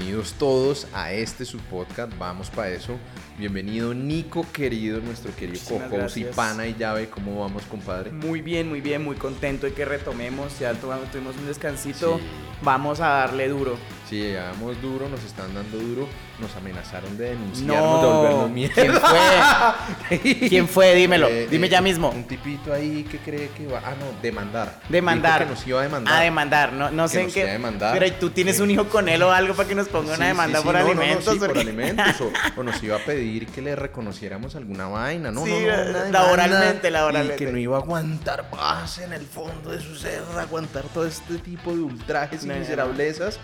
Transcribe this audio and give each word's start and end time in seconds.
already. 0.00 0.07
Bienvenidos 0.18 0.32
todos 0.38 0.86
a 0.94 1.12
este 1.12 1.44
su 1.44 1.58
podcast, 1.58 2.10
vamos 2.18 2.50
para 2.50 2.70
eso. 2.70 2.96
Bienvenido 3.38 3.94
Nico 3.94 4.44
querido, 4.52 5.00
nuestro 5.00 5.30
querido 5.36 5.60
Muchísimas 5.70 6.12
co 6.12 6.18
y 6.18 6.24
pana 6.24 6.66
y 6.66 6.74
llave, 6.74 7.08
¿cómo 7.08 7.40
vamos 7.40 7.62
compadre? 7.70 8.10
Muy 8.10 8.40
bien, 8.40 8.68
muy 8.68 8.80
bien, 8.80 9.04
muy 9.04 9.14
contento 9.14 9.66
de 9.66 9.74
que 9.74 9.84
retomemos. 9.84 10.58
Ya 10.58 10.72
tu- 10.74 10.88
tuvimos 11.12 11.36
un 11.36 11.46
descansito. 11.46 12.18
Sí. 12.18 12.24
Vamos 12.62 12.98
a 12.98 13.06
darle 13.10 13.48
duro. 13.48 13.76
Sí, 14.10 14.16
llegamos 14.18 14.82
duro, 14.82 15.08
nos 15.08 15.22
están 15.22 15.54
dando 15.54 15.78
duro, 15.78 16.08
nos 16.40 16.56
amenazaron 16.56 17.16
de 17.16 17.30
denunciarnos, 17.30 17.76
No. 17.76 18.02
de 18.02 18.08
volvernos 18.08 18.50
mierda. 18.50 18.74
¿Quién 18.74 18.92
fue? 18.94 20.38
¿Quién 20.48 20.68
fue? 20.68 20.94
Dímelo. 20.96 21.28
Eh, 21.28 21.46
Dime 21.48 21.68
eh, 21.68 21.70
ya 21.70 21.80
mismo. 21.80 22.10
Un 22.10 22.24
tipito 22.24 22.72
ahí 22.72 23.04
que 23.08 23.18
cree 23.18 23.50
que 23.50 23.66
va, 23.68 23.80
ah 23.84 23.94
no, 24.00 24.20
demandar. 24.20 24.80
Demandar. 24.88 25.40
Dijo 25.42 25.50
que 25.50 25.54
nos 25.60 25.66
iba 25.68 25.78
a 25.80 25.82
demandar. 25.84 26.14
A 26.14 26.20
demandar. 26.24 26.72
No, 26.72 26.90
no 26.90 27.04
Que 27.04 27.08
sé 27.10 27.18
en 27.20 27.24
nos 27.26 27.34
qué. 27.34 27.40
iba 27.40 27.48
a 27.50 27.52
demandar. 27.52 27.92
Pero 27.92 28.06
¿y 28.06 28.10
tú 28.18 28.30
tienes 28.30 28.56
Sí. 28.56 28.62
un 28.62 28.70
hijo 28.72 28.88
con 28.88 29.08
él 29.08 29.22
o 29.22 29.30
algo 29.30 29.54
para 29.54 29.68
que 29.68 29.74
nos 29.76 29.86
ponga 29.88 30.07
Sí, 30.14 30.16
una 30.18 30.26
demanda 30.28 30.58
sí, 30.58 30.64
por 30.64 30.74
no, 30.74 30.80
no, 30.80 30.84
no, 30.94 31.00
alimentos? 31.00 31.32
sí, 31.32 31.38
por 31.38 31.48
Porque- 31.48 31.60
alimentos 31.60 32.20
o, 32.20 32.32
o 32.60 32.62
nos 32.62 32.82
iba 32.82 32.96
a 32.96 33.00
pedir 33.00 33.46
que 33.46 33.62
le 33.62 33.76
reconociéramos 33.76 34.54
alguna 34.56 34.86
vaina, 34.88 35.30
no, 35.30 35.44
Sí, 35.44 35.50
no, 35.52 35.58
no, 35.60 35.76
demanda, 35.84 36.10
laboralmente, 36.10 36.90
laboralmente. 36.90 37.42
Y 37.42 37.46
que 37.46 37.52
no 37.52 37.58
iba 37.58 37.76
a 37.76 37.80
aguantar 37.80 38.50
paz 38.50 38.98
en 38.98 39.12
el 39.12 39.26
fondo 39.26 39.70
de 39.70 39.80
su 39.80 39.94
ser, 39.96 40.22
aguantar 40.38 40.84
todo 40.94 41.06
este 41.06 41.38
tipo 41.38 41.72
de 41.72 41.80
ultrajes 41.80 42.44
y 42.44 42.46
No, 42.46 42.52
no, 42.54 42.58
no. 42.58 42.64
miserablezas. 42.64 43.38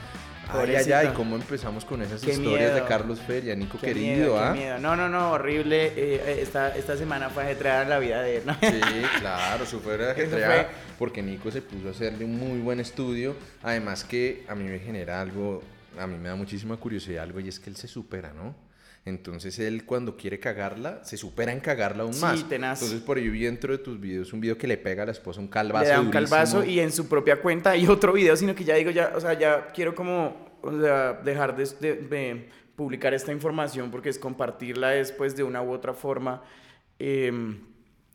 Ay, 0.46 0.74
ay, 0.76 0.92
ay, 0.92 1.08
cómo 1.16 1.36
empezamos 1.36 1.86
con 1.86 2.02
esas 2.02 2.20
Qué 2.20 2.32
historias 2.32 2.68
de 2.68 2.74
miedo. 2.74 2.86
Carlos 2.86 3.18
Feria, 3.26 3.56
Nico 3.56 3.78
Qué 3.80 3.86
querido, 3.88 4.16
miedo, 4.34 4.38
¿ah? 4.38 4.52
qué 4.52 4.60
miedo. 4.60 4.78
No, 4.78 4.94
no, 4.94 5.08
no, 5.08 5.30
horrible. 5.32 5.86
Eh, 5.86 5.92
eh, 5.96 6.38
esta, 6.42 6.76
esta 6.76 6.98
semana 6.98 7.30
fue 7.30 7.44
ajetreada 7.44 7.86
la 7.86 7.98
vida 7.98 8.20
de 8.20 8.36
él. 8.36 8.42
¿no? 8.44 8.54
Sí, 8.60 8.68
claro, 9.20 9.64
súper 9.64 10.02
Eso 10.02 10.10
ajetreada, 10.10 10.54
fue. 10.64 10.66
porque 10.98 11.22
Nico 11.22 11.50
se 11.50 11.62
puso 11.62 11.88
a 11.88 11.90
hacerle 11.92 12.26
un 12.26 12.38
muy 12.38 12.58
buen 12.60 12.78
estudio. 12.78 13.34
Además 13.62 14.04
que 14.04 14.44
a 14.46 14.54
mí 14.54 14.64
me 14.64 14.78
genera 14.80 15.22
algo, 15.22 15.62
a 15.98 16.06
mí 16.06 16.16
me 16.18 16.28
da 16.28 16.34
muchísima 16.36 16.76
curiosidad 16.76 17.22
algo 17.24 17.40
y 17.40 17.48
es 17.48 17.58
que 17.60 17.70
él 17.70 17.76
se 17.76 17.88
supera, 17.88 18.32
¿no? 18.32 18.54
Entonces 19.06 19.58
él 19.58 19.84
cuando 19.84 20.16
quiere 20.16 20.40
cagarla, 20.40 21.04
se 21.04 21.16
supera 21.18 21.52
en 21.52 21.60
cagarla 21.60 22.04
aún 22.04 22.14
Sí, 22.14 22.22
más. 22.22 22.48
tenaz. 22.48 22.80
Entonces 22.80 23.04
por 23.04 23.18
ahí 23.18 23.28
vi 23.28 23.42
dentro 23.44 23.70
de 23.72 23.78
tus 23.78 24.00
videos 24.00 24.32
un 24.32 24.40
video 24.40 24.56
que 24.56 24.66
le 24.66 24.78
pega 24.78 25.02
a 25.02 25.06
la 25.06 25.12
esposa 25.12 25.40
un 25.40 25.48
calvazo 25.48 25.84
le 25.84 25.90
da 25.90 26.00
un 26.00 26.06
durísimo. 26.10 26.28
calvazo 26.30 26.64
y 26.64 26.80
en 26.80 26.90
su 26.90 27.06
propia 27.06 27.40
cuenta 27.42 27.76
y 27.76 27.86
otro 27.86 28.12
video, 28.14 28.34
sino 28.36 28.54
que 28.54 28.64
ya 28.64 28.74
digo, 28.76 28.90
ya, 28.90 29.12
o 29.14 29.20
sea, 29.20 29.38
ya 29.38 29.68
quiero 29.74 29.94
como, 29.94 30.58
o 30.62 30.80
sea, 30.80 31.12
dejar 31.24 31.54
de, 31.54 31.64
de- 31.80 31.94
de 31.96 32.48
publicar 32.76 33.12
esta 33.12 33.30
información 33.30 33.90
porque 33.90 34.08
es 34.08 34.18
compartirla 34.18 34.90
después 34.90 35.36
de 35.36 35.42
una 35.44 35.60
u 35.62 35.70
otra 35.70 35.92
forma, 35.94 36.42
eh, 36.98 37.30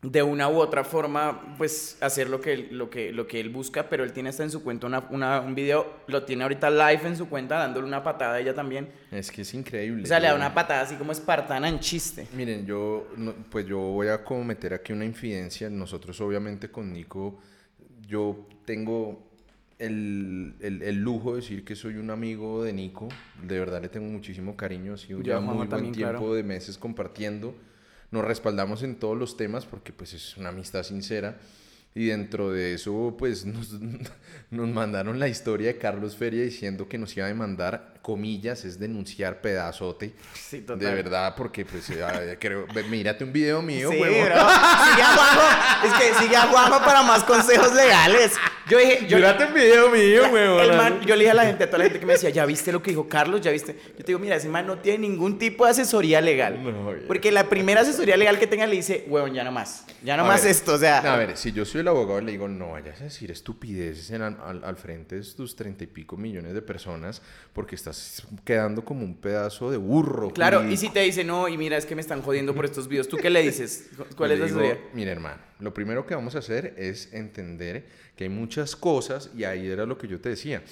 de 0.02 0.23
una 0.23 0.47
u 0.47 0.55
otra 0.59 0.86
forma, 0.86 1.55
pues 1.58 1.97
hacer 2.00 2.30
lo 2.30 2.39
que, 2.39 2.53
él- 2.53 2.67
lo 2.72 2.89
que, 2.89 3.11
lo 3.11 3.28
que 3.28 3.39
él 3.42 3.50
busca, 3.50 3.89
pero 3.89 4.05
él 4.05 4.14
tiene 4.14 4.30
hasta 4.30 4.44
en 4.44 4.50
su 4.50 4.64
cuenta 4.64 4.88
una, 4.88 5.05
una- 5.09 5.42
un 5.42 5.53
video, 5.55 5.92
lo 6.08 6.23
tiene 6.23 6.44
ahorita 6.44 6.69
live 6.69 7.02
en 7.05 7.17
su 7.17 7.28
cuenta, 7.28 7.58
dándole 7.58 7.86
una 7.86 8.02
patada 8.02 8.36
a 8.36 8.39
ella 8.39 8.55
también. 8.55 8.88
Es 9.11 9.30
que 9.30 9.42
es 9.42 9.53
increíble. 9.53 10.03
O 10.03 10.05
sea, 10.05 10.22
le 10.22 10.27
da 10.27 10.36
una 10.36 10.53
patada 10.53 10.81
así 10.81 10.95
como 10.95 11.11
espartana 11.11 11.67
en 11.67 11.80
chiste. 11.80 12.27
Miren, 12.33 12.66
yo, 12.66 13.08
no- 13.17 13.33
pues 13.50 13.66
yo 13.66 13.77
voy 13.77 14.08
a 14.08 14.23
cometer 14.23 14.73
aquí 14.73 14.94
una 14.94 15.03
infidencia. 15.03 15.70
Nosotros, 15.70 16.22
obviamente, 16.22 16.70
con 16.72 16.94
Nico, 16.94 17.39
yo 18.08 18.47
tengo 18.64 19.27
el, 19.80 20.55
el- 20.61 20.81
el 20.81 20.95
lujo 21.02 21.31
de 21.36 21.42
decir 21.42 21.66
que 21.66 21.75
soy 21.75 21.95
un 21.95 22.09
amigo 22.09 22.64
de 22.64 22.72
Nico. 22.72 23.09
De 23.44 23.59
verdad 23.59 23.81
le 23.81 23.89
tengo 23.89 24.08
muchísimo 24.09 24.55
cariño. 24.55 24.94
Ha 24.94 24.97
sido 24.97 25.22
ya 25.22 25.42
muy 25.42 25.55
buen 25.58 25.67
también, 25.70 25.94
tiempo 25.94 26.20
claro. 26.20 26.33
de 26.36 26.44
meses 26.44 26.77
compartiendo. 26.77 27.53
Nos 28.11 28.25
respaldamos 28.25 28.83
en 28.83 28.95
todos 28.95 29.17
los 29.17 29.38
temas 29.38 29.65
porque, 29.65 29.93
pues, 29.93 30.13
es 30.13 30.38
una 30.38 30.49
amistad 30.49 30.83
sincera. 30.83 31.39
Y 31.95 32.07
dentro 32.07 32.52
de 32.52 32.73
eso, 32.73 33.15
pues, 33.17 33.45
nos, 33.45 33.73
nos 34.52 34.69
mandaron 34.69 35.19
la 35.19 35.27
historia 35.27 35.67
de 35.67 35.77
Carlos 35.77 36.15
Feria 36.15 36.43
diciendo 36.43 36.87
que 36.87 36.98
nos 36.98 37.15
iba 37.15 37.25
a 37.25 37.30
demandar, 37.30 37.98
comillas, 38.02 38.65
es 38.65 38.80
denunciar 38.80 39.42
pedazote. 39.42 40.14
Sí, 40.33 40.60
De 40.61 40.76
verdad, 40.76 41.36
porque 41.36 41.65
pues 41.65 41.89
eh, 41.89 42.37
creo, 42.39 42.65
mírate 42.89 43.23
un 43.23 43.32
video 43.33 43.61
mío, 43.61 43.89
Sí, 43.92 43.98
huevón. 43.99 44.26
bro. 44.26 44.36
Sigue 44.36 45.02
a 45.04 45.15
Juanjo. 45.15 45.87
Es 45.87 45.93
que 45.93 46.23
sigue 46.23 46.36
a 46.36 46.42
Juanjo 46.48 46.80
para 46.86 47.04
más 47.04 47.23
consejos 47.23 47.73
legales. 47.73 48.33
Yo 48.70 48.77
dije, 48.77 49.08
yo, 49.08 49.17
Mírate 49.17 49.45
un 49.45 49.54
video 49.54 49.89
mío, 49.89 50.21
la- 50.23 50.30
huevón. 50.30 50.60
el 50.61 50.77
man- 50.77 51.02
yo 51.02 51.15
le 51.15 51.21
dije 51.21 51.32
a 51.32 51.33
la 51.33 51.45
gente, 51.45 51.64
a 51.64 51.67
toda 51.67 51.80
la 51.80 51.83
gente 51.86 51.99
que 51.99 52.05
me 52.05 52.14
decía, 52.14 52.30
¿ya 52.30 52.45
viste 52.45 52.71
lo 52.71 52.83
que 52.83 52.92
dijo 52.92 53.10
Carlos? 53.10 53.42
¿Ya 53.42 53.49
viste? 53.52 53.76
Yo 53.98 53.98
te 53.98 54.04
digo, 54.08 54.20
mira, 54.20 54.36
ese 54.36 54.48
man 54.48 54.67
no 54.67 54.77
tiene 54.77 54.99
ningún 55.08 55.39
tipo 55.39 55.66
de 55.66 55.71
asesoría 55.71 56.21
legal. 56.21 56.61
No, 56.64 56.93
porque 57.08 57.31
la 57.31 57.49
primera 57.49 57.81
asesoría 57.81 58.16
legal 58.16 58.37
que 58.37 58.45
tenga 58.45 58.67
le 58.67 58.76
dice, 58.76 59.05
huevón, 59.08 59.33
ya 59.33 59.43
no 59.43 59.52
más. 59.52 59.86
Ya 60.04 60.16
no 60.17 60.23
A 60.23 60.27
más 60.27 60.43
ver, 60.43 60.52
esto, 60.52 60.73
o 60.76 60.77
sea. 60.77 60.99
A 60.99 61.17
ver, 61.17 61.36
si 61.36 61.52
yo 61.52 61.66
soy 61.66 61.81
el 61.81 61.87
abogado, 61.87 62.21
le 62.21 62.31
digo, 62.31 62.48
no 62.48 62.71
vayas 62.73 63.02
a 63.02 63.05
decir 63.05 63.31
estupideces 63.31 64.11
en- 64.11 64.21
al, 64.21 64.64
al 64.64 64.76
frente 64.77 65.16
de 65.20 65.23
tus 65.33 65.55
treinta 65.55 65.83
y 65.83 65.87
pico 65.87 66.16
millones 66.16 66.54
de 66.54 66.61
personas, 66.61 67.23
porque 67.54 67.73
estás 67.76 67.89
quedando 68.44 68.83
como 68.83 69.04
un 69.04 69.16
pedazo 69.16 69.72
de 69.72 69.77
burro. 69.77 70.32
Claro, 70.32 70.67
y 70.70 70.77
si 70.77 70.89
te 70.89 71.02
dice, 71.02 71.23
no, 71.23 71.48
y 71.48 71.58
mira, 71.58 71.77
es 71.77 71.86
que 71.86 71.95
me 71.95 72.02
están 72.02 72.22
jodiendo 72.22 72.54
por 72.55 72.66
estos 72.66 72.88
videos, 72.88 73.08
¿tú 73.08 73.17
qué 73.17 73.30
le 73.30 73.42
dices? 73.42 73.89
¿Cuál 74.16 74.30
Yo 74.30 74.33
es 74.36 74.39
le 74.39 74.39
la 74.39 74.45
digo, 74.45 74.60
asesoría? 74.60 74.89
Mira, 74.94 75.11
hermano, 75.11 75.42
lo 75.60 75.73
primero 75.73 76.05
que 76.05 76.16
vamos 76.16 76.36
a 76.36 76.39
hacer 76.39 76.73
es 76.78 77.14
entender 77.14 77.88
que 78.16 78.26
hay 78.26 78.30
muchas 78.30 78.76
cosas, 78.76 79.32
y 79.36 79.44
ahí 79.44 79.67
era 79.67 79.86
lo 79.86 79.98
que 79.98 80.08
yo 80.08 80.20
te 80.20 80.30
decía. 80.30 80.64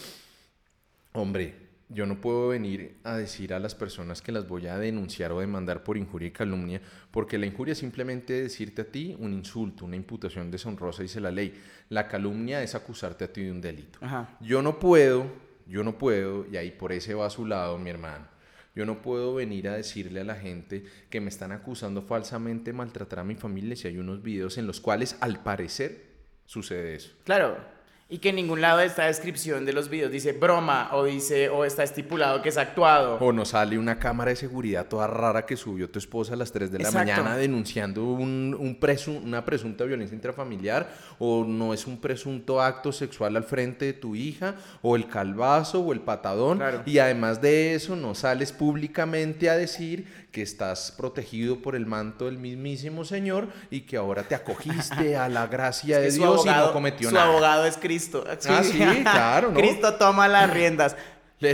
Hombre, 1.13 1.67
yo 1.89 2.06
no 2.06 2.19
puedo 2.19 2.50
venir 2.50 2.97
a 3.06 3.16
decir 3.16 3.53
a 3.53 3.59
las 3.59 3.73
personas 3.73 4.22
que 4.22 4.33
las 4.33 4.45
voy 4.45 4.67
a 4.67 4.77
denunciar 4.77 5.31
o 5.31 5.39
demandar 5.39 5.83
por 5.83 5.95
injuria 5.97 6.27
y 6.27 6.31
calumnia, 6.31 6.81
porque 7.11 7.38
la 7.38 7.45
injuria 7.45 7.72
es 7.72 7.77
simplemente 7.77 8.33
decirte 8.41 8.81
a 8.81 8.85
ti 8.85 9.16
un 9.17 9.33
insulto, 9.33 9.85
una 9.85 9.95
imputación 9.95 10.51
deshonrosa, 10.51 11.01
dice 11.01 11.22
la 11.22 11.31
ley. 11.31 11.53
La 11.89 12.09
calumnia 12.09 12.61
es 12.61 12.75
acusarte 12.75 13.23
a 13.23 13.31
ti 13.31 13.44
de 13.44 13.51
un 13.51 13.61
delito. 13.61 14.00
Ajá. 14.01 14.38
Yo 14.41 14.61
no 14.61 14.79
puedo, 14.79 15.27
yo 15.67 15.83
no 15.83 15.97
puedo, 15.97 16.45
y 16.51 16.57
ahí 16.57 16.72
por 16.72 16.91
ese 16.91 17.13
va 17.13 17.25
a 17.25 17.29
su 17.29 17.45
lado, 17.45 17.78
mi 17.78 17.89
hermano. 17.89 18.28
Yo 18.75 18.85
no 18.85 19.01
puedo 19.01 19.33
venir 19.33 19.67
a 19.69 19.75
decirle 19.75 20.22
a 20.22 20.23
la 20.23 20.35
gente 20.35 20.85
que 21.09 21.19
me 21.19 21.29
están 21.29 21.51
acusando 21.51 22.03
falsamente 22.03 22.72
de 22.72 22.78
maltratar 22.78 23.19
a 23.19 23.23
mi 23.23 23.35
familia 23.35 23.75
si 23.75 23.88
hay 23.88 23.97
unos 23.97 24.22
videos 24.22 24.57
en 24.57 24.67
los 24.67 24.79
cuales 24.79 25.17
al 25.19 25.41
parecer 25.41 26.06
sucede 26.45 26.95
eso. 26.95 27.11
Claro. 27.23 27.76
Y 28.09 28.19
que 28.19 28.29
en 28.29 28.38
ningún 28.38 28.62
lado 28.62 28.78
de 28.78 28.85
esta 28.85 29.07
descripción 29.07 29.66
de 29.66 29.73
los 29.73 29.90
videos 29.90 30.09
dice 30.13 30.31
broma 30.31 30.91
o 30.94 31.03
dice 31.03 31.50
o 31.50 31.66
está 31.66 31.84
estipulado 31.84 32.41
que 32.41 32.47
es 32.47 32.57
actuado. 32.57 33.16
O 33.19 33.34
nos 33.34 33.50
sale 33.50 33.78
una 33.78 34.00
cámara 34.00 34.29
de 34.29 34.38
seguridad 34.38 34.85
toda 34.88 35.07
rara 35.07 35.45
que 35.45 35.57
subió 35.57 35.90
tu 35.90 36.00
esposa 36.00 36.34
a 36.34 36.38
las 36.38 36.53
3 36.53 36.72
de 36.72 36.78
la 36.79 36.85
Exacto. 36.88 37.12
mañana 37.12 37.35
denunciando 37.35 38.06
un, 38.06 38.56
un 38.57 38.79
presu- 38.79 39.22
una 39.22 39.44
presunta 39.44 39.84
violencia 39.84 40.16
intrafamiliar, 40.16 40.90
o 41.19 41.44
no 41.44 41.73
es 41.73 41.85
un 41.85 42.00
presunto 42.00 42.62
acto 42.62 42.94
sexual 42.94 43.35
al 43.35 43.44
frente 43.44 43.84
de 43.84 43.94
tu 43.94 44.16
hija, 44.16 44.56
o 44.81 44.95
el 44.95 45.09
calvazo, 45.09 45.81
o 45.81 45.91
el 45.91 46.00
patadón. 46.00 46.59
Claro. 46.59 46.84
Y 46.85 47.00
además 47.00 47.41
de 47.41 47.75
eso, 47.75 47.97
no 47.97 48.16
sales 48.16 48.53
públicamente 48.53 49.50
a 49.50 49.57
decir 49.57 50.26
que 50.37 50.43
estás 50.43 50.91
protegido 50.91 51.63
por 51.63 51.75
el 51.75 51.87
manto 51.87 52.25
del 52.25 52.37
mismísimo 52.37 53.03
Señor 53.03 53.47
y 53.71 53.81
que 53.81 53.97
ahora 53.97 54.21
te 54.21 54.35
acogiste 54.35 55.15
a 55.15 55.27
la 55.29 55.47
gracia 55.57 55.97
Es 55.97 56.13
de 56.13 56.19
que 56.19 56.25
su 56.27 56.31
Dios 56.31 56.45
y 56.45 56.49
no 56.49 56.73
cometió 56.73 57.09
su 57.09 57.15
nada. 57.15 57.29
abogado 57.31 57.65
es 57.65 57.75
Cristo. 57.75 58.23
Ah, 58.47 58.61
sí, 58.61 58.77
claro, 59.01 59.49
¿no? 59.49 59.59
Cristo 59.59 59.95
toma 59.95 60.27
las 60.27 60.47
riendas. 60.53 60.95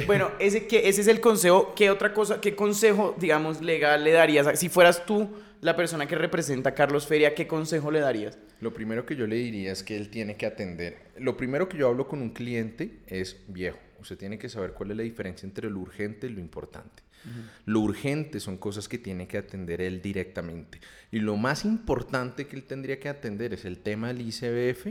Bueno, 0.05 0.31
ese, 0.38 0.67
que, 0.67 0.89
ese 0.89 0.99
es 0.99 1.07
el 1.07 1.22
consejo. 1.22 1.72
¿Qué 1.77 1.89
otra 1.89 2.13
cosa, 2.13 2.41
qué 2.41 2.57
consejo, 2.57 3.16
digamos, 3.17 3.61
legal 3.61 4.03
le 4.03 4.11
darías? 4.11 4.59
Si 4.59 4.67
fueras 4.67 5.05
tú 5.05 5.29
la 5.61 5.77
persona 5.77 6.05
que 6.05 6.16
representa 6.16 6.72
a 6.72 6.73
Carlos 6.73 7.07
Feria, 7.07 7.33
¿qué 7.35 7.47
consejo 7.47 7.89
le 7.89 8.01
darías? 8.01 8.38
Lo 8.59 8.73
primero 8.73 9.05
que 9.05 9.16
yo 9.16 9.27
le 9.27 9.38
diría 9.38 9.72
es 9.72 9.81
que 9.81 9.95
él 9.95 10.09
tiene 10.09 10.35
que 10.35 10.45
atender. 10.45 10.97
Lo 11.17 11.38
primero 11.38 11.69
que 11.69 11.77
yo 11.77 11.88
hablo 11.88 12.05
con 12.05 12.22
un 12.22 12.31
cliente 12.31 12.99
es 13.07 13.38
viejo. 13.47 13.79
Usted 14.01 14.17
tiene 14.17 14.38
que 14.38 14.49
saber 14.49 14.73
cuál 14.73 14.91
es 14.91 14.97
la 14.97 15.03
diferencia 15.03 15.47
entre 15.47 15.69
lo 15.69 15.79
urgente 15.79 16.27
y 16.27 16.31
lo 16.31 16.41
importante. 16.41 17.03
Lo 17.66 17.79
urgente 17.79 18.39
son 18.39 18.57
cosas 18.57 18.88
que 18.88 18.97
tiene 18.97 19.28
que 19.28 19.38
atender 19.38 19.81
él 19.81 20.01
directamente. 20.01 20.79
Y 21.13 21.19
lo 21.19 21.38
más 21.38 21.63
importante 21.63 22.47
que 22.47 22.55
él 22.55 22.64
tendría 22.64 22.99
que 22.99 23.08
atender 23.08 23.53
es 23.53 23.66
el 23.66 23.78
tema 23.78 24.08
del 24.08 24.22
ICBF, 24.22 24.87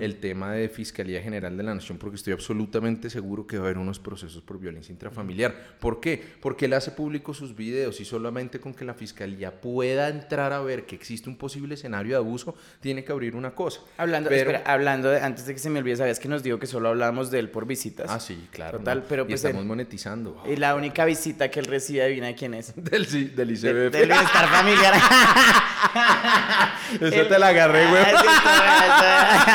el 0.00 0.16
tema 0.16 0.52
de 0.52 0.68
Fiscalía 0.68 1.22
General 1.22 1.56
de 1.56 1.62
la 1.62 1.74
Nación, 1.74 1.96
porque 1.98 2.16
estoy 2.16 2.32
absolutamente 2.34 3.08
seguro 3.08 3.46
que 3.46 3.56
va 3.58 3.64
a 3.64 3.66
haber 3.68 3.78
unos 3.78 3.98
procesos 3.98 4.42
por 4.42 4.58
violencia 4.58 4.92
intrafamiliar. 4.92 5.54
¿Por 5.80 6.00
qué? 6.00 6.22
Porque 6.42 6.66
él 6.66 6.72
hace 6.74 6.90
público 6.90 7.32
sus 7.32 7.54
videos 7.56 7.98
y 8.00 8.04
solamente 8.04 8.60
con 8.60 8.74
que 8.74 8.84
la 8.84 8.92
Fiscalía 8.94 9.60
pueda 9.62 10.08
entrar 10.08 10.52
a 10.52 10.60
ver 10.60 10.84
que 10.84 10.94
existe 10.94 11.30
un 11.30 11.36
posible 11.36 11.74
escenario 11.74 12.12
de 12.12 12.16
abuso, 12.16 12.54
tiene 12.80 13.02
que 13.04 13.12
abrir 13.12 13.34
una 13.36 13.52
cosa. 13.54 13.80
Hablando, 13.96 14.28
Pero- 14.30 14.50
espera, 14.50 14.72
hablando 14.72 15.08
de, 15.10 15.20
antes 15.20 15.46
de 15.46 15.52
que 15.54 15.58
se 15.60 15.70
me 15.70 15.78
olvide, 15.78 15.96
sabías 15.96 16.18
que 16.20 16.28
nos 16.28 16.42
dijo 16.42 16.58
que 16.58 16.66
solo 16.66 16.88
hablábamos 16.88 17.30
de 17.30 17.38
él 17.38 17.48
por 17.50 17.66
visitas. 17.66 18.10
Ah, 18.10 18.20
sí, 18.20 18.48
claro. 18.50 18.78
Total, 18.78 18.98
¿no? 19.00 19.04
pero 19.08 19.22
y 19.22 19.26
pues 19.26 19.42
estamos 19.44 19.62
en- 19.62 19.68
monetizando. 19.68 20.42
Y 20.50 20.56
la 20.56 20.74
única 20.74 21.04
visita 21.06 21.50
que 21.50 21.60
él 21.60 21.66
recibe, 21.66 22.02
adivina 22.02 22.26
de 22.26 22.34
quién 22.34 22.52
es. 22.54 22.74
Del, 22.82 23.06
sí, 23.06 23.24
del 23.24 23.48
De- 23.48 23.54
ICBF. 23.54 23.92
del 23.92 24.08
bienestar 24.08 24.48
familiar. 24.48 24.94
Esa 27.00 27.28
te 27.28 27.38
la 27.38 27.48
agarré, 27.48 27.86
güey. 27.88 28.02
Ah, 28.14 29.54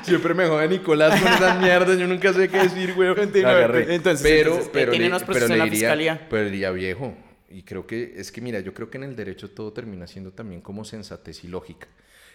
Siempre 0.02 0.34
me 0.34 0.46
jode 0.46 0.68
Nicolás 0.68 1.20
con 1.20 1.32
esas 1.32 1.58
mierdas. 1.58 1.98
Yo 1.98 2.06
nunca 2.06 2.32
sé 2.32 2.48
qué 2.48 2.58
decir, 2.58 2.94
güey. 2.94 3.10
Entonces, 3.16 3.42
pero, 4.22 4.54
entonces, 4.54 4.70
pero, 4.72 4.90
tiene 4.92 5.06
unos 5.08 5.22
procesos 5.22 5.50
en 5.50 5.58
la 5.58 5.64
diría, 5.64 5.78
fiscalía. 5.80 6.26
pero 6.28 6.44
diría 6.44 6.70
viejo. 6.70 7.14
Y 7.48 7.62
creo 7.62 7.86
que 7.86 8.14
es 8.16 8.32
que, 8.32 8.40
mira, 8.40 8.60
yo 8.60 8.72
creo 8.72 8.88
que 8.90 8.96
en 8.98 9.04
el 9.04 9.14
derecho 9.14 9.50
todo 9.50 9.72
termina 9.72 10.06
siendo 10.06 10.32
también 10.32 10.60
como 10.62 10.84
sensatez 10.84 11.44
y 11.44 11.48
lógica. 11.48 11.86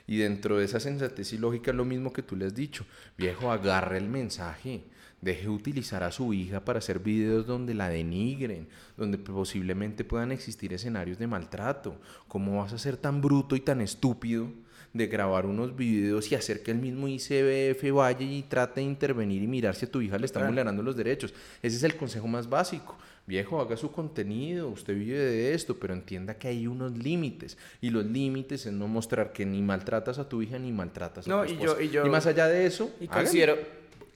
Y 0.06 0.18
dentro 0.18 0.58
de 0.58 0.66
esa 0.66 0.80
sensatez 0.80 1.34
y 1.34 1.38
lógica 1.38 1.72
es 1.72 1.78
lo 1.78 1.86
mismo 1.86 2.14
que 2.14 2.22
tú 2.22 2.36
le 2.36 2.46
has 2.46 2.56
dicho. 2.56 2.86
Viejo, 3.18 3.52
agarra 3.52 3.98
el 3.98 4.08
mensaje. 4.08 4.84
Deje 5.22 5.44
de 5.44 5.50
utilizar 5.50 6.04
a 6.04 6.12
su 6.12 6.32
hija 6.32 6.64
para 6.64 6.78
hacer 6.78 7.00
videos 7.00 7.48
donde 7.48 7.74
la 7.74 7.90
denigren, 7.90 8.68
donde 8.96 9.18
posiblemente 9.18 10.04
puedan 10.04 10.32
existir 10.32 10.74
escenarios 10.74 11.18
de 11.18 11.26
maltrato. 11.26 12.00
¿Cómo 12.28 12.62
vas 12.62 12.74
a 12.74 12.78
ser 12.78 12.98
tan 12.98 13.20
bruto 13.20 13.56
y 13.56 13.62
tan 13.62 13.82
estúpido 13.82 14.48
de 14.94 15.08
grabar 15.08 15.48
unos 15.48 15.76
videos 15.76 16.32
y 16.32 16.36
hacer 16.36 16.62
que 16.62 16.72
el 16.72 16.78
mismo 16.78 17.08
ICBF 17.08 17.92
vaya 17.94 18.22
y 18.22 18.44
trate 18.44 18.82
de 18.82 18.88
intervenir 18.88 19.42
y 19.42 19.48
mirar 19.48 19.76
si 19.76 19.86
a 19.86 19.92
tu 19.92 20.02
hija 20.02 20.20
le 20.20 20.28
están 20.28 20.46
vulnerando 20.46 20.84
los 20.84 20.96
derechos? 20.96 21.34
Ese 21.64 21.78
es 21.78 21.84
el 21.84 21.96
consejo 21.96 22.28
más 22.28 22.48
básico. 22.48 22.96
Viejo, 23.26 23.60
haga 23.60 23.76
su 23.76 23.92
contenido, 23.92 24.70
usted 24.70 24.96
vive 24.96 25.20
de 25.20 25.54
esto, 25.54 25.78
pero 25.78 25.94
entienda 25.94 26.36
que 26.36 26.48
hay 26.48 26.66
unos 26.66 26.98
límites. 26.98 27.58
Y 27.82 27.90
los 27.90 28.06
límites 28.06 28.66
es 28.68 28.72
no 28.72 28.88
mostrar 28.88 29.34
que 29.34 29.46
ni 29.46 29.62
maltratas 29.62 30.18
a 30.20 30.30
tu 30.30 30.42
hija 30.42 30.58
ni 30.60 30.72
maltratas 30.72 31.28
a 31.28 31.30
tu 31.30 31.54
esposa. 31.54 31.82
Y, 31.84 31.90
yo, 31.90 32.06
y, 32.06 32.10
más 32.10 32.26
allá 32.26 32.48
de 32.48 32.66
eso... 32.66 32.90
Y 33.02 33.08
considero 33.08 33.58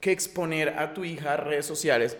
que 0.02 0.10
exponer 0.10 0.70
a 0.80 0.92
tu 0.92 1.04
hija 1.04 1.34
a 1.34 1.36
redes 1.36 1.64
sociales 1.64 2.18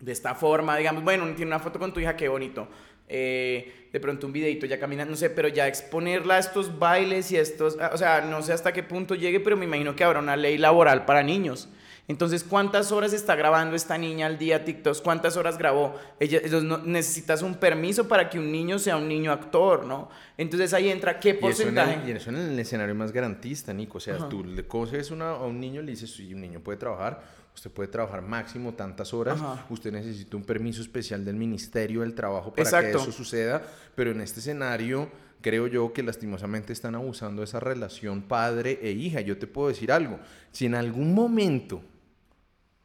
de 0.00 0.12
esta 0.12 0.34
forma, 0.34 0.78
digamos, 0.78 1.04
bueno, 1.04 1.26
tiene 1.34 1.50
una 1.50 1.60
foto 1.60 1.78
con 1.78 1.92
tu 1.92 2.00
hija, 2.00 2.16
qué 2.16 2.26
bonito. 2.26 2.66
Eh, 3.06 3.88
de 3.92 4.00
pronto 4.00 4.26
un 4.26 4.32
videito 4.32 4.64
ya 4.64 4.80
camina, 4.80 5.04
no 5.04 5.14
sé, 5.14 5.28
pero 5.28 5.48
ya 5.48 5.68
exponerla 5.68 6.36
a 6.36 6.38
estos 6.38 6.78
bailes 6.78 7.30
y 7.32 7.36
estos, 7.36 7.76
o 7.92 7.98
sea, 7.98 8.22
no 8.22 8.40
sé 8.40 8.54
hasta 8.54 8.72
qué 8.72 8.82
punto 8.82 9.14
llegue, 9.14 9.40
pero 9.40 9.58
me 9.58 9.66
imagino 9.66 9.94
que 9.94 10.04
habrá 10.04 10.20
una 10.20 10.36
ley 10.36 10.56
laboral 10.56 11.04
para 11.04 11.22
niños. 11.22 11.68
Entonces, 12.08 12.44
¿cuántas 12.44 12.92
horas 12.92 13.12
está 13.12 13.34
grabando 13.34 13.74
esta 13.74 13.98
niña 13.98 14.26
al 14.26 14.38
día 14.38 14.64
TikTok? 14.64 15.02
¿Cuántas 15.02 15.36
horas 15.36 15.58
grabó? 15.58 15.94
Ella, 16.20 16.40
no, 16.62 16.78
necesitas 16.78 17.42
un 17.42 17.56
permiso 17.56 18.06
para 18.06 18.30
que 18.30 18.38
un 18.38 18.52
niño 18.52 18.78
sea 18.78 18.96
un 18.96 19.08
niño 19.08 19.32
actor, 19.32 19.84
¿no? 19.84 20.08
Entonces 20.38 20.72
ahí 20.72 20.88
entra 20.88 21.18
qué 21.18 21.34
porcentaje. 21.34 22.00
Y 22.06 22.12
eso 22.12 22.30
en 22.30 22.36
el, 22.36 22.58
escenario 22.58 22.94
más 22.94 23.10
garantista, 23.10 23.72
Nico. 23.72 23.98
O 23.98 24.00
sea, 24.00 24.28
tú 24.28 24.44
le 24.44 24.66
coges 24.68 25.10
una, 25.10 25.30
a 25.30 25.44
un 25.46 25.58
niño 25.58 25.82
y 25.82 25.84
le 25.84 25.90
dices, 25.92 26.12
si 26.14 26.32
un 26.32 26.42
niño 26.42 26.60
puede 26.60 26.78
trabajar, 26.78 27.22
usted 27.52 27.72
puede 27.72 27.88
trabajar 27.88 28.22
máximo 28.22 28.74
tantas 28.74 29.12
horas, 29.12 29.40
usted 29.68 29.90
necesita 29.90 30.36
un 30.36 30.44
permiso 30.44 30.82
especial 30.82 31.24
del 31.24 31.34
Ministerio 31.34 32.02
del 32.02 32.14
Trabajo 32.14 32.52
para 32.54 32.82
que 32.82 32.90
eso 32.90 33.10
suceda, 33.10 33.62
pero 33.96 34.12
en 34.12 34.20
este 34.20 34.38
escenario 34.38 35.10
creo 35.40 35.66
yo 35.66 35.92
que 35.92 36.02
lastimosamente 36.02 36.72
están 36.72 36.94
abusando 36.94 37.40
de 37.40 37.46
esa 37.46 37.58
relación 37.58 38.22
padre 38.22 38.78
e 38.82 38.92
hija. 38.92 39.20
Yo 39.22 39.38
te 39.38 39.46
puedo 39.46 39.68
decir 39.68 39.90
algo, 39.90 40.20
si 40.52 40.66
en 40.66 40.76
algún 40.76 41.12
momento 41.12 41.82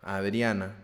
Adriana, 0.01 0.75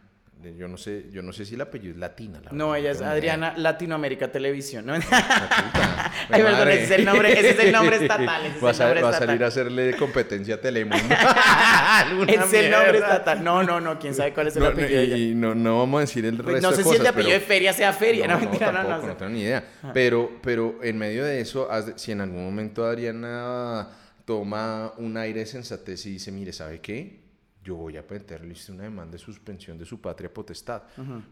yo 0.56 0.68
no 0.68 0.78
sé, 0.78 1.06
yo 1.12 1.22
no 1.22 1.34
sé 1.34 1.46
si 1.46 1.56
el 1.56 1.62
apellido 1.62 1.94
es 1.94 2.00
latina. 2.00 2.40
no, 2.52 2.75
ella 2.75 2.92
es 2.92 3.02
Adriana 3.02 3.54
Latinoamérica 3.58 4.31
Televisión, 4.31 4.86
¿no? 4.86 4.94
Ay, 6.30 6.44
perdón, 6.44 6.68
ese 6.69 6.84
es 6.84 6.92
el 6.92 7.06
nombre, 7.06 7.34
ese 7.34 7.50
es 7.50 7.60
el 7.60 7.72
nombre 7.72 7.96
estatal. 7.98 8.44
va, 8.64 8.69
a, 8.69 9.14
salir 9.14 9.44
a 9.44 9.48
hacerle 9.48 9.96
competencia 9.98 10.56
a 10.56 10.62
Telemundo. 10.62 11.16
es 12.28 12.54
el 12.54 12.72
nombre 12.72 13.00
estatal. 13.00 13.44
No, 13.44 13.64
no, 13.64 13.81
no, 13.81 13.98
quién 13.98 14.14
sabe 14.14 14.34
cuál 14.34 14.48
es 14.48 14.56
el 14.58 14.66
apellido. 14.66 15.18
Y 15.18 15.34
no, 15.34 15.56
no 15.56 15.80
vamos 15.80 15.98
a 15.98 16.02
decir 16.02 16.25
el 16.25 16.38
pues 16.38 16.56
resto 16.56 16.69
No 16.69 16.75
sé 16.75 16.84
si 16.84 16.96
el 16.96 17.08
apellido 17.08 17.34
de 17.34 17.40
Feria 17.40 17.74
sea 17.74 17.92
Feria, 17.94 18.28
no, 18.28 18.40
mentira, 18.40 18.72
no, 18.72 18.84
no, 18.84 19.02
no, 19.02 19.18
tengo 19.18 19.31
ni 19.31 19.42
idea. 19.42 19.64
Pero, 19.94 20.40
pero 20.42 20.80
en 20.84 20.98
medio 20.98 21.25
de 21.25 21.42
eso, 21.42 21.68
si 21.96 22.12
en 22.12 22.22
algún 22.22 22.44
momento 22.44 22.86
Adriana 22.86 23.88
toma 24.25 24.94
un 24.98 25.18
aire 25.18 25.42
de 25.42 25.46
sensatez 25.46 26.06
y 26.06 26.12
dice, 26.12 26.31
mire, 26.31 26.54
¿sabe 26.54 26.80
qué? 26.80 27.26
Yo 27.68 27.75
voy 27.75 27.98
a 27.98 28.06
meterle 28.10 28.56
una 28.69 28.84
demanda 28.84 29.12
de 29.12 29.18
suspensión 29.18 29.78
de 29.78 29.84
su 29.84 30.00
patria 30.00 30.34
potestad, 30.34 30.84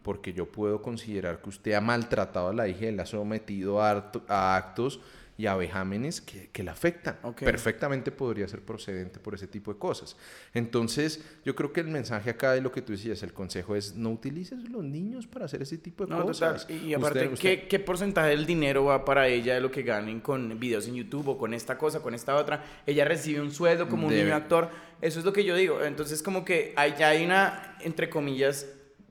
porque 0.03 0.33
yo 0.33 0.45
puedo 0.51 0.81
considerar 0.81 1.41
que 1.41 1.47
usted 1.47 1.71
ha 1.73 1.79
maltratado 1.79 2.49
a 2.49 2.53
la 2.53 2.67
hija 2.67 2.87
y 2.87 2.91
la 2.91 3.03
ha 3.03 3.05
sometido 3.05 3.81
a, 3.81 4.11
a 4.27 4.57
actos 4.57 4.99
y 5.37 5.47
a 5.47 5.55
vejámenes 5.55 6.21
que, 6.21 6.49
que 6.49 6.63
la 6.63 6.71
afectan. 6.71 7.17
Perfectamente 7.37 8.11
podría 8.11 8.47
ser 8.47 8.61
procedente 8.61 9.19
por 9.19 9.35
ese 9.35 9.47
tipo 9.47 9.73
de 9.73 9.79
cosas. 9.79 10.15
Entonces, 10.53 11.23
yo 11.43 11.55
creo 11.55 11.73
que 11.73 11.81
el 11.81 11.87
mensaje 11.87 12.29
acá 12.29 12.53
de 12.53 12.61
lo 12.61 12.71
que 12.71 12.81
tú 12.81 12.93
decías, 12.93 13.21
el 13.23 13.33
consejo 13.33 13.75
es 13.75 13.95
no 13.95 14.11
utilices 14.11 14.69
los 14.69 14.83
niños 14.83 15.27
para 15.27 15.45
hacer 15.45 15.61
ese 15.61 15.77
tipo 15.77 16.05
de 16.05 16.15
cosas. 16.15 16.67
Y, 16.69 16.93
aparte, 16.93 17.29
¿qué, 17.39 17.67
¿qué, 17.67 17.79
porcentaje 17.79 18.29
del 18.29 18.45
dinero 18.45 18.85
va 18.85 19.03
para 19.03 19.27
ella 19.27 19.55
de 19.55 19.61
lo 19.61 19.71
que 19.71 19.83
ganen 19.83 20.21
con 20.21 20.57
videos 20.57 20.87
en 20.87 20.95
YouTube 20.95 21.27
o 21.27 21.37
con 21.37 21.53
esta 21.53 21.77
cosa, 21.77 21.99
con 21.99 22.13
esta 22.13 22.35
otra? 22.35 22.63
Ella 22.85 23.03
recibe 23.03 23.41
un 23.41 23.51
sueldo 23.51 23.89
como 23.89 24.07
un 24.07 24.15
niño 24.15 24.35
actor. 24.35 24.69
Eso 25.01 25.19
es 25.19 25.25
lo 25.25 25.33
que 25.33 25.43
yo 25.43 25.55
digo. 25.55 25.83
Entonces, 25.83 26.23
como 26.23 26.45
que 26.45 26.73
hay, 26.77 26.95
ya 26.97 27.09
hay 27.09 27.25
una, 27.25 27.77
entre 27.81 28.09
comillas, 28.09 28.67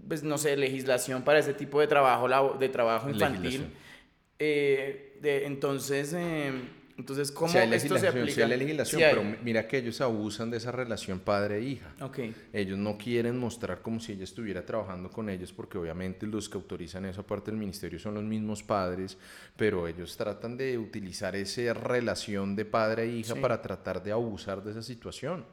pues 0.09 0.23
no 0.23 0.39
sé, 0.39 0.57
legislación 0.57 1.23
para 1.23 1.39
ese 1.39 1.53
tipo 1.53 1.81
de 1.81 1.87
trabajo, 1.87 2.57
de 2.59 2.69
trabajo 2.71 3.11
infantil. 3.11 3.67
Eh, 4.39 5.04
entonces, 5.23 6.13
em, 6.13 6.63
entonces, 6.97 7.33
¿cómo 7.33 7.59
esto 7.59 7.99
se 7.99 8.07
aplica? 8.07 8.33
Sí 8.33 8.43
hay 8.43 8.57
legislación, 8.57 9.03
pero 9.03 9.25
mira 9.43 9.67
que 9.67 9.79
ellos 9.79 10.01
abusan 10.01 10.51
de 10.51 10.59
esa 10.59 10.71
relación 10.71 11.19
padre-hija. 11.19 11.93
Okay. 12.01 12.35
Ellos 12.53 12.79
no 12.79 12.97
quieren 12.97 13.37
mostrar 13.37 13.83
como 13.83 13.99
si 13.99 14.13
ella 14.13 14.25
estuviera 14.25 14.65
trabajando 14.65 15.11
con 15.11 15.29
ellos, 15.29 15.53
porque 15.53 15.77
obviamente 15.77 16.27
los 16.27 16.49
que 16.49 16.57
autorizan 16.57 17.05
eso, 17.05 17.23
aparte 17.23 17.51
del 17.51 17.59
ministerio, 17.59 17.99
son 17.99 18.15
los 18.15 18.23
mismos 18.23 18.63
padres, 18.63 19.19
pero 19.57 19.89
ellos 19.89 20.17
tratan 20.17 20.57
de 20.57 20.79
utilizar 20.79 21.35
esa 21.35 21.75
relación 21.75 22.55
de 22.55 22.65
padre-hija 22.65 23.35
para 23.35 23.61
tratar 23.61 24.03
de 24.03 24.13
abusar 24.13 24.63
de 24.63 24.71
esa 24.71 24.83
situación. 24.83 25.45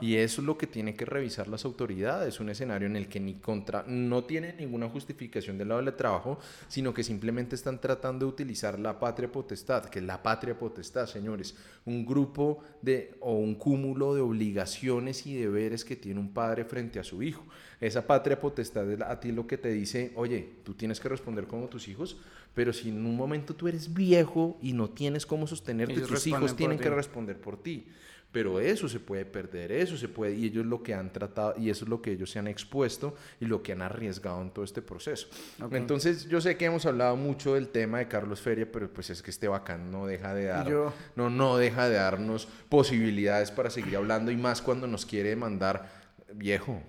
Y 0.00 0.16
eso 0.16 0.40
es 0.40 0.46
lo 0.46 0.56
que 0.56 0.66
tienen 0.66 0.96
que 0.96 1.04
revisar 1.04 1.48
las 1.48 1.64
autoridades, 1.64 2.40
un 2.40 2.50
escenario 2.50 2.86
en 2.86 2.96
el 2.96 3.08
que 3.08 3.20
ni 3.20 3.34
contra, 3.34 3.84
no 3.86 4.24
tiene 4.24 4.52
ninguna 4.54 4.88
justificación 4.88 5.58
del 5.58 5.68
lado 5.68 5.82
del 5.82 5.94
trabajo, 5.94 6.38
sino 6.68 6.94
que 6.94 7.04
simplemente 7.04 7.54
están 7.54 7.80
tratando 7.80 8.26
de 8.26 8.32
utilizar 8.32 8.78
la 8.78 8.98
patria 8.98 9.30
potestad, 9.30 9.86
que 9.86 9.98
es 9.98 10.04
la 10.04 10.22
patria 10.22 10.58
potestad, 10.58 11.06
señores, 11.06 11.54
un 11.84 12.04
grupo 12.04 12.62
de 12.82 13.14
o 13.20 13.34
un 13.34 13.54
cúmulo 13.54 14.14
de 14.14 14.20
obligaciones 14.20 15.26
y 15.26 15.34
deberes 15.34 15.84
que 15.84 15.96
tiene 15.96 16.20
un 16.20 16.32
padre 16.32 16.64
frente 16.64 16.98
a 16.98 17.04
su 17.04 17.22
hijo. 17.22 17.44
Esa 17.80 18.06
patria 18.06 18.40
potestad 18.40 18.90
es 18.90 19.00
a 19.00 19.20
ti 19.20 19.32
lo 19.32 19.46
que 19.46 19.58
te 19.58 19.70
dice, 19.70 20.12
oye, 20.14 20.56
tú 20.64 20.74
tienes 20.74 21.00
que 21.00 21.08
responder 21.08 21.46
como 21.46 21.68
tus 21.68 21.88
hijos, 21.88 22.18
pero 22.54 22.72
si 22.72 22.88
en 22.88 23.06
un 23.06 23.16
momento 23.16 23.54
tú 23.54 23.68
eres 23.68 23.92
viejo 23.92 24.58
y 24.60 24.72
no 24.72 24.90
tienes 24.90 25.24
cómo 25.24 25.46
sostenerte, 25.46 26.00
tus 26.00 26.26
hijos 26.26 26.56
tienen 26.56 26.78
que 26.78 26.90
responder 26.90 27.40
por 27.40 27.62
ti. 27.62 27.86
Pero 28.32 28.60
eso 28.60 28.88
se 28.88 29.00
puede 29.00 29.24
perder, 29.24 29.72
eso 29.72 29.96
se 29.96 30.06
puede, 30.06 30.34
y 30.34 30.46
ellos 30.46 30.64
lo 30.64 30.84
que 30.84 30.94
han 30.94 31.12
tratado, 31.12 31.54
y 31.58 31.68
eso 31.68 31.84
es 31.84 31.88
lo 31.88 32.00
que 32.00 32.12
ellos 32.12 32.30
se 32.30 32.38
han 32.38 32.46
expuesto 32.46 33.16
y 33.40 33.46
lo 33.46 33.60
que 33.60 33.72
han 33.72 33.82
arriesgado 33.82 34.40
en 34.40 34.50
todo 34.50 34.64
este 34.64 34.82
proceso. 34.82 35.26
Entonces, 35.72 36.28
yo 36.28 36.40
sé 36.40 36.56
que 36.56 36.66
hemos 36.66 36.86
hablado 36.86 37.16
mucho 37.16 37.54
del 37.54 37.68
tema 37.68 37.98
de 37.98 38.06
Carlos 38.06 38.40
Feria, 38.40 38.70
pero 38.70 38.88
pues 38.88 39.10
es 39.10 39.20
que 39.20 39.30
este 39.32 39.48
bacán 39.48 39.90
no 39.90 40.06
deja 40.06 40.32
de 40.32 40.44
dar, 40.44 40.70
no, 41.16 41.28
no 41.28 41.56
deja 41.56 41.88
de 41.88 41.96
darnos 41.96 42.46
posibilidades 42.68 43.50
para 43.50 43.68
seguir 43.68 43.96
hablando, 43.96 44.30
y 44.30 44.36
más 44.36 44.62
cuando 44.62 44.86
nos 44.86 45.04
quiere 45.04 45.34
mandar, 45.34 45.90
viejo, 46.32 46.80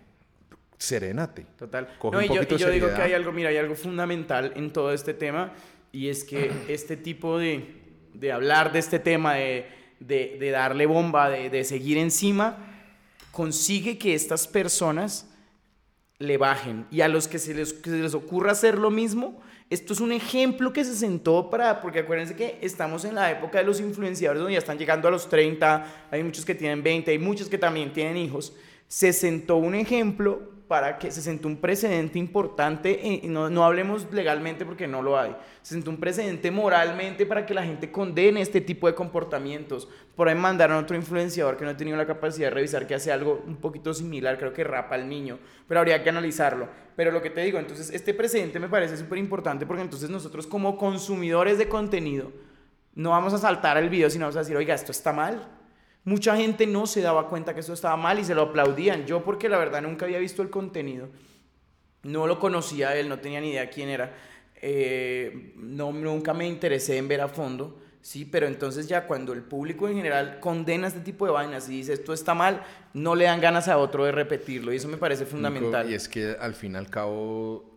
serénate. 0.78 1.48
Total. 1.58 1.90
no, 2.04 2.22
y 2.22 2.28
yo, 2.28 2.44
yo 2.44 2.70
digo 2.70 2.88
que 2.94 3.02
hay 3.02 3.14
algo, 3.14 3.32
mira, 3.32 3.50
hay 3.50 3.58
algo 3.58 3.74
fundamental 3.74 4.54
en 4.56 4.72
todo 4.72 4.94
este 4.94 5.16
tema, 5.16 5.54
y 5.92 6.10
es 6.10 6.24
que 6.24 6.52
este 6.68 6.98
tipo 6.98 7.40
de, 7.40 7.82
de 8.14 8.32
hablar 8.32 8.72
de 8.72 8.78
este 8.78 9.00
tema, 9.00 9.34
de 9.34 9.81
de, 10.02 10.52
darle 10.52 10.86
bomba, 10.86 11.30
de, 11.30 11.64
seguir 11.64 11.98
encima, 11.98 12.58
consigue 13.32 13.98
que 13.98 14.14
estas 14.14 14.48
personas 14.48 15.28
le 16.20 16.38
bajen. 16.38 16.86
Y 16.92 17.02
a 17.02 17.08
los 17.08 17.28
que 17.28 17.40
se 17.40 17.54
les, 17.54 17.74
que 17.74 17.90
se 17.90 17.98
les 17.98 18.14
ocurra 18.14 18.52
hacer 18.52 18.78
lo 18.78 18.92
mismo, 18.92 19.42
esto 19.70 19.94
es 19.94 20.02
un 20.02 20.12
ejemplo 20.12 20.74
que 20.74 20.84
se 20.84 20.96
sentó 20.96 21.50
para, 21.50 21.82
porque 21.82 22.00
acuérdense 22.00 22.36
que 22.36 22.58
estamos 22.62 23.06
en 23.06 23.16
la 23.16 23.32
época 23.32 23.60
de 23.60 23.64
los 23.64 23.80
influenciadores 23.80 24.42
donde 24.42 24.54
ya 24.54 24.60
están 24.60 24.78
llegando 24.78 25.08
a 25.08 25.12
los 25.12 25.30
30, 25.30 26.08
hay 26.12 26.24
muchos 26.24 26.44
que 26.44 26.56
tienen 26.56 26.84
20, 26.84 27.12
hay 27.12 27.20
muchos 27.20 27.48
que 27.48 27.58
también 27.58 27.94
tienen 27.94 28.18
hijos. 28.18 28.54
Se 28.88 29.14
sentó 29.14 29.56
un 29.56 29.76
ejemplo 29.76 30.52
para 30.72 30.98
que 30.98 31.12
se 31.12 31.22
sentó 31.22 31.50
un 31.50 31.58
precedente 31.58 32.18
importante, 32.18 33.20
no, 33.26 33.50
no 33.50 33.66
hablemos 33.66 34.08
legalmente 34.14 34.66
porque 34.66 34.88
no 34.88 35.02
lo 35.02 35.20
hay, 35.20 35.36
se 35.62 35.74
sentó 35.74 35.90
un 35.90 35.98
precedente 35.98 36.50
moralmente 36.50 37.26
para 37.26 37.46
que 37.46 37.54
la 37.54 37.62
gente 37.62 37.92
condene 37.92 38.40
este 38.40 38.62
tipo 38.62 38.88
de 38.88 38.96
comportamientos. 38.96 39.90
Por 40.16 40.30
ahí 40.30 40.36
mandaron 40.36 40.78
a 40.78 40.80
otro 40.80 40.96
influenciador 40.96 41.58
que 41.58 41.66
no 41.66 41.72
ha 41.72 41.76
tenido 41.76 41.98
la 41.98 42.06
capacidad 42.06 42.48
de 42.48 42.52
revisar 42.52 42.88
que 42.88 42.96
hace 42.96 43.12
algo 43.12 43.44
un 43.46 43.58
poquito 43.58 43.94
similar, 43.94 44.38
creo 44.38 44.54
que 44.54 44.64
rapa 44.64 44.96
al 44.96 45.10
niño, 45.10 45.40
pero 45.68 45.82
habría 45.82 46.02
que 46.02 46.10
analizarlo. 46.10 46.70
Pero 46.96 47.12
lo 47.12 47.22
que 47.22 47.32
te 47.32 47.42
digo, 47.42 47.60
entonces 47.60 47.90
este 47.90 48.14
precedente 48.14 48.58
me 48.58 48.70
parece 48.70 48.96
súper 48.96 49.18
importante 49.18 49.66
porque 49.66 49.82
entonces 49.82 50.10
nosotros 50.10 50.48
como 50.48 50.78
consumidores 50.78 51.58
de 51.58 51.68
contenido 51.68 52.32
no 52.96 53.10
vamos 53.10 53.34
a 53.34 53.40
saltar 53.40 53.76
el 53.76 53.90
video, 53.90 54.10
sino 54.10 54.24
vamos 54.24 54.38
a 54.38 54.40
decir, 54.40 54.56
oiga, 54.56 54.74
esto 54.74 54.94
está 54.94 55.12
mal, 55.12 55.50
Mucha 56.04 56.36
gente 56.36 56.66
no 56.66 56.88
se 56.88 57.02
daba 57.02 57.30
cuenta 57.30 57.54
que 57.54 57.60
eso 57.60 57.74
estaba 57.74 57.96
mal 57.96 58.20
y 58.20 58.24
se 58.24 58.34
lo 58.34 58.44
aplaudían. 58.44 59.06
Yo 59.06 59.24
porque 59.24 59.50
la 59.50 59.58
verdad 59.58 59.82
nunca 59.82 60.06
había 60.06 60.20
visto 60.20 60.42
el 60.42 60.50
contenido. 60.50 61.10
No 62.04 62.26
lo 62.26 62.40
conocía 62.40 62.96
él, 62.96 63.08
no 63.08 63.20
tenía 63.20 63.40
ni 63.42 63.52
idea 63.52 63.70
quién 63.70 63.90
era. 63.90 64.12
Eh, 64.62 65.54
no, 65.58 65.92
nunca 65.92 66.34
me 66.34 66.48
interesé 66.48 66.98
en 66.98 67.08
ver 67.08 67.22
a 67.22 67.28
fondo. 67.28 67.80
Sí, 68.02 68.26
pero 68.26 68.48
entonces 68.48 68.88
ya 68.88 69.06
cuando 69.06 69.32
el 69.34 69.44
público 69.44 69.88
en 69.88 69.96
general 69.96 70.40
condena 70.40 70.88
este 70.88 71.02
tipo 71.02 71.26
de 71.26 71.32
vainas 71.32 71.70
y 71.70 71.78
dice 71.78 71.94
esto 71.94 72.14
está 72.14 72.34
mal, 72.34 72.64
no 72.96 73.14
le 73.14 73.26
dan 73.26 73.40
ganas 73.40 73.68
a 73.68 73.78
otro 73.78 74.06
de 74.06 74.12
repetirlo 74.12 74.74
y 74.74 74.78
eso 74.78 74.88
me 74.88 74.98
parece 74.98 75.26
fundamental. 75.26 75.88
y 75.90 75.94
es 75.94 76.10
que 76.10 76.36
al 76.40 76.56
fin 76.56 76.74
y 76.74 76.78
al 76.78 76.90
cabo 76.90 77.72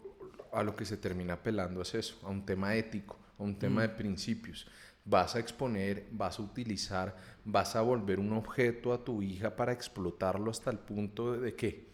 a 0.50 0.62
lo 0.62 0.74
que 0.74 0.86
se 0.86 0.96
termina 0.96 1.34
apelando 1.34 1.82
es 1.82 1.94
eso, 1.94 2.18
a 2.22 2.30
un 2.30 2.46
tema 2.46 2.74
ético, 2.74 3.18
a 3.38 3.42
un 3.42 3.58
tema 3.58 3.82
de 3.82 3.90
principios. 3.90 4.66
Vas 5.04 5.34
a 5.36 5.40
exponer, 5.40 6.06
vas 6.10 6.38
a 6.38 6.42
utilizar 6.42 7.14
vas 7.44 7.76
a 7.76 7.82
volver 7.82 8.18
un 8.20 8.32
objeto 8.32 8.92
a 8.92 9.04
tu 9.04 9.22
hija 9.22 9.54
para 9.56 9.72
explotarlo 9.72 10.50
hasta 10.50 10.70
el 10.70 10.78
punto 10.78 11.32
de 11.38 11.54
que 11.54 11.84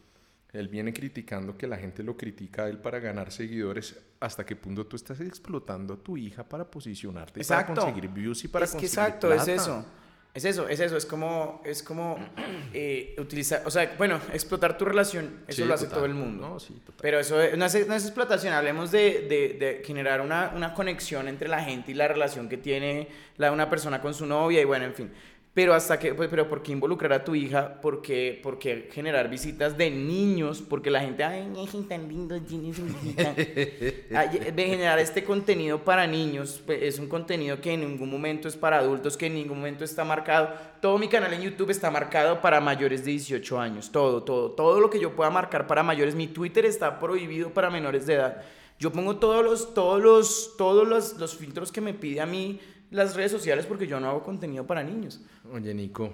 Él 0.52 0.68
viene 0.68 0.92
criticando 0.92 1.56
que 1.56 1.66
la 1.68 1.76
gente 1.76 2.02
lo 2.02 2.16
critica 2.16 2.64
a 2.64 2.68
él 2.68 2.78
para 2.78 2.98
ganar 2.98 3.30
seguidores. 3.30 3.96
¿Hasta 4.18 4.44
qué 4.44 4.56
punto 4.56 4.84
tú 4.86 4.96
estás 4.96 5.20
explotando 5.20 5.94
a 5.94 5.96
tu 5.96 6.16
hija 6.16 6.42
para 6.42 6.68
posicionarte, 6.68 7.38
exacto. 7.40 7.74
para 7.74 7.86
conseguir 7.86 8.10
views 8.10 8.42
y 8.44 8.48
para 8.48 8.64
es 8.64 8.72
que 8.72 8.78
conseguir 8.78 8.98
exacto, 8.98 9.26
plata? 9.28 9.42
es 9.42 9.48
eso. 9.48 9.84
Es 10.32 10.44
eso, 10.44 10.68
es 10.68 10.78
eso, 10.78 10.96
es 10.96 11.06
como, 11.06 11.60
es 11.64 11.82
como 11.82 12.16
eh, 12.72 13.16
utilizar, 13.18 13.62
o 13.66 13.70
sea, 13.70 13.94
bueno, 13.98 14.20
explotar 14.32 14.78
tu 14.78 14.84
relación, 14.84 15.40
eso 15.48 15.62
Sí, 15.62 15.68
lo 15.68 15.74
hace 15.74 15.84
total. 15.86 15.96
todo 15.98 16.06
el 16.06 16.14
mundo. 16.14 16.48
No, 16.50 16.60
sí, 16.60 16.74
total. 16.84 17.00
Pero 17.02 17.18
eso 17.18 17.40
es- 17.40 17.56
no 17.58 17.64
es, 17.64 17.88
no 17.88 17.94
es 17.94 18.04
explotación, 18.04 18.52
hablemos 18.52 18.92
de, 18.92 19.26
de- 19.28 19.56
de 19.58 19.82
generar 19.84 20.20
una, 20.20 20.52
una 20.54 20.72
conexión 20.74 21.26
entre 21.26 21.48
la 21.48 21.62
gente 21.64 21.90
y 21.90 21.94
la 21.94 22.06
relación 22.06 22.48
que 22.48 22.56
tiene 22.58 23.08
la, 23.38 23.50
una 23.50 23.68
persona 23.68 24.00
con 24.00 24.14
su 24.14 24.24
novia 24.26 24.60
y 24.60 24.64
bueno, 24.64 24.84
en 24.84 24.94
fin. 24.94 25.10
Pero 25.52 25.74
hasta 25.74 25.98
que, 25.98 26.14
pues, 26.14 26.28
pero 26.28 26.48
¿por 26.48 26.62
qué 26.62 26.70
involucrar 26.70 27.12
a 27.12 27.24
tu 27.24 27.34
hija? 27.34 27.80
¿Por 27.80 28.02
qué, 28.02 28.38
por 28.40 28.60
qué 28.60 28.88
generar 28.92 29.28
visitas 29.28 29.76
de 29.76 29.90
niños? 29.90 30.62
Porque 30.62 30.92
la 30.92 31.00
gente, 31.00 31.24
ay, 31.24 31.52
es 31.60 31.88
tan 31.88 32.08
lindo, 32.08 32.40
tiene 32.40 32.72
su 32.72 32.84
visita". 32.84 33.34
Ay, 34.14 34.52
de 34.54 34.66
generar 34.66 35.00
este 35.00 35.24
contenido 35.24 35.84
para 35.84 36.06
niños, 36.06 36.62
pues, 36.64 36.82
es 36.82 36.98
un 37.00 37.08
contenido 37.08 37.60
que 37.60 37.72
en 37.72 37.80
ningún 37.80 38.10
momento 38.10 38.46
es 38.46 38.56
para 38.56 38.78
adultos, 38.78 39.16
que 39.16 39.26
en 39.26 39.34
ningún 39.34 39.58
momento 39.58 39.84
está 39.84 40.04
marcado. 40.04 40.54
Todo 40.80 40.98
mi 40.98 41.08
canal 41.08 41.32
en 41.32 41.42
YouTube 41.42 41.70
está 41.70 41.90
marcado 41.90 42.40
para 42.40 42.60
mayores 42.60 43.04
de 43.04 43.10
18 43.10 43.58
años, 43.58 43.90
todo, 43.90 44.22
todo, 44.22 44.52
todo 44.52 44.78
lo 44.78 44.88
que 44.88 45.00
yo 45.00 45.16
pueda 45.16 45.30
marcar 45.30 45.66
para 45.66 45.82
mayores. 45.82 46.14
Mi 46.14 46.28
Twitter 46.28 46.64
está 46.64 47.00
prohibido 47.00 47.50
para 47.50 47.70
menores 47.70 48.06
de 48.06 48.14
edad. 48.14 48.42
Yo 48.78 48.92
pongo 48.92 49.16
todos 49.16 49.44
los, 49.44 49.74
todos 49.74 50.00
los, 50.00 50.56
todos 50.56 50.86
los, 50.86 51.18
los 51.18 51.36
filtros 51.36 51.72
que 51.72 51.80
me 51.80 51.92
pide 51.92 52.20
a 52.20 52.26
mí 52.26 52.60
las 52.90 53.14
redes 53.14 53.30
sociales 53.32 53.66
porque 53.66 53.86
yo 53.86 54.00
no 54.00 54.08
hago 54.08 54.22
contenido 54.22 54.66
para 54.66 54.82
niños. 54.82 55.20
Oye, 55.52 55.72
Nico, 55.74 56.12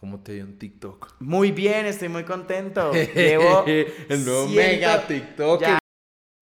¿cómo 0.00 0.20
te 0.20 0.32
dio 0.34 0.44
en 0.44 0.58
TikTok? 0.58 1.14
Muy 1.20 1.50
bien, 1.52 1.86
estoy 1.86 2.08
muy 2.08 2.24
contento. 2.24 2.92
Llevo 3.14 3.64
El 3.66 4.24
nuevo 4.24 4.46
ciento- 4.48 4.54
mega 4.54 5.06
TikTok. 5.06 5.60
Ya, 5.60 5.78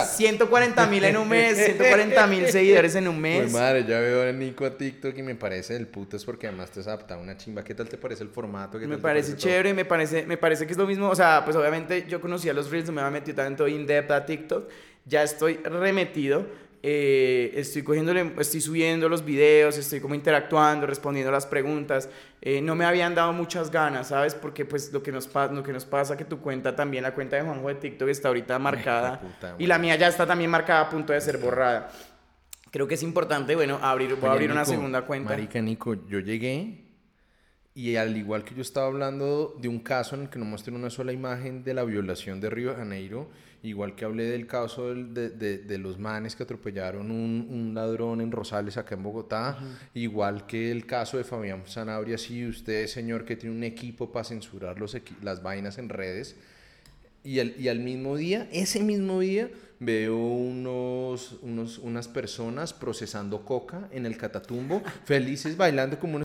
140 0.05 0.87
mil 0.89 1.05
en 1.05 1.17
un 1.17 1.29
mes, 1.29 1.57
140 1.57 2.27
mil 2.27 2.49
seguidores 2.49 2.95
en 2.97 3.07
un 3.07 3.21
mes. 3.21 3.43
Pues 3.43 3.53
madre, 3.53 3.85
ya 3.87 4.01
veo 4.01 4.29
a 4.29 4.33
Nico 4.33 4.65
a 4.67 4.77
TikTok 4.77 5.17
y 5.17 5.23
me 5.23 5.37
parece 5.37 5.77
el 5.77 5.87
puto 5.87 6.17
es 6.17 6.25
porque 6.25 6.49
además 6.49 6.71
te 6.73 6.81
has 6.81 6.89
adaptado 6.89 7.21
una 7.21 7.37
chimba. 7.37 7.63
¿Qué 7.63 7.75
tal 7.75 7.89
te 7.89 7.97
parece 7.97 8.25
el 8.25 8.29
formato? 8.31 8.79
¿Qué 8.81 8.87
Me 8.87 8.97
tal 8.97 9.03
parece 9.03 9.33
todo? 9.35 9.43
chévere, 9.43 9.73
me 9.75 9.85
parece, 9.85 10.27
me 10.27 10.37
parece 10.37 10.67
que 10.67 10.73
es 10.73 10.79
lo 10.79 10.87
mismo. 10.87 11.09
O 11.09 11.15
sea, 11.15 11.43
pues 11.45 11.57
obviamente 11.57 12.05
yo 12.09 12.21
conocía 12.21 12.53
los 12.53 12.71
Reels, 12.71 12.87
no 12.89 12.93
me 12.95 13.01
había 13.01 13.13
metido 13.21 13.37
tanto 13.37 13.69
in-depth 13.69 14.11
a 14.11 14.27
TikTok. 14.27 14.69
Ya 15.07 15.23
estoy 15.23 15.55
remetido. 15.59 16.47
Eh, 16.85 17.53
estoy 17.55 17.83
cogiéndole, 17.83 18.33
estoy 18.39 18.61
subiendo 18.61 19.09
los 19.09 19.25
videos, 19.25 19.79
estoy 19.79 20.01
como 20.01 20.17
interactuando, 20.17 20.85
respondiendo 20.85 21.31
las 21.31 21.47
preguntas. 21.47 22.09
Eh, 22.41 22.61
no 22.61 22.75
me 22.75 22.85
habían 22.85 23.15
dado 23.15 23.33
muchas 23.33 23.71
ganas, 23.71 24.09
¿sabes? 24.09 24.35
Porque 24.35 24.65
pues 24.65 24.93
lo 24.93 25.01
que 25.01 25.13
nos, 25.13 25.31
lo 25.33 25.63
que 25.63 25.73
nos 25.73 25.85
pasa 25.85 26.17
que 26.17 26.25
tu 26.25 26.41
cuenta 26.41 26.75
también, 26.75 27.05
la 27.05 27.15
cuenta 27.15 27.37
de 27.37 27.43
Juanjo 27.43 27.69
de 27.69 27.77
TikTok 27.77 28.09
está 28.09 28.29
ahorita 28.29 28.59
marcada. 28.59 29.21
puta, 29.21 29.55
y 29.59 29.67
la 29.67 29.79
mía 29.79 29.95
ya 29.95 30.09
está 30.09 30.27
también 30.27 30.51
marcada 30.51 30.81
a 30.81 30.91
punto 30.91 31.13
de 31.13 31.21
ser 31.21 31.39
borrada. 31.39 31.89
Creo 32.73 32.89
que 32.89 32.95
es 32.95 33.03
importante, 33.05 33.55
bueno, 33.55 33.79
abrir, 33.81 34.17
voy 34.17 34.31
a 34.31 34.33
abrir 34.33 34.51
una 34.51 34.63
Nico, 34.63 34.73
segunda 34.73 35.03
cuenta. 35.03 35.31
Marica, 35.31 35.61
Nico, 35.61 35.95
yo 36.09 36.19
llegué 36.19 36.92
y 37.75 37.97
al 37.97 38.17
igual 38.17 38.45
que 38.45 38.55
yo 38.55 38.61
estaba 38.63 38.87
hablando 38.87 39.57
de 39.61 39.69
un 39.69 39.79
caso 39.81 40.15
en 40.15 40.23
el 40.23 40.29
que 40.29 40.39
no 40.39 40.45
mostré 40.45 40.75
una 40.75 40.91
sola 40.91 41.13
imagen 41.13 41.65
de 41.65 41.73
la 41.75 41.85
violación 41.85 42.41
de 42.41 42.51
Río 42.51 42.71
de 42.71 42.77
Janeiro, 42.77 43.31
igual 43.63 43.95
que 43.95 44.05
hablé 44.05 44.25
del 44.25 44.47
caso 44.47 44.89
del- 44.89 45.15
de, 45.15 45.31
de- 45.31 45.59
de 45.59 45.79
los 45.79 45.99
manes 45.99 46.37
que 46.37 46.43
atropellaron 46.43 47.11
un, 47.11 47.47
un 47.49 47.75
ladrón 47.75 48.21
en 48.21 48.31
Rosales 48.33 48.77
acá 48.77 48.95
en 48.97 49.03
Bogotá, 49.03 49.59
igual 49.95 50.47
que 50.47 50.71
el 50.71 50.85
caso 50.85 51.17
de 51.17 51.25
Fabián 51.25 51.63
Sanabria, 51.67 52.19
si 52.19 52.45
usted, 52.47 52.87
señor, 52.89 53.25
que 53.25 53.37
tiene 53.37 53.55
un 53.57 53.63
equipo 53.65 54.13
para 54.13 54.25
censurar 54.25 54.79
los 54.79 54.97
las 55.23 55.43
vainas 55.43 55.79
en 55.79 55.89
redes, 55.89 56.37
y 57.25 57.39
al, 57.39 57.55
y 57.59 57.69
al 57.69 57.79
mismo 57.79 58.17
día, 58.17 58.49
ese 58.53 58.83
mismo 58.83 59.21
día, 59.21 59.49
veo 59.79 60.17
unos, 60.19 61.39
unos, 61.43 61.79
unas 61.79 62.09
personas 62.09 62.73
procesando 62.75 63.45
coca 63.45 63.89
en 63.93 64.07
el 64.07 64.17
Catatumbo, 64.17 64.83
felices 65.05 65.57
bailando 65.57 65.99
como. 65.99 66.21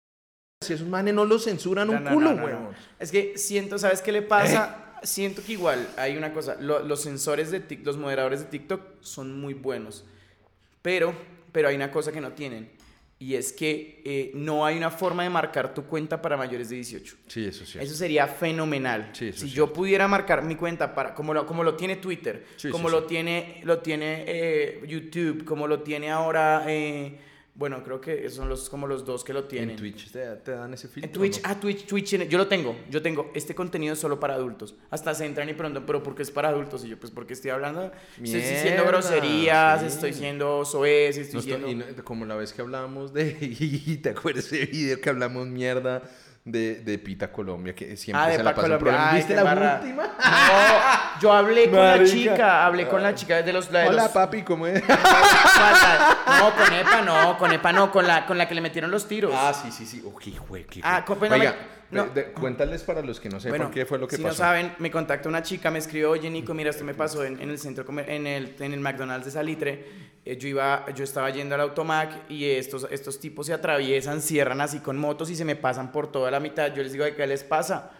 Si 0.67 0.74
esos 0.74 0.88
manes 0.88 1.13
no 1.13 1.25
los 1.25 1.43
censuran 1.45 1.89
un 1.89 2.03
No, 2.03 2.12
culo, 2.13 2.31
huevón. 2.31 2.69
Es 3.00 3.12
que 3.12 3.38
siento, 3.38 3.77
¿sabes 3.77 4.01
qué 4.01 4.12
le 4.12 4.21
pasa? 4.21 4.83
Siento 5.03 5.43
que 5.43 5.53
igual 5.53 5.88
hay 5.97 6.17
una 6.17 6.33
cosa, 6.33 6.55
lo- 6.59 6.79
los 6.83 7.01
sensores 7.01 7.51
de 7.51 7.59
TikTok, 7.59 7.86
los 7.86 7.97
moderadores 7.97 8.39
de 8.41 8.45
TikTok 8.47 8.81
son 9.01 9.39
muy 9.39 9.53
buenos, 9.53 10.05
pero, 10.81 11.13
pero 11.51 11.67
hay 11.67 11.75
una 11.75 11.91
cosa 11.91 12.12
que 12.12 12.21
no 12.21 12.31
tienen 12.31 12.69
y 13.19 13.33
es 13.36 13.51
que 13.51 14.01
eh, 14.05 14.31
no 14.36 14.63
hay 14.65 14.77
una 14.77 14.91
forma 14.91 15.24
de 15.24 15.29
marcar 15.29 15.74
tu 15.74 15.83
cuenta 15.86 16.21
para 16.21 16.38
mayores 16.38 16.69
de 16.69 16.75
18. 16.75 17.15
Sí, 17.27 17.45
eso 17.45 17.65
sí. 17.65 17.79
Eso 17.79 17.95
sería 17.95 18.27
fenomenal. 18.27 19.09
Sí, 19.13 19.29
eso 19.29 19.41
si 19.45 19.50
yo 19.51 19.74
pudiera 19.74 20.07
marcar 20.07 20.43
mi 20.43 20.55
cuenta 20.55 20.93
para 20.93 21.13
como 21.15 21.33
lo, 21.33 21.45
como 21.47 21.63
lo 21.63 21.75
tiene 21.75 21.95
Twitter, 21.95 22.45
Sí, 22.57 22.69
como 22.69 22.89
sí, 22.89 22.95
lo 22.95 23.03
tiene 23.05 23.62
lo 23.63 23.79
tiene 23.79 24.24
eh, 24.27 24.81
YouTube, 24.88 25.45
como 25.45 25.67
lo 25.67 25.81
tiene 25.81 26.12
ahora 26.12 26.63
eh, 26.67 27.19
bueno, 27.57 27.83
creo 27.83 27.99
que 27.99 28.29
son 28.29 28.47
los 28.49 28.69
como 28.69 28.85
los 28.85 29.03
dos 29.03 29.23
que 29.23 29.33
lo 29.33 29.45
tienen. 29.45 29.71
En 29.71 29.75
Twitch 29.77 30.11
te, 30.11 30.23
te 30.37 30.51
dan 30.51 30.73
ese 30.75 30.87
filtro. 30.87 31.07
En 31.07 31.11
Twitch, 31.11 31.41
¿no? 31.41 31.49
ah, 31.49 31.59
Twitch, 31.59 31.85
Twitch, 31.87 32.15
yo 32.29 32.37
lo 32.37 32.47
tengo, 32.47 32.75
yo 32.89 33.01
tengo, 33.01 33.31
este 33.33 33.55
contenido 33.55 33.93
es 33.93 33.99
solo 33.99 34.19
para 34.19 34.35
adultos. 34.35 34.75
Hasta 34.91 35.15
se 35.15 35.25
entran 35.25 35.49
y 35.49 35.53
preguntan, 35.53 35.83
pero 35.85 36.03
¿por 36.03 36.13
qué 36.13 36.21
es 36.21 36.29
para 36.29 36.49
adultos? 36.49 36.85
Y 36.85 36.89
yo, 36.89 36.99
pues 36.99 37.11
porque 37.11 37.33
estoy 37.33 37.49
hablando, 37.49 37.91
estoy 38.21 38.41
diciendo 38.41 38.83
groserías, 38.85 39.81
sí. 39.81 39.87
estoy 39.87 40.13
siendo 40.13 40.63
soez, 40.65 41.17
estoy 41.17 41.33
No 41.35 41.41
diciendo... 41.41 41.67
y 41.69 41.75
no- 41.95 42.03
como 42.05 42.25
la 42.25 42.35
vez 42.35 42.53
que 42.53 42.61
hablamos 42.61 43.11
de... 43.11 43.97
¿Te 44.03 44.09
acuerdas 44.09 44.45
ese 44.45 44.65
video 44.67 45.01
que 45.01 45.09
hablamos 45.09 45.47
mierda 45.47 46.03
de, 46.51 46.75
de 46.75 46.97
Pita 46.99 47.31
Colombia? 47.31 47.73
Que 47.75 47.95
siempre 47.97 48.23
Ah, 48.25 48.31
se 48.35 48.43
la 48.43 48.51
Pa' 48.51 48.55
pasa 48.61 48.67
Colombia. 48.77 49.09
Ay, 49.11 49.17
¿Viste 49.17 49.35
la 49.35 49.43
barra. 49.43 49.79
última? 49.81 50.03
No, 50.47 51.19
yo 51.21 51.33
hablé 51.33 51.69
con 51.69 51.79
la 51.79 52.03
chica, 52.05 52.65
hablé 52.65 52.87
con 52.87 53.01
la 53.03 53.13
chica 53.15 53.41
de 53.41 53.53
los... 53.53 53.71
la 53.71 53.79
de 53.81 53.87
Hola, 53.89 54.03
los- 54.03 54.11
papi, 54.11 54.43
¿cómo 54.43 54.65
es? 54.67 54.81
No, 56.39 56.53
con 56.55 56.73
Epa 56.73 57.01
no, 57.01 57.37
con 57.37 57.51
Epa 57.51 57.71
no, 57.73 57.91
con 57.91 58.05
la, 58.07 58.25
con 58.25 58.37
la 58.37 58.47
que 58.47 58.55
le 58.55 58.61
metieron 58.61 58.91
los 58.91 59.07
tiros. 59.07 59.33
Ah, 59.35 59.53
sí, 59.53 59.71
sí, 59.71 59.85
sí. 59.85 60.03
Oh, 60.05 60.15
qué 60.17 60.31
jue- 60.33 60.65
qué 60.67 60.81
Ah, 60.83 61.01
jue- 61.01 61.05
co- 61.05 61.15
pero 61.19 61.33
Oiga, 61.35 61.51
me- 61.51 61.76
no. 61.91 62.06
de- 62.08 62.24
de- 62.24 62.32
cuéntales 62.34 62.84
para 62.84 63.01
los 63.01 63.20
que 63.20 63.29
no 63.29 63.39
sepan 63.39 63.72
qué 63.72 63.86
fue 63.86 63.98
lo 63.98 64.08
que 64.08 64.15
si 64.17 64.22
pasó. 64.22 64.34
no 64.34 64.38
saben, 64.38 64.74
me 64.79 64.91
contactó 64.91 65.29
una 65.29 65.41
chica, 65.44 65.72
me 65.72 65.79
escribió, 65.79 66.12
oye 66.12 66.29
Nico, 66.29 66.53
mira, 66.53 66.70
esto 66.70 66.84
me 66.84 66.94
pasó 66.94 67.24
en, 67.24 67.39
en 67.41 67.50
el 67.50 67.60
centro, 67.60 67.86
en 68.08 68.27
el, 68.27 68.56
en 68.60 68.74
el 68.74 68.79
McDonald's 68.79 69.25
de 69.25 69.32
Salitre. 69.32 69.86
Eh, 70.25 70.36
yo, 70.38 70.48
iba, 70.50 70.86
yo 70.94 71.03
estaba 71.06 71.29
yendo 71.29 71.56
al 71.56 71.62
Automac 71.62 72.29
y 72.29 72.46
estos, 72.46 72.88
estos 72.91 73.20
tipos 73.20 73.46
se 73.48 73.53
atraviesan, 73.53 74.22
cierran 74.22 74.60
así 74.60 74.79
con 74.79 74.98
motos 74.98 75.29
y 75.29 75.36
se 75.38 75.46
me 75.46 75.56
pasan 75.56 75.91
por 75.94 76.12
toda 76.12 76.29
la 76.32 76.39
mitad. 76.41 76.74
Yo 76.74 76.84
les 76.84 76.91
digo, 76.91 77.06
¿qué 77.15 77.25
les 77.27 77.44
pasa? 77.46 77.91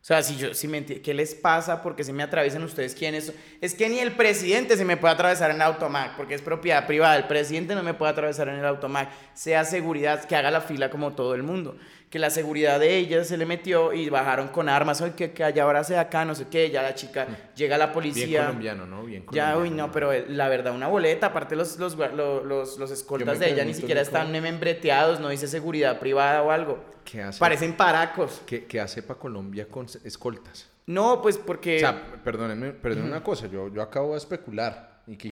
O 0.00 0.04
sea, 0.04 0.20
si 0.22 0.36
yo, 0.36 0.52
si 0.52 0.66
me 0.66 0.84
¿qué 0.84 1.14
les 1.14 1.32
pasa? 1.34 1.80
Porque 1.80 2.02
se 2.02 2.12
me 2.12 2.24
atraviesan 2.24 2.64
ustedes 2.64 2.94
quiénes? 2.96 3.32
Es 3.60 3.74
que 3.74 3.88
ni 3.88 4.00
el 4.00 4.10
presidente 4.12 4.76
se 4.76 4.84
me 4.84 4.96
puede 4.96 5.14
atravesar 5.14 5.50
en 5.50 5.56
el 5.56 5.62
Automac, 5.62 6.16
porque 6.16 6.34
es 6.34 6.42
propiedad 6.42 6.88
privada. 6.88 7.16
El 7.16 7.28
presidente 7.28 7.74
no 7.76 7.84
me 7.84 7.94
puede 7.94 8.10
atravesar 8.10 8.48
en 8.48 8.56
el 8.56 8.64
Automac. 8.66 9.10
Sea 9.34 9.64
seguridad, 9.64 10.24
que 10.24 10.34
haga 10.34 10.50
la 10.50 10.60
fila 10.60 10.90
como 10.90 11.12
todo 11.12 11.36
el 11.36 11.44
mundo. 11.44 11.76
Que 12.12 12.18
la 12.18 12.28
seguridad 12.28 12.78
de 12.78 12.98
ella 12.98 13.24
se 13.24 13.38
le 13.38 13.46
metió 13.46 13.94
y 13.94 14.10
bajaron 14.10 14.48
con 14.48 14.68
armas. 14.68 15.00
Oye, 15.00 15.14
que, 15.14 15.32
que 15.32 15.42
allá 15.44 15.62
ahora 15.62 15.82
sea 15.82 16.00
acá, 16.02 16.26
no 16.26 16.34
sé 16.34 16.46
qué. 16.50 16.70
Ya 16.70 16.82
la 16.82 16.94
chica, 16.94 17.26
llega 17.56 17.78
la 17.78 17.86
Bien 17.86 17.94
policía. 17.94 18.46
colombiano, 18.48 18.84
¿no? 18.86 19.02
Bien 19.04 19.22
Ya, 19.32 19.54
colombiano. 19.54 19.58
uy, 19.60 19.70
no, 19.70 19.90
pero 19.90 20.12
eh, 20.12 20.26
la 20.28 20.50
verdad, 20.50 20.74
una 20.74 20.88
boleta. 20.88 21.28
Aparte, 21.28 21.56
los, 21.56 21.78
los, 21.78 21.96
los, 21.96 22.76
los, 22.78 22.90
escoltas 22.90 23.38
de 23.38 23.50
ella 23.52 23.64
ni 23.64 23.72
siquiera 23.72 24.02
están 24.02 24.30
membreteados, 24.30 25.20
no 25.20 25.30
dice 25.30 25.48
seguridad 25.48 25.98
privada 25.98 26.42
o 26.42 26.50
algo. 26.50 26.84
¿Qué 27.02 27.22
hace? 27.22 27.40
Parecen 27.40 27.74
paracos. 27.78 28.42
¿Qué, 28.44 28.66
qué 28.66 28.78
hace 28.78 29.02
para 29.02 29.18
Colombia 29.18 29.66
con 29.66 29.86
escoltas? 30.04 30.68
No, 30.84 31.22
pues 31.22 31.38
porque. 31.38 31.76
O 31.76 31.80
sea, 31.80 32.12
perdónenme, 32.22 32.72
perdónenme 32.72 33.08
una 33.10 33.22
cosa, 33.24 33.46
yo, 33.46 33.72
yo 33.72 33.80
acabo 33.80 34.12
de 34.12 34.18
especular 34.18 35.00
y 35.06 35.16
que 35.16 35.30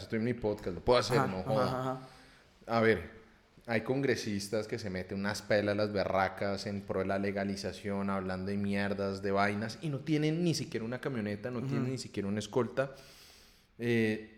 estoy 0.00 0.18
en 0.18 0.24
mi 0.24 0.34
podcast, 0.34 0.74
lo 0.74 0.80
puedo 0.84 0.98
hacer, 0.98 1.18
Ajá, 1.18 1.26
no 1.28 1.38
ajá, 1.38 1.48
joda. 1.48 1.80
ajá. 1.80 1.98
A 2.66 2.80
ver, 2.80 3.17
hay 3.68 3.82
congresistas 3.82 4.66
que 4.66 4.78
se 4.78 4.88
meten 4.88 5.18
unas 5.20 5.42
pelas 5.42 5.76
las 5.76 5.92
berracas 5.92 6.66
en 6.66 6.80
pro 6.80 7.00
de 7.00 7.06
la 7.06 7.18
legalización, 7.18 8.08
hablando 8.08 8.50
de 8.50 8.56
mierdas, 8.56 9.20
de 9.20 9.30
vainas, 9.30 9.78
y 9.82 9.90
no 9.90 10.00
tienen 10.00 10.42
ni 10.42 10.54
siquiera 10.54 10.86
una 10.86 11.00
camioneta, 11.02 11.50
no 11.50 11.62
tienen 11.62 11.90
ni 11.90 11.98
siquiera 11.98 12.28
una 12.28 12.38
escolta. 12.38 12.94
Eh, 13.78 14.34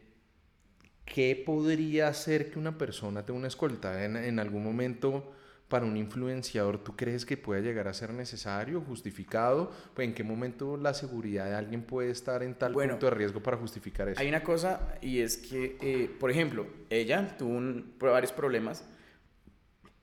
¿Qué 1.05 1.41
podría 1.47 2.09
hacer 2.09 2.51
que 2.51 2.59
una 2.59 2.77
persona 2.77 3.25
tenga 3.25 3.39
una 3.39 3.49
escolta? 3.49 4.05
En, 4.05 4.17
en 4.17 4.39
algún 4.41 4.65
momento, 4.65 5.33
para 5.69 5.85
un 5.87 5.97
influenciador, 5.97 6.83
¿tú 6.83 6.97
crees 6.97 7.25
que 7.25 7.37
puede 7.37 7.63
llegar 7.63 7.87
a 7.87 7.95
ser 7.95 8.13
necesario, 8.13 8.81
justificado? 8.81 9.73
Pues, 9.95 10.09
¿En 10.09 10.15
qué 10.15 10.25
momento 10.25 10.77
la 10.77 10.93
seguridad 10.93 11.47
de 11.47 11.55
alguien 11.55 11.83
puede 11.83 12.11
estar 12.11 12.43
en 12.43 12.55
tal 12.57 12.73
Bueno, 12.73 12.95
punto 12.95 13.07
de 13.07 13.11
riesgo 13.15 13.41
para 13.41 13.57
justificar 13.57 14.09
eso? 14.09 14.21
Hay 14.21 14.29
una 14.29 14.43
cosa 14.43 14.95
y 15.01 15.21
es 15.21 15.37
que, 15.37 15.77
eh, 15.81 16.11
por 16.19 16.31
ejemplo, 16.33 16.67
ella 16.91 17.37
tuvo 17.39 17.51
un- 17.51 17.93
varios 18.01 18.33
problemas 18.33 18.85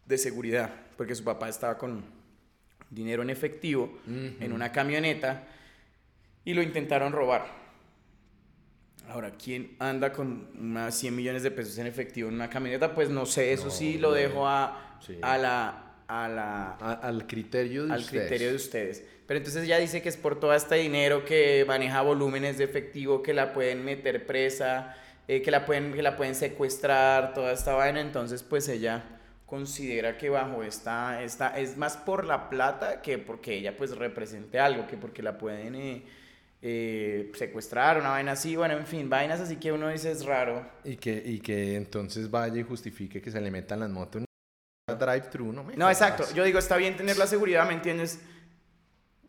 de 0.07 0.17
seguridad 0.17 0.69
porque 0.95 1.13
su 1.15 1.23
papá 1.23 1.49
estaba 1.49 1.77
con 1.77 2.03
dinero 2.89 3.21
en 3.21 3.29
efectivo 3.29 3.99
en 4.07 4.51
una 4.53 4.71
camioneta 4.71 5.43
y 6.45 6.53
lo 6.53 6.61
intentaron 6.61 7.11
robar. 7.13 7.45
Ahora, 9.09 9.31
¿quién 9.31 9.75
anda 9.79 10.11
con 10.11 10.49
unas 10.59 10.95
100 10.95 11.15
millones 11.15 11.43
de 11.43 11.51
pesos 11.51 11.77
en 11.77 11.87
efectivo 11.87 12.27
en 12.29 12.35
una 12.35 12.49
camioneta? 12.49 12.93
Pues 12.93 13.09
no 13.09 13.25
sé, 13.25 13.53
eso 13.53 13.65
No, 13.65 13.71
sí 13.71 13.97
lo 13.97 14.11
dejo 14.11 14.47
a, 14.47 14.97
Sí. 15.05 15.17
a 15.21 15.37
la 15.37 15.83
a 16.09 16.29
la, 16.29 16.71
al 17.01 17.27
criterio 17.27 17.85
de 17.85 17.91
al 17.93 17.99
ustedes. 17.99 18.21
criterio 18.27 18.49
de 18.51 18.55
ustedes. 18.55 19.03
Pero 19.27 19.39
entonces 19.39 19.65
ella 19.65 19.77
dice 19.77 20.01
que 20.01 20.07
es 20.07 20.15
por 20.15 20.39
todo 20.39 20.53
este 20.53 20.75
dinero 20.75 21.25
que 21.25 21.65
maneja 21.67 22.01
volúmenes 22.01 22.57
de 22.57 22.63
efectivo, 22.63 23.21
que 23.21 23.33
la 23.33 23.51
pueden 23.53 23.83
meter 23.83 24.25
presa, 24.25 24.95
eh, 25.27 25.41
que, 25.41 25.51
la 25.51 25.65
pueden, 25.65 25.91
que 25.93 26.01
la 26.01 26.15
pueden 26.15 26.33
secuestrar, 26.33 27.33
toda 27.33 27.51
esta 27.51 27.73
vaina. 27.73 27.99
Entonces, 27.99 28.41
pues 28.41 28.69
ella 28.69 29.03
considera 29.47 30.17
que 30.17 30.29
bajo 30.29 30.61
esta, 30.61 31.23
esta 31.23 31.57
es 31.57 31.77
más 31.77 31.97
por 31.97 32.25
la 32.25 32.49
plata 32.49 33.01
que 33.01 33.17
porque 33.17 33.55
ella 33.55 33.75
pues 33.75 33.97
represente 33.97 34.59
algo, 34.59 34.85
que 34.85 34.97
porque 34.97 35.23
la 35.23 35.37
pueden 35.37 35.73
eh, 35.73 36.03
eh, 36.61 37.31
secuestrar, 37.33 37.97
una 37.97 38.09
vaina 38.09 38.33
así, 38.33 38.57
bueno, 38.57 38.77
en 38.77 38.85
fin, 38.85 39.09
vainas 39.09 39.39
así 39.39 39.55
que 39.55 39.71
uno 39.71 39.87
dice 39.87 40.11
es 40.11 40.25
raro. 40.25 40.69
Y 40.83 40.97
que, 40.97 41.23
y 41.25 41.39
que 41.39 41.75
entonces 41.77 42.29
vaya 42.29 42.59
y 42.59 42.63
justifique 42.63 43.21
que 43.21 43.31
se 43.31 43.39
le 43.39 43.49
metan 43.49 43.79
las 43.79 43.89
motos 43.89 44.21
en 44.21 44.99
drive-thru, 44.99 45.53
¿no? 45.53 45.63
me 45.63 45.77
No, 45.77 45.89
exacto. 45.89 46.25
Yo 46.35 46.43
digo, 46.43 46.59
está 46.59 46.75
bien 46.75 46.97
tener 46.97 47.17
la 47.17 47.25
seguridad, 47.25 47.65
¿me 47.65 47.73
entiendes? 47.73 48.19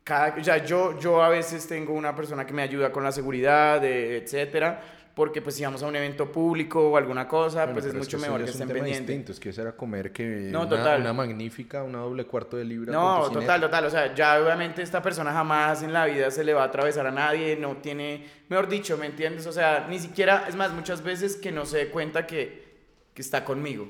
Cada, 0.03 0.35
o 0.35 0.43
sea, 0.43 0.65
yo, 0.65 0.99
yo 0.99 1.23
a 1.23 1.29
veces 1.29 1.69
tengo 1.69 1.93
una 1.93 2.17
persona 2.17 2.45
que 2.45 2.53
me 2.53 2.63
ayuda 2.63 2.91
con 2.91 3.05
la 3.05 3.13
seguridad, 3.13 3.85
eh, 3.85 4.17
etcétera, 4.17 4.83
porque 5.19 5.43
pues 5.43 5.57
si 5.57 5.65
vamos 5.65 5.83
a 5.83 5.89
un 5.89 5.97
evento 5.97 6.31
público 6.31 6.91
o 6.91 6.97
alguna 6.97 7.27
cosa, 7.27 7.65
Bueno, 7.65 7.73
pues 7.73 7.87
es 7.87 7.95
mucho 7.95 8.11
que 8.11 8.17
eso 8.19 8.25
mejor 8.25 8.39
que 8.39 8.45
es 8.45 8.51
estén 8.53 8.69
pendientes. 8.69 9.31
Es 9.31 9.41
que 9.41 9.49
eso 9.49 9.63
era 9.63 9.73
comer 9.73 10.13
que 10.13 10.23
No, 10.53 10.61
una, 10.61 10.69
total. 10.69 11.01
una 11.01 11.13
magnífica, 11.13 11.83
una 11.83 11.99
doble 11.99 12.25
cuarto 12.25 12.57
de 12.57 12.65
libra. 12.65 12.93
No, 12.93 13.29
total, 13.29 13.61
total. 13.61 13.85
O 13.87 13.91
sea, 13.91 14.15
ya 14.15 14.41
obviamente 14.41 14.81
esta 14.81 15.03
persona 15.03 15.33
jamás 15.33 15.83
en 15.83 15.93
la 15.93 16.07
vida 16.07 16.31
se 16.31 16.45
le 16.45 16.55
va 16.55 16.63
a 16.63 16.67
atravesar 16.67 17.05
a 17.05 17.11
nadie, 17.11 17.57
no 17.57 17.79
tiene, 17.79 18.27
mejor 18.49 18.69
dicho, 18.69 18.97
¿me 18.97 19.07
entiendes? 19.07 19.45
O 19.49 19.53
sea, 19.53 19.89
ni 19.91 19.99
siquiera, 19.99 20.45
es 20.49 20.55
más, 20.55 20.71
muchas 20.71 21.03
veces 21.03 21.35
que 21.35 21.51
no 21.51 21.67
se 21.67 21.79
dé 21.79 21.89
cuenta 21.89 22.25
que, 22.25 22.77
que 23.13 23.21
está 23.21 23.45
conmigo. 23.45 23.89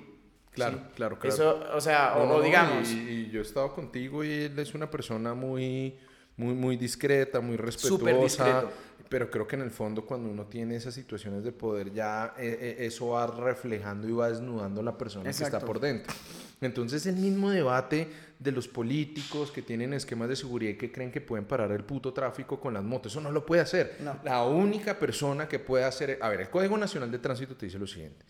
Claro, 0.52 0.78
¿sí? 0.78 0.94
claro, 0.96 1.18
claro. 1.18 1.34
Eso, 1.34 1.62
o 1.74 1.80
sea, 1.82 2.14
no, 2.16 2.22
o 2.22 2.26
no, 2.26 2.40
digamos, 2.40 2.90
Y, 2.90 3.26
y 3.26 3.30
yo 3.30 3.40
he 3.40 3.42
estado 3.42 3.74
contigo 3.74 4.24
y 4.24 4.32
él 4.32 4.58
es 4.58 4.72
una 4.74 4.90
persona 4.90 5.34
muy, 5.34 5.94
muy, 6.38 6.54
muy 6.54 6.76
discreta, 6.76 7.40
muy 7.40 7.56
respetuosa. 7.56 8.64
Pero 9.08 9.30
creo 9.30 9.46
que 9.46 9.56
en 9.56 9.62
el 9.62 9.70
fondo 9.70 10.04
cuando 10.04 10.28
uno 10.28 10.46
tiene 10.46 10.76
esas 10.76 10.94
situaciones 10.94 11.42
de 11.42 11.50
poder 11.50 11.92
ya 11.92 12.34
eh, 12.38 12.76
eh, 12.78 12.86
eso 12.86 13.08
va 13.08 13.26
reflejando 13.26 14.06
y 14.06 14.12
va 14.12 14.28
desnudando 14.28 14.82
a 14.82 14.84
la 14.84 14.98
persona 14.98 15.24
que 15.24 15.30
está 15.30 15.46
Exacto. 15.46 15.66
por 15.66 15.80
dentro. 15.80 16.12
Entonces 16.60 17.06
el 17.06 17.16
mismo 17.16 17.50
debate 17.50 18.08
de 18.38 18.52
los 18.52 18.68
políticos 18.68 19.50
que 19.50 19.62
tienen 19.62 19.94
esquemas 19.94 20.28
de 20.28 20.36
seguridad 20.36 20.72
y 20.72 20.76
que 20.76 20.92
creen 20.92 21.10
que 21.10 21.22
pueden 21.22 21.46
parar 21.46 21.72
el 21.72 21.84
puto 21.84 22.12
tráfico 22.12 22.60
con 22.60 22.74
las 22.74 22.84
motos, 22.84 23.12
eso 23.12 23.20
no 23.20 23.30
lo 23.30 23.46
puede 23.46 23.62
hacer. 23.62 23.96
No. 24.00 24.18
La 24.24 24.44
única 24.44 24.98
persona 24.98 25.48
que 25.48 25.58
puede 25.58 25.84
hacer, 25.84 26.18
a 26.20 26.28
ver, 26.28 26.42
el 26.42 26.50
Código 26.50 26.76
Nacional 26.76 27.10
de 27.10 27.18
Tránsito 27.18 27.56
te 27.56 27.66
dice 27.66 27.78
lo 27.78 27.86
siguiente, 27.86 28.26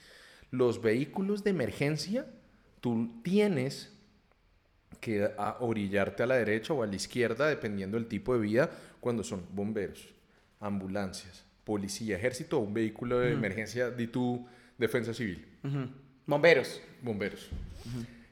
los 0.53 0.81
vehículos 0.81 1.43
de 1.43 1.51
emergencia, 1.51 2.27
tú 2.81 3.21
tienes 3.23 3.98
que 5.01 5.31
a- 5.39 5.57
orillarte 5.61 6.23
a 6.23 6.27
la 6.27 6.37
derecha 6.37 6.73
o 6.73 6.83
a 6.83 6.87
la 6.87 6.97
izquierda, 6.97 7.47
dependiendo 7.49 7.97
del 7.97 8.07
tipo 8.09 8.35
de 8.35 8.41
vía, 8.41 8.71
cuando 9.01 9.23
son 9.23 9.45
bomberos, 9.53 10.09
ambulancias, 10.61 11.45
policía, 11.65 12.17
ejército 12.17 12.59
o 12.59 12.63
un 12.63 12.75
vehículo 12.75 13.19
de 13.21 13.33
emergencia 13.33 13.91
de 13.91 14.07
tu 14.09 14.47
defensa 14.77 15.13
civil, 15.15 15.45
bomberos. 16.27 16.81
bomberos. 17.03 17.49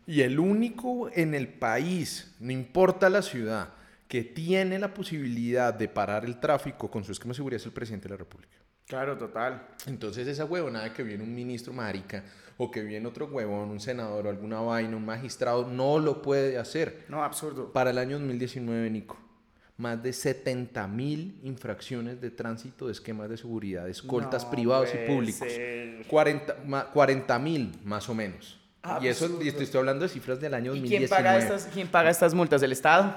Y 0.06 0.22
el 0.22 0.38
único 0.38 1.10
en 1.12 1.34
el 1.34 1.48
país, 1.48 2.34
no 2.40 2.52
importa 2.52 3.10
la 3.10 3.22
ciudad, 3.22 3.70
que 4.08 4.22
tiene 4.22 4.78
la 4.78 4.94
posibilidad 4.94 5.74
de 5.74 5.88
parar 5.88 6.24
el 6.24 6.38
tráfico 6.38 6.88
con 6.90 7.02
su 7.04 7.10
esquema 7.12 7.32
de 7.32 7.36
seguridad 7.36 7.60
es 7.60 7.66
el 7.66 7.72
presidente 7.72 8.06
de 8.08 8.14
la 8.14 8.18
República. 8.18 8.56
Claro, 8.86 9.18
total. 9.18 9.66
Entonces 9.86 10.28
esa 10.28 10.44
huevonada 10.44 10.92
que 10.94 11.02
viene 11.02 11.24
un 11.24 11.34
ministro 11.34 11.72
marica 11.72 12.22
o 12.58 12.70
que 12.70 12.82
viene 12.82 13.06
otro 13.06 13.26
huevón, 13.26 13.70
un 13.70 13.80
senador 13.80 14.26
o 14.26 14.30
alguna 14.30 14.60
vaina, 14.60 14.96
un 14.96 15.04
magistrado, 15.04 15.66
no 15.66 15.98
lo 15.98 16.22
puede 16.22 16.58
hacer. 16.58 17.04
No, 17.08 17.22
absurdo. 17.22 17.72
Para 17.72 17.90
el 17.90 17.98
año 17.98 18.18
2019, 18.18 18.88
Nico, 18.90 19.18
más 19.76 20.02
de 20.02 20.12
70 20.12 20.86
mil 20.88 21.38
infracciones 21.42 22.20
de 22.20 22.30
tránsito 22.30 22.86
de 22.86 22.92
esquemas 22.92 23.28
de 23.28 23.36
seguridad, 23.36 23.88
escoltas 23.90 24.44
No 24.44 24.50
privados 24.50 24.88
y 24.94 25.06
públicos. 25.06 25.46
ser. 25.48 26.06
40 26.92 27.38
mil 27.38 27.78
más 27.84 28.08
o 28.08 28.14
menos. 28.14 28.58
y 29.02 29.08
eso 29.08 29.24
Absurdo. 29.26 29.44
y 29.44 29.48
estoy 29.48 29.68
hablando 29.80 30.04
de 30.04 30.08
cifras 30.08 30.40
del 30.40 30.54
año 30.54 30.74
¿Y 30.74 30.80
2019. 30.80 31.06
quién 31.08 31.10
paga, 31.10 31.38
estas, 31.38 31.68
quién 31.72 31.88
paga 31.88 32.10
estas 32.10 32.34
multas? 32.34 32.62
¿El 32.62 32.72
Estado? 32.72 33.14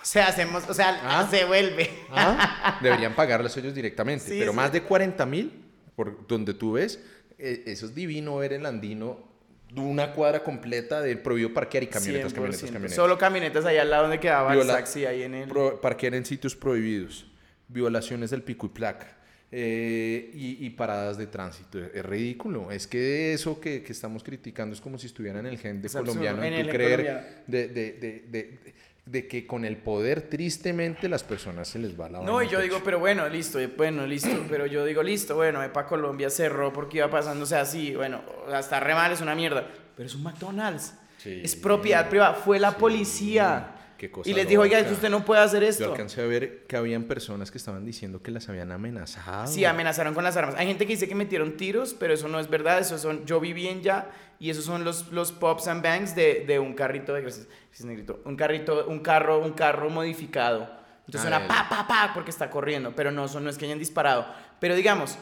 O 0.00 0.04
sea, 0.04 0.28
hacemos, 0.28 0.62
o 0.68 0.72
sea, 0.74 1.00
Ah. 1.02 1.26
se 1.28 1.44
vuelve. 1.44 1.90
Ah, 2.12 2.78
Deberían 2.80 3.14
pagarlas 3.16 3.56
ellos 3.56 3.74
directamente. 3.74 4.24
Sí, 4.26 4.36
pero 4.38 4.52
sí. 4.52 4.56
más 4.56 4.70
de 4.72 4.82
40 4.82 5.26
mil, 5.26 5.64
por 5.96 6.26
donde 6.28 6.54
tú 6.54 6.72
ves, 6.72 7.02
eso 7.38 7.86
es 7.86 7.94
divino 7.94 8.36
ver 8.36 8.52
el 8.52 8.66
andino 8.66 9.26
una 9.76 10.12
cuadra 10.12 10.42
completa 10.42 11.00
de 11.02 11.16
prohibido 11.16 11.52
parquear 11.52 11.84
y 11.84 11.86
camionetas, 11.88 12.32
100%. 12.32 12.34
camionetas, 12.34 12.62
camionetas. 12.70 12.94
Solo 12.96 13.18
camionetas 13.18 13.64
allá 13.66 13.82
al 13.82 13.90
lado 13.90 14.02
donde 14.04 14.18
quedaba 14.18 14.52
Viola- 14.54 14.72
el 14.72 14.78
taxi 14.78 15.04
ahí 15.04 15.22
en 15.22 15.34
el... 15.34 15.48
Pro- 15.48 15.78
parquear 15.80 16.14
en 16.14 16.24
sitios 16.24 16.56
prohibidos, 16.56 17.26
violaciones 17.68 18.30
del 18.30 18.42
pico 18.42 18.66
y 18.66 18.70
placa 18.70 19.14
eh, 19.52 20.30
y, 20.34 20.64
y 20.64 20.70
paradas 20.70 21.18
de 21.18 21.26
tránsito. 21.26 21.78
Es 21.78 22.04
ridículo. 22.04 22.70
Es 22.70 22.86
que 22.86 23.32
eso 23.34 23.60
que, 23.60 23.82
que 23.82 23.92
estamos 23.92 24.22
criticando 24.22 24.74
es 24.74 24.80
como 24.80 24.98
si 24.98 25.06
estuviera 25.06 25.38
en 25.40 25.46
el 25.46 25.58
gen 25.58 25.82
de 25.82 25.88
colombiano. 25.90 26.42
en 26.42 26.52
En 26.54 26.60
el 26.60 26.68
creer 26.70 27.44
de, 27.46 27.68
de, 27.68 27.92
de, 28.28 28.74
de- 29.10 29.26
que 29.26 29.46
con 29.46 29.64
el 29.64 29.76
poder, 29.76 30.22
tristemente, 30.22 31.08
las 31.08 31.22
personas 31.24 31.68
se 31.68 31.78
les 31.78 31.98
va 31.98 32.08
la 32.08 32.20
No, 32.20 32.42
y 32.42 32.46
yo 32.46 32.58
pecho. 32.58 32.62
digo, 32.62 32.80
pero 32.84 32.98
bueno, 32.98 33.28
listo, 33.28 33.58
eh, 33.58 33.66
bueno, 33.74 34.06
listo, 34.06 34.28
pero 34.50 34.66
yo 34.66 34.84
digo, 34.84 35.02
listo, 35.02 35.34
bueno, 35.36 35.60
para 35.72 35.86
Colombia 35.86 36.28
cerró 36.30 36.72
porque 36.72 36.98
iba 36.98 37.08
pasando, 37.10 37.44
o 37.44 37.46
sea, 37.46 37.64
sí, 37.64 37.94
bueno, 37.94 38.20
hasta 38.52 38.80
re 38.80 38.94
mal, 38.94 39.10
es 39.12 39.20
una 39.20 39.34
mierda, 39.34 39.66
pero 39.96 40.06
es 40.06 40.14
un 40.14 40.22
McDonald's, 40.22 40.94
Sí. 41.18 41.40
es 41.42 41.56
propiedad 41.56 42.08
privada, 42.08 42.34
fue 42.34 42.58
la 42.60 42.72
policía. 42.76 43.74
Qué 43.98 44.10
cosa 44.10 44.30
Y 44.30 44.32
les 44.32 44.48
dijo, 44.48 44.62
oiga, 44.62 44.78
es 44.78 44.84
que 44.84 44.90
loca. 44.90 44.96
usted 44.96 45.10
no 45.10 45.24
puede 45.24 45.42
hacer 45.42 45.62
Yo 45.64 45.68
esto. 45.68 45.90
alcancé 45.90 46.22
a 46.22 46.26
ver 46.26 46.64
que 46.68 46.76
habían 46.76 47.04
personas 47.04 47.50
que 47.50 47.58
estaban 47.58 47.84
diciendo 47.84 48.22
que 48.22 48.30
las 48.30 48.48
habían 48.48 48.70
amenazado. 48.72 49.46
Sí, 49.48 49.64
amenazaron 49.64 50.14
con 50.14 50.22
las 50.24 50.36
armas. 50.36 50.54
Hay 50.56 50.68
gente 50.68 50.86
que 50.86 50.92
dice 50.92 51.08
que 51.08 51.14
metieron 51.16 51.56
tiros, 51.56 51.94
pero 51.98 52.14
eso 52.14 52.28
no 52.28 52.38
es 52.38 52.48
verdad. 52.48 52.78
Eso 52.78 52.96
son, 52.96 53.26
yo 53.26 53.40
viví 53.40 53.66
en 53.66 53.82
ya 53.82 54.08
y 54.38 54.50
esos 54.50 54.64
son 54.64 54.84
los, 54.84 55.10
los 55.12 55.32
pops 55.32 55.66
and 55.66 55.82
bangs 55.82 56.14
de, 56.14 56.44
de 56.46 56.58
un 56.60 56.74
carrito 56.74 57.12
de 57.12 57.22
gracias, 57.22 57.48
negrito, 57.84 58.20
un 58.24 58.36
carrito, 58.36 58.86
un 58.86 59.00
carro, 59.00 59.40
un 59.40 59.52
carro 59.52 59.90
modificado. 59.90 60.78
Entonces 61.06 61.22
suena 61.22 61.48
pa 61.48 61.68
pa 61.68 61.88
pa 61.88 62.10
porque 62.14 62.30
está 62.30 62.50
corriendo, 62.50 62.92
pero 62.94 63.10
no 63.10 63.26
son 63.28 63.42
no 63.42 63.50
es 63.50 63.58
que 63.58 63.64
hayan 63.64 63.78
disparado. 63.78 64.26
Pero 64.60 64.76
digamos, 64.76 65.18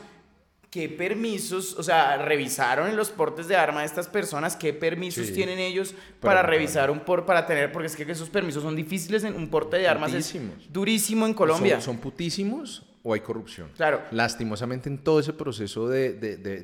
¿qué 0.71 0.89
permisos, 0.89 1.75
o 1.79 1.83
sea, 1.83 2.17
revisaron 2.19 2.89
en 2.89 2.97
los 2.97 3.11
portes 3.11 3.49
de 3.49 3.57
arma 3.57 3.81
de 3.81 3.87
estas 3.87 4.09
personas? 4.09 4.57
¿Qué 4.57 4.73
permisos 4.73 5.27
Sí. 5.29 5.33
tienen 5.33 5.59
ellos 5.59 5.95
Para- 6.21 6.41
para, 6.43 6.49
revisar 6.49 6.91
un 6.91 7.01
por 7.01 7.25
para 7.25 7.47
tener 7.47 7.73
porque 7.73 7.87
es 7.87 7.97
que 7.97 8.11
esos 8.11 8.29
permisos 8.29 8.63
son 8.63 8.77
difíciles 8.77 9.25
en 9.25 9.35
un 9.35 9.49
porte 9.49 9.79
de 9.79 9.89
armas 9.89 10.13
es 10.13 10.27
Putísimos. 10.33 10.73
durísimo 10.73 11.27
en 11.27 11.35
Colombia. 11.35 11.77
¿Son, 11.77 11.95
son 11.95 11.99
putísimos 11.99 12.85
o 13.03 13.15
hay 13.15 13.21
corrupción? 13.21 13.71
Claro. 13.77 14.03
Lastimosamente 14.11 14.89
en 14.89 14.99
todo 14.99 15.21
ese 15.21 15.33
proceso 15.33 15.89
de, 15.89 16.13
de, 16.13 16.37
de, 16.37 16.61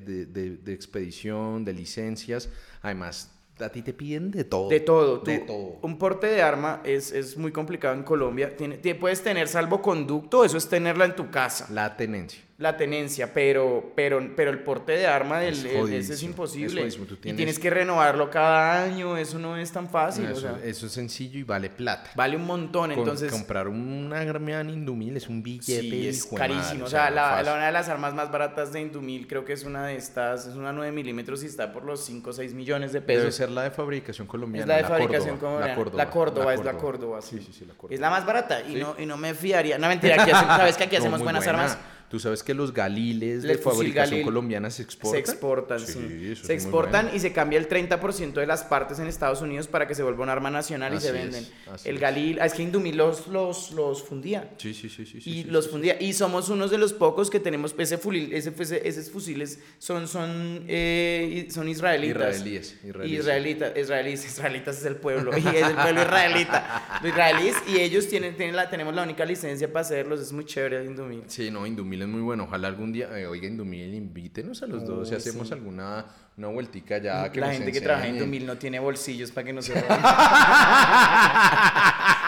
de, 0.57 0.73
expedición, 0.75 1.65
de 1.65 1.73
licencias, 1.73 2.49
además 2.83 3.31
a 3.61 3.69
ti 3.69 3.81
te 3.83 3.93
piden 3.93 4.31
de 4.33 4.43
todo. 4.45 4.69
De 4.69 4.81
todo. 4.81 5.19
De 5.19 5.39
tú- 5.39 5.47
todo. 5.47 5.79
Un 5.83 5.97
porte 5.97 6.27
de 6.27 6.43
arma 6.43 6.81
es, 6.85 7.13
es 7.13 7.37
muy 7.37 7.53
complicado 7.53 7.95
en 7.95 8.03
Colombia. 8.03 8.57
Tiene, 8.57 8.81
tie- 8.83 8.99
puedes 8.99 9.23
tener 9.23 9.47
salvoconducto, 9.47 10.45
eso 10.45 10.57
es 10.57 10.69
tenerla 10.69 11.05
en 11.05 11.15
tu 11.15 11.31
casa. 11.31 11.67
La 11.71 11.97
tenencia. 11.97 12.43
La 12.63 12.77
tenencia, 12.77 13.35
pero, 13.35 13.93
pero, 13.97 14.23
pero 14.37 14.51
el 14.53 14.61
porte 14.61 14.93
de 14.93 15.07
arma 15.07 15.41
del, 15.41 15.55
Es 15.55 15.65
ese 15.91 16.13
es 16.15 16.23
imposible. 16.23 16.69
es 16.87 16.95
jodidísimo. 16.97 17.07
Tú 17.07 17.15
Y 17.15 17.17
tienes- 17.17 17.37
tienes 17.37 17.59
que 17.59 17.71
renovarlo 17.71 18.31
cada 18.31 18.85
año, 18.85 19.17
eso 19.17 19.39
no 19.41 19.57
es 19.57 19.73
tan 19.73 19.89
fácil. 19.89 20.27
o 20.27 20.31
eso, 20.31 20.41
sea, 20.43 20.61
eso 20.63 20.87
es 20.87 20.93
sencillo 20.93 21.41
y 21.41 21.43
vale 21.43 21.71
plata. 21.71 22.11
vale 22.15 22.37
un 22.37 22.47
montón, 22.47 22.91
Con- 22.91 23.01
entonces... 23.01 23.33
comprar 23.33 23.67
una 23.67 24.23
Gramian 24.23 24.71
Indumil 24.71 25.17
es 25.17 25.29
un 25.29 25.43
billete. 25.43 25.81
Sí, 25.81 26.07
es 26.07 26.33
madre, 26.33 26.39
carísimo. 26.55 26.85
O 26.85 26.89
sea, 26.89 27.11
la, 27.11 27.41
una 27.43 27.67
de 27.67 27.73
las 27.73 27.89
armas 27.89 28.15
más 28.15 28.31
baratas 28.31 28.73
de 28.73 28.81
Indumil 28.81 29.27
creo 29.27 29.45
que 29.45 29.55
es 29.55 29.65
una 29.65 29.87
de 29.89 29.97
estas, 29.97 30.47
es 30.47 30.55
una 30.55 30.73
9 30.73 30.93
milímetros 30.93 31.43
y 31.43 31.47
está 31.47 31.73
por 31.73 31.85
los 31.85 32.05
5 32.05 32.31
o 32.31 32.33
6 32.33 32.55
millones 32.55 32.93
de 32.93 33.01
Debe 33.01 33.15
pesos. 33.23 33.35
ser 33.35 33.51
la 33.51 33.65
de 33.65 33.73
fabricación 33.73 34.29
colombiana. 34.29 34.63
Es 34.63 34.69
la 34.69 34.77
de 34.77 34.85
fabricación 34.85 35.37
Córdoba, 35.37 35.51
colombiana. 35.51 35.69
La 35.69 35.75
Córdoba. 35.75 36.05
La 36.05 36.11
Córdoba, 36.11 36.55
es 36.55 36.65
la 36.65 36.73
Córdoba. 36.75 37.23
Sí, 37.23 37.41
sí, 37.45 37.53
sí, 37.53 37.65
la 37.67 37.75
Córdoba. 37.75 37.95
Es 37.95 38.01
la 38.01 38.11
más 38.11 38.25
barata 38.25 38.61
y, 38.63 38.77
no, 38.77 38.95
y 38.97 39.05
no 39.05 39.17
me 39.17 39.35
fiaría. 39.35 39.79
No, 39.79 39.89
mentira, 39.89 40.23
aquí 40.23 40.31
hacemos- 40.31 40.57
sabes 40.57 40.77
que 40.77 40.85
aquí 40.85 40.95
hacemos 40.95 41.21
buenas 41.23 41.43
buena. 41.45 41.59
armas. 41.65 41.79
Tú 42.13 42.21
sabes 42.21 42.43
que 42.43 42.53
los 42.55 42.73
galiles 42.75 43.43
El 43.43 43.49
de 43.49 43.59
fabricación 43.59 44.11
Galil 44.11 44.25
colombiana 44.25 44.71
se 44.71 44.83
exportan. 44.83 45.13
Se 45.13 45.19
exportan, 45.19 45.81
sí. 45.81 45.99
eso 46.31 46.45
Se 46.47 46.55
es 46.55 46.63
muy 46.63 46.69
exportan 46.71 47.05
bueno. 47.07 47.17
y 47.17 47.21
se 47.21 47.33
cambia 47.33 47.59
el 47.59 47.69
30% 47.69 48.35
de 48.35 48.47
las 48.47 48.63
partes 48.65 48.99
en 48.99 49.07
Estados 49.07 49.41
Unidos 49.41 49.67
para 49.67 49.89
que 49.89 49.95
se 49.95 50.03
vuelva 50.03 50.23
un 50.23 50.29
arma 50.29 50.51
nacional 50.51 50.93
y 50.95 51.01
se 51.01 51.11
venden. 51.11 51.45
el 51.85 51.95
es. 51.95 52.01
Galil, 52.01 52.39
ah, 52.41 52.45
es 52.47 52.53
que 52.53 52.63
Indumil 52.63 52.99
los, 52.99 53.29
los, 53.29 53.73
los 53.73 54.03
fundía. 54.03 54.51
Sí, 54.59 54.75
sí, 54.75 54.91
sí, 54.91 55.07
sí. 55.07 55.21
sí, 55.23 55.31
y 55.31 55.43
sí, 55.45 55.45
los 55.51 55.65
sí, 55.65 55.71
fundía. 55.71 55.97
Y 56.01 56.13
somos 56.13 56.51
unos 56.51 56.71
de 56.71 56.77
los 56.77 56.93
pocos 56.93 57.31
que 57.31 57.41
tenemos 57.41 57.75
ese 57.79 57.97
fusil, 57.97 58.31
ese, 58.35 58.53
ese- 58.59 58.87
esos 58.87 59.11
fusiles 59.11 59.59
son, 59.79 60.07
son, 60.07 60.67
eh, 60.69 61.49
son 61.51 61.67
israelitas. 61.69 62.37
Israelíes, 62.37 62.77
israelíes. 62.85 63.21
Israelitas, 63.21 63.73
israelíes, 63.79 64.25
israelitas 64.27 64.79
es 64.79 64.85
el 64.85 64.97
pueblo, 64.97 65.31
y 65.39 65.47
es 65.47 65.67
el 65.67 65.75
pueblo 65.77 66.03
israelita. 66.03 67.01
Israelíes 67.03 67.57
y 67.67 67.79
ellos 67.81 68.07
tienen, 68.09 68.37
tienen 68.37 68.55
la, 68.55 68.69
tenemos 68.69 68.95
la 68.95 69.03
única 69.03 69.25
licencia 69.25 69.73
para 69.73 69.81
hacerlos, 69.81 70.21
es 70.21 70.31
muy 70.33 70.45
chévere 70.45 70.85
Indumil. 70.85 71.23
Sí, 71.29 71.51
no, 71.51 71.67
Indumil 71.67 72.02
Indumil 72.03 72.09
es 72.09 72.09
muy 72.09 72.21
bueno. 72.23 72.45
Ojalá 72.45 72.69
algún 72.69 72.93
día, 72.93 73.09
eh, 73.19 73.27
oiga, 73.27 73.47
Indumil, 73.47 73.95
invítenos 73.95 74.63
a 74.63 74.67
los 74.67 74.87
dos 74.87 75.11
y 75.11 75.15
hacemos 75.15 75.49
sí. 75.49 75.55
alguna 75.55 76.07
una 76.37 76.49
vueltica 76.49 76.99
ya. 76.99 77.31
Que 77.31 77.41
la 77.41 77.49
nos 77.49 77.57
gente 77.57 77.73
que 77.73 77.81
trabaja 77.81 78.07
en. 78.09 78.19
2000 78.19 78.47
no 78.47 78.57
tiene 78.57 78.79
bolsillos 78.81 79.31
para 79.31 79.47
que 79.47 79.53
no 79.53 79.63
se 79.63 79.75
roben. 79.81 79.89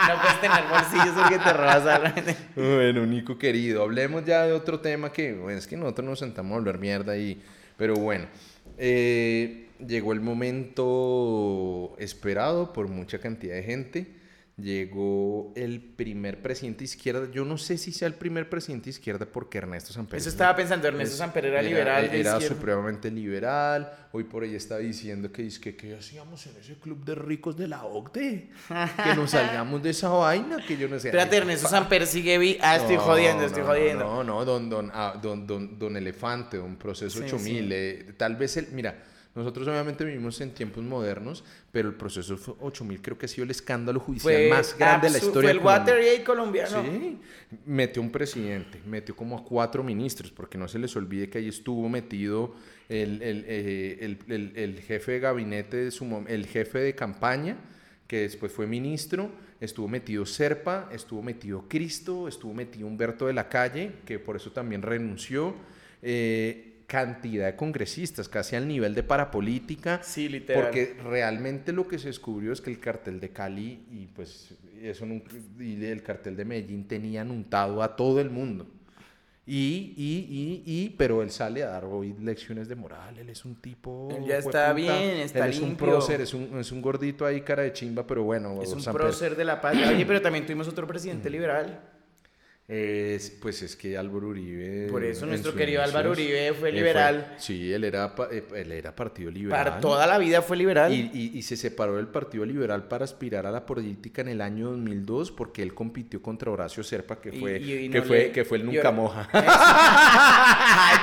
no 0.08 0.20
puedes 0.20 0.40
tener 0.40 0.64
bolsillos 0.68 1.14
porque 1.20 1.38
te 1.38 1.52
robas. 1.52 2.12
Bueno, 2.54 3.06
Nico 3.14 3.38
querido, 3.38 3.82
hablemos 3.82 4.24
ya 4.24 4.44
de 4.44 4.52
otro 4.52 4.80
tema 4.80 5.12
que, 5.12 5.32
bueno, 5.32 5.58
es 5.58 5.66
que 5.66 5.76
nosotros 5.76 6.06
nos 6.06 6.18
sentamos 6.18 6.52
a 6.52 6.56
hablar 6.58 6.78
mierda 6.78 7.16
y, 7.16 7.42
pero 7.76 7.94
bueno, 7.94 8.26
eh, 8.78 9.68
llegó 9.86 10.12
el 10.12 10.20
momento 10.20 11.94
esperado 11.98 12.72
por 12.72 12.88
mucha 12.88 13.18
cantidad 13.18 13.54
de 13.54 13.62
gente. 13.62 14.23
Llegó 14.56 15.52
el 15.56 15.80
primer 15.80 16.40
presidente 16.40 16.84
izquierda. 16.84 17.28
Yo 17.32 17.44
no 17.44 17.58
sé 17.58 17.76
si 17.76 17.90
sea 17.90 18.06
el 18.06 18.14
primer 18.14 18.48
presidente 18.48 18.88
izquierda 18.88 19.26
porque 19.26 19.58
Ernesto 19.58 19.92
Samper. 19.92 20.16
Eso 20.20 20.28
estaba 20.28 20.54
pensando, 20.54 20.86
Ernesto 20.86 21.14
es- 21.14 21.18
Samper 21.18 21.46
era 21.46 21.60
liberal. 21.60 22.08
de 22.08 22.20
Era 22.20 22.34
izquierda. 22.34 22.54
supremamente 22.56 23.10
liberal. 23.10 23.92
Hoy 24.12 24.22
por 24.22 24.44
ahí 24.44 24.54
está 24.54 24.78
diciendo 24.78 25.32
que, 25.32 25.44
es 25.44 25.58
que 25.58 25.74
¿qué 25.74 25.96
hacíamos 25.96 26.46
en 26.46 26.56
ese 26.58 26.74
club 26.76 27.04
de 27.04 27.16
ricos 27.16 27.56
de 27.56 27.66
la 27.66 27.84
OCDE? 27.84 28.48
que 29.02 29.14
nos 29.16 29.30
salgamos 29.32 29.82
de 29.82 29.90
esa 29.90 30.08
vaina, 30.10 30.64
que 30.64 30.76
yo 30.76 30.88
no 30.88 31.00
sé. 31.00 31.08
Espérate, 31.08 31.36
Ernesto 31.38 31.66
Samper 31.68 32.06
sigue 32.06 32.38
vi. 32.38 32.56
Ah, 32.60 32.76
estoy 32.76 32.94
no, 32.94 33.02
jodiendo, 33.02 33.44
estoy 33.44 33.64
jodiendo. 33.64 34.04
No, 34.04 34.22
no, 34.22 34.44
don, 34.44 34.70
don, 34.70 34.88
ah, 34.94 35.18
don, 35.20 35.48
don, 35.48 35.76
don 35.80 35.96
Elefante, 35.96 36.58
don 36.58 36.76
Proceso 36.76 37.18
Sí, 37.18 37.24
8000. 37.24 37.72
eh, 37.72 38.06
tal 38.16 38.36
vez, 38.36 38.56
el, 38.56 38.68
mira, 38.68 39.02
nosotros 39.34 39.66
obviamente 39.66 40.04
vivimos 40.04 40.40
en 40.40 40.50
tiempos 40.52 40.84
modernos, 40.84 41.42
pero 41.72 41.88
el 41.88 41.94
Proceso 41.96 42.36
8000 42.60 43.02
creo 43.02 43.18
que 43.18 43.26
ha 43.26 43.28
sido 43.28 43.44
el 43.44 43.50
escándalo 43.50 43.98
judicial 44.00 44.34
Fue 44.34 44.48
más 44.48 44.78
grande 44.78 45.08
de 45.08 45.12
la 45.12 45.18
historia 45.18 45.50
Fue 45.50 45.58
el. 45.58 45.64
Watergate 45.66 46.24
colombiano. 46.24 46.82
Sí, 46.84 47.18
metió 47.66 48.00
un 48.00 48.10
presidente, 48.10 48.80
metió 48.86 49.16
como 49.16 49.36
a 49.38 49.44
cuatro 49.44 49.82
ministros, 49.82 50.30
porque 50.30 50.56
no 50.56 50.68
se 50.68 50.78
les 50.78 50.94
olvide 50.96 51.28
que 51.28 51.38
ahí 51.38 51.48
estuvo 51.48 51.88
metido 51.88 52.54
el, 52.88 53.22
el, 53.22 53.44
eh, 53.48 53.98
el- 54.00 54.18
el- 54.32 54.52
el 54.56 54.80
jefe 54.80 55.12
de 55.12 55.20
gabinete, 55.20 55.76
de 55.78 55.90
su, 55.90 56.24
el 56.28 56.46
jefe 56.46 56.78
de 56.78 56.94
campaña, 56.94 57.56
que 58.06 58.20
después 58.20 58.52
fue 58.52 58.66
ministro, 58.66 59.30
estuvo 59.60 59.88
metido 59.88 60.26
Serpa, 60.26 60.88
estuvo 60.92 61.22
metido 61.22 61.64
Cristo, 61.68 62.28
estuvo 62.28 62.52
metido 62.54 62.86
Humberto 62.86 63.26
de 63.26 63.32
la 63.32 63.48
Calle, 63.48 63.92
que 64.04 64.18
por 64.18 64.36
eso 64.36 64.52
también 64.52 64.82
renunció. 64.82 65.54
eh, 66.02 66.73
cantidad 66.86 67.46
de 67.46 67.56
congresistas, 67.56 68.28
casi 68.28 68.56
al 68.56 68.68
nivel 68.68 68.94
de 68.94 69.02
parapolítica. 69.02 70.00
Sí, 70.02 70.28
literal. 70.28 70.62
Porque 70.64 70.96
realmente 71.02 71.72
lo 71.72 71.88
que 71.88 71.98
se 71.98 72.08
descubrió 72.08 72.52
es 72.52 72.60
que 72.60 72.70
el 72.70 72.78
cartel 72.80 73.20
de 73.20 73.30
Cali 73.30 73.84
y 73.90 74.06
pues 74.14 74.54
eso 74.82 75.06
nunca- 75.06 75.30
y 75.58 75.82
el 75.84 76.02
cartel 76.02 76.36
de 76.36 76.44
Medellín 76.44 76.86
tenían 76.86 77.30
untado 77.30 77.82
a 77.82 77.96
todo 77.96 78.20
el 78.20 78.30
mundo. 78.30 78.66
Y, 79.46 79.92
y, 79.98 80.62
y, 80.66 80.84
y, 80.84 80.90
pero 80.96 81.20
él 81.22 81.30
sale 81.30 81.62
a 81.62 81.66
dar 81.66 81.84
hoy 81.84 82.14
lecciones 82.18 82.66
de 82.66 82.76
moral, 82.76 83.18
él 83.18 83.28
es 83.28 83.44
un 83.44 83.56
tipo... 83.56 84.08
Él 84.10 84.24
ya 84.24 84.38
está 84.38 84.72
bien, 84.72 85.18
está 85.18 85.44
él 85.44 85.52
es 85.52 85.60
un 85.60 85.76
prócer, 85.76 86.22
es 86.22 86.32
un, 86.32 86.58
es 86.58 86.72
un 86.72 86.80
gordito 86.80 87.26
ahí, 87.26 87.42
cara 87.42 87.62
de 87.62 87.74
chimba, 87.74 88.06
pero 88.06 88.22
bueno. 88.24 88.62
Es 88.62 88.72
un 88.72 88.80
Samper- 88.80 88.92
prócer 88.94 89.36
de 89.36 89.44
la 89.44 89.60
patria. 89.60 89.90
Oye, 89.90 90.06
pero 90.06 90.22
también 90.22 90.46
tuvimos 90.46 90.66
otro 90.66 90.86
presidente 90.86 91.28
liberal. 91.28 91.78
Es, 92.66 93.28
pues 93.42 93.60
es 93.60 93.76
que 93.76 93.98
Álvaro 93.98 94.28
Uribe... 94.28 94.88
Por 94.90 95.04
eso 95.04 95.26
nuestro 95.26 95.54
querido 95.54 95.82
Álvaro 95.82 96.12
Uribe 96.12 96.54
fue 96.54 96.72
liberal. 96.72 97.34
sí, 97.36 97.70
él 97.70 97.84
era, 97.84 98.14
eh, 98.32 98.42
él 98.56 98.72
era 98.72 98.96
partido 98.96 99.30
liberal. 99.30 99.64
Para 99.64 99.80
toda 99.80 100.06
la 100.06 100.16
vida 100.16 100.40
fue 100.40 100.56
liberal. 100.56 100.90
Y, 100.90 101.10
y- 101.12 101.32
y 101.38 101.42
se 101.42 101.58
separó 101.58 101.96
del 101.96 102.06
Partido 102.08 102.46
Liberal 102.46 102.88
para 102.88 103.04
aspirar 103.04 103.44
a 103.44 103.50
la 103.50 103.66
política 103.66 104.22
en 104.22 104.28
el 104.28 104.40
año 104.40 104.70
2002 104.70 105.30
porque 105.32 105.62
él 105.62 105.74
compitió 105.74 106.22
contra 106.22 106.50
Horacio 106.50 106.82
Serpa, 106.82 107.20
que 107.20 107.32
fue, 107.32 107.58
y- 107.58 107.90
que 107.90 108.00
fue, 108.00 108.30
que 108.30 108.46
fue 108.46 108.56
el 108.56 108.64
nunca 108.64 108.90
moja. 108.90 109.28
Ay, 109.34 110.96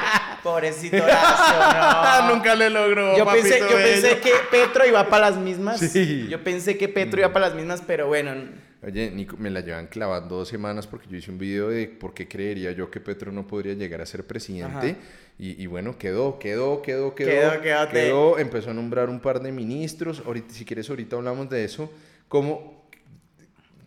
pobrecito 0.43 0.95
Horacio, 1.03 2.27
no. 2.29 2.33
nunca 2.35 2.55
le 2.55 2.71
logró. 2.71 3.15
Yo 3.17 3.25
pensé, 3.27 3.59
yo 3.59 3.67
pensé 3.77 4.19
que 4.19 4.31
Petro 4.49 4.85
iba 4.87 5.07
para 5.09 5.29
las 5.29 5.37
mismas. 5.39 5.79
Sí. 5.79 6.27
Yo 6.27 6.43
pensé 6.43 6.75
que 6.77 6.87
Petro 6.89 7.19
iba 7.19 7.31
para 7.31 7.47
las 7.49 7.55
mismas, 7.55 7.83
pero 7.85 8.07
bueno. 8.07 8.31
Oye, 8.83 9.11
Nico, 9.11 9.37
me 9.37 9.51
la 9.51 9.59
llevan 9.59 9.85
clavando 9.87 10.37
dos 10.37 10.47
semanas 10.47 10.87
porque 10.87 11.07
yo 11.07 11.15
hice 11.17 11.29
un 11.29 11.37
video 11.37 11.69
de 11.69 11.87
por 11.87 12.13
qué 12.15 12.27
creería 12.27 12.71
yo 12.71 12.89
que 12.89 12.99
Petro 12.99 13.31
no 13.31 13.45
podría 13.45 13.73
llegar 13.75 14.01
a 14.01 14.05
ser 14.07 14.25
presidente. 14.25 14.95
Y, 15.37 15.61
y 15.61 15.67
bueno, 15.67 15.97
quedó, 15.99 16.39
quedó, 16.39 16.81
quedó, 16.81 17.13
quedó. 17.13 17.61
Quedó, 17.61 17.89
quedó, 17.89 18.39
empezó 18.39 18.71
a 18.71 18.73
nombrar 18.73 19.09
un 19.09 19.19
par 19.19 19.39
de 19.39 19.51
ministros. 19.51 20.23
Ahorita, 20.25 20.53
si 20.53 20.65
quieres, 20.65 20.89
ahorita 20.89 21.15
hablamos 21.15 21.47
de 21.49 21.63
eso. 21.63 21.91
¿Cómo 22.27 22.87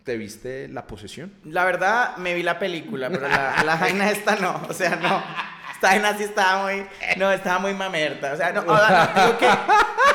te 0.05 0.15
viste 0.17 0.69
la 0.69 0.87
posesión? 0.87 1.33
La 1.43 1.65
verdad, 1.65 2.15
me 2.17 2.33
vi 2.33 2.43
la 2.43 2.57
película, 2.57 3.09
pero 3.09 3.27
la, 3.27 3.63
la 3.65 3.75
vaina 3.79 4.09
esta 4.11 4.37
no. 4.37 4.61
O 4.69 4.73
sea, 4.73 4.95
no. 4.95 5.21
Esta 5.73 5.89
vaina 5.89 6.17
sí 6.17 6.23
estaba 6.23 6.63
muy. 6.63 6.85
No, 7.17 7.31
estaba 7.33 7.59
muy 7.59 7.73
mamerta. 7.73 8.31
O 8.33 8.37
sea, 8.37 8.53
no, 8.53 8.61
o 8.61 8.77
sea, 8.77 9.11
no, 9.13 9.21
digo 9.25 9.37
que. 9.39 9.45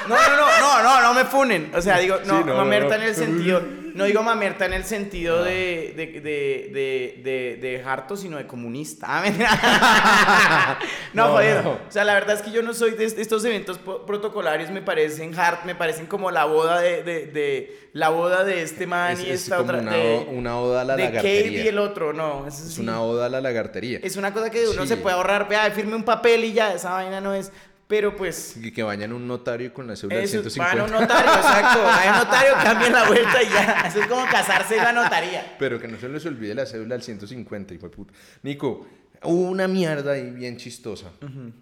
No, 0.08 0.16
no, 0.16 0.36
no, 0.36 0.58
no, 0.60 0.82
no, 0.82 1.02
no 1.02 1.14
me 1.14 1.24
funen. 1.24 1.70
O 1.74 1.82
sea, 1.82 1.98
digo, 1.98 2.16
no, 2.24 2.38
Sí, 2.38 2.44
no, 2.44 2.52
no, 2.52 2.56
mamerta 2.56 2.96
no. 2.96 3.02
en 3.02 3.08
el 3.08 3.14
sentido. 3.14 3.62
No 3.94 4.04
digo 4.04 4.22
mamerta 4.22 4.66
en 4.66 4.72
el 4.72 4.84
sentido 4.84 5.42
de, 5.44 5.92
de, 5.96 6.06
de, 6.20 6.70
de, 6.72 7.20
de, 7.22 7.56
de 7.60 7.82
harto, 7.84 8.16
sino 8.16 8.36
de 8.36 8.46
comunista. 8.46 9.06
Ah, 9.08 10.78
no, 11.12 11.26
No, 11.26 11.32
joder. 11.32 11.64
no. 11.64 11.70
O 11.72 11.78
sea, 11.90 12.04
la 12.04 12.14
verdad 12.14 12.36
es 12.36 12.42
que 12.42 12.50
yo 12.50 12.62
no 12.62 12.74
soy 12.74 12.92
de 12.92 13.04
est- 13.04 13.18
estos 13.18 13.44
eventos 13.44 13.78
protocolarios, 13.78 14.70
me 14.70 14.82
parecen 14.82 15.38
hard, 15.38 15.64
me 15.64 15.74
parecen 15.74 16.06
como 16.06 16.30
la 16.30 16.44
boda 16.44 16.80
de, 16.80 17.78
la 17.92 18.08
boda 18.10 18.44
de 18.44 18.62
este 18.62 18.86
man 18.86 19.12
Es, 19.12 19.20
y 19.20 19.30
es 19.30 19.42
esta 19.42 19.56
como 19.56 19.68
otra. 19.70 19.80
una, 19.82 19.92
de, 19.92 20.26
una 20.30 20.58
oda 20.60 20.80
a 20.82 20.84
la 20.84 20.96
de 20.96 21.04
lagartería. 21.04 21.64
y 21.64 21.68
el 21.68 21.78
otro, 21.78 22.12
no. 22.12 22.46
eso 22.46 22.64
Es 22.64 22.78
una 22.78 23.00
oda 23.02 23.26
a 23.26 23.28
la 23.28 23.40
lagartería. 23.40 23.98
Es 24.02 24.16
una 24.16 24.32
cosa 24.32 24.50
que 24.50 24.68
uno 24.68 24.82
Sí. 24.82 24.88
se 24.88 24.96
puede 24.96 25.16
ahorrar, 25.16 25.48
vea, 25.48 25.70
firme 25.70 25.94
un 25.96 26.04
papel 26.04 26.44
y 26.44 26.52
ya, 26.52 26.72
esa 26.74 26.90
vaina 26.92 27.20
no 27.20 27.34
es. 27.34 27.50
Pero 27.90 28.16
pues. 28.16 28.56
Que, 28.62 28.72
que 28.72 28.82
vayan 28.82 29.10
a 29.12 29.14
un 29.16 29.26
notario 29.28 29.74
con 29.74 29.86
la 29.86 29.96
cédula 29.96 30.16
del 30.16 30.24
Eso, 30.24 30.40
150. 30.48 30.64
van 30.74 30.80
a 30.80 30.84
un 30.84 30.90
notario, 31.02 31.32
exacto. 31.34 31.80
Hay 31.86 32.08
un 32.08 32.16
notario, 32.16 32.52
cambien 32.62 32.92
la 32.92 33.06
vuelta 33.08 33.42
y 33.42 33.48
ya. 33.50 33.84
Eso 33.86 34.00
es 34.00 34.06
como 34.06 34.24
casarse 34.26 34.78
en 34.78 34.84
la 34.84 34.92
notaría. 34.92 35.56
Pero 35.58 35.78
que 35.78 35.88
no 35.88 35.98
se 35.98 36.08
les 36.08 36.24
olvide 36.24 36.54
la 36.54 36.64
cédula 36.64 36.94
del 36.94 37.02
150, 37.02 37.74
hijo 37.74 37.88
de 37.88 37.94
puta. 37.96 38.14
Nico, 38.44 38.86
hubo 39.24 39.50
una 39.50 39.68
mierda 39.68 40.12
ahí 40.12 40.30
bien 40.30 40.56
chistosa. 40.56 41.10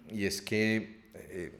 Y 0.09 0.25
es 0.25 0.41
que. 0.41 1.09
eh, 1.15 1.59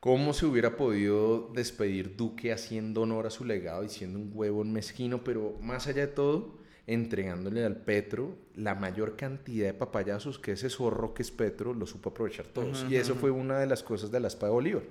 ¿Cómo 0.00 0.34
se 0.34 0.44
hubiera 0.44 0.76
podido 0.76 1.50
despedir 1.54 2.14
Duque 2.14 2.52
haciendo 2.52 3.00
honor 3.00 3.26
a 3.26 3.30
su 3.30 3.42
legado 3.46 3.84
y 3.84 3.88
siendo 3.88 4.18
un 4.18 4.32
huevón 4.34 4.70
mezquino? 4.70 5.24
Pero 5.24 5.56
más 5.62 5.86
allá 5.86 6.02
de 6.02 6.08
todo, 6.12 6.58
entregándole 6.86 7.64
al 7.64 7.76
Petro 7.76 8.36
la 8.54 8.74
mayor 8.74 9.16
cantidad 9.16 9.66
de 9.66 9.74
papayazos 9.74 10.38
que 10.38 10.52
ese 10.52 10.68
zorro 10.68 11.14
que 11.14 11.22
es 11.22 11.30
Petro 11.30 11.72
lo 11.72 11.86
supo 11.86 12.10
aprovechar 12.10 12.46
todos. 12.46 12.84
Y 12.88 12.96
eso 12.96 13.14
fue 13.14 13.30
una 13.30 13.58
de 13.58 13.66
las 13.66 13.82
cosas 13.82 14.10
de 14.10 14.20
la 14.20 14.28
espada 14.28 14.48
de 14.48 14.54
Bolívar. 14.54 14.82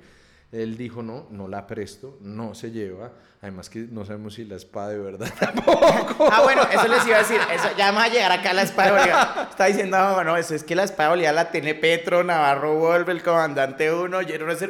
Él 0.52 0.78
dijo, 0.78 1.02
no, 1.02 1.26
no 1.32 1.48
la 1.48 1.66
presto, 1.66 2.18
no 2.22 2.54
se 2.54 2.70
lleva. 2.70 3.12
Además 3.42 3.70
que 3.70 3.80
no 3.80 4.06
sabemos 4.06 4.36
si 4.36 4.46
la 4.46 4.56
espada 4.56 4.90
de 4.90 5.00
verdad 5.00 5.28
tampoco. 5.40 6.30
Ah, 6.32 6.42
bueno, 6.44 6.62
eso 6.72 6.88
les 6.88 7.06
iba 7.08 7.18
a 7.18 7.20
decir. 7.20 7.42
Eso, 7.52 7.70
ya 7.76 7.88
vamos 7.88 8.04
a 8.04 8.08
llegar 8.10 8.32
acá 8.32 8.52
a 8.52 8.54
la 8.54 8.62
espada 8.62 8.92
de 8.92 9.00
Bolívar. 9.00 9.48
Está 9.50 9.66
diciendo, 9.66 9.98
ah, 9.98 10.14
bueno, 10.14 10.38
eso 10.38 10.54
es 10.54 10.64
que 10.64 10.76
la 10.76 10.84
espada 10.84 11.10
de 11.10 11.16
Bolívar 11.16 11.34
la 11.34 11.52
tiene 11.52 11.74
Petro, 11.74 12.24
Navarro 12.24 12.78
Wolf, 12.78 13.10
el 13.10 13.24
comandante 13.24 13.92
1, 13.92 14.20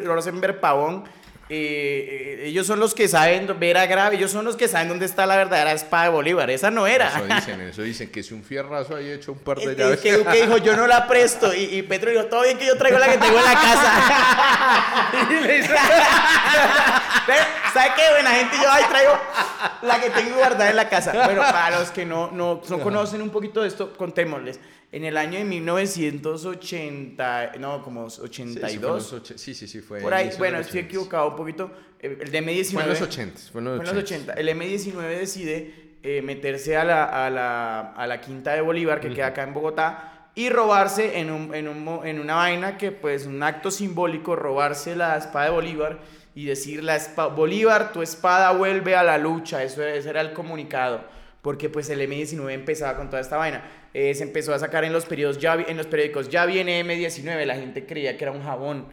Rosenberg 0.06 0.60
Pavón. 0.62 1.04
Eh, 1.50 2.44
ellos 2.46 2.66
son 2.66 2.80
los 2.80 2.94
que 2.96 3.08
saben 3.08 3.60
ver 3.60 3.78
a 3.78 3.86
grave, 3.86 4.16
ellos 4.16 4.32
son 4.32 4.46
los 4.46 4.56
que 4.56 4.68
saben 4.68 4.88
dónde 4.88 5.06
está 5.06 5.26
la 5.26 5.36
verdadera 5.36 5.74
espada 5.74 6.06
de 6.06 6.10
Bolívar. 6.10 6.50
Esa 6.50 6.72
no 6.72 6.88
era. 6.88 7.10
Eso 7.10 7.26
dicen, 7.36 7.62
eso 7.62 7.82
dicen, 7.82 8.10
que 8.12 8.24
si 8.24 8.34
un 8.34 8.44
fierrazo 8.44 8.96
ahí 8.96 9.12
hecho 9.12 9.34
un 9.34 9.40
par 9.40 9.58
de 9.60 9.76
llaves. 9.76 10.00
que 10.00 10.14
Duque 10.14 10.42
dijo, 10.42 10.58
yo 10.58 10.76
no 10.78 10.88
la 10.88 11.06
presto. 11.08 11.54
Y, 11.54 11.64
y 11.66 11.82
Petro 11.84 12.12
dijo, 12.12 12.26
todo 12.26 12.44
bien 12.44 12.58
que 12.58 12.66
yo 12.66 12.78
traigo 12.78 12.98
la 12.98 13.08
que 13.12 13.18
tengo 13.18 13.38
en 13.38 13.46
la 13.46 13.54
casa. 13.54 13.94
Y 15.30 15.44
le 15.46 15.60
hizo- 15.60 15.74
¿Sabe 17.74 17.92
qué? 17.96 18.02
Buena 18.12 18.32
gente, 18.32 18.56
yo 18.62 18.72
ahí 18.72 18.84
traigo 18.90 19.20
la 19.82 20.00
que 20.00 20.10
tengo 20.12 20.36
guardada 20.38 20.70
en 20.70 20.76
la 20.76 20.90
casa. 20.90 21.12
Bueno, 21.26 21.42
para 21.42 21.80
los 21.80 21.92
que 21.92 22.06
no, 22.06 22.30
no, 22.32 22.62
no 22.68 22.80
conocen 22.80 23.22
un 23.22 23.30
poquito 23.30 23.62
de 23.62 23.68
esto, 23.68 23.94
contémosles. 23.94 24.60
En 24.94 25.04
el 25.06 25.18
año 25.18 25.40
de 25.40 25.46
1980, 25.46 27.54
no, 27.60 27.82
como 27.84 28.10
Sí, 28.12 28.22
sí, 28.22 28.28
fue 28.28 28.44
en 28.44 28.50
82, 28.52 29.12
los 29.12 29.14
och- 29.14 29.38
sí, 29.38 29.54
sí, 29.56 29.68
sí, 29.68 29.82
fue. 29.82 30.02
por 30.02 30.14
ahí, 30.14 30.30
bueno, 30.38 30.60
estoy 30.60 30.82
80s. 30.82 30.86
equivocado 30.86 31.30
un 31.30 31.36
poquito. 31.36 31.72
El 32.00 32.22
el 32.22 32.32
de 32.32 32.42
M19. 32.44 32.74
Fue 32.74 32.84
en 32.84 32.90
los 32.90 33.02
80, 33.02 33.40
fue 33.52 33.62
en 33.62 33.66
los 33.66 33.78
Fue 33.78 33.90
en 33.90 33.96
los 33.96 34.04
80. 34.04 34.34
El 34.34 34.50
M19 34.50 35.18
decide 35.18 35.74
eh, 36.04 36.22
meterse 36.22 36.76
a 36.78 36.84
la, 36.84 37.06
a, 37.06 37.30
la, 37.30 37.94
a 37.94 38.08
la 38.08 38.22
quinta 38.22 38.54
de 38.54 38.62
Bolívar, 38.62 39.00
que 39.00 39.14
queda 39.14 39.28
acá 39.28 39.44
en 39.44 39.54
Bogotá, 39.54 40.30
y 40.36 40.50
robarse 40.50 41.20
en, 41.20 41.32
un, 41.32 41.54
en, 41.56 41.68
un 41.68 42.06
en 42.06 42.20
una 42.20 42.36
vaina 42.36 42.78
que, 42.78 42.92
pues, 42.92 43.26
un 43.26 43.42
acto 43.42 43.72
simbólico, 43.72 44.36
robarse 44.36 44.96
la 44.96 45.18
espada 45.18 45.46
de 45.46 45.52
Bolívar 45.52 46.00
y 46.36 46.46
decir, 46.46 46.84
la 46.84 46.98
Bolívar, 47.36 47.94
tu 47.94 48.02
espada 48.02 48.52
vuelve 48.52 48.96
a 48.96 49.04
la 49.04 49.18
lucha. 49.18 49.64
Eso, 49.64 49.84
ese 49.84 50.10
era 50.10 50.22
el 50.22 50.34
comunicado. 50.34 51.02
Porque, 51.42 51.70
pues, 51.70 51.90
el 51.90 52.02
M19 52.02 52.52
empezaba 52.52 52.98
con 52.98 53.10
toda 53.10 53.22
esta 53.22 53.38
vaina. 53.38 53.64
Eh, 53.94 54.16
se 54.16 54.24
empezó 54.24 54.54
a 54.54 54.60
sacar 54.60 54.84
en 54.84 54.92
los, 54.94 55.06
periodos, 55.06 55.38
ya, 55.38 55.54
en 55.54 55.78
los 55.78 55.86
periódicos, 55.88 56.28
ya 56.30 56.46
viene 56.46 56.84
M19, 56.84 57.46
la 57.46 57.56
gente 57.56 57.86
creía 57.86 58.18
que 58.18 58.24
era 58.24 58.32
un 58.32 58.44
jabón. 58.44 58.88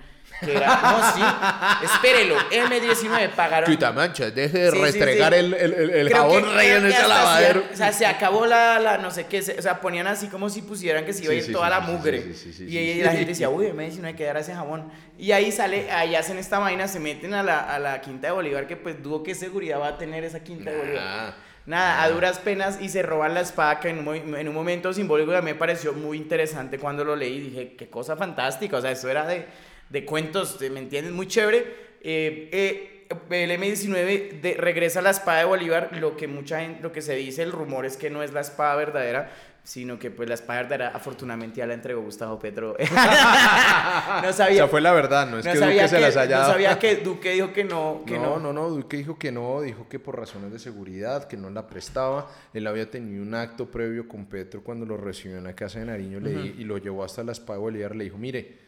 Que 0.44 0.52
era, 0.54 0.80
no, 0.80 1.12
sí, 1.12 1.84
espérelo, 1.92 2.36
M19 2.50 3.30
pagaron. 3.30 3.70
Chuta 3.70 3.92
mancha, 3.92 4.30
deje 4.30 4.58
de 4.58 4.70
Sí, 4.70 4.78
restregar 4.78 5.32
sí. 5.32 5.38
el, 5.40 5.54
el, 5.54 5.90
el- 5.90 6.08
jabón 6.12 6.44
que- 6.44 6.54
rey 6.54 6.68
en 6.68 6.86
ese 6.86 7.08
lavadero. 7.08 7.60
hacían- 7.60 7.72
o 7.74 7.76
sea, 7.76 7.92
se 7.92 8.06
acabó 8.06 8.46
la, 8.46 8.78
la 8.78 8.98
no 8.98 9.10
sé 9.10 9.26
qué, 9.26 9.42
se- 9.42 9.58
o 9.58 9.62
sea, 9.62 9.80
ponían 9.80 10.06
así 10.06 10.28
como 10.28 10.48
si 10.48 10.62
pusieran 10.62 11.04
que 11.04 11.12
se 11.12 11.24
iba 11.24 11.32
a 11.32 11.36
ir 11.36 11.50
toda 11.52 11.68
la 11.68 11.80
mugre. 11.80 12.18
y 12.18 12.34
sí. 12.34 13.00
la 13.02 13.10
gente 13.10 13.26
decía, 13.26 13.48
uy, 13.50 13.66
M19 13.66 14.04
hay 14.04 14.14
que 14.14 14.24
dar 14.24 14.36
ese 14.36 14.54
jabón. 14.54 14.90
Y 15.18 15.32
ahí 15.32 15.50
sale, 15.50 15.90
ahí 15.90 16.14
hacen 16.14 16.38
esta 16.38 16.58
vaina, 16.58 16.86
se 16.88 17.00
meten 17.00 17.34
a 17.34 17.42
la, 17.42 17.60
a 17.60 17.78
la 17.78 18.00
Quinta 18.00 18.28
de 18.28 18.32
Bolívar, 18.32 18.66
que 18.66 18.76
pues 18.76 19.02
dudo 19.02 19.22
qué 19.22 19.34
seguridad 19.34 19.80
va 19.80 19.88
a 19.88 19.98
tener 19.98 20.24
esa 20.24 20.40
Quinta 20.40 20.70
de 20.70 20.78
Bolívar. 20.78 21.34
Nada, 21.66 22.02
a 22.02 22.08
duras 22.10 22.38
penas 22.38 22.80
y 22.80 22.88
se 22.88 23.02
roban 23.02 23.34
la 23.34 23.40
espada 23.40 23.78
que 23.80 23.90
en 23.90 24.06
un, 24.06 24.34
en 24.34 24.48
un 24.48 24.54
momento 24.54 24.92
simbólico 24.92 25.30
también 25.32 25.54
me 25.56 25.58
pareció 25.58 25.92
muy 25.92 26.16
interesante 26.16 26.78
cuando 26.78 27.04
lo 27.04 27.14
leí. 27.14 27.38
Dije, 27.40 27.74
qué 27.76 27.88
cosa 27.88 28.16
fantástica. 28.16 28.78
O 28.78 28.80
sea, 28.80 28.90
eso 28.90 29.08
era 29.08 29.26
de, 29.26 29.44
de 29.88 30.04
cuentos, 30.04 30.58
de- 30.58 30.70
¿me 30.70 30.80
entiendes? 30.80 31.12
Muy 31.12 31.26
chévere. 31.28 31.58
Eh, 32.02 32.48
eh, 32.52 33.06
el 33.30 33.50
M19 33.50 34.40
de- 34.40 34.54
regresa 34.54 35.00
a 35.00 35.02
la 35.02 35.10
espada 35.10 35.40
de 35.40 35.44
Bolívar. 35.44 35.90
Lo 35.92 36.16
que, 36.16 36.26
mucha 36.28 36.60
gente, 36.60 36.80
lo 36.82 36.92
que 36.92 37.02
se 37.02 37.14
dice, 37.14 37.42
el 37.42 37.52
rumor 37.52 37.84
es 37.86 37.96
que 37.96 38.08
no 38.10 38.22
es 38.22 38.32
la 38.32 38.40
espada 38.40 38.74
verdadera, 38.76 39.30
sino 39.62 39.98
que 39.98 40.10
pues 40.10 40.28
la 40.28 40.34
espada 40.34 40.62
verdadera 40.62 40.88
afortunadamente 40.88 41.58
ya 41.58 41.66
la 41.66 41.74
entregó 41.74 42.02
Gustavo 42.02 42.38
Petro. 42.38 42.76
no 44.22 44.28
O 44.28 44.32
sabía. 44.32 44.56
sea, 44.56 44.68
fue 44.68 44.80
la 44.80 44.92
verdad, 44.92 45.28
no 45.30 45.38
es 45.38 45.44
no 45.46 45.52
que 45.52 45.58
sabía 45.58 45.74
Duque 45.82 45.88
se 45.88 45.96
que- 45.96 46.02
las 46.02 46.16
haya 46.16 46.38
no 46.40 46.46
sabía 46.46 46.78
que 46.78 46.96
Duque 46.96 47.32
dijo 47.32 47.52
que 47.52 47.64
no. 47.64 48.02
Que 48.06 48.18
no, 48.18 48.38
no, 48.38 48.52
no, 48.52 48.52
no, 48.52 48.68
Duque 48.70 48.96
dijo 48.96 49.18
que 49.18 49.30
no, 49.32 49.60
dijo 49.60 49.88
que 49.88 49.98
por 49.98 50.18
razones 50.18 50.52
de 50.52 50.58
seguridad, 50.58 51.24
que 51.28 51.36
no 51.36 51.50
la 51.50 51.66
prestaba. 51.66 52.28
Él 52.54 52.66
había 52.66 52.90
tenido 52.90 53.22
un 53.22 53.34
acto 53.34 53.70
previo 53.70 54.08
con 54.08 54.26
Petro 54.26 54.62
cuando 54.62 54.86
lo 54.86 54.96
recibió 54.96 55.38
en 55.38 55.44
la 55.44 55.54
casa 55.54 55.78
de 55.78 55.86
Nariño 55.86 56.20
le 56.20 56.30
y 56.30 56.64
lo 56.64 56.78
llevó 56.78 57.04
hasta 57.04 57.22
la 57.22 57.32
Espada 57.32 57.58
de 57.58 57.62
Bolívar. 57.62 57.94
Le 57.96 58.04
dijo, 58.04 58.18
mire, 58.18 58.58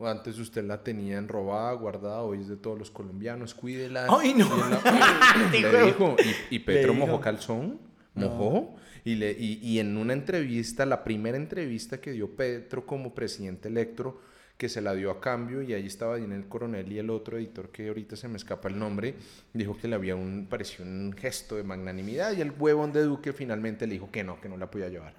antes 0.00 0.38
usted 0.38 0.64
la 0.64 0.82
tenía 0.82 1.18
enrobada, 1.18 1.72
guardada, 1.72 2.20
hoy 2.22 2.40
es 2.40 2.48
de 2.48 2.56
todos 2.56 2.78
los 2.78 2.90
colombianos, 2.90 3.54
cuídela. 3.54 4.06
Ay, 4.08 4.32
no. 4.34 4.48
La- 4.68 5.48
le 5.52 5.82
dijo, 5.86 6.16
y, 6.50 6.56
y 6.56 6.58
Petro 6.60 6.94
mojó 6.94 7.20
calzón, 7.20 7.80
mojó. 8.14 8.76
Y, 9.04 9.14
le, 9.16 9.32
y, 9.32 9.58
y 9.62 9.78
en 9.78 9.96
una 9.96 10.12
entrevista, 10.12 10.86
la 10.86 11.04
primera 11.04 11.36
entrevista 11.36 12.00
que 12.00 12.12
dio 12.12 12.34
Petro 12.36 12.86
como 12.86 13.14
presidente 13.14 13.68
electo, 13.68 14.20
que 14.56 14.68
se 14.68 14.80
la 14.80 14.92
dio 14.94 15.12
a 15.12 15.20
cambio, 15.20 15.62
y 15.62 15.72
ahí 15.72 15.86
estaba 15.86 16.18
Daniel 16.18 16.46
Coronel 16.48 16.90
y 16.90 16.98
el 16.98 17.10
otro 17.10 17.38
editor 17.38 17.70
que 17.70 17.86
ahorita 17.86 18.16
se 18.16 18.26
me 18.26 18.36
escapa 18.36 18.68
el 18.68 18.76
nombre, 18.76 19.14
dijo 19.54 19.78
que 19.78 19.86
le 19.86 19.94
había 19.94 20.16
un, 20.16 20.48
pareció 20.50 20.84
un 20.84 21.14
gesto 21.16 21.56
de 21.56 21.62
magnanimidad, 21.62 22.36
y 22.36 22.40
el 22.40 22.50
huevón 22.58 22.92
de 22.92 23.02
Duque 23.02 23.32
finalmente 23.32 23.86
le 23.86 23.94
dijo 23.94 24.10
que 24.10 24.24
no, 24.24 24.40
que 24.40 24.48
no 24.48 24.56
la 24.56 24.68
podía 24.68 24.88
llevar. 24.88 25.14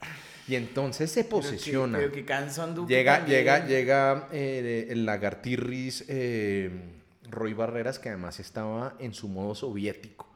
Y 0.46 0.56
entonces 0.56 1.10
se 1.12 1.24
Pero 1.24 1.38
posesiona. 1.38 2.00
Pero 2.00 2.12
que 2.12 2.26
Duque 2.76 2.94
Llega, 2.94 3.20
también. 3.20 3.38
llega, 3.38 3.66
llega 3.66 4.30
eh, 4.34 4.88
el 4.90 5.06
lagartirris 5.06 6.06
eh, 6.10 6.72
Roy 7.30 7.54
Barreras, 7.54 7.98
que 8.00 8.10
además 8.10 8.40
estaba 8.42 8.96
en 9.00 9.14
su 9.14 9.30
modo 9.30 9.56
soviético. 9.56 10.28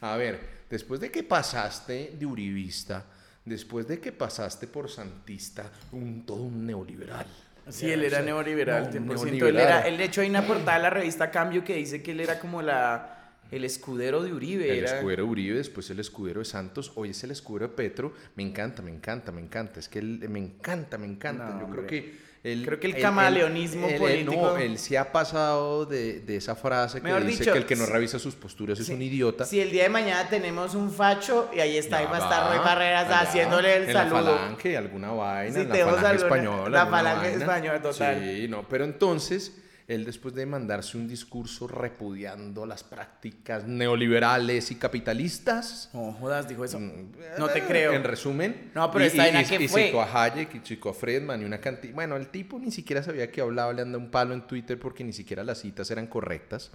A 0.00 0.16
ver, 0.16 0.55
después 0.70 1.00
de 1.00 1.10
que 1.10 1.22
pasaste 1.22 2.14
de 2.18 2.26
uribista, 2.26 3.04
después 3.44 3.86
de 3.86 4.00
que 4.00 4.12
pasaste 4.12 4.66
por 4.66 4.90
santista, 4.90 5.70
un, 5.92 6.24
todo 6.26 6.42
un 6.42 6.66
neoliberal. 6.66 7.26
Sí, 7.68 7.90
él 7.90 8.04
era 8.04 8.18
O 8.18 8.22
sea, 8.22 8.26
neoliberal, 8.26 8.84
no, 8.84 8.90
100%. 8.90 8.94
Él, 8.96 9.06
neoliberal. 9.38 9.56
era, 9.56 9.88
él 9.88 9.96
de 9.98 10.04
hecho 10.04 10.20
hay 10.20 10.28
una 10.30 10.46
portada 10.46 10.76
de 10.76 10.82
la 10.84 10.90
revista 10.90 11.30
Cambio 11.30 11.64
que 11.64 11.74
dice 11.74 12.00
que 12.02 12.12
él 12.12 12.20
era 12.20 12.38
como 12.38 12.62
la, 12.62 13.32
el 13.50 13.64
escudero 13.64 14.22
de 14.22 14.32
Uribe. 14.32 14.70
El 14.70 14.84
era- 14.84 14.96
escudero 14.98 15.26
Uribe, 15.26 15.56
después 15.56 15.90
el 15.90 15.98
escudero 15.98 16.38
de 16.40 16.44
Santos, 16.44 16.92
hoy 16.94 17.10
es 17.10 17.24
el 17.24 17.32
escudero 17.32 17.66
de 17.68 17.74
Petro. 17.74 18.12
Me 18.36 18.44
encanta, 18.44 18.82
me 18.82 18.92
encanta, 18.92 19.32
me 19.32 19.40
encanta. 19.40 19.80
Es 19.80 19.88
que 19.88 19.98
él, 19.98 20.28
me 20.28 20.38
encanta, 20.38 20.96
me 20.96 21.06
encanta. 21.06 21.50
No, 21.50 21.60
Yo 21.62 21.70
creo 21.72 21.86
que 21.88 22.25
Creo 22.64 22.78
que 22.78 22.86
el 22.86 22.96
él- 22.96 23.02
camaleonismo 23.02 23.88
él- 23.88 23.98
político- 23.98 24.34
no, 24.42 24.56
él 24.56 24.78
se 24.78 24.96
ha 24.98 25.10
pasado 25.10 25.84
de, 25.86 26.20
de 26.20 26.36
esa 26.36 26.54
frase 26.54 26.98
que 26.98 27.04
Mejor 27.08 27.24
dice 27.24 27.40
dicho, 27.40 27.52
que 27.52 27.58
el 27.58 27.66
que 27.66 27.76
no 27.76 27.86
revisa 27.86 28.18
sus 28.18 28.34
posturas 28.34 28.78
es 28.78 28.88
un 28.88 29.02
idiota. 29.02 29.44
Si 29.44 29.60
el 29.60 29.70
día 29.70 29.84
de 29.84 29.88
mañana 29.88 30.28
tenemos 30.28 30.74
un 30.74 30.90
facho 30.92 31.50
y 31.54 31.60
ahí 31.60 31.76
está, 31.76 31.98
ahí 31.98 32.06
va 32.06 32.16
a 32.18 32.20
estar 32.20 32.48
Roy 32.50 32.58
va, 32.58 32.64
Barreras 32.64 33.06
allá, 33.06 33.20
haciéndole 33.20 33.76
el 33.76 33.82
en 33.84 33.92
saludo. 33.92 34.22
La 34.22 34.38
falange, 34.38 34.76
alguna 34.76 35.10
vaina, 35.10 35.54
Sí, 35.54 35.60
en 35.60 35.68
la 35.68 35.74
falange 35.74 36.06
alguna- 36.06 36.14
española. 36.24 36.68
la 36.84 36.86
falange 36.86 37.28
vaina. 37.30 37.44
española, 37.44 37.82
total. 37.82 38.20
Sí, 38.22 38.46
no, 38.48 38.68
pero 38.68 38.84
entonces, 38.84 39.52
él 39.88 40.04
después 40.04 40.34
de 40.34 40.46
mandarse 40.46 40.96
un 40.96 41.06
discurso 41.06 41.68
repudiando 41.68 42.66
las 42.66 42.82
prácticas 42.82 43.64
neoliberales 43.68 44.70
y 44.72 44.74
capitalistas, 44.76 45.90
No 45.92 46.12
jodas, 46.12 46.48
dijo 46.48 46.64
eso. 46.64 46.80
mm, 46.80 47.12
No 47.38 47.48
te 47.48 47.60
eh, 47.60 47.64
creo. 47.66 47.92
En 47.92 48.02
resumen, 48.02 48.70
No, 48.74 48.90
pero 48.90 49.04
y, 49.04 49.08
esta 49.08 49.16
y- 49.28 49.32
vaina 49.32 49.42
y- 49.42 49.44
¿qué 49.46 49.64
y 49.64 49.68
fue? 49.68 49.86
citó 49.86 50.00
a 50.02 50.24
Hayek 50.24 50.54
y 50.56 50.60
citó 50.66 50.88
a 50.88 50.94
Friedman 50.94 51.40
y 51.42 51.44
una 51.44 51.58
cantidad. 51.60 51.94
Bueno, 51.94 52.16
el 52.16 52.28
tipo 52.28 52.58
ni 52.58 52.70
siquiera 52.72 53.02
sabía 53.02 53.30
que 53.30 53.40
hablaba, 53.40 53.72
le 53.72 53.82
anda 53.82 53.96
un 53.98 54.10
palo 54.10 54.34
en 54.34 54.46
Twitter 54.46 54.78
porque 54.78 55.04
ni 55.04 55.12
siquiera 55.12 55.44
las 55.44 55.58
citas 55.60 55.90
eran 55.90 56.06
correctas. 56.08 56.70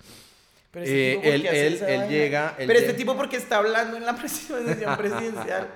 Pero 0.71 0.85
Eh, 0.87 1.13
¿por 1.15 1.23
qué 1.23 1.35
él- 1.35 1.45
él- 1.47 1.73
esa 1.73 1.89
él 1.89 1.97
vaina? 1.99 2.11
llega- 2.13 2.55
él 2.59 2.67
Pero 2.67 2.79
este 2.79 2.87
llega- 2.93 2.97
tipo 2.97 3.17
porque 3.17 3.35
está 3.35 3.57
hablando 3.57 3.97
en 3.97 4.05
la 4.05 4.15
presidencia 4.85 4.97
presidencial. 4.97 5.67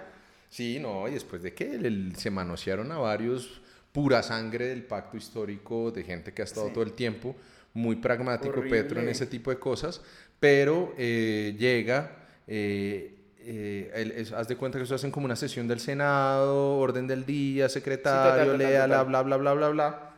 Sí, 0.49 0.79
no, 0.79 1.05
y 1.09 1.11
después 1.11 1.43
de 1.43 1.53
que 1.53 2.11
se 2.15 2.31
manosearon 2.31 2.89
a 2.93 2.97
varios 2.97 3.59
pura 3.95 4.21
sangre 4.21 4.67
del 4.67 4.83
pacto 4.83 5.15
histórico 5.15 5.89
de 5.89 6.03
gente 6.03 6.33
que 6.33 6.41
ha 6.41 6.45
estado 6.45 6.67
Sí. 6.67 6.73
todo 6.73 6.83
el 6.83 6.91
tiempo, 6.91 7.33
muy 7.73 7.95
pragmático 7.95 8.59
Horrible. 8.59 8.83
Petro 8.83 8.99
en 9.01 9.07
ese 9.07 9.25
tipo 9.25 9.49
de 9.51 9.57
cosas, 9.57 10.01
pero 10.39 10.93
eh, 10.97 11.55
llega, 11.57 12.11
eh, 12.45 13.15
eh, 13.39 13.91
él- 13.95 14.11
es- 14.11 14.33
haz 14.33 14.47
de 14.49 14.57
cuenta 14.57 14.77
que 14.77 14.83
eso 14.83 14.95
hacen 14.95 15.11
como 15.11 15.25
una 15.25 15.35
sesión 15.37 15.67
del 15.67 15.79
Senado, 15.79 16.77
orden 16.77 17.07
del 17.07 17.25
día, 17.25 17.69
secretario, 17.69 18.51
total, 18.53 18.57
lea, 18.57 18.85
bla, 18.85 19.03
bla, 19.03 19.21
bla, 19.23 19.37
bla, 19.37 19.53
bla, 19.53 19.69
bla. 19.69 20.11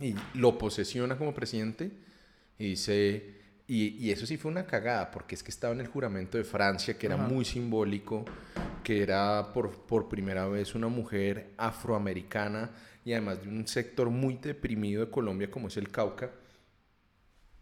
Y 0.00 0.14
lo 0.34 0.58
posesiona 0.58 1.16
como 1.16 1.34
presidente 1.34 1.90
y 2.58 2.70
dice, 2.70 3.34
y, 3.66 3.88
y 4.06 4.10
eso 4.12 4.26
sí 4.26 4.36
fue 4.36 4.50
una 4.50 4.64
cagada, 4.66 5.10
porque 5.10 5.34
es 5.34 5.42
que 5.42 5.50
estaba 5.50 5.74
en 5.74 5.80
el 5.80 5.88
juramento 5.88 6.38
de 6.38 6.44
Francia, 6.44 6.96
que 6.96 7.06
era 7.06 7.16
Ajá. 7.16 7.26
muy 7.28 7.44
simbólico, 7.44 8.24
que 8.82 9.02
era 9.02 9.52
por, 9.52 9.72
por 9.86 10.08
primera 10.08 10.46
vez 10.46 10.74
una 10.74 10.88
mujer 10.88 11.54
afroamericana 11.56 12.70
y 13.04 13.12
además 13.12 13.42
de 13.42 13.48
un 13.48 13.66
sector 13.66 14.10
muy 14.10 14.34
deprimido 14.34 15.04
de 15.04 15.10
Colombia 15.10 15.50
como 15.50 15.68
es 15.68 15.76
el 15.76 15.90
Cauca. 15.90 16.30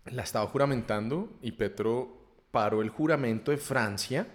La 0.07 0.22
estaba 0.22 0.46
juramentando 0.46 1.38
y 1.42 1.52
Petro 1.52 2.44
paró 2.50 2.83
el 2.83 2.90
juramento 2.90 3.50
de 3.50 3.57
Francia 3.57 4.26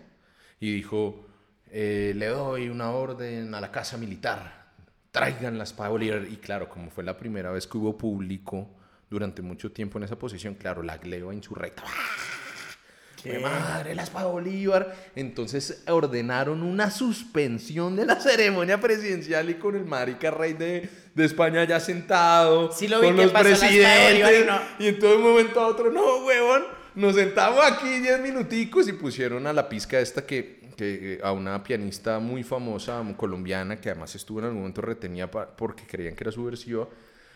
y 0.60 0.74
dijo, 0.74 1.26
eh, 1.70 2.14
le 2.16 2.28
doy 2.28 2.70
una 2.70 2.92
orden 2.92 3.54
a 3.56 3.62
la 3.62 3.72
casa 3.72 3.98
militar, 3.98 4.74
traigan 5.12 5.58
la 5.58 5.64
espada 5.64 5.90
de 5.90 5.92
Bolívar. 5.94 6.28
Y 6.30 6.38
claro, 6.38 6.70
como 6.70 6.90
fue 6.92 7.04
la 7.04 7.18
primera 7.18 7.52
vez 7.52 7.66
que 7.66 7.78
hubo 7.78 7.98
público 7.98 8.70
durante 9.10 9.42
mucho 9.42 9.72
tiempo 9.72 9.98
en 9.98 10.04
esa 10.04 10.20
posición, 10.20 10.56
claro, 10.56 10.84
la 10.84 10.98
gleba 10.98 11.34
insurrecta. 11.34 11.84
¿Qué? 11.84 12.41
¡Qué 13.24 13.40
madre, 13.40 13.96
la 13.96 14.04
espada 14.04 14.26
de 14.26 14.32
Bolívar! 14.32 14.96
Entonces 15.16 15.84
ordenaron 15.88 16.64
una 16.64 16.90
suspensión 16.90 17.96
de 17.96 18.06
la 18.06 18.20
ceremonia 18.20 18.80
presidencial 18.80 19.50
y 19.50 19.56
con 19.56 19.76
el 19.76 19.86
marica 19.86 20.32
rey 20.32 20.54
de, 20.54 20.90
de 21.14 21.26
España 21.26 21.64
ya 21.64 21.80
sentado, 21.80 22.72
Sí 22.72 22.88
lo 22.88 23.00
vi 23.00 23.08
con 23.08 23.16
que 23.16 23.24
los 23.24 23.34
Bolívar 23.34 23.58
y 23.58 23.60
presidentes, 23.60 24.46
no. 24.48 24.60
y 24.80 24.88
en 24.88 25.00
todo 25.00 25.18
un 25.18 25.24
momento 25.24 25.60
a 25.60 25.68
otro, 25.68 25.92
no, 25.92 26.26
huevón, 26.26 26.64
nos 26.96 27.16
sentamos 27.16 27.64
aquí 27.64 28.00
10 28.00 28.22
minuticos 28.22 28.88
y 28.88 28.94
pusieron 28.94 29.48
a 29.48 29.54
la 29.54 29.70
pizca 29.70 30.00
esta 30.00 30.26
que, 30.26 30.60
que 30.76 31.20
a 31.24 31.32
una 31.32 31.64
pianista 31.64 32.20
muy 32.20 32.44
famosa, 32.44 33.02
colombiana, 33.16 33.80
que 33.80 33.90
además 33.90 34.16
estuvo 34.16 34.40
en 34.40 34.46
algún 34.46 34.60
momento 34.60 34.82
retenida 34.82 35.30
porque 35.30 35.84
creían 35.86 36.16
que 36.16 36.24
era 36.24 36.32
subversiva, 36.32 36.88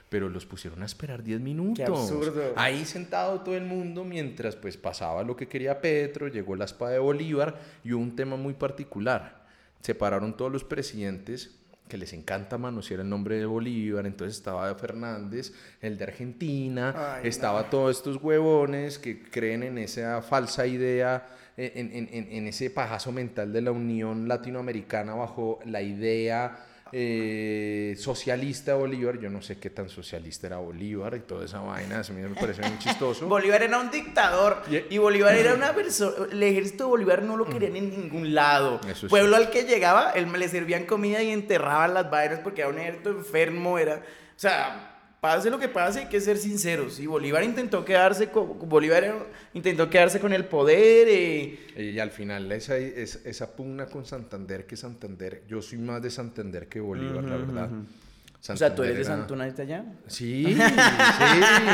pero 0.10 0.30
los 0.30 0.46
pusieron 0.46 0.82
a 0.84 0.86
esperar 0.86 1.24
10 1.24 1.40
minutos. 1.42 1.88
absurdo. 1.90 2.54
Ahí 2.56 2.86
sentado 2.86 3.42
todo 3.42 3.56
el 3.56 3.66
mundo 3.66 4.04
mientras 4.04 4.56
pues 4.56 4.78
pasaba 4.78 5.24
lo 5.24 5.36
que 5.36 5.48
quería 5.48 5.82
Petro, 5.82 6.28
llegó 6.28 6.56
la 6.56 6.66
espada 6.66 6.92
de 6.94 7.00
Bolívar 7.00 7.56
y 7.84 7.94
hubo 7.94 8.02
un 8.04 8.16
tema 8.16 8.36
muy 8.38 8.54
particular. 8.54 9.44
Separaron 9.82 10.36
todos 10.38 10.52
los 10.52 10.64
presidentes 10.64 11.52
que 11.88 11.98
les 11.98 12.14
encanta 12.14 12.58
manosear 12.58 13.02
el 13.02 13.10
nombre 13.10 13.38
de 13.38 13.46
Bolívar, 13.46 14.08
entonces 14.08 14.38
estaba 14.38 14.74
Fernández, 14.74 15.54
el 15.82 16.00
de 16.00 16.04
Argentina, 16.06 17.18
Ay, 17.18 17.28
estaba 17.28 17.70
todos 17.70 17.96
estos 17.98 18.18
huevones 18.18 18.98
que 18.98 19.22
creen 19.22 19.62
en 19.62 19.78
esa 19.78 20.24
falsa 20.24 20.66
idea, 20.66 21.28
en, 21.58 21.92
en- 21.94 22.10
en- 22.12 22.32
en 22.32 22.48
ese 22.48 22.72
pajazo 22.72 23.12
mental 23.12 23.54
de 23.54 23.62
la 23.62 23.72
Unión 23.72 24.28
Latinoamericana 24.28 25.14
bajo 25.14 25.60
la 25.66 25.84
idea 25.84 26.58
eh, 26.98 27.94
socialista 27.98 28.74
Bolívar. 28.76 29.20
Yo 29.20 29.30
no 29.30 29.42
sé 29.42 29.58
qué 29.60 29.70
tan 29.70 29.90
socialista 29.90 30.48
era 30.48 30.58
Bolívar 30.58 31.14
y 31.16 31.20
toda 31.20 31.44
esa 31.44 31.60
vaina, 31.60 32.00
a 32.00 32.14
mí 32.14 32.22
me 32.22 32.30
parece 32.30 32.62
muy 32.62 32.80
chistoso. 32.80 33.28
Bolívar 33.28 33.62
era 33.64 33.78
un 33.80 33.92
dictador 33.92 34.62
Y- 34.72 34.96
y 34.96 34.98
Bolívar 34.98 35.36
era 35.36 35.54
una 35.56 35.74
persona. 35.74 36.28
El 36.32 36.42
ejército 36.42 36.86
de 36.86 36.90
Bolívar 36.92 37.22
no 37.24 37.36
lo 37.36 37.46
querían 37.46 37.76
en 37.76 37.90
ningún 37.90 38.34
lado. 38.34 38.80
Eso 38.90 39.08
es 39.08 39.10
Pueblo 39.10 39.36
al 39.36 39.50
que 39.50 39.64
llegaba, 39.64 40.12
él 40.12 40.32
le 40.32 40.48
servían 40.48 40.86
comida 40.86 41.22
y 41.22 41.32
enterraban 41.32 41.94
las 41.94 42.10
vainas 42.10 42.40
porque 42.40 42.62
era 42.62 42.70
un 42.70 42.80
ejército 42.80 43.10
enfermo. 43.10 43.78
Era, 43.78 43.96
o 43.96 44.40
sea, 44.40 44.95
pase 45.26 45.50
lo 45.50 45.58
que 45.58 45.68
pase, 45.70 46.02
hay 46.02 46.06
que 46.06 46.22
ser 46.22 46.38
sinceros. 46.38 47.00
Y 47.00 47.08
Bolívar 47.08 47.44
intentó 47.44 47.84
quedarse 47.84 48.30
con, 48.30 48.60
Bolívar 48.70 49.04
era- 49.04 49.26
intentó 49.56 49.90
quedarse 49.90 50.20
con 50.20 50.32
el 50.34 50.46
poder. 50.46 51.08
eh, 51.10 51.94
Y 51.94 51.98
al 52.00 52.12
final 52.12 52.52
esa, 52.52 52.78
es- 52.78 53.26
esa 53.26 53.56
pugna 53.56 53.88
con 53.88 54.06
Santander, 54.06 54.68
que 54.68 54.78
Santander, 54.78 55.44
yo 55.48 55.62
soy 55.64 55.80
más 55.80 56.00
de 56.02 56.12
Santander 56.12 56.68
que 56.68 56.80
Bolívar, 56.80 57.24
la 57.24 57.38
verdad. 57.38 57.70
o 57.72 58.56
sea, 58.56 58.76
¿tú 58.76 58.84
eres 58.84 58.98
de 59.00 59.04
Santuna 59.06 59.46
de 59.46 59.62
allá? 59.64 59.84
Sí, 60.08 60.46
sí, 60.46 60.54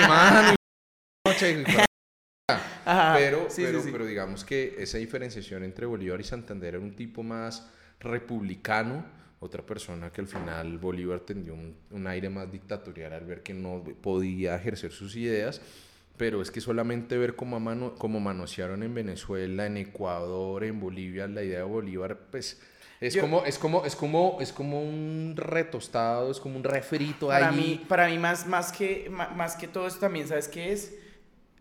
mano. 0.08 0.56
pero, 3.18 3.48
pero, 3.56 3.82
pero 3.92 4.06
digamos 4.06 4.44
que 4.44 4.76
esa 4.80 4.98
diferenciación 4.98 5.64
entre 5.64 5.86
Bolívar 5.86 6.20
y 6.20 6.24
Santander 6.24 6.76
era 6.76 6.80
un 6.84 6.96
tipo 6.96 7.22
más 7.24 7.68
republicano, 8.00 9.06
otra 9.42 9.66
persona 9.66 10.10
que 10.12 10.22
al 10.22 10.28
final 10.28 10.78
Bolívar 10.78 11.20
tendió 11.20 11.54
un, 11.54 11.76
un 11.90 12.08
aire 12.08 12.30
más 12.30 12.50
dictatorial 12.50 13.12
al 13.12 13.26
ver 13.26 13.44
que 13.44 13.54
no 13.54 13.84
podía 14.02 14.56
ejercer 14.56 14.94
sus 14.94 15.18
ideas 15.18 15.62
pero 16.22 16.40
es 16.40 16.52
que 16.52 16.62
solamente 16.62 17.18
ver 17.18 17.36
cómo, 17.36 17.60
mano, 17.60 17.96
cómo 17.98 18.20
manosearon 18.20 18.84
en 18.84 18.94
Venezuela, 18.94 19.66
en 19.66 19.78
Ecuador, 19.78 20.64
en 20.64 20.80
Bolivia, 20.80 21.28
la 21.28 21.42
idea 21.42 21.58
de 21.58 21.64
Bolívar, 21.64 22.16
pues 22.30 22.62
es, 23.00 23.18
como, 23.18 23.44
es, 23.44 23.58
como, 23.58 23.84
es, 23.86 23.96
como, 23.96 24.38
es 24.40 24.54
como 24.54 24.84
un 24.84 25.34
retostado, 25.36 26.30
es 26.30 26.40
como 26.40 26.58
un 26.58 26.64
refrito 26.64 27.30
para 27.30 27.52
Mí, 27.52 27.84
para 27.88 28.08
mí, 28.08 28.20
más, 28.20 28.46
más, 28.46 28.72
que, 28.72 29.10
más 29.10 29.56
que 29.56 29.68
todo 29.68 29.88
esto 29.88 30.02
también, 30.02 30.28
¿sabes 30.28 30.48
qué 30.48 30.72
es? 30.72 30.94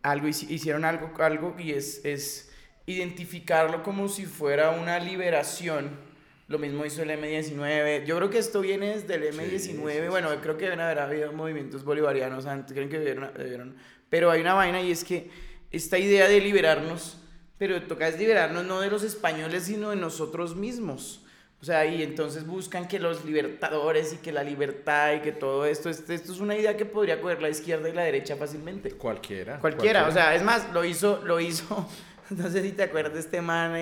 Algo, 0.03 0.29
hicieron 0.29 0.85
algo, 0.85 1.11
algo 1.19 1.57
y 1.59 1.71
es, 1.71 2.05
es 2.05 2.53
identificarlo 2.85 3.83
como 3.83 4.09
si 4.09 4.27
fuera 4.27 4.73
una 4.73 4.99
liberación. 4.99 6.10
Lo 6.51 6.59
mismo 6.59 6.85
hizo 6.85 7.05
el 7.05 7.11
M19. 7.11 8.05
Yo 8.05 8.17
creo 8.17 8.29
que 8.29 8.39
esto 8.39 8.61
viene 8.61 8.97
desde 8.97 9.15
el 9.15 9.33
M19. 9.33 10.11
bueno, 10.11 10.31
creo 10.43 10.57
que 10.57 10.65
deben 10.65 10.81
haber 10.81 10.99
habido 10.99 11.33
movimientos 11.33 11.85
bolivarianos 11.85 12.45
antes, 12.45 12.75
creo 12.75 12.89
que 12.89 12.99
debieron 12.99 13.77
pero 14.09 14.33
hay 14.33 14.41
una 14.41 14.55
vaina 14.55 14.83
y 14.83 14.91
es 14.91 15.05
que 15.05 15.31
esta 15.71 15.97
idea 15.97 16.27
de 16.27 16.41
liberarnos, 16.41 17.19
pero 17.57 17.81
toca 17.83 18.09
es 18.09 18.19
liberarnos 18.19 18.65
no 18.65 18.81
de 18.81 18.91
los 18.91 19.05
españoles, 19.05 19.63
sino 19.63 19.91
de 19.91 19.97
nosotros 19.97 20.57
mismos. 20.57 21.25
O 21.63 21.65
sea, 21.65 21.87
y 21.87 22.03
entonces 22.03 22.45
buscan 22.45 22.89
que 22.89 22.99
los 22.99 23.25
libertadores 23.25 24.13
y 24.13 24.17
que 24.17 24.33
la 24.33 24.43
libertad 24.43 25.13
y 25.13 25.21
que 25.21 25.31
todo 25.31 25.67
esto, 25.67 25.89
esto, 25.89 26.13
esto 26.13 26.33
es 26.33 26.41
una 26.41 26.57
idea 26.57 26.77
que 26.77 26.85
podría 26.85 27.21
coger 27.21 27.41
la 27.41 27.51
izquierda 27.51 27.89
y 27.89 27.93
la 27.93 28.03
derecha 28.03 28.35
fácilmente. 28.35 28.91
Cualquiera. 28.91 29.61
Cualquiera, 29.61 30.09
o 30.09 30.11
sea, 30.11 30.35
es 30.35 30.43
más, 30.43 30.73
lo 30.73 30.85
hizo, 30.85 31.23
lo 31.25 31.39
hizo, 31.39 31.89
no 32.31 32.51
sé 32.51 32.61
si 32.63 32.73
te 32.73 32.83
acuerdas 32.83 33.15
de 33.15 33.21
este 33.21 33.41
man 33.41 33.77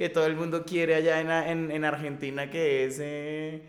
que 0.00 0.08
todo 0.08 0.24
el 0.24 0.34
mundo 0.34 0.64
quiere 0.64 0.94
allá 0.94 1.20
en, 1.20 1.30
en, 1.30 1.70
en 1.70 1.84
Argentina, 1.84 2.50
que 2.50 2.86
es... 2.86 2.96
Eh, 3.02 3.60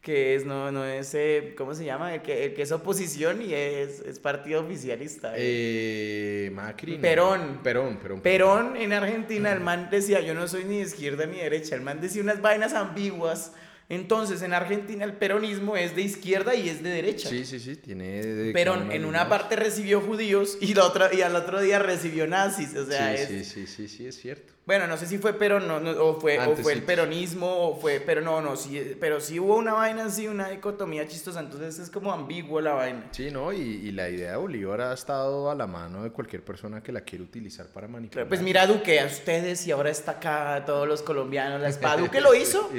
que 0.00 0.36
es, 0.36 0.46
no, 0.46 0.70
no 0.70 0.84
es, 0.84 1.12
eh, 1.14 1.54
¿cómo 1.58 1.74
se 1.74 1.84
llama? 1.84 2.14
El 2.14 2.22
que, 2.22 2.44
el 2.44 2.54
que 2.54 2.62
es 2.62 2.70
oposición 2.72 3.42
y 3.42 3.52
es, 3.52 3.98
es 4.00 4.20
partido 4.20 4.62
oficialista. 4.62 5.34
Eh, 5.36 6.48
Macri. 6.54 6.96
Perón. 6.96 7.58
Perón, 7.62 7.98
Perón. 7.98 8.20
Perón 8.20 8.76
en 8.76 8.92
Argentina, 8.92 9.52
el 9.52 9.60
man 9.60 9.88
decía, 9.90 10.20
yo 10.20 10.32
no 10.32 10.46
soy 10.46 10.64
ni 10.64 10.78
de 10.78 10.84
izquierda 10.84 11.26
ni 11.26 11.36
de 11.38 11.42
derecha, 11.42 11.74
el 11.74 11.82
man 11.82 12.00
decía 12.00 12.22
unas 12.22 12.40
vainas 12.40 12.72
ambiguas 12.72 13.52
entonces, 13.90 14.40
en 14.42 14.52
Argentina 14.52 15.04
el 15.04 15.14
peronismo 15.14 15.76
es 15.76 15.96
de 15.96 16.02
izquierda 16.02 16.54
y 16.54 16.68
es 16.68 16.80
de 16.80 16.90
derecha. 16.90 17.28
Sí, 17.28 17.44
sí, 17.44 17.58
sí, 17.58 17.74
tiene... 17.74 18.52
Perón 18.52 18.92
en 18.92 19.04
una 19.04 19.28
parte 19.28 19.56
recibió 19.56 20.00
judíos 20.00 20.58
y, 20.60 20.74
la 20.74 20.84
otra, 20.84 21.12
y 21.12 21.22
al 21.22 21.34
otro 21.34 21.60
día 21.60 21.80
recibió 21.80 22.28
nazis, 22.28 22.76
o 22.76 22.86
sea, 22.86 23.16
sí, 23.16 23.42
sí, 23.42 23.44
sí, 23.44 23.66
sí, 23.66 23.88
sí, 23.88 24.06
es 24.06 24.16
cierto. 24.16 24.54
Bueno, 24.70 24.86
no 24.86 24.96
sé 24.96 25.06
si 25.06 25.18
fue 25.18 25.32
Perón 25.32 25.68
o, 25.68 26.20
fue, 26.20 26.38
o 26.38 26.54
fue 26.54 26.74
el 26.74 26.84
peronismo 26.84 27.48
o 27.50 27.76
fue... 27.80 27.98
Pero 27.98 28.20
no, 28.20 28.40
no, 28.40 28.54
sí, 28.54 28.96
pero 29.00 29.18
sí 29.18 29.40
hubo 29.40 29.56
una 29.56 29.72
vaina 29.72 30.04
así, 30.04 30.28
una 30.28 30.48
dicotomía 30.48 31.08
chistosa, 31.08 31.40
entonces 31.40 31.80
es 31.80 31.90
como 31.90 32.12
ambiguo 32.12 32.60
la 32.60 32.74
vaina. 32.74 33.02
Sí, 33.10 33.32
¿no? 33.32 33.52
Y, 33.52 33.58
y 33.58 33.90
la 33.90 34.08
idea 34.08 34.30
de 34.30 34.36
Bolívar 34.36 34.80
ha 34.82 34.94
estado 34.94 35.50
a 35.50 35.56
la 35.56 35.66
mano 35.66 36.04
de 36.04 36.10
cualquier 36.10 36.44
persona 36.44 36.84
que 36.84 36.92
la 36.92 37.00
quiera 37.00 37.24
utilizar 37.24 37.66
para 37.66 37.88
manipular. 37.88 38.28
Pues 38.28 38.42
mira 38.42 38.64
Duque, 38.68 39.00
a 39.00 39.06
ustedes 39.06 39.66
y 39.66 39.72
ahora 39.72 39.90
está 39.90 40.12
acá 40.12 40.62
todos 40.64 40.86
los 40.86 41.02
colombianos, 41.02 41.60
la 41.60 41.68
espada. 41.68 41.96
¿Duque 42.02 42.20
lo 42.20 42.32
hizo? 42.32 42.70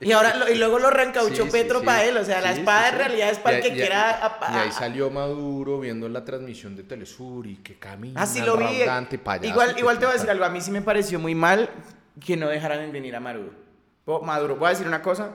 Y 0.00 0.12
ahora 0.12 0.48
y 0.50 0.54
luego 0.56 0.78
lo 0.78 0.90
reencauchó 0.90 1.48
Petro 1.50 1.82
para 1.82 2.04
él, 2.04 2.16
o 2.16 2.24
sea, 2.24 2.40
la 2.40 2.52
espada 2.52 2.88
en 2.88 2.98
realidad 2.98 3.30
es 3.30 3.38
para 3.38 3.56
el 3.56 3.62
que 3.62 3.72
quiera 3.72 4.38
y 4.50 4.56
ahí 4.56 4.72
salió 4.72 5.10
Maduro 5.10 5.78
viendo 5.78 6.08
la 6.08 6.24
transmisión 6.24 6.74
de 6.74 6.84
Telesur 6.84 7.46
y 7.46 7.56
que 7.56 7.78
camina 7.78 8.22
Así 8.22 8.40
ah, 8.40 8.46
lo 8.46 8.56
vi. 8.56 8.82
igual 9.42 9.78
igual 9.78 9.98
te 9.98 10.06
voy 10.06 10.12
a 10.12 10.14
decir 10.14 10.30
algo, 10.30 10.44
a 10.44 10.48
mí 10.48 10.60
sí 10.60 10.70
me 10.70 10.80
pareció 11.00 11.18
muy 11.18 11.34
mal 11.34 11.70
que 12.22 12.36
no 12.36 12.48
dejaran 12.48 12.92
venir 12.92 13.16
a 13.16 13.20
Maduro. 13.20 13.52
Maduro, 14.22 14.56
voy 14.56 14.66
a 14.66 14.70
decir 14.70 14.86
una 14.86 15.00
cosa, 15.00 15.30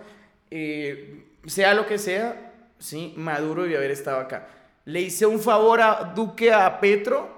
eh, 0.51 1.25
sea 1.47 1.73
lo 1.73 1.87
que 1.87 1.97
sea, 1.97 2.53
sí, 2.77 3.15
Maduro 3.17 3.63
debió 3.63 3.79
haber 3.79 3.89
estado 3.89 4.19
acá. 4.19 4.47
Le 4.83 5.01
hice 5.01 5.25
un 5.25 5.39
favor 5.39 5.81
a 5.81 6.13
Duque 6.15 6.53
a 6.53 6.79
Petro 6.79 7.33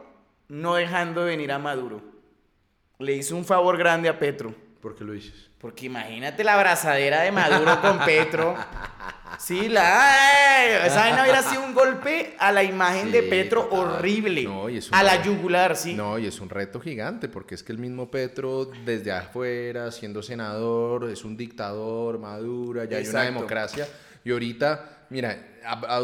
no 0.50 0.76
dejando 0.76 1.24
de 1.24 1.28
venir 1.28 1.54
a 1.54 1.58
Maduro. 1.58 2.02
Le 3.00 3.14
hice 3.14 3.34
un 3.34 3.46
favor 3.46 3.78
grande 3.78 4.10
a 4.10 4.20
Petro. 4.20 4.54
¿Por 4.82 4.94
qué 4.94 5.06
lo 5.06 5.14
dices? 5.14 5.50
Porque 5.58 5.86
imagínate 5.86 6.44
la 6.44 6.56
abrazadera 6.56 7.22
de 7.22 7.32
Maduro 7.32 7.80
con 7.80 8.00
Petro. 8.00 8.58
Sí, 9.40 9.70
la. 9.70 10.86
Esa 10.86 11.02
vaina 11.02 11.24
hubiera 11.24 11.42
sido 11.44 11.64
un 11.64 11.74
golpe 11.74 12.36
a 12.40 12.52
la 12.52 12.64
imagen 12.64 13.12
de 13.12 13.24
Petro 13.24 13.68
horrible. 13.72 14.48
a 14.92 15.04
la 15.04 15.24
yugular, 15.24 15.76
sí. 15.76 15.94
No, 15.94 16.18
y 16.18 16.28
es 16.28 16.40
un 16.40 16.50
reto 16.50 16.80
gigante, 16.80 17.28
porque 17.28 17.56
es 17.56 17.64
que 17.64 17.72
el 17.72 17.78
mismo 17.78 18.10
Petro, 18.10 18.66
desde 18.86 19.12
afuera, 19.12 19.92
siendo 19.92 20.22
senador, 20.22 21.10
es 21.10 21.24
un 21.24 21.38
dictador, 21.38 22.20
Maduro, 22.20 22.84
ya 22.84 22.98
hay 22.98 23.08
una 23.08 23.24
democracia. 23.24 23.88
Y 24.24 24.32
ahorita, 24.32 25.06
mira. 25.10 25.38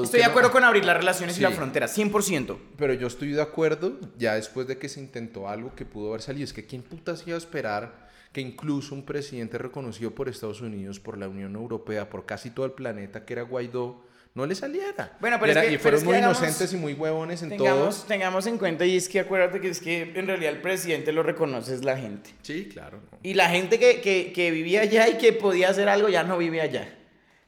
estoy 0.03 0.19
de 0.19 0.25
acuerdo 0.25 0.51
con 0.51 0.63
abrir 0.63 0.85
las 0.85 0.97
relaciones 0.97 1.37
y 1.37 1.41
la 1.41 1.51
frontera, 1.51 1.87
100%. 1.87 2.57
Pero 2.77 2.93
yo 2.93 3.07
estoy 3.07 3.31
de 3.31 3.41
acuerdo, 3.41 3.99
ya 4.17 4.35
después 4.35 4.67
de 4.67 4.77
que 4.77 4.87
se 4.87 4.99
intentó 4.99 5.49
algo 5.49 5.75
que 5.75 5.85
pudo 5.85 6.09
haber 6.09 6.21
salido, 6.21 6.45
es 6.45 6.53
que 6.53 6.65
¿quién 6.65 6.83
putas 6.83 7.23
iba 7.27 7.35
a 7.35 7.39
esperar? 7.39 8.02
Que 8.33 8.41
incluso 8.41 8.95
un 8.95 9.05
presidente 9.05 9.59
reconocido 9.59 10.11
por 10.11 10.27
Estados 10.27 10.59
Unidos, 10.59 10.99
por 10.99 11.17
la 11.17 11.29
Unión 11.29 11.55
Europea, 11.55 12.09
por 12.09 12.25
casi 12.25 12.49
todo 12.49 12.65
el 12.65 12.71
planeta, 12.71 13.25
que 13.25 13.33
era 13.33 13.43
Guaidó, 13.43 14.03
no 14.33 14.47
le 14.47 14.55
saliera. 14.55 15.15
Bueno, 15.21 15.37
pero 15.39 15.51
es 15.51 15.67
que, 15.67 15.73
y 15.73 15.77
fueron 15.77 16.03
muy 16.03 16.17
inocentes 16.17 16.73
y 16.73 16.77
muy 16.77 16.93
huevones 16.93 17.43
en 17.43 17.49
tengamos, 17.49 18.07
Tengamos 18.07 18.47
en 18.47 18.57
cuenta, 18.57 18.83
y 18.85 18.97
es 18.97 19.07
que 19.07 19.19
acuérdate 19.19 19.61
que 19.61 19.69
es 19.69 19.79
que 19.79 20.11
en 20.15 20.25
realidad 20.25 20.53
el 20.53 20.61
presidente 20.61 21.11
lo 21.11 21.21
reconoce 21.21 21.75
es 21.75 21.85
la 21.85 21.95
gente. 21.95 22.31
Sí, 22.41 22.67
claro. 22.67 22.99
Y 23.21 23.35
la 23.35 23.49
gente 23.49 23.77
que, 23.77 24.01
que, 24.01 24.33
que, 24.33 24.49
vivía 24.49 24.81
allá 24.81 25.07
y 25.07 25.19
que 25.19 25.33
podía 25.33 25.69
hacer 25.69 25.87
algo 25.87 26.09
ya 26.09 26.23
no 26.23 26.39
vive 26.39 26.61
allá. 26.61 26.91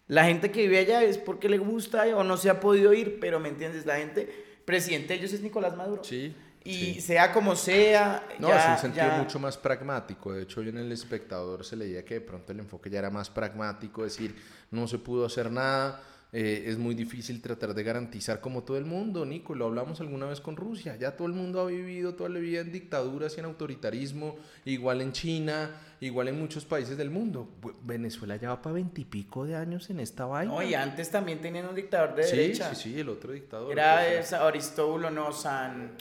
La 0.07 0.25
gente 0.25 0.51
que 0.51 0.61
vive 0.61 0.77
allá 0.77 1.01
es 1.01 1.17
porque 1.17 1.49
le 1.49 1.57
gusta 1.57 2.05
o 2.15 2.23
no 2.23 2.37
se 2.37 2.51
ha 2.51 2.59
podido 2.59 2.93
ir, 2.93 3.19
pero 3.19 3.39
¿me 3.39 3.49
entiendes? 3.49 3.87
La 3.87 3.97
gente, 3.97 4.29
presidente 4.65 5.13
de 5.13 5.15
ellos 5.15 5.33
es 5.33 5.41
Nicolás 5.41 5.75
Maduro. 5.75 6.03
Sí. 6.03 6.35
Y 6.65 6.99
sea 6.99 7.31
como 7.31 7.55
sea. 7.55 8.27
No, 8.39 8.51
es 8.51 8.65
un 8.67 8.77
sentido 8.77 9.09
mucho 9.17 9.39
más 9.39 9.55
pragmático. 9.55 10.33
De 10.33 10.43
hecho, 10.43 10.59
hoy 10.59 10.69
en 10.69 10.79
el 10.79 10.91
espectador 10.91 11.63
se 11.63 11.75
leía 11.75 12.03
que 12.03 12.15
de 12.15 12.21
pronto 12.21 12.51
el 12.51 12.59
enfoque 12.59 12.89
ya 12.89 12.99
era 12.99 13.09
más 13.09 13.29
pragmático, 13.29 14.03
decir, 14.03 14.35
no 14.71 14.87
se 14.87 14.97
pudo 14.97 15.25
hacer 15.25 15.51
nada. 15.51 16.01
Eh, 16.33 16.69
es 16.69 16.77
muy 16.77 16.95
difícil 16.95 17.41
tratar 17.41 17.73
de 17.73 17.81
garantizar 17.81 18.41
como 18.41 18.63
todo 18.63 18.77
el 18.77 18.83
mundo, 18.83 19.25
Nico, 19.25 19.55
lo 19.55 19.67
hablamos 19.67 20.01
alguna 20.01 20.25
vez 20.25 20.41
con 20.41 20.57
Rusia, 20.57 20.97
ya 20.97 21.15
todo 21.15 21.29
el 21.29 21.33
mundo 21.33 21.61
ha 21.61 21.65
vivido 21.67 22.15
toda 22.15 22.27
la 22.29 22.39
vida 22.39 22.59
en 22.59 22.73
dictaduras 22.73 23.37
y 23.37 23.39
en 23.39 23.45
autoritarismo, 23.45 24.35
igual 24.65 24.99
en 24.99 25.13
China, 25.13 25.71
igual 26.01 26.27
en 26.27 26.37
muchos 26.37 26.65
países 26.65 26.97
del 26.97 27.09
mundo. 27.09 27.47
Venezuela 27.83 28.35
ya 28.35 28.49
va 28.49 28.61
para 28.61 28.73
veintipico 28.73 29.45
de 29.45 29.55
años 29.55 29.89
en 29.89 30.01
esta 30.01 30.25
vaina. 30.25 30.51
No, 30.51 30.61
y 30.61 30.73
antes 30.73 31.09
también 31.09 31.39
tenían 31.39 31.69
un 31.69 31.75
dictador 31.75 32.15
de 32.15 32.25
derecha. 32.25 32.75
Sí, 32.75 32.89
sí, 32.89 32.99
el 32.99 33.07
otro 33.07 33.31
dictador. 33.31 33.71
Era 33.71 34.01
Aristóbulo, 34.45 35.09
no, 35.09 35.31
San 35.31 35.91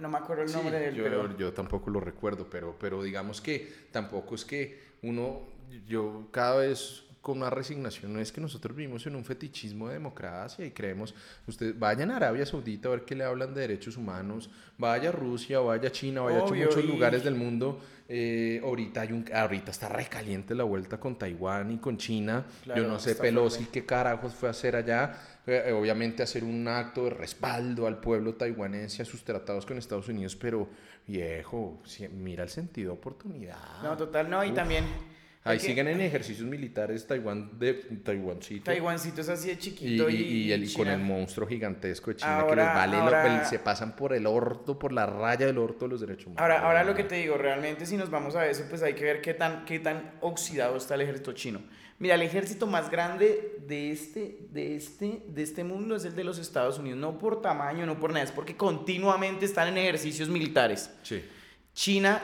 no 0.00 0.08
me 0.08 0.18
acuerdo 0.18 0.42
el 0.42 0.52
nombre 0.52 0.78
del 0.78 0.94
yo, 0.94 1.04
pero... 1.04 1.36
yo 1.36 1.52
tampoco 1.52 1.90
lo 1.90 2.00
recuerdo, 2.00 2.48
pero, 2.50 2.76
pero 2.78 3.02
digamos 3.02 3.40
que 3.40 3.72
tampoco 3.90 4.34
es 4.34 4.44
que 4.44 4.92
uno, 5.02 5.42
yo 5.86 6.28
cada 6.30 6.56
vez 6.56 7.04
con 7.22 7.38
más 7.38 7.52
resignación, 7.52 8.12
no 8.12 8.20
es 8.20 8.32
que 8.32 8.40
nosotros 8.40 8.76
vivimos 8.76 9.06
en 9.06 9.14
un 9.14 9.24
fetichismo 9.24 9.86
de 9.86 9.94
democracia 9.94 10.66
y 10.66 10.72
creemos, 10.72 11.14
ustedes 11.46 11.78
vayan 11.78 12.10
a 12.10 12.16
Arabia 12.16 12.44
Saudita 12.44 12.88
a 12.88 12.90
ver 12.90 13.04
qué 13.04 13.14
le 13.14 13.22
hablan 13.22 13.54
de 13.54 13.60
derechos 13.60 13.96
humanos, 13.96 14.50
vaya 14.76 15.10
a 15.10 15.12
Rusia, 15.12 15.60
vaya 15.60 15.88
a 15.88 15.92
China, 15.92 16.22
vaya 16.22 16.40
a 16.40 16.46
muchos 16.46 16.84
lugares 16.84 17.22
del 17.22 17.36
mundo, 17.36 17.80
eh, 18.08 18.60
ahorita, 18.64 19.02
hay 19.02 19.12
un, 19.12 19.24
ahorita 19.32 19.70
está 19.70 19.88
recaliente 19.88 20.56
la 20.56 20.64
vuelta 20.64 20.98
con 20.98 21.16
Taiwán 21.16 21.70
y 21.70 21.78
con 21.78 21.96
China, 21.96 22.44
yo 22.66 22.88
no 22.88 22.98
sé 22.98 23.14
Pelosi 23.14 23.66
qué 23.66 23.86
carajos 23.86 24.34
fue 24.34 24.48
a 24.48 24.50
hacer 24.50 24.74
allá, 24.74 25.31
eh, 25.46 25.72
obviamente 25.72 26.22
hacer 26.22 26.44
un 26.44 26.68
acto 26.68 27.04
de 27.04 27.10
respaldo 27.10 27.86
al 27.86 27.98
pueblo 28.00 28.34
taiwanense, 28.34 29.02
a 29.02 29.04
sus 29.04 29.24
tratados 29.24 29.66
con 29.66 29.76
Estados 29.76 30.08
Unidos, 30.08 30.36
pero 30.36 30.68
viejo, 31.06 31.82
mira 32.12 32.44
el 32.44 32.48
sentido 32.48 32.92
de 32.92 32.98
oportunidad. 32.98 33.82
No, 33.82 33.96
total, 33.96 34.30
no, 34.30 34.44
y 34.44 34.52
también... 34.52 34.84
Ahí 35.44 35.58
siguen 35.58 35.88
en 35.88 36.00
ejercicios 36.00 36.48
militares 36.48 37.04
Taiwán 37.04 37.58
de 37.58 37.74
Taiwancito. 37.74 38.62
Taiwancito 38.62 39.22
es 39.22 39.28
así 39.28 39.48
de 39.48 39.58
chiquito 39.58 40.08
y, 40.08 40.52
y, 40.52 40.72
con 40.72 40.86
el 40.86 41.00
monstruo 41.00 41.48
gigantesco 41.48 42.10
de 42.10 42.16
China 42.18 42.46
que 42.48 42.54
les 42.54 42.64
vale 42.64 43.44
se 43.46 43.58
pasan 43.58 43.96
por 43.96 44.12
el 44.12 44.26
orto, 44.26 44.78
por 44.78 44.92
la 44.92 45.04
raya 45.04 45.46
del 45.46 45.58
orto 45.58 45.86
de 45.86 45.90
los 45.90 46.00
derechos 46.00 46.26
humanos. 46.26 46.42
Ahora, 46.42 46.60
ahora 46.60 46.84
lo 46.84 46.94
que 46.94 47.02
te 47.02 47.16
digo, 47.16 47.36
realmente 47.36 47.86
si 47.86 47.96
nos 47.96 48.08
vamos 48.08 48.36
a 48.36 48.46
eso, 48.46 48.64
pues 48.68 48.84
hay 48.84 48.94
que 48.94 49.02
ver 49.02 49.20
qué 49.20 49.34
tan, 49.34 49.64
qué 49.64 49.80
tan 49.80 50.12
oxidado 50.20 50.76
está 50.76 50.94
el 50.94 51.00
ejército 51.00 51.32
chino. 51.32 51.60
Mira, 52.02 52.16
el 52.16 52.22
ejército 52.22 52.66
más 52.66 52.90
grande 52.90 53.60
de 53.64 53.92
este, 53.92 54.38
de, 54.50 54.74
este, 54.74 55.22
de 55.28 55.40
este 55.40 55.62
mundo 55.62 55.94
es 55.94 56.04
el 56.04 56.16
de 56.16 56.24
los 56.24 56.36
Estados 56.36 56.80
Unidos, 56.80 56.98
no 56.98 57.16
por 57.16 57.40
tamaño, 57.40 57.86
no 57.86 58.00
por 58.00 58.10
nada, 58.10 58.24
es 58.24 58.32
porque 58.32 58.56
continuamente 58.56 59.44
están 59.44 59.68
en 59.68 59.78
ejercicios 59.78 60.28
militares. 60.28 60.90
Sí. 61.04 61.22
China 61.72 62.20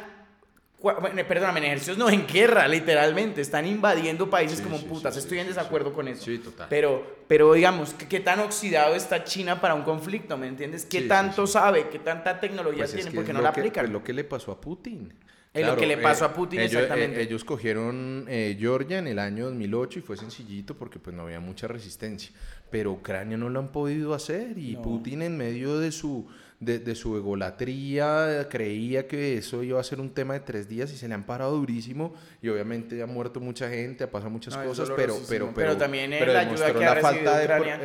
perdóname, 0.81 1.61
en 1.61 1.66
ejercicios 1.66 1.97
no, 1.97 2.11
en 2.11 2.26
guerra, 2.26 2.66
literalmente. 2.66 3.41
Están 3.41 3.66
invadiendo 3.66 4.29
países 4.29 4.61
como 4.61 4.81
putas. 4.81 5.16
Estoy 5.16 5.39
en 5.39 5.47
desacuerdo 5.47 5.93
con 5.93 6.09
eso. 6.09 6.24
Sí, 6.24 6.39
total. 6.39 6.66
Pero, 6.68 7.18
pero 7.29 7.53
digamos, 7.53 7.95
¿qué, 7.95 8.18
tan 8.18 8.41
oxidado 8.41 8.97
está 8.97 9.22
China 9.22 9.61
para 9.61 9.74
un 9.74 9.83
conflicto? 9.83 10.37
¿Me 10.37 10.49
entiendes? 10.49 10.87
¿Qué 10.87 11.03
tanto 11.03 11.47
sabe? 11.47 11.89
¿Qué 11.89 12.01
tanta 12.01 12.41
tecnología 12.41 12.85
pues 12.85 12.95
tiene? 12.95 13.12
Porque 13.12 13.33
no 13.33 13.41
la 13.41 13.51
aplican. 13.51 13.85
Es 13.85 13.93
lo 13.93 14.03
que 14.03 14.12
le 14.12 14.24
pasó 14.24 14.51
a 14.51 14.61
Putin. 14.61 15.12
Es 15.55 15.67
lo 15.67 15.77
que 15.77 15.87
le 15.87 15.97
pasó 15.97 16.27
a 16.27 16.35
Putin, 16.35 16.61
ellos, 16.61 16.83
exactamente. 16.83 17.23
ellos 17.23 17.45
cogieron 17.45 18.27
eh, 18.29 18.57
Georgia 18.59 18.99
en 18.99 19.07
el 19.07 19.19
año 19.19 19.47
2008 19.47 19.99
y 19.99 20.03
fue 20.03 20.17
sencillito 20.17 20.77
porque 20.77 20.99
pues 20.99 21.17
no 21.17 21.23
había 21.23 21.41
mucha 21.41 21.67
resistencia. 21.67 22.33
Pero 22.71 22.93
Ucrania 22.93 23.37
no 23.37 23.49
lo 23.49 23.59
han 23.59 23.69
podido 23.69 24.15
hacer 24.15 24.59
y 24.59 24.77
Putin 24.77 25.23
en 25.23 25.37
medio 25.37 25.79
de 25.79 25.91
su 25.91 26.29
de, 26.61 26.95
su 26.97 27.17
egolatría, 27.17 28.49
creía 28.51 29.07
que 29.07 29.39
eso 29.39 29.63
iba 29.63 29.79
a 29.79 29.85
ser 29.85 30.01
un 30.01 30.11
tema 30.11 30.35
de 30.35 30.41
tres 30.41 30.69
días 30.69 30.93
y 30.93 30.97
se 30.97 31.07
le 31.07 31.15
han 31.15 31.25
parado 31.25 31.57
durísimo 31.57 32.15
y 32.43 32.49
obviamente 32.49 33.01
ha 33.01 33.07
muerto 33.07 33.39
mucha 33.39 33.69
gente, 33.69 34.03
ha 34.03 34.11
pasado 34.11 34.31
muchas 34.31 34.57
cosas, 34.57 34.91
pero, 34.97 35.17
pero, 35.29 35.53
pero, 35.55 35.77
también 35.77 36.11
la 36.11 36.41
ayuda 36.41 36.75
que 36.75 36.85
ha 36.85 36.95
recibido 36.95 37.33
Ucrania. 37.33 37.81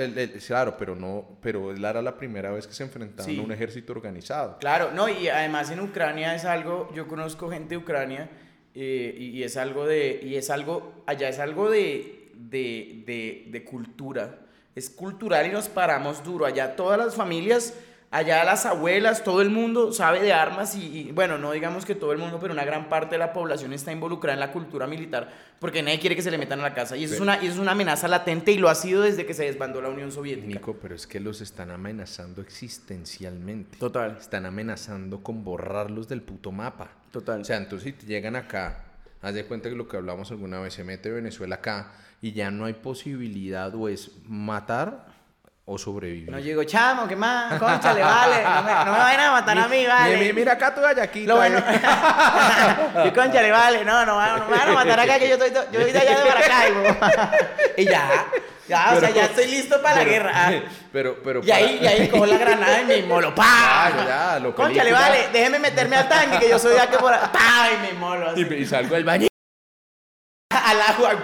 claro, 0.47 0.75
pero 0.77 0.95
no, 0.95 1.37
pero 1.39 1.71
él 1.71 1.85
era 1.85 2.01
la 2.01 2.17
primera 2.17 2.49
vez 2.49 2.65
que 2.65 2.73
se 2.73 2.83
enfrentaban 2.83 3.37
a 3.37 3.41
un 3.43 3.51
ejército 3.51 3.93
organizado. 3.93 4.57
Claro, 4.57 4.91
no, 4.91 5.07
y 5.07 5.27
además 5.27 5.69
en 5.69 5.79
Ucrania 5.79 6.33
es 6.33 6.45
algo, 6.45 6.91
yo 6.95 7.07
conozco 7.07 7.51
gente 7.51 7.75
de 7.75 7.77
Ucrania 7.77 8.29
eh, 8.73 9.15
y, 9.19 9.43
es 9.43 9.55
algo 9.55 9.85
de, 9.85 10.19
y 10.23 10.35
es 10.35 10.49
algo, 10.49 11.03
allá 11.05 11.29
es 11.29 11.37
algo 11.37 11.69
de, 11.69 12.31
de, 12.33 13.03
de, 13.05 13.45
de 13.51 13.63
cultura, 13.63 14.39
es 14.73 14.89
cultural 14.89 15.45
y 15.45 15.51
nos 15.51 15.69
paramos 15.69 16.23
duro, 16.23 16.47
allá 16.47 16.75
todas 16.75 16.97
las 16.97 17.13
familias 17.13 17.75
Allá 18.13 18.43
las 18.43 18.67
abuelas, 18.67 19.23
todo 19.23 19.41
el 19.41 19.49
mundo 19.49 19.91
sabe 19.91 20.21
de 20.21 20.33
armas 20.33 20.75
y, 20.75 21.11
bueno, 21.13 21.39
no 21.39 21.51
digamos 21.51 21.83
que 21.83 21.95
todo 21.95 22.11
el 22.11 22.19
mundo, 22.19 22.37
pero 22.39 22.53
una 22.53 22.63
gran 22.63 22.87
parte 22.87 23.15
de 23.15 23.17
la 23.17 23.33
población 23.33 23.73
está 23.73 23.91
involucrada 23.91 24.35
en 24.35 24.39
la 24.39 24.51
cultura 24.51 24.85
militar 24.85 25.33
porque 25.59 25.81
nadie 25.81 25.99
quiere 25.99 26.15
que 26.15 26.21
se 26.21 26.29
le 26.29 26.37
metan 26.37 26.59
a 26.59 26.61
la 26.61 26.75
casa. 26.75 26.95
Y 26.95 27.05
eso, 27.05 27.15
es, 27.15 27.19
una, 27.19 27.43
y 27.43 27.47
es 27.47 27.57
una 27.57 27.71
amenaza 27.71 28.07
latente 28.07 28.51
y 28.51 28.59
lo 28.59 28.69
ha 28.69 28.75
sido 28.75 29.01
desde 29.01 29.25
que 29.25 29.33
se 29.33 29.45
desbandó 29.45 29.81
la 29.81 29.89
Unión 29.89 30.11
Soviética. 30.11 30.45
Nico, 30.45 30.77
pero 30.79 30.93
es 30.93 31.07
que 31.07 31.19
los 31.19 31.41
están 31.41 31.71
amenazando 31.71 32.43
existencialmente. 32.43 33.79
Total. 33.79 34.15
Están 34.19 34.45
amenazando 34.45 35.23
con 35.23 35.43
borrarlos 35.43 36.07
del 36.07 36.21
puto 36.21 36.51
mapa. 36.51 36.91
Total. 37.11 37.41
O 37.41 37.43
sea, 37.43 37.57
entonces 37.57 37.95
si 37.99 38.05
llegan 38.05 38.35
acá, 38.35 38.83
haz 39.23 39.33
de 39.33 39.43
cuenta 39.45 39.69
que 39.69 39.75
lo 39.75 39.87
que 39.87 39.97
hablamos 39.97 40.29
alguna 40.29 40.59
vez, 40.59 40.75
se 40.75 40.83
mete 40.83 41.09
Venezuela 41.09 41.55
acá 41.55 41.93
y 42.21 42.33
ya 42.33 42.51
no 42.51 42.65
hay 42.65 42.73
posibilidad 42.73 43.73
o 43.73 43.89
es 43.89 44.11
matar 44.27 45.12
o 45.65 45.77
sobrevivir. 45.77 46.29
No 46.29 46.39
llego, 46.39 46.63
chamo, 46.65 47.07
¿qué 47.07 47.15
más? 47.15 47.57
Concha, 47.57 47.93
le 47.93 48.01
vale. 48.01 48.43
No 48.43 48.63
me, 48.63 48.73
no 48.73 48.91
me 48.91 48.97
vayan 48.97 49.19
a 49.21 49.31
matar 49.31 49.57
a 49.57 49.67
mí, 49.67 49.85
vale. 49.85 50.33
mira 50.33 50.53
acá 50.53 50.75
tú 50.75 50.81
aquí. 50.85 51.25
Lo 51.25 51.37
bueno. 51.37 51.59
y 53.05 53.11
concha, 53.11 53.41
le 53.41 53.51
vale. 53.51 53.85
No, 53.85 54.05
no, 54.05 54.15
no 54.37 54.45
me 54.49 54.57
van 54.57 54.69
a 54.69 54.73
matar 54.73 54.99
acá 54.99 55.19
que 55.19 55.29
yo 55.29 55.35
estoy, 55.35 55.51
yo 55.71 55.79
estoy 55.79 56.01
allá 56.01 56.19
de 56.19 56.25
Maracaibo. 56.25 56.83
y 57.77 57.85
ya. 57.85 58.25
Ya, 58.67 58.93
o 58.95 58.99
sea, 58.99 59.09
ya 59.09 59.25
estoy 59.25 59.47
listo 59.47 59.81
para 59.81 59.97
la 59.97 60.03
guerra. 60.05 60.51
Pero, 60.93 61.17
pero. 61.23 61.41
Y 61.43 61.49
ahí, 61.49 61.79
y 61.81 61.87
ahí 61.87 62.07
cojo 62.07 62.27
la 62.27 62.37
granada 62.37 62.83
y 62.83 62.85
me 62.85 63.01
molo. 63.01 63.33
¡Pah! 63.33 63.91
Ya, 63.97 64.05
ya, 64.05 64.39
lo 64.39 64.53
Concha, 64.53 64.83
le 64.83 64.91
vale. 64.91 65.29
Déjeme 65.33 65.57
meterme 65.57 65.95
al 65.95 66.07
tanque 66.07 66.37
que 66.37 66.49
yo 66.49 66.59
soy 66.59 66.73
de 66.73 66.81
aquí 66.81 66.97
por. 66.97 67.11
¡Pah! 67.11 67.69
Y 67.73 67.87
me 67.87 67.99
molo. 67.99 68.29
Así. 68.29 68.47
Y, 68.47 68.53
y 68.53 68.65
salgo 68.67 68.93
del 68.93 69.03
baño. 69.03 69.27
Al 70.51 70.81
agua, 70.81 71.15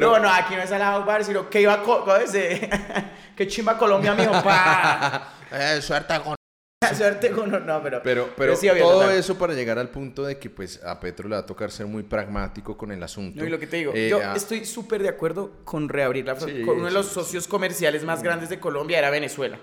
no, 0.00 0.18
no, 0.18 0.28
aquí 0.30 0.54
no 0.54 0.62
es 0.62 0.72
al 0.72 1.04
bar, 1.04 1.24
sino 1.24 1.48
que 1.48 1.60
iba 1.60 1.74
a 1.74 2.22
ese, 2.22 2.68
que 3.36 3.46
chimba 3.46 3.76
Colombia, 3.78 4.14
mijo, 4.14 4.32
pa. 4.44 5.34
eh, 5.52 5.80
suerte 5.82 6.20
con 6.20 6.36
suerte 6.96 7.30
con 7.30 7.50
no, 7.50 7.82
pero 7.82 8.02
pero, 8.02 8.30
pero, 8.36 8.54
todo 8.78 9.10
eso 9.10 9.38
para 9.38 9.54
llegar 9.54 9.78
al 9.78 9.88
punto 9.88 10.24
de 10.24 10.38
que 10.38 10.50
pues 10.50 10.82
a 10.84 11.00
Petro 11.00 11.28
le 11.28 11.36
va 11.36 11.42
a 11.42 11.46
tocar 11.46 11.70
ser 11.70 11.86
muy 11.86 12.02
pragmático 12.02 12.76
con 12.76 12.92
el 12.92 13.02
asunto. 13.02 13.40
No, 13.40 13.46
y 13.46 13.50
lo 13.50 13.58
que 13.58 13.66
te 13.66 13.78
digo, 13.78 13.92
eh, 13.94 14.08
yo 14.10 14.20
estoy 14.34 14.64
súper 14.64 15.02
de 15.02 15.08
acuerdo 15.08 15.52
con 15.64 15.88
reabrir 15.88 16.26
la 16.26 16.36
frontera. 16.36 16.72
uno 16.72 16.86
de 16.86 16.90
los 16.90 17.06
socios 17.06 17.48
comerciales 17.48 18.04
más 18.04 18.22
grandes 18.22 18.48
de 18.48 18.60
Colombia 18.60 18.98
era 18.98 19.10
Venezuela. 19.10 19.58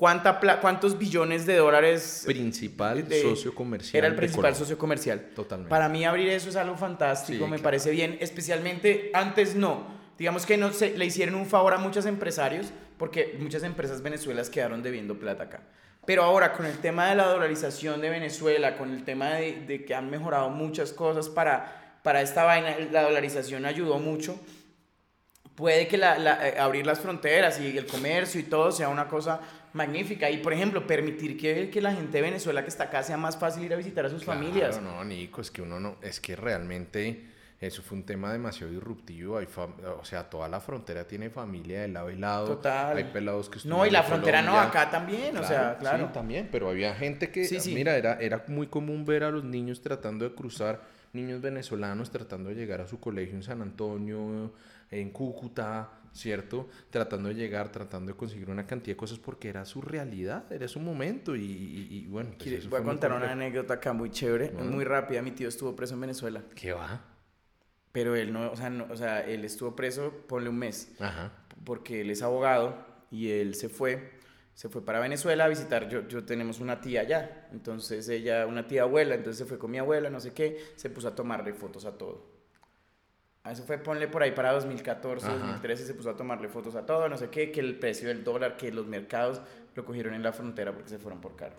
¿Cuánta 0.00 0.40
¿Cuántos 0.62 0.96
billones 0.96 1.44
de 1.44 1.56
dólares? 1.56 2.22
Principal 2.24 3.06
socio 3.20 3.54
comercial. 3.54 3.98
Era 3.98 4.06
el 4.06 4.14
principal 4.14 4.56
socio 4.56 4.78
comercial. 4.78 5.20
Totalmente. 5.34 5.68
Para 5.68 5.90
mí 5.90 6.06
abrir 6.06 6.30
eso 6.30 6.48
es 6.48 6.56
algo 6.56 6.74
fantástico, 6.74 7.46
me 7.46 7.58
parece 7.58 7.90
bien, 7.90 8.16
especialmente 8.18 9.10
antes 9.12 9.54
no. 9.54 9.88
Digamos 10.16 10.46
que 10.46 10.56
no 10.56 10.72
se, 10.72 10.96
le 10.96 11.04
hicieron 11.04 11.34
un 11.34 11.44
favor 11.44 11.74
a 11.74 11.76
muchos 11.76 12.06
empresarios 12.06 12.72
porque 12.96 13.36
muchas 13.40 13.62
empresas 13.62 14.00
venezuelas 14.00 14.48
quedaron 14.48 14.82
debiendo 14.82 15.18
plata 15.18 15.42
acá. 15.42 15.60
Pero 16.06 16.22
ahora 16.22 16.54
con 16.54 16.64
el 16.64 16.78
tema 16.78 17.10
de 17.10 17.16
la 17.16 17.26
dolarización 17.26 18.00
de 18.00 18.08
Venezuela, 18.08 18.78
con 18.78 18.94
el 18.94 19.04
tema 19.04 19.34
de, 19.34 19.84
que 19.86 19.94
han 19.94 20.08
mejorado 20.08 20.48
muchas 20.48 20.94
cosas 20.94 21.28
para, 21.28 21.98
para 22.02 22.22
esta 22.22 22.44
vaina, 22.44 22.74
la 22.90 23.02
dolarización 23.02 23.66
ayudó 23.66 23.98
mucho 23.98 24.40
puede 25.60 25.86
que 25.86 25.98
la, 25.98 26.16
eh, 26.48 26.58
abrir 26.58 26.86
las 26.86 27.00
fronteras 27.00 27.60
y 27.60 27.76
el 27.76 27.86
comercio 27.86 28.40
y 28.40 28.44
todo 28.44 28.72
sea 28.72 28.88
una 28.88 29.06
cosa 29.06 29.40
magnífica. 29.72 30.30
Y, 30.30 30.38
por 30.38 30.52
ejemplo, 30.52 30.86
permitir 30.86 31.36
que, 31.36 31.70
que 31.70 31.80
la 31.80 31.92
gente 31.92 32.18
de 32.18 32.22
Venezuela 32.22 32.62
que 32.62 32.68
está 32.68 32.84
acá 32.84 33.02
sea 33.02 33.16
más 33.16 33.36
fácil 33.36 33.64
ir 33.64 33.72
a 33.72 33.76
visitar 33.76 34.04
a 34.06 34.10
sus 34.10 34.24
familias. 34.24 34.80
No, 34.80 35.04
Nico, 35.04 35.40
es 35.40 35.50
que 35.50 35.62
uno 35.62 35.80
no, 35.80 35.96
es 36.02 36.20
que 36.20 36.36
realmente 36.36 37.30
eso 37.60 37.82
fue 37.82 37.98
un 37.98 38.04
tema 38.04 38.32
demasiado 38.32 38.72
disruptivo. 38.72 39.36
Hay 39.36 39.46
o 39.56 40.04
sea, 40.04 40.30
toda 40.30 40.48
la 40.48 40.60
frontera 40.60 41.06
tiene 41.06 41.28
familia 41.28 41.82
de 41.82 41.88
lado 41.88 42.10
y 42.10 42.16
lado. 42.16 42.46
Total. 42.46 42.96
Hay 42.96 43.04
pelados 43.04 43.50
que 43.50 43.58
No, 43.68 43.84
y 43.84 43.90
la 43.90 44.02
frontera 44.02 44.40
no, 44.40 44.58
acá 44.58 44.90
también, 44.90 45.36
o 45.36 45.44
sea, 45.44 45.76
claro. 45.78 46.06
Sí, 46.06 46.12
también, 46.14 46.48
pero 46.50 46.70
había 46.70 46.94
gente 46.94 47.30
que, 47.30 47.44
sí, 47.44 47.60
sí. 47.60 47.74
mira, 47.74 47.96
era, 47.96 48.14
era 48.14 48.44
muy 48.48 48.68
común 48.68 49.04
ver 49.04 49.24
a 49.24 49.30
los 49.30 49.44
niños 49.44 49.82
tratando 49.82 50.24
de 50.26 50.34
cruzar, 50.34 50.80
niños 51.12 51.42
venezolanos 51.42 52.10
tratando 52.10 52.48
de 52.48 52.54
llegar 52.54 52.80
a 52.80 52.86
su 52.86 52.98
colegio 52.98 53.34
en 53.34 53.42
San 53.42 53.60
Antonio, 53.60 54.52
en 54.90 55.10
Cúcuta, 55.10 55.90
¿cierto? 56.12 56.68
Tratando 56.90 57.28
de 57.28 57.34
llegar, 57.34 57.70
tratando 57.70 58.12
de 58.12 58.16
conseguir 58.16 58.50
una 58.50 58.66
cantidad 58.66 58.94
de 58.94 58.96
cosas 58.96 59.18
porque 59.18 59.48
era 59.48 59.64
su 59.64 59.80
realidad, 59.80 60.50
era 60.52 60.68
su 60.68 60.80
momento 60.80 61.36
y, 61.36 62.06
bueno. 62.10 62.30
Pues 62.38 62.68
voy 62.68 62.80
a 62.80 62.84
contar 62.84 63.12
una 63.12 63.32
anécdota 63.32 63.74
acá 63.74 63.92
muy 63.92 64.10
chévere, 64.10 64.50
muy 64.52 64.84
rápida. 64.84 65.22
Mi 65.22 65.32
tío 65.32 65.48
estuvo 65.48 65.74
preso 65.74 65.94
en 65.94 66.00
Venezuela. 66.00 66.42
¿Qué 66.54 66.72
va? 66.72 67.04
Pero 67.92 68.14
él 68.14 68.32
no, 68.32 68.50
o 68.50 68.56
sea, 68.56 68.70
no, 68.70 68.86
o 68.88 68.96
sea, 68.96 69.20
él 69.26 69.44
estuvo 69.44 69.74
preso, 69.74 70.12
ponle 70.28 70.48
un 70.48 70.58
mes. 70.58 70.92
Ajá. 71.00 71.32
Porque 71.64 72.02
él 72.02 72.10
es 72.10 72.22
abogado 72.22 72.76
y 73.10 73.30
él 73.30 73.54
se 73.54 73.68
fue, 73.68 74.12
se 74.54 74.68
fue 74.68 74.84
para 74.84 75.00
Venezuela 75.00 75.44
a 75.44 75.48
visitar, 75.48 75.88
yo, 75.88 76.06
yo 76.06 76.24
tenemos 76.24 76.60
una 76.60 76.80
tía 76.80 77.00
allá, 77.00 77.48
entonces 77.52 78.08
ella, 78.08 78.46
una 78.46 78.68
tía 78.68 78.82
abuela, 78.82 79.16
entonces 79.16 79.38
se 79.38 79.44
fue 79.44 79.58
con 79.58 79.70
mi 79.70 79.78
abuela, 79.78 80.08
no 80.08 80.20
sé 80.20 80.32
qué, 80.32 80.58
se 80.76 80.88
puso 80.88 81.08
a 81.08 81.14
tomarle 81.14 81.52
fotos 81.52 81.84
a 81.84 81.98
todo. 81.98 82.29
Eso 83.44 83.64
fue, 83.64 83.78
ponle 83.78 84.06
por 84.06 84.22
ahí 84.22 84.32
para 84.32 84.52
2014, 84.52 85.26
2013, 85.26 85.86
se 85.86 85.94
puso 85.94 86.10
a 86.10 86.16
tomarle 86.16 86.48
fotos 86.48 86.74
a 86.74 86.84
todo, 86.84 87.08
no 87.08 87.16
sé 87.16 87.30
qué, 87.30 87.50
que 87.50 87.60
el 87.60 87.78
precio 87.78 88.08
del 88.08 88.22
dólar, 88.22 88.58
que 88.58 88.70
los 88.70 88.86
mercados 88.86 89.40
lo 89.74 89.84
cogieron 89.84 90.12
en 90.12 90.22
la 90.22 90.32
frontera 90.32 90.72
porque 90.72 90.90
se 90.90 90.98
fueron 90.98 91.20
por 91.20 91.36
caro. 91.36 91.56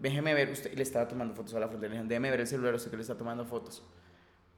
Déjeme 0.00 0.34
ver, 0.34 0.50
usted 0.50 0.74
le 0.74 0.82
estaba 0.82 1.06
tomando 1.06 1.34
fotos 1.34 1.54
a 1.54 1.60
la 1.60 1.68
frontera, 1.68 1.94
le 1.94 2.02
déjeme 2.02 2.30
ver 2.30 2.40
el 2.40 2.46
celular, 2.48 2.74
usted 2.74 2.90
que 2.90 2.96
le 2.96 3.02
está 3.02 3.16
tomando 3.16 3.44
fotos. 3.44 3.84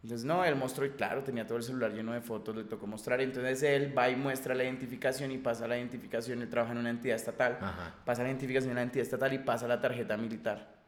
Entonces, 0.03 0.25
no, 0.25 0.43
él 0.47 0.57
mostró 0.57 0.87
y 0.87 0.91
claro, 0.93 1.23
tenía 1.23 1.47
todo 1.47 1.59
el 1.59 1.65
celular 1.65 1.93
lleno 1.93 2.13
de 2.15 2.23
fotos, 2.23 2.57
le 2.57 2.65
tocó 2.65 2.87
mostrar. 2.87 3.21
Entonces 3.21 3.63
él 3.63 3.97
va 3.97 4.09
y 4.09 4.17
muestra 4.17 4.55
la 4.55 4.65
identificación 4.65 5.31
y 5.31 5.37
pasa 5.37 5.69
la 5.69 5.77
identificación, 5.77 6.41
él 6.41 6.49
trabaja 6.49 6.73
en 6.73 6.79
una 6.79 6.89
entidad 6.89 7.17
estatal, 7.17 7.59
pasa 8.07 8.23
la 8.23 8.31
identificación 8.31 8.71
en 8.71 8.77
la 8.77 8.83
entidad 8.83 9.03
estatal 9.03 9.33
y 9.35 9.39
pasa 9.41 9.69
la 9.69 9.79
tarjeta 9.79 10.17
militar. 10.17 10.80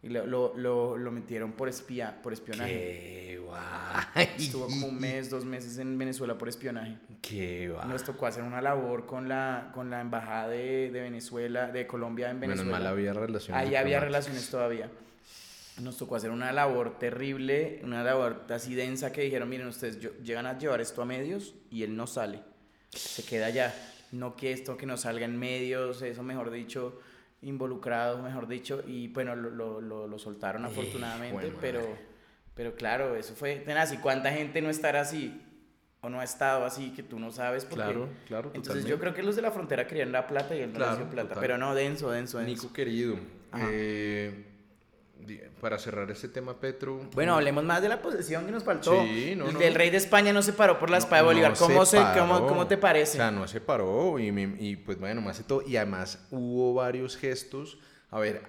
Y 0.00 0.10
lo, 0.10 0.26
lo, 0.26 0.96
lo, 0.96 1.10
metieron 1.10 1.52
por 1.52 1.68
espía, 1.68 2.22
por 2.22 2.32
espionaje. 2.32 2.72
Qué 2.72 3.38
guay. 3.44 4.28
Estuvo 4.38 4.66
como 4.66 4.86
un 4.86 4.98
mes, 4.98 5.28
dos 5.28 5.44
meses 5.44 5.76
en 5.78 5.98
Venezuela 5.98 6.38
por 6.38 6.48
espionaje. 6.48 6.98
Qué 7.20 7.68
guay. 7.68 7.88
Nos 7.88 8.04
tocó 8.04 8.26
hacer 8.26 8.44
una 8.44 8.62
labor 8.62 9.06
con 9.06 9.28
la, 9.28 9.72
con 9.74 9.90
la 9.90 10.00
embajada 10.00 10.48
de, 10.48 10.90
de 10.92 11.00
Venezuela, 11.00 11.66
de 11.72 11.88
Colombia 11.88 12.30
en 12.30 12.38
Venezuela. 12.38 12.64
Menos 12.64 12.80
mal 12.80 12.86
había 12.86 13.12
relaciones. 13.12 13.60
Ahí 13.60 13.74
había 13.74 13.98
relaciones 13.98 14.48
todavía. 14.48 14.88
Nos 15.80 15.96
tocó 15.96 16.14
hacer 16.14 16.30
una 16.30 16.52
labor 16.52 16.98
terrible, 17.00 17.80
una 17.82 18.04
labor 18.04 18.46
así 18.50 18.76
densa 18.76 19.10
que 19.12 19.22
dijeron, 19.22 19.48
miren 19.48 19.66
ustedes, 19.66 19.98
llegan 20.22 20.46
a 20.46 20.56
llevar 20.56 20.80
esto 20.80 21.02
a 21.02 21.06
medios 21.06 21.54
y 21.70 21.82
él 21.82 21.96
no 21.96 22.06
sale. 22.06 22.40
Se 22.90 23.24
queda 23.24 23.46
allá. 23.46 23.74
No 24.12 24.36
que 24.36 24.52
esto 24.52 24.76
que 24.76 24.86
no 24.86 24.96
salga 24.96 25.24
en 25.24 25.36
medios, 25.36 26.02
eso 26.02 26.22
mejor 26.22 26.50
dicho 26.50 27.00
involucrados, 27.42 28.22
mejor 28.22 28.48
dicho, 28.48 28.82
y 28.86 29.08
bueno, 29.08 29.36
lo, 29.36 29.80
lo, 29.80 30.06
lo, 30.06 30.18
soltaron 30.18 30.64
afortunadamente, 30.64 31.52
pero, 31.60 31.80
pero 32.54 32.74
claro, 32.74 33.14
eso 33.16 33.34
fue 33.34 33.56
tenaz. 33.56 33.92
¿Y 33.92 33.98
cuánta 33.98 34.32
gente 34.32 34.60
no 34.60 34.70
estará 34.70 35.00
así? 35.00 35.40
O 36.00 36.08
no 36.08 36.20
ha 36.20 36.24
estado 36.24 36.64
así 36.64 36.90
que 36.90 37.02
tú 37.02 37.18
no 37.18 37.32
sabes 37.32 37.64
porque... 37.64 37.84
Claro, 37.84 38.08
claro. 38.26 38.50
Entonces 38.54 38.84
yo 38.84 38.98
creo 38.98 39.14
que 39.14 39.22
los 39.22 39.36
de 39.36 39.42
la 39.42 39.50
frontera 39.50 39.86
querían 39.86 40.12
la 40.12 40.26
plata 40.26 40.54
y 40.54 40.60
él 40.60 40.72
no 40.72 40.78
claro, 40.78 41.10
plata. 41.10 41.36
Pero 41.40 41.58
no, 41.58 41.74
denso, 41.74 42.10
denso, 42.10 42.38
denso. 42.38 42.62
Nico 42.62 42.72
querido, 42.72 43.16
eh, 43.56 44.44
para 45.60 45.78
cerrar 45.78 46.10
este 46.10 46.28
tema, 46.28 46.58
Petro. 46.58 47.00
Bueno, 47.14 47.34
hablemos 47.34 47.62
más 47.64 47.82
de 47.82 47.88
la 47.88 48.00
posesión 48.00 48.46
que 48.46 48.52
nos 48.52 48.64
faltó. 48.64 49.02
Sí, 49.04 49.34
no, 49.36 49.46
El 49.60 49.74
rey 49.74 49.90
de 49.90 49.96
España 49.98 50.32
no 50.32 50.42
se 50.42 50.52
paró 50.52 50.78
por 50.78 50.88
la 50.90 50.98
espada 50.98 51.22
de 51.22 51.26
Bolívar. 51.28 51.54
¿Cómo, 51.58 51.84
se, 51.84 51.98
cómo, 52.16 52.46
cómo, 52.46 52.66
te 52.66 52.78
parece? 52.78 53.12
O 53.18 53.20
sea, 53.20 53.30
no 53.30 53.46
se 53.48 53.60
paró 53.60 54.18
y, 54.18 54.28
y 54.58 54.76
pues 54.76 54.98
bueno, 54.98 55.20
más 55.20 55.38
de 55.38 55.44
todo. 55.44 55.62
Y 55.66 55.76
además 55.76 56.26
hubo 56.30 56.74
varios 56.74 57.16
gestos. 57.16 57.78
A 58.10 58.18
ver, 58.18 58.42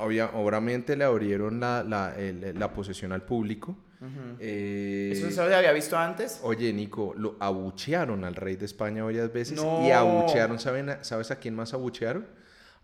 obvia- 0.00 0.30
obviamente 0.34 0.96
le 0.96 1.04
abrieron 1.04 1.60
la, 1.60 1.82
la, 1.84 2.14
el- 2.16 2.58
la 2.58 2.72
posesión 2.72 3.12
al 3.12 3.22
público. 3.22 3.76
Eh, 4.40 5.12
¿Eso 5.14 5.30
se 5.30 5.40
había 5.40 5.70
visto 5.72 5.96
antes? 5.96 6.40
Oye, 6.42 6.72
Nico, 6.72 7.14
lo 7.16 7.36
abuchearon 7.38 8.24
al 8.24 8.34
rey 8.34 8.56
de 8.56 8.64
España 8.66 9.04
varias 9.04 9.32
veces 9.32 9.60
y 9.84 9.90
abuchearon, 9.92 10.58
¿saben 10.58 10.96
¿sabes 11.02 11.30
a 11.30 11.36
quién 11.36 11.54
más 11.54 11.72
abuchearon? 11.74 12.26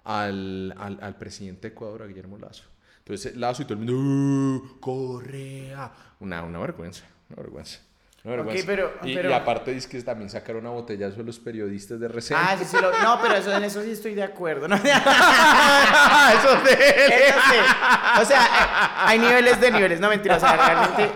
Al, 0.04 0.74
al, 0.78 0.98
al 1.02 1.16
presidente 1.16 1.68
de 1.68 1.74
Ecuador, 1.74 2.02
a 2.02 2.06
Guillermo 2.06 2.38
Lazo. 2.38 2.64
Entonces 3.08 3.36
Lazo 3.36 3.62
y 3.62 3.64
todo 3.64 3.78
el 3.78 3.86
mundo, 3.86 3.94
"¡Uh, 3.96 4.80
Correa. 4.80 5.90
Una, 6.20 6.42
una 6.42 6.58
vergüenza, 6.58 7.04
una 7.30 7.42
vergüenza. 7.42 7.80
Una 8.24 8.36
vergüenza. 8.36 8.64
pero- 8.66 8.92
y, 9.02 9.14
pero- 9.14 9.30
y 9.30 9.32
aparte 9.32 9.72
dice 9.72 9.88
que 9.88 10.02
también 10.02 10.28
sacaron 10.28 10.62
una 10.62 10.70
botellazo 10.74 11.16
de 11.16 11.24
los 11.24 11.38
periodistas 11.38 11.98
de 12.00 12.06
RCN. 12.06 12.36
Ah, 12.38 12.56
sí, 12.58 12.64
sí. 12.66 12.76
Lo... 12.80 12.90
No, 13.02 13.18
pero 13.22 13.36
eso, 13.36 13.50
en 13.56 13.64
eso 13.64 13.82
sí 13.82 13.92
estoy 13.92 14.14
de 14.14 14.24
acuerdo. 14.24 14.68
¿no? 14.68 14.74
Eso 14.76 14.84
sí. 16.66 16.74
O 18.20 18.24
sea, 18.24 19.06
hay 19.08 19.18
niveles 19.18 19.60
de 19.60 19.70
niveles. 19.70 20.00
No, 20.00 20.08
mentira. 20.08 20.36
O 20.36 20.40
sea, 20.40 20.56
realmente... 20.56 21.10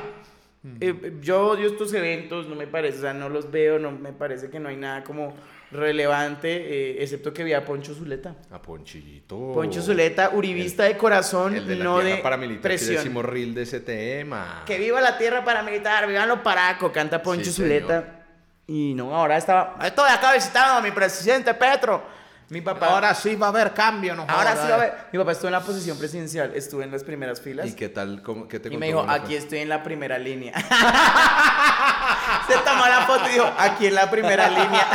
eh, 0.81 1.19
yo 1.21 1.49
odio 1.49 1.67
estos 1.69 1.93
eventos, 1.93 2.47
no 2.49 2.55
me 2.55 2.67
parece, 2.67 2.99
o 2.99 3.01
sea, 3.03 3.13
no 3.15 3.29
los 3.29 3.51
veo, 3.51 3.79
no 3.79 3.91
me 3.91 4.13
parece 4.13 4.49
que 4.49 4.61
no 4.61 4.69
hay 4.69 4.77
nada 4.77 5.03
como 5.05 5.35
relevante, 5.73 6.49
eh, 6.51 7.03
excepto 7.03 7.33
que 7.33 7.45
vi 7.45 7.53
a 7.53 7.65
Poncho 7.65 7.95
Zuleta. 7.95 8.35
A 8.51 8.61
Ponchito. 8.61 9.53
Poncho 9.53 9.81
Zuleta, 9.83 10.31
uribista 10.35 10.85
de 10.85 10.97
corazón, 10.97 11.57
El 11.57 11.67
de 11.67 11.77
la 11.77 11.85
no 11.85 12.01
tierra 12.01 12.17
de 12.17 12.23
paramilitar 12.23 12.71
que 12.71 12.85
decimos 12.85 13.25
reel 13.25 13.55
de 13.55 13.63
ese 13.63 13.81
tema. 13.81 14.63
Que 14.67 14.79
viva 14.79 15.01
la 15.01 15.17
tierra 15.19 15.45
paramilitar, 15.45 16.07
vivan 16.07 16.29
los 16.29 16.41
paracos, 16.41 16.93
canta 16.93 17.23
Poncho 17.23 17.47
Sí, 17.47 17.53
Zuleta. 17.53 18.25
Y 18.67 18.95
no, 18.95 19.15
ahora 19.15 19.37
estaba. 19.37 19.77
Estoy 19.85 20.11
acá 20.11 20.33
visitando 20.33 20.79
a 20.79 20.81
mi 20.83 20.91
presidente 20.93 21.53
Petro. 21.55 22.22
Mi 22.53 22.61
papá. 22.61 23.15
sí 23.15 23.35
va 23.35 23.47
a 23.47 23.49
haber 23.49 23.73
cambio, 23.73 24.15
no 24.15 24.27
ahora 24.29 24.53
sí 24.53 24.69
va 24.69 24.75
a 24.75 24.79
ver. 24.79 24.93
Mi 25.11 25.19
papá 25.19 25.33
estuvo 25.33 25.49
en 25.49 25.53
la 25.53 25.61
posición 25.63 25.97
presidencial, 25.97 26.53
estuve 26.55 26.85
en 26.85 26.91
las 26.91 27.03
primeras 27.03 27.41
filas. 27.41 27.67
¿Y 27.67 27.73
qué 27.75 27.89
tal? 27.89 28.23
¿Cómo, 28.23 28.47
¿Qué 28.47 28.61
te 28.61 28.69
Y 28.73 28.77
me 28.77 28.87
dijo, 28.89 29.01
aquí 29.09 29.29
fue? 29.29 29.37
estoy 29.39 29.59
en 29.61 29.71
la 29.71 29.83
primera 29.83 30.19
línea. 30.19 30.53
Se 32.47 32.55
tomó 32.59 32.87
la 32.87 33.07
foto 33.07 33.27
y 33.29 33.33
dijo, 33.33 33.51
aquí 33.57 33.87
en 33.87 33.95
la 33.95 34.11
primera 34.11 34.49
línea. 34.49 34.87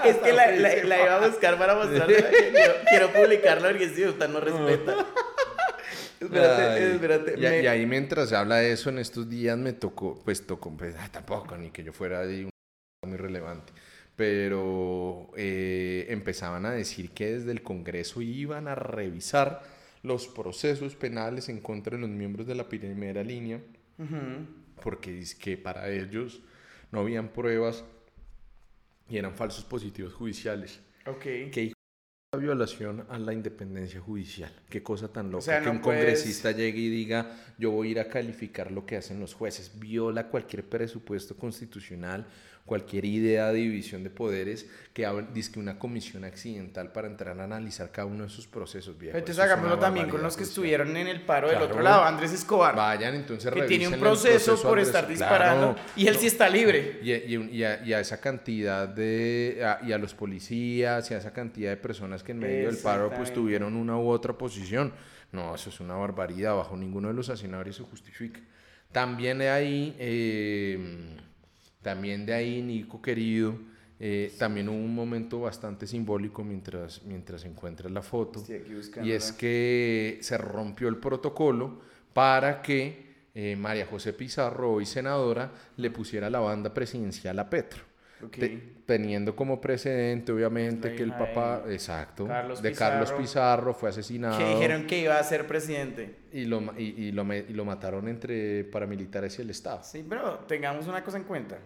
es 0.04 0.16
que 0.18 0.32
la, 0.34 0.50
la- 0.50 0.84
la 0.84 1.02
iba 1.02 1.14
a 1.16 1.26
buscar 1.26 1.56
para 1.56 1.74
mostrarla. 1.76 2.16
Quiero, 2.52 2.74
quiero 2.88 3.12
publicarla 3.12 3.68
porque 3.68 3.88
si 3.94 4.04
usted 4.04 4.28
no 4.28 4.40
respeta. 4.40 4.94
espérate, 6.20 6.62
Ay, 6.62 6.92
espérate. 6.92 7.34
Y, 7.38 7.40
me- 7.40 7.62
y 7.62 7.66
ahí 7.66 7.86
mientras 7.86 8.28
se 8.28 8.36
habla 8.36 8.56
de 8.56 8.72
eso, 8.72 8.90
en 8.90 8.98
estos 8.98 9.28
días 9.30 9.56
me 9.56 9.72
tocó, 9.72 10.20
pues 10.24 10.46
tocó, 10.46 10.76
pues, 10.76 10.94
ah, 11.00 11.08
tampoco, 11.10 11.56
ni 11.56 11.70
que 11.70 11.82
yo 11.82 11.92
fuera 11.94 12.20
de 12.20 12.44
un 12.44 12.50
muy 13.08 13.16
relevante, 13.16 13.72
pero 14.26 15.30
eh, 15.36 16.06
empezaban 16.08 16.64
a 16.64 16.70
decir 16.70 17.10
que 17.10 17.32
desde 17.32 17.50
el 17.50 17.62
Congreso 17.64 18.22
iban 18.22 18.68
a 18.68 18.76
revisar 18.76 19.62
los 20.04 20.28
procesos 20.28 20.94
penales 20.94 21.48
en 21.48 21.58
contra 21.60 21.96
de 21.96 22.02
los 22.02 22.10
miembros 22.10 22.46
de 22.46 22.54
la 22.54 22.68
primera 22.68 23.24
línea, 23.24 23.60
Ujú. 23.98 24.46
porque 24.80 25.18
es 25.18 25.34
que 25.34 25.56
para 25.56 25.90
ellos 25.90 26.40
no 26.92 27.00
habían 27.00 27.30
pruebas 27.30 27.82
y 29.08 29.16
eran 29.16 29.34
falsos 29.34 29.64
positivos 29.64 30.14
judiciales. 30.14 30.78
Ok. 31.06 31.22
Qué 31.50 31.62
hijo 31.64 31.74
de 32.32 32.38
violación 32.38 33.04
a 33.10 33.18
la 33.18 33.32
independencia 33.32 34.00
judicial. 34.00 34.52
Qué 34.70 34.84
cosa 34.84 35.08
tan 35.12 35.32
loca 35.32 35.42
sea, 35.46 35.58
que 35.60 35.66
no 35.66 35.72
un 35.72 35.80
puedes- 35.80 35.98
congresista 36.00 36.52
llegue 36.52 36.78
y 36.78 36.88
diga, 36.90 37.36
yo 37.58 37.72
voy 37.72 37.88
a 37.88 37.90
ir 37.90 37.98
a 38.00 38.08
calificar 38.08 38.70
lo 38.70 38.86
que 38.86 38.96
hacen 38.96 39.18
los 39.18 39.34
jueces. 39.34 39.72
Viola 39.80 40.28
cualquier 40.28 40.64
presupuesto 40.64 41.36
constitucional, 41.36 42.26
cualquier 42.64 43.04
idea 43.04 43.48
de 43.48 43.58
división 43.58 44.04
de 44.04 44.10
poderes 44.10 44.66
que 44.94 45.06
dice 45.34 45.52
que 45.52 45.58
una 45.58 45.78
comisión 45.78 46.24
accidental 46.24 46.92
para 46.92 47.08
entrar 47.08 47.38
a 47.40 47.44
analizar 47.44 47.90
cada 47.90 48.06
uno 48.06 48.22
de 48.24 48.28
esus 48.28 48.46
procesos. 48.46 48.96
Viejo. 48.96 49.18
Entonces 49.18 49.42
hagámoslo 49.42 49.78
también 49.78 50.08
con 50.08 50.22
los 50.22 50.36
que 50.36 50.44
estuvieron 50.44 50.96
en 50.96 51.08
el 51.08 51.22
paro 51.22 51.48
del 51.48 51.56
Claro. 51.56 51.72
otro 51.72 51.82
lado. 51.82 52.04
Andrés 52.04 52.32
Escobar. 52.32 52.76
Vayan 52.76 53.14
entonces 53.16 53.52
que 53.52 53.62
tiene 53.62 53.88
un 53.88 53.94
el 53.94 54.00
proceso, 54.00 54.60
por 54.62 54.78
Andrés- 54.78 54.86
estar 54.86 55.08
disparando. 55.08 55.74
Claro. 55.74 55.88
y 55.96 56.06
él 56.06 56.16
sí 56.16 56.26
está 56.28 56.48
libre. 56.48 57.00
Y, 57.02 57.12
y 57.12 57.50
y 57.52 57.64
a, 57.64 57.84
y 57.84 57.92
a 57.92 58.00
esa 58.00 58.20
cantidad 58.20 58.86
de. 58.88 59.60
a- 59.64 59.80
y 59.84 59.92
a 59.92 59.98
los 59.98 60.14
policías 60.14 61.10
y 61.10 61.14
a 61.14 61.18
esa 61.18 61.32
cantidad 61.32 61.70
de 61.70 61.76
personas 61.76 62.22
que 62.22 62.32
en 62.32 62.38
medio 62.38 62.68
del 62.68 62.78
paro 62.78 63.10
pues 63.14 63.32
tuvieron 63.34 63.74
una 63.74 63.96
u 63.98 64.08
otra 64.08 64.38
posición. 64.38 64.92
No, 65.32 65.54
eso 65.54 65.70
es 65.70 65.80
una 65.80 65.94
barbaridad. 65.94 66.54
Bajo 66.54 66.76
ninguno 66.76 67.08
de 67.08 67.14
los 67.14 67.28
escenarios 67.28 67.76
se 67.76 67.82
justifica. 67.82 68.40
También 68.92 69.40
ahí. 69.40 69.96
eh, 69.98 71.16
también 71.82 72.24
de 72.24 72.34
ahí, 72.34 72.62
Nico 72.62 73.02
querido. 73.02 73.56
eh, 74.04 74.32
también 74.38 74.68
hubo 74.68 74.78
un 74.78 74.94
momento 74.94 75.40
bastante 75.40 75.86
simbólico 75.86 76.42
mientras, 76.42 77.02
mientras 77.04 77.44
encuentras 77.44 77.92
la 77.92 78.02
foto. 78.02 78.42
Y 79.04 79.12
es 79.12 79.30
que 79.32 80.18
se 80.22 80.36
rompió 80.38 80.88
el 80.88 80.96
protocolo 80.96 81.80
para 82.12 82.62
que 82.62 83.12
eh, 83.34 83.56
María 83.56 83.86
José 83.86 84.12
Pizarro, 84.12 84.72
hoy 84.72 84.86
senadora, 84.86 85.52
le 85.76 85.90
pusiera 85.90 86.28
la 86.30 86.40
banda 86.40 86.74
presidencial 86.74 87.38
a 87.38 87.48
Petro. 87.48 87.91
Te- 88.30 88.72
teniendo 88.86 89.34
como 89.36 89.60
precedente, 89.60 90.32
obviamente, 90.32 90.90
La 90.90 90.96
que 90.96 91.02
el 91.02 91.12
papá, 91.12 91.60
de 91.60 91.74
exacto, 91.74 92.26
Carlos 92.26 92.60
de 92.62 92.72
Carlos 92.72 93.10
Pizarro, 93.12 93.22
Pizarro 93.22 93.74
fue 93.74 93.90
asesinado 93.90 94.38
Que 94.38 94.44
dijeron 94.54 94.86
que 94.86 94.98
iba 94.98 95.18
a 95.18 95.22
ser 95.24 95.46
presidente. 95.46 96.16
y, 96.32 96.44
lo, 96.44 96.60
y, 96.78 96.84
y 97.08 97.12
lo, 97.12 97.22
y 97.34 97.52
lo 97.52 97.64
mataron 97.64 98.08
entre 98.08 98.64
paramilitares 98.64 99.38
y 99.38 99.42
el 99.42 99.50
Estado. 99.50 99.82
Sí, 99.82 100.04
pero 100.08 100.40
tengamos 100.48 100.86
una 100.86 101.02
cosa 101.04 101.16
en 101.18 101.24
cuenta. 101.24 101.58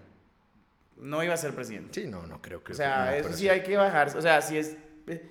No 0.99 1.23
iba 1.23 1.35
a 1.35 1.37
ser 1.37 1.55
presidente. 1.55 2.01
Sí, 2.01 2.07
no, 2.09 2.27
no 2.27 2.41
creo 2.41 2.63
que... 2.65 2.73
O 2.73 2.75
sea, 2.75 3.17
eso 3.17 3.33
sí 3.33 3.49
hay 3.49 3.63
que 3.63 3.77
bajar. 3.77 4.17
O 4.17 4.23
sea, 4.23 4.41
sí 4.41 4.57
es. 4.57 4.77
eh, 5.09 5.31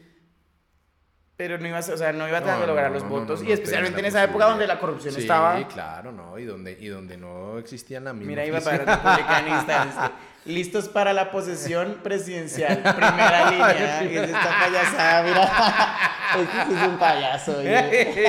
Pero 1.38 1.58
no 1.58 1.68
iba 1.68 1.78
a, 1.80 1.82
ser- 1.82 1.96
o 1.96 1.98
sea, 1.98 2.14
no 2.14 2.28
iba 2.28 2.38
a 2.38 2.42
No, 2.42 2.66
lograr 2.68 2.88
no, 2.90 2.94
los 2.94 3.04
no, 3.04 3.10
votos. 3.10 3.44
y 3.44 3.52
especialmente 3.52 4.00
en 4.00 4.06
esa 4.06 4.24
época 4.24 4.46
donde 4.46 4.68
la 4.68 4.80
corrupción 4.80 5.14
Sí, 5.16 5.22
estaba. 5.22 5.68
claro, 5.68 6.12
no, 6.12 6.38
y 6.40 6.46
donde, 6.46 6.78
y 6.80 6.88
donde 6.88 7.18
no 7.18 7.58
existían 7.58 8.04
la 8.06 8.14
misma... 8.14 8.30
Mira, 8.30 8.46
iba 8.46 8.62
para 8.62 8.78
republicanistas. 8.78 9.88
este, 9.90 10.12
Listos 10.46 10.88
para 10.88 11.12
la 11.12 11.32
posesión 11.32 11.98
presidencial. 12.04 12.78
Primera 12.78 13.50
línea. 13.52 14.04
Y 14.04 14.16
es 14.18 14.24
esta 14.30 14.60
payasada, 14.60 15.24
mira. 15.24 16.06
Este 16.40 16.76
es 16.76 16.88
un 16.88 16.98
payaso. 17.00 17.58
oye. 17.58 18.28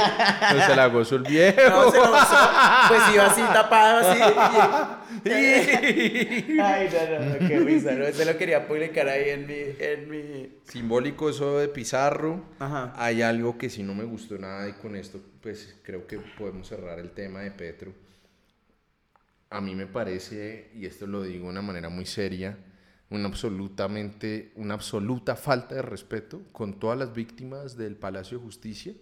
No 0.55 0.67
se 0.67 0.77
la 0.77 0.87
gozó 0.87 1.17
el 1.17 1.23
viejo. 1.25 1.61
No, 1.69 1.91
se 1.91 1.99
lo 1.99 2.05
usó. 2.05 2.51
Pues 2.89 3.03
iba 3.13 3.27
así 3.27 3.43
tapado, 3.43 4.09
así. 4.09 4.23
Ay, 6.63 6.89
no, 6.91 7.19
no, 7.19 7.27
no, 7.27 7.49
qué 7.49 7.59
risa. 7.59 7.93
¿no? 7.93 8.07
Se 8.07 8.25
lo 8.25 8.39
quería 8.39 8.67
publicar 8.67 9.09
ahí 9.09 9.31
en 9.31 9.47
mi. 9.47 9.55
En 9.79 10.09
mi... 10.09 10.57
Simbólico 10.65 11.29
eso 11.29 11.59
de 11.59 11.69
Pizarro. 11.69 12.45
Ajá. 12.59 12.95
Hay 12.97 13.21
algo 13.21 13.59
que 13.59 13.69
sí 13.69 13.83
no 13.83 13.95
me 13.95 14.05
gustó 14.05 14.39
nada 14.39 14.67
y 14.69 14.73
con 14.73 14.97
esto 14.97 15.21
pues 15.43 15.77
creo 15.83 16.07
que 16.07 16.19
podemos 16.19 16.67
cerrar 16.69 16.99
el 16.99 17.11
tema 17.11 17.41
de 17.41 17.51
Petro. 17.51 17.93
A 19.51 19.61
mí 19.61 19.75
me 19.75 19.87
parece, 19.87 20.71
y 20.75 20.87
esto 20.87 21.07
lo 21.07 21.23
digo 21.23 21.45
de 21.45 21.51
una 21.51 21.63
manera 21.63 21.89
muy 21.89 22.05
seria, 22.05 22.59
una 23.11 23.29
absolutamente, 23.29 24.53
una 24.57 24.75
absoluta 24.75 25.37
falta 25.37 25.77
de 25.77 25.83
respeto 25.83 26.43
con 26.53 26.81
todas 26.81 26.99
las 26.99 27.15
víctimas 27.15 27.77
del 27.77 27.97
Palacio 27.97 28.39
de 28.39 28.45
Justicia, 28.45 28.95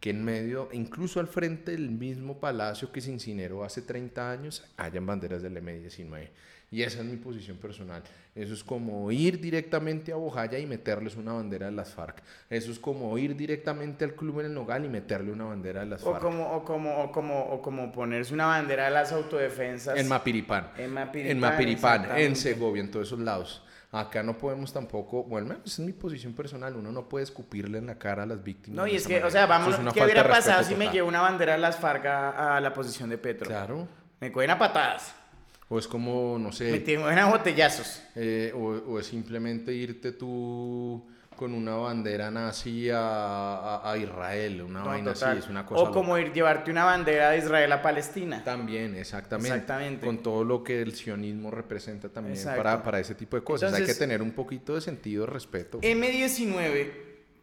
que 0.00 0.10
en 0.10 0.24
medio, 0.24 0.68
incluso 0.72 1.20
al 1.20 1.28
frente 1.28 1.72
del 1.72 1.90
mismo 1.90 2.40
palacio 2.40 2.92
que 2.92 3.00
se 3.00 3.12
incineró 3.12 3.64
hace 3.64 3.82
30 3.82 4.30
años, 4.30 4.64
hayan 4.76 5.06
banderas 5.06 5.42
del 5.42 5.56
M-19. 5.56 6.28
Y 6.70 6.82
esa 6.82 6.98
es 6.98 7.04
mi 7.04 7.16
posición 7.16 7.56
personal. 7.58 8.02
Eso 8.34 8.52
es 8.52 8.64
como 8.64 9.12
ir 9.12 9.40
directamente 9.40 10.12
a 10.12 10.16
Bojaya 10.16 10.58
y 10.58 10.66
meterles 10.66 11.14
una 11.14 11.34
bandera 11.34 11.66
de 11.66 11.72
las 11.72 11.94
FARC. 11.94 12.20
Eso 12.50 12.72
es 12.72 12.80
como 12.80 13.16
ir 13.16 13.36
directamente 13.36 14.04
al 14.04 14.14
club 14.14 14.40
en 14.40 14.46
el 14.46 14.54
Nogal 14.54 14.84
y 14.84 14.88
meterle 14.88 15.30
una 15.30 15.44
bandera 15.44 15.80
de 15.80 15.86
las 15.86 16.02
O 16.02 16.10
FARC. 16.10 16.20
como, 16.22 16.52
o, 16.52 16.64
como, 16.64 17.02
o, 17.02 17.12
como, 17.12 17.40
o 17.44 17.62
como 17.62 17.92
ponerse 17.92 18.34
una 18.34 18.46
bandera 18.46 18.86
de 18.86 18.90
las 18.90 19.12
autodefensas. 19.12 19.96
En 19.96 20.08
Mapiripán. 20.08 20.70
En 20.76 20.92
Mapiripán, 20.92 21.30
En 21.30 21.40
Mapiripán, 21.40 22.06
en. 22.16 22.34
Segovia, 22.34 22.82
en 22.82 22.90
todos 22.90 23.06
esos 23.06 23.20
lados. 23.20 23.62
Acá 23.92 24.24
no 24.24 24.36
podemos 24.36 24.72
tampoco, 24.72 25.22
bueno, 25.22 25.54
es 25.64 25.78
mi 25.78 25.92
posición 25.92 26.32
personal, 26.32 26.74
uno 26.74 26.90
no 26.90 27.08
puede 27.08 27.22
escupirle 27.22 27.78
en 27.78 27.86
la 27.86 27.96
cara 27.96 28.24
a 28.24 28.26
las 28.26 28.42
víctimas. 28.42 28.76
No, 28.76 28.88
y 28.88 28.96
es 28.96 29.06
que, 29.06 29.22
o 29.22 29.30
sea, 29.30 29.46
vamos, 29.46 29.78
es 29.78 29.92
¿qué 29.92 30.02
hubiera 30.02 30.26
pasado 30.28 30.64
si 30.64 30.74
me 30.74 30.88
llevo 30.88 31.06
una 31.06 31.20
bandera 31.20 31.52
de 31.52 31.58
las 31.60 31.76
FARC 31.76 32.04
a, 32.06 32.56
a 32.56 32.60
la 32.60 32.74
posición 32.74 33.08
de 33.10 33.18
Petro? 33.18 33.46
Claro. 33.46 33.86
Me 34.18 34.32
cogen 34.32 34.50
a 34.50 34.58
patadas, 34.58 35.14
O 35.68 35.78
es 35.78 35.88
como, 35.88 36.38
no 36.38 36.52
sé, 36.52 36.78
tienen 36.80 37.18
a 37.18 37.26
botellazos. 37.30 38.02
eh, 38.14 38.52
o, 38.54 38.58
o 38.92 38.98
es 39.00 39.06
simplemente 39.06 39.72
irte 39.72 40.12
tú 40.12 41.02
con 41.34 41.52
una 41.52 41.74
bandera 41.74 42.30
nazi 42.30 42.90
a, 42.90 42.98
a- 43.00 43.90
a 43.92 43.96
Israel, 43.98 44.62
una 44.62 44.80
No, 44.80 44.86
vaina 44.86 45.12
total. 45.14 45.30
así, 45.30 45.38
es 45.40 45.48
una 45.50 45.66
cosa 45.66 45.82
o 45.82 45.90
como 45.90 46.16
ir 46.16 46.32
llevarte 46.32 46.70
una 46.70 46.84
bandera 46.84 47.30
de 47.30 47.38
Israel 47.38 47.72
a 47.72 47.82
Palestina. 47.82 48.44
También, 48.44 48.94
exactamente. 48.94 49.48
Exactamente. 49.48 50.06
Con 50.06 50.22
todo 50.22 50.44
lo 50.44 50.62
que 50.62 50.80
el 50.80 50.94
sionismo 50.94 51.50
representa 51.50 52.08
también 52.08 52.38
para, 52.44 52.80
para 52.84 53.00
ese 53.00 53.16
tipo 53.16 53.36
de 53.36 53.42
cosas. 53.42 53.72
Hay 53.74 53.84
que 53.84 53.94
tener 53.94 54.22
un 54.22 54.30
poquito 54.30 54.76
de 54.76 54.80
sentido 54.80 55.24
de 55.26 55.32
respeto. 55.32 55.80
M19, 55.80 56.90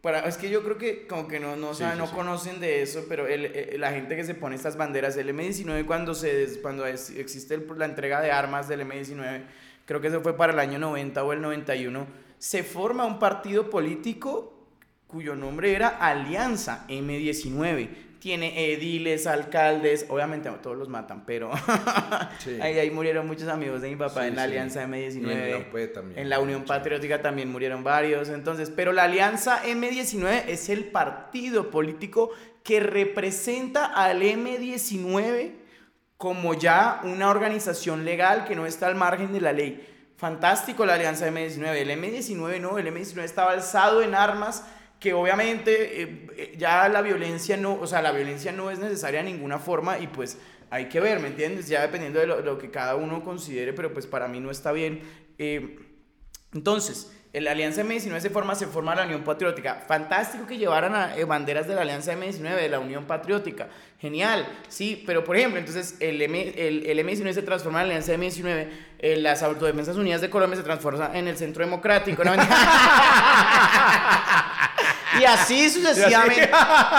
para, 0.02 0.20
es 0.28 0.36
que 0.36 0.50
yo 0.50 0.62
creo 0.62 0.76
que 0.76 1.06
como 1.06 1.26
que 1.28 1.40
no, 1.40 1.56
no, 1.56 1.72
Sí, 1.72 1.80
saben, 1.80 1.94
sí, 1.94 2.00
no 2.00 2.06
sí. 2.08 2.14
conocen 2.14 2.60
de 2.60 2.82
eso, 2.82 3.06
pero 3.08 3.26
el- 3.26 3.46
el- 3.46 3.80
la 3.80 3.92
gente 3.92 4.16
que 4.16 4.24
se 4.24 4.34
pone 4.34 4.56
estas 4.56 4.76
banderas, 4.76 5.16
el 5.16 5.30
M19 5.30 5.86
cuando, 5.86 6.14
se, 6.14 6.60
cuando 6.60 6.84
es- 6.86 7.10
existe 7.10 7.54
el- 7.54 7.66
la 7.76 7.84
entrega 7.86 8.20
de 8.20 8.30
armas 8.32 8.68
del 8.68 8.80
M19, 8.82 9.42
creo 9.86 10.00
que 10.00 10.08
eso 10.08 10.20
fue 10.20 10.36
para 10.36 10.52
el 10.52 10.58
año 10.58 10.78
90 10.78 11.22
o 11.24 11.32
el 11.32 11.40
91, 11.40 12.06
se 12.38 12.62
forma 12.64 13.04
un 13.06 13.18
partido 13.18 13.70
político 13.70 14.66
cuyo 15.06 15.36
nombre 15.36 15.72
era 15.74 15.88
Alianza 15.88 16.84
M19. 16.88 17.88
Tiene 18.22 18.72
ediles, 18.72 19.26
alcaldes, 19.26 20.06
obviamente 20.08 20.48
no, 20.48 20.58
todos 20.60 20.76
los 20.76 20.88
matan, 20.88 21.24
pero 21.26 21.50
ahí, 22.60 22.78
ahí 22.78 22.88
murieron 22.92 23.26
muchos 23.26 23.48
amigos 23.48 23.82
de 23.82 23.88
mi 23.90 23.96
papá 23.96 24.28
en 24.28 24.36
la 24.36 24.44
Alianza 24.44 24.86
M19. 24.86 25.66
En, 25.74 26.18
en 26.18 26.30
la 26.30 26.38
Unión 26.38 26.62
Patriótica 26.62 27.20
también 27.20 27.50
murieron 27.50 27.82
varios, 27.82 28.28
entonces, 28.28 28.70
pero 28.70 28.92
la 28.92 29.02
Alianza 29.02 29.64
M19 29.64 30.44
es 30.46 30.68
el 30.68 30.84
partido 30.84 31.68
político 31.72 32.30
que 32.62 32.78
representa 32.78 33.86
al 33.86 34.22
M19 34.22 35.54
como 36.16 36.54
ya 36.54 37.00
una 37.02 37.28
organización 37.28 38.04
legal 38.04 38.44
que 38.44 38.54
no 38.54 38.66
está 38.66 38.86
al 38.86 38.94
margen 38.94 39.32
de 39.32 39.40
la 39.40 39.52
ley. 39.52 39.84
Fantástico 40.16 40.86
la 40.86 40.94
alianza 40.94 41.28
M19. 41.28 41.74
El 41.74 41.90
M19 41.90 42.60
no, 42.60 42.78
el 42.78 42.86
M19 42.86 43.24
estaba 43.24 43.50
alzado 43.50 44.00
en 44.02 44.14
armas 44.14 44.64
que 45.02 45.12
obviamente 45.12 46.02
eh, 46.02 46.26
eh, 46.36 46.54
ya 46.56 46.88
la 46.88 47.02
violencia 47.02 47.56
no, 47.56 47.74
o 47.74 47.86
sea, 47.88 48.00
la 48.00 48.12
violencia 48.12 48.52
no 48.52 48.70
es 48.70 48.78
necesaria 48.78 49.22
de 49.22 49.32
ninguna 49.32 49.58
forma 49.58 49.98
y 49.98 50.06
pues 50.06 50.38
hay 50.70 50.88
que 50.88 51.00
ver, 51.00 51.18
¿me 51.18 51.28
entiendes? 51.28 51.68
Ya 51.68 51.82
dependiendo 51.82 52.20
de 52.20 52.26
lo, 52.26 52.56
que 52.56 52.70
cada 52.70 52.94
uno 52.94 53.22
considere, 53.22 53.72
pero 53.72 53.92
pues 53.92 54.06
para 54.06 54.28
mí 54.28 54.40
no 54.40 54.50
está 54.50 54.72
bien. 54.72 55.02
Eh, 55.38 55.76
entonces, 56.54 57.12
la 57.34 57.50
Alianza 57.50 57.82
M19 57.82 58.20
se 58.20 58.30
forma, 58.30 58.54
se 58.54 58.66
forma 58.66 58.94
la 58.94 59.04
Unión 59.04 59.22
Patriótica. 59.22 59.82
Fantástico 59.86 60.46
que 60.46 60.58
llevaran 60.58 60.94
a, 60.94 61.16
eh, 61.16 61.24
banderas 61.24 61.66
de 61.66 61.74
la 61.74 61.82
Alianza 61.82 62.14
M19, 62.14 62.56
de 62.56 62.68
la 62.68 62.78
Unión 62.78 63.04
Patriótica. 63.04 63.68
Genial, 63.98 64.46
sí, 64.68 65.02
pero 65.06 65.24
por 65.24 65.36
ejemplo, 65.36 65.58
entonces 65.58 65.96
el, 66.00 66.22
M, 66.22 66.54
el, 66.56 66.86
el 66.86 67.06
M19 67.06 67.32
se 67.32 67.42
transforma 67.42 67.82
en 67.82 67.88
la 67.88 67.96
Alianza 67.96 68.14
M19, 68.14 68.68
eh, 68.98 69.16
las 69.16 69.42
Autodefensas 69.42 69.96
Unidas 69.96 70.22
de 70.22 70.30
Colombia 70.30 70.56
se 70.56 70.62
transforma 70.62 71.10
en 71.14 71.28
el 71.28 71.36
Centro 71.36 71.64
Democrático. 71.64 72.22
y 75.20 75.24
así 75.24 75.68
sucesivamente. 75.70 76.50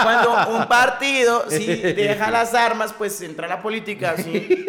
Cuando 0.02 0.56
un 0.56 0.66
partido 0.66 1.44
sí, 1.50 1.66
deja 1.66 2.30
las 2.30 2.54
armas, 2.54 2.92
pues 2.92 3.20
entra 3.22 3.48
la 3.48 3.60
política. 3.60 4.16
¿sí? 4.16 4.66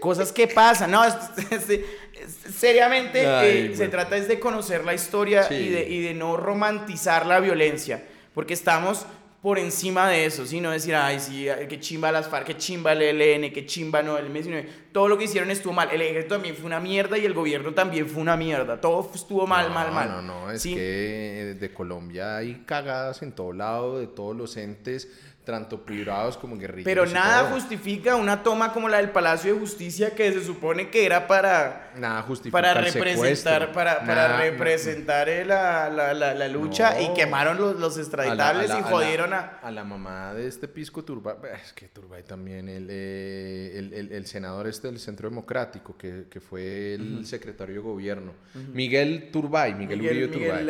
Cosas 0.00 0.32
que 0.32 0.46
pasan. 0.48 0.90
No, 0.90 1.04
este, 1.04 1.84
seriamente 2.56 3.22
eh, 3.24 3.76
se 3.76 3.88
trata 3.88 4.16
es 4.16 4.28
de 4.28 4.38
conocer 4.38 4.84
la 4.84 4.94
historia 4.94 5.46
y, 5.50 5.68
de, 5.68 5.88
y, 5.88 6.02
de, 6.02 6.14
no 6.14 6.36
romantizar 6.36 7.26
la 7.26 7.40
violencia, 7.40 8.02
porque 8.34 8.54
estamos 8.54 9.06
por 9.44 9.58
encima 9.58 10.08
de 10.08 10.24
eso, 10.24 10.46
sino 10.46 10.70
decir, 10.70 10.94
ay, 10.94 11.20
sí, 11.20 11.46
qué 11.68 11.78
chimba 11.78 12.10
las 12.10 12.28
FARC, 12.28 12.46
qué 12.46 12.56
chimba 12.56 12.94
el 12.94 13.02
ELN, 13.02 13.52
qué 13.52 13.66
chimba 13.66 14.02
no, 14.02 14.16
el 14.16 14.32
M19, 14.32 14.66
todo 14.90 15.06
lo 15.06 15.18
que 15.18 15.24
hicieron 15.24 15.50
estuvo 15.50 15.74
mal, 15.74 15.90
el 15.92 16.00
ejército 16.00 16.36
también 16.36 16.56
fue 16.56 16.64
una 16.64 16.80
mierda 16.80 17.18
y 17.18 17.26
el 17.26 17.34
gobierno 17.34 17.74
también 17.74 18.08
fue 18.08 18.22
una 18.22 18.38
mierda, 18.38 18.80
todo 18.80 19.10
estuvo 19.14 19.46
mal, 19.46 19.70
mal, 19.70 19.92
mal. 19.92 20.08
No, 20.08 20.22
no, 20.22 20.50
es 20.50 20.62
que 20.62 21.58
de 21.60 21.74
Colombia 21.74 22.38
hay 22.38 22.62
cagadas 22.64 23.20
en 23.20 23.32
todo 23.32 23.52
lado, 23.52 23.98
de 23.98 24.06
todos 24.06 24.34
los 24.34 24.56
entes, 24.56 25.10
tanto 25.44 25.84
privados 25.84 26.38
como 26.38 26.56
guerrilleros. 26.56 26.84
Pero 26.84 27.06
nada 27.06 27.50
justifica 27.50 28.16
una 28.16 28.42
toma 28.42 28.72
como 28.72 28.88
la 28.88 28.96
del 28.96 29.10
Palacio 29.10 29.52
de 29.52 29.60
Justicia 29.60 30.14
que 30.14 30.32
se 30.32 30.42
supone 30.42 30.88
que 30.88 31.04
era 31.04 31.26
para 31.26 31.92
nada 31.96 32.22
justifica 32.22 32.52
para 32.52 32.74
representar 32.80 33.72
para, 33.72 34.04
para 34.04 34.38
representar 34.38 35.28
la, 35.46 35.90
la, 35.90 36.14
la, 36.14 36.48
lucha 36.48 37.00
y 37.00 37.12
quemaron 37.14 37.58
los, 37.58 37.78
los 37.78 37.98
extraditables 37.98 38.70
y 38.70 38.82
jodieron 38.82 39.32
a, 39.32 39.58
a 39.62 39.70
la 39.70 39.84
mamá 39.84 40.34
de 40.34 40.48
este 40.48 40.66
pisco 40.66 41.04
Turbay, 41.04 41.36
es 41.62 41.72
que 41.72 41.88
Turbay 41.88 42.22
también 42.22 42.68
el, 42.68 42.88
eh, 42.90 43.72
el, 43.76 43.92
el, 43.92 44.12
el, 44.12 44.26
senador 44.26 44.66
este 44.66 44.88
del 44.88 44.98
Centro 44.98 45.28
Democrático 45.28 45.96
que, 45.96 46.24
que 46.30 46.40
fue 46.40 46.94
el 46.94 47.26
secretario 47.26 47.74
de 47.76 47.80
gobierno, 47.80 48.32
Miguel 48.72 49.30
Turbay, 49.30 49.74
Miguel, 49.74 50.00
Uribe 50.00 50.28
Turbay. 50.28 50.66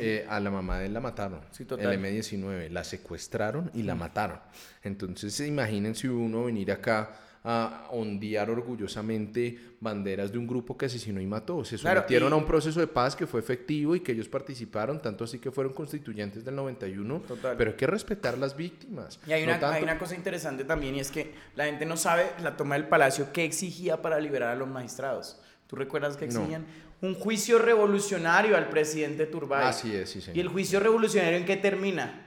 Eh, 0.00 0.26
a 0.28 0.40
la 0.40 0.50
mamá 0.50 0.78
de 0.78 0.86
él 0.86 0.94
la 0.94 1.00
mataron. 1.00 1.40
Sí, 1.50 1.64
total. 1.64 1.92
El 1.92 2.00
M19 2.00 2.70
la 2.70 2.84
secuestraron 2.84 3.70
y 3.74 3.82
la 3.82 3.94
mataron 3.94 4.13
entonces, 4.82 5.40
imagínense 5.40 6.08
uno 6.08 6.44
venir 6.44 6.70
acá 6.72 7.20
a 7.46 7.88
ondear 7.90 8.48
orgullosamente 8.48 9.74
banderas 9.78 10.32
de 10.32 10.38
un 10.38 10.46
grupo 10.46 10.78
que 10.78 10.86
asesinó 10.86 11.20
y 11.20 11.26
mató. 11.26 11.62
Se 11.62 11.76
sometieron 11.76 12.32
a 12.32 12.36
un 12.36 12.46
proceso 12.46 12.80
de 12.80 12.86
paz 12.86 13.14
que 13.14 13.26
fue 13.26 13.40
efectivo 13.40 13.94
y 13.94 14.00
que 14.00 14.12
ellos 14.12 14.28
participaron, 14.28 15.02
tanto 15.02 15.24
así 15.24 15.38
que 15.38 15.50
fueron 15.50 15.74
constituyentes 15.74 16.42
del 16.42 16.56
91. 16.56 17.22
Pero 17.58 17.70
hay 17.70 17.76
que 17.76 17.86
respetar 17.86 18.38
las 18.38 18.56
víctimas. 18.56 19.20
Y 19.26 19.32
hay 19.32 19.44
una, 19.44 19.56
hay 19.70 19.82
una 19.82 19.98
cosa 19.98 20.14
interesante 20.14 20.64
también 20.64 20.94
y 20.94 21.00
es 21.00 21.10
que 21.10 21.34
la 21.54 21.66
gente 21.66 21.84
no 21.84 21.98
sabe 21.98 22.30
la 22.42 22.56
toma 22.56 22.76
del 22.76 22.88
palacio 22.88 23.30
qué 23.30 23.44
exigía 23.44 24.00
para 24.00 24.18
liberar 24.18 24.48
a 24.50 24.56
los 24.56 24.68
magistrados. 24.68 25.38
¿Tú 25.66 25.76
recuerdas 25.76 26.16
que 26.16 26.24
exigían? 26.24 26.64
Un 27.02 27.14
juicio 27.14 27.58
revolucionario 27.58 28.56
al 28.56 28.70
presidente 28.70 29.26
Turbay. 29.26 29.66
Así 29.66 29.94
es, 29.94 30.08
sí, 30.08 30.22
señor. 30.22 30.38
¿Y 30.38 30.40
el 30.40 30.48
juicio 30.48 30.80
revolucionario 30.80 31.36
en 31.36 31.44
qué 31.44 31.58
termina? 31.58 32.23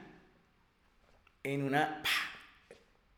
En 1.43 1.63
una... 1.63 2.01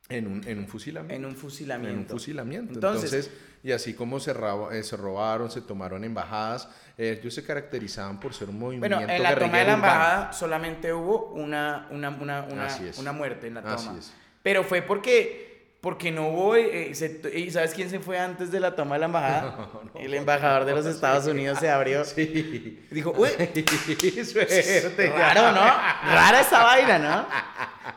En 0.10 0.26
un, 0.26 0.48
en 0.48 0.58
un, 0.58 0.68
fusilamiento. 0.68 1.16
En 1.16 1.26
un 1.26 1.36
fusilamiento. 1.36 1.94
En 1.94 2.00
un 2.00 2.08
fusilamiento. 2.08 2.74
Entonces, 2.74 3.30
y 3.62 3.72
así 3.72 3.94
como 3.94 4.20
se, 4.20 4.32
eh, 4.32 4.84
se, 4.84 4.98
robaron, 4.98 5.52
se 5.52 5.62
tomaron 5.62 6.04
embajadas, 6.04 6.68
ellos 6.98 7.34
se 7.34 7.44
caracterizaban 7.44 8.20
por 8.20 8.34
ser 8.34 8.50
un 8.50 8.58
movimiento 8.58 8.98
Bueno, 8.98 9.14
en 9.14 9.22
la 9.22 9.38
toma 9.38 9.60
de 9.60 9.66
la 9.66 9.74
embajada 9.74 10.34
solamente 10.34 10.92
hubo 10.94 11.32
una, 11.34 11.88
una, 11.92 12.10
una, 12.10 12.44
una, 12.44 12.68
una 12.98 13.12
muerte 13.12 13.48
en 13.48 13.54
la 13.54 13.62
toma. 13.62 13.76
Así 13.76 13.90
es. 14.00 14.14
Pero 14.42 14.64
fue 14.64 14.82
porque 14.82 15.49
porque 15.82 16.12
no 16.12 16.28
hubo, 16.28 16.56
eh, 16.58 16.92
¿y 17.34 17.52
sabes 17.52 17.74
quién 17.74 17.90
se 17.90 18.00
fue 18.00 18.20
antes 18.20 18.52
de 18.52 18.60
la 18.60 18.76
toma 18.76 18.96
de 18.96 19.00
la 19.00 19.06
embajada? 19.06 19.70
el 20.00 20.14
embajador 20.14 20.66
de 20.66 20.74
los 20.74 20.86
Estados 20.86 21.26
Unidos 21.26 21.60
se 21.60 21.70
abrió. 21.70 22.04
Sí. 22.04 22.86
Dijo, 22.92 23.14
uy, 23.18 23.30
suerte. 24.26 25.14
Raro, 25.16 25.54
¿no? 25.54 25.62
Rara 25.62 26.42
esa 26.42 26.64
vaina, 26.64 27.00
¿no? 27.00 27.28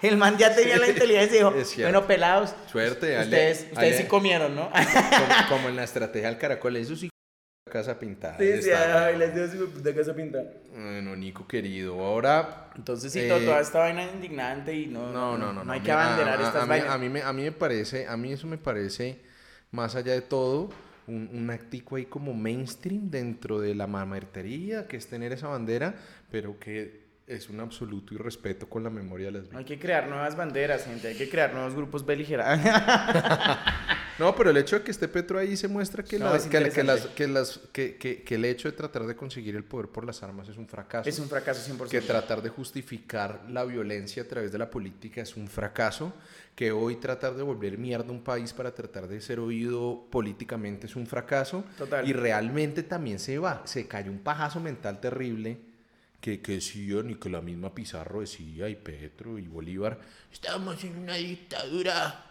El 0.01 0.16
man 0.16 0.37
ya 0.39 0.55
tenía 0.55 0.78
la 0.78 0.89
inteligencia 0.89 1.35
y 1.35 1.39
dijo, 1.39 1.55
bueno, 1.83 2.07
pelados. 2.07 2.55
Suerte, 2.70 3.18
Ustedes, 3.18 3.66
ustedes 3.72 3.97
sí 3.99 4.05
comieron, 4.05 4.55
¿no? 4.55 4.70
como, 5.49 5.68
en 5.68 5.76
la 5.76 5.85
estrategia 5.85 6.28
del 6.28 6.39
caracol, 6.39 6.76
eso 6.76 6.95
sí 6.97 7.11
casa 7.73 7.99
pintada. 7.99 8.37
Sí, 8.37 8.62
sí, 8.62 8.70
ay, 8.70 9.16
les 9.16 9.35
dio 9.35 9.51
su 9.51 9.70
puta 9.70 9.95
casa 9.95 10.14
pintada. 10.14 10.45
Bueno, 10.75 11.16
Nico 11.16 11.49
querido, 11.49 11.99
ahora... 12.05 12.70
Entonces 12.77 13.11
sí, 13.11 13.27
toda 13.27 13.61
esta 13.61 13.79
vaina 13.79 14.05
es 14.05 14.12
indignante 14.12 14.75
y 14.75 14.87
no, 14.87 15.11
no, 15.11 15.39
no, 15.39 15.53
no, 15.55 15.64
no 15.64 15.73
hay 15.73 15.81
que 15.81 15.91
abanderar 15.91 16.39
estas 16.41 16.68
vainas. 16.68 16.91
A 16.91 16.99
mí, 16.99 17.09
me, 17.09 17.23
a 17.23 17.33
mí 17.33 17.45
me 17.45 17.53
parece, 17.53 18.07
a 18.07 18.16
mí 18.18 18.33
eso 18.33 18.47
me 18.47 18.59
parece, 18.59 19.20
más 19.70 19.95
allá 19.95 20.12
de 20.12 20.20
todo, 20.20 20.68
un, 21.07 21.31
un 21.33 21.51
actico 21.51 21.97
ahí 21.97 22.05
como 22.05 22.35
mainstream 22.35 23.11
dentro 23.11 23.59
de 23.59 23.75
la 23.75 23.87
mamertería, 23.87 24.87
que 24.87 24.99
es 24.99 25.07
tener 25.07 25.33
esa 25.33 25.49
bandera, 25.49 25.95
pero 26.31 26.59
que 26.59 27.01
es 27.27 27.49
un 27.49 27.61
absoluto 27.61 28.14
irrespeto 28.14 28.68
con 28.68 28.83
la 28.83 28.91
memoria 28.91 29.27
de 29.27 29.33
las 29.33 29.43
víctimas. 29.43 29.61
Hay 29.61 29.64
que 29.64 29.79
crear 29.79 30.09
nuevas 30.09 30.37
banderas, 30.37 30.85
gente, 30.85 31.09
hay 31.09 31.16
que 31.16 31.29
crear 31.29 31.55
nuevos 31.55 31.75
grupos 31.75 32.05
beligerantes. 32.05 32.73
no, 34.18 34.35
pero 34.35 34.51
el 34.51 34.57
hecho 34.57 34.79
de 34.79 34.85
que 34.85 34.91
esté 34.91 35.07
Petro 35.09 35.39
ahí 35.39 35.57
se 35.57 35.68
muestra 35.68 36.03
que, 36.03 36.18
las, 36.18 36.47
que, 36.47 36.61
las, 36.61 36.75
que, 37.09 37.29
las, 37.29 37.59
que, 37.73 38.25
el 38.29 38.45
hecho 38.45 38.70
de 38.70 38.77
tratar 38.77 39.07
de 39.07 39.14
conseguir 39.14 39.55
el 39.55 39.64
poder 39.64 39.89
por 39.89 40.05
las 40.05 40.23
armas 40.23 40.49
es 40.49 40.57
un 40.57 40.66
fracaso. 40.66 41.09
Es 41.09 41.18
un 41.18 41.29
fracaso 41.29 41.73
100%. 41.73 41.89
Que 41.89 42.01
tratar 42.01 42.43
de 42.43 42.49
justificar 42.49 43.45
la 43.49 43.64
violencia 43.64 44.25
a 44.25 44.27
través 44.27 44.51
de 44.51 44.59
la 44.59 44.70
política 44.70 45.23
es 45.23 45.37
un 45.37 45.47
fracaso. 45.47 46.12
Que 46.57 46.70
hoy 46.70 46.97
tratar 46.97 47.35
de 47.35 47.43
volver 47.43 47.79
mierda 47.79 48.11
un 48.12 48.23
país 48.23 48.53
para 48.53 48.75
tratar 48.75 49.09
de 49.09 49.20
ser 49.23 49.41
oído 49.41 50.07
políticamente 50.11 50.87
es 50.87 50.97
un 50.97 51.07
fracaso. 51.07 51.64
Total. 51.79 52.07
Y 52.07 52.12
realmente 52.12 52.83
también 52.83 53.18
se 53.18 53.39
va, 53.39 53.62
se 53.64 53.87
cayó 53.87 54.11
un 54.11 54.18
pajazo 54.18 54.61
mental 54.61 55.01
terrible 55.01 55.72
que, 56.23 56.41
que 56.41 56.53
decían 56.53 57.11
y 57.11 57.16
que 57.16 57.29
la 57.29 57.41
misma 57.41 57.75
Pizarro 57.75 58.20
decía 58.20 58.68
y 58.68 58.77
Petro 58.77 59.39
y 59.39 59.49
Bolívar, 59.49 59.99
estamos 60.33 60.83
en 60.85 60.97
una 60.97 61.14
dictadura. 61.14 62.29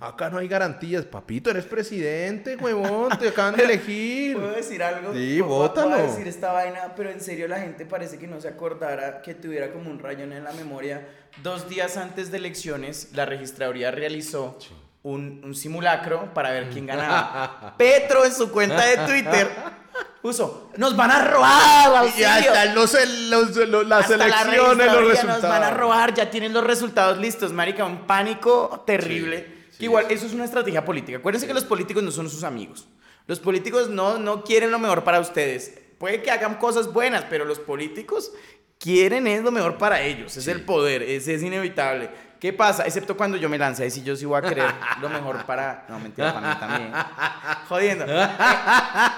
Acá 0.00 0.30
no 0.30 0.38
hay 0.38 0.48
garantías. 0.48 1.04
Papito, 1.04 1.50
eres 1.50 1.66
presidente, 1.66 2.56
huevón, 2.56 3.16
te 3.18 3.28
acaban 3.28 3.54
de 3.54 3.64
elegir. 3.64 4.34
¿Puedo 4.38 4.52
decir 4.52 4.82
algo? 4.82 5.12
Sí, 5.12 5.42
bótalo. 5.42 5.90
Puedo 5.90 6.08
decir 6.08 6.26
esta 6.26 6.52
vaina, 6.52 6.94
pero 6.96 7.10
en 7.10 7.20
serio 7.20 7.46
la 7.46 7.60
gente 7.60 7.84
parece 7.84 8.18
que 8.18 8.26
no 8.26 8.40
se 8.40 8.48
acordara 8.48 9.20
que 9.20 9.34
tuviera 9.34 9.70
como 9.72 9.90
un 9.90 9.98
rayón 9.98 10.32
en 10.32 10.42
la 10.42 10.52
memoria. 10.52 11.06
Dos 11.42 11.68
días 11.68 11.98
antes 11.98 12.30
de 12.30 12.38
elecciones, 12.38 13.10
la 13.12 13.26
registraduría 13.26 13.90
realizó 13.90 14.58
un, 15.02 15.42
un 15.44 15.54
simulacro 15.54 16.32
para 16.32 16.50
ver 16.50 16.70
quién 16.70 16.86
ganaba. 16.86 17.74
Petro 17.78 18.24
en 18.24 18.32
su 18.32 18.50
cuenta 18.50 18.86
de 18.86 18.96
Twitter 19.06 19.48
puso, 20.22 20.70
nos 20.76 20.96
van 20.96 21.10
a 21.10 21.24
robar, 21.24 22.08
Y 22.16 22.22
hasta 22.22 22.66
los, 22.74 22.96
los, 23.28 23.86
las 23.86 24.10
elecciones, 24.10 24.92
los 24.92 25.08
resultados. 25.08 25.42
Nos 25.42 25.50
van 25.50 25.62
a 25.62 25.70
robar, 25.70 26.14
ya 26.14 26.30
tienen 26.30 26.52
los 26.52 26.64
resultados 26.64 27.18
listos, 27.18 27.52
marica, 27.52 27.84
un 27.84 28.06
pánico 28.06 28.82
terrible. 28.86 29.68
igual, 29.78 30.06
eso 30.10 30.26
es 30.26 30.32
una 30.32 30.44
estrategia 30.44 30.84
política. 30.84 31.18
Acuérdense 31.18 31.46
que 31.46 31.54
los 31.54 31.64
políticos 31.64 32.02
no 32.02 32.10
son 32.10 32.28
sus 32.28 32.44
amigos. 32.44 32.86
Los 33.26 33.40
políticos 33.40 33.88
no, 33.88 34.18
no 34.18 34.42
quieren 34.42 34.70
lo 34.70 34.78
mejor 34.78 35.04
para 35.04 35.20
ustedes. 35.20 35.74
Puede 35.98 36.22
que 36.22 36.30
hagan 36.30 36.54
cosas 36.56 36.92
buenas, 36.92 37.24
pero 37.28 37.44
los 37.44 37.58
políticos 37.58 38.32
quieren 38.78 39.26
es 39.26 39.42
lo 39.42 39.50
mejor 39.50 39.76
para 39.78 40.00
ellos. 40.02 40.36
Es 40.36 40.48
el 40.48 40.64
poder, 40.64 41.02
ese 41.02 41.34
es 41.34 41.42
inevitable. 41.42 42.10
¿Qué 42.38 42.52
pasa? 42.52 42.84
Excepto 42.84 43.16
cuando 43.16 43.36
yo 43.36 43.48
me 43.48 43.58
lance, 43.58 43.90
si 43.90 44.02
yo 44.02 44.14
sí 44.14 44.24
voy 44.24 44.38
a 44.38 44.42
querer 44.42 44.70
lo 45.00 45.08
mejor 45.08 45.44
para... 45.44 45.84
No, 45.88 45.98
mentira, 45.98 46.32
para 46.32 46.54
mí 46.54 46.60
también. 46.60 46.92
Jodiendo. 47.68 48.06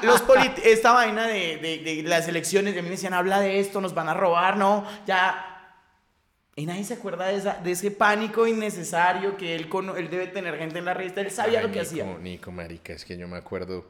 Los 0.03 0.23
Esta 0.65 0.93
vaina 0.93 1.27
de, 1.27 1.59
de, 1.59 1.79
de, 1.85 2.03
las 2.05 2.29
elecciones, 2.29 2.75
de 2.75 2.81
mí 2.83 2.89
me 2.89 2.93
decían, 2.97 3.13
habla 3.13 3.41
de 3.41 3.61
esto, 3.61 3.81
nos 3.81 3.93
van 3.95 4.09
a 4.09 4.15
robar, 4.15 4.57
¿no? 4.57 4.87
Ya 5.07 5.75
Y 6.57 6.65
nadie 6.67 6.83
se 6.85 6.95
acuerda 6.95 7.27
de, 7.27 7.37
esa, 7.37 7.55
de 7.55 7.71
ese 7.73 7.91
pánico 7.91 8.47
innecesario 8.47 9.37
que 9.37 9.55
él, 9.55 9.69
cono- 9.69 9.97
él 9.97 10.09
debe 10.09 10.27
tener 10.29 10.57
gente 10.57 10.79
en 10.79 10.85
la 10.87 10.95
revista. 10.95 11.21
Él 11.21 11.31
sabía 11.31 11.59
Ay, 11.61 11.67
lo 11.67 11.73
que 11.73 11.81
Nico, 11.81 11.89
hacía. 11.91 12.19
Nico, 12.19 12.53
marica, 12.53 12.93
es 12.95 13.05
que 13.05 13.17
yo 13.19 13.29
me 13.29 13.37
acuerdo, 13.37 13.89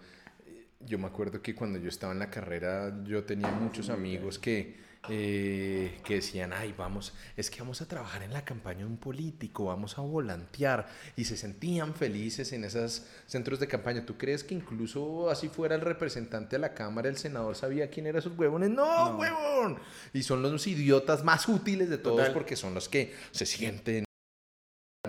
yo 0.80 0.98
me 0.98 1.06
acuerdo 1.06 1.40
que 1.40 1.54
cuando 1.54 1.78
yo 1.78 1.88
estaba 1.88 2.12
en 2.12 2.18
la 2.18 2.30
carrera, 2.30 2.92
yo 3.04 3.22
tenía 3.24 3.48
muchos 3.48 3.90
amigos 3.90 4.38
que, 4.40 4.89
eh, 5.08 5.98
que 6.04 6.16
decían, 6.16 6.52
ay, 6.52 6.74
vamos, 6.76 7.14
es 7.36 7.50
que 7.50 7.60
vamos 7.60 7.80
a 7.80 7.88
trabajar 7.88 8.22
en 8.22 8.32
la 8.32 8.44
campaña 8.44 8.80
de 8.80 8.84
un 8.84 8.98
político, 8.98 9.64
vamos 9.64 9.98
a 9.98 10.02
volantear, 10.02 10.88
y 11.16 11.24
se 11.24 11.36
sentían 11.36 11.94
felices 11.94 12.52
en 12.52 12.64
esos 12.64 13.06
centros 13.26 13.60
de 13.60 13.66
campaña. 13.66 14.04
¿Tú 14.04 14.18
crees 14.18 14.44
que 14.44 14.54
incluso 14.54 15.30
así 15.30 15.48
fuera 15.48 15.74
el 15.74 15.80
representante 15.80 16.56
de 16.56 16.60
la 16.60 16.74
Cámara, 16.74 17.08
el 17.08 17.16
senador 17.16 17.56
sabía 17.56 17.88
quién 17.88 18.06
eran 18.06 18.18
esos 18.18 18.36
huevones? 18.38 18.68
No, 18.70 19.16
huevón. 19.16 19.78
Y 20.12 20.22
son 20.22 20.42
los 20.42 20.66
idiotas 20.66 21.24
más 21.24 21.48
útiles 21.48 21.88
de 21.88 21.98
todos 21.98 22.18
Total. 22.18 22.32
porque 22.34 22.56
son 22.56 22.74
los 22.74 22.88
que 22.88 23.14
se 23.30 23.46
sienten 23.46 24.04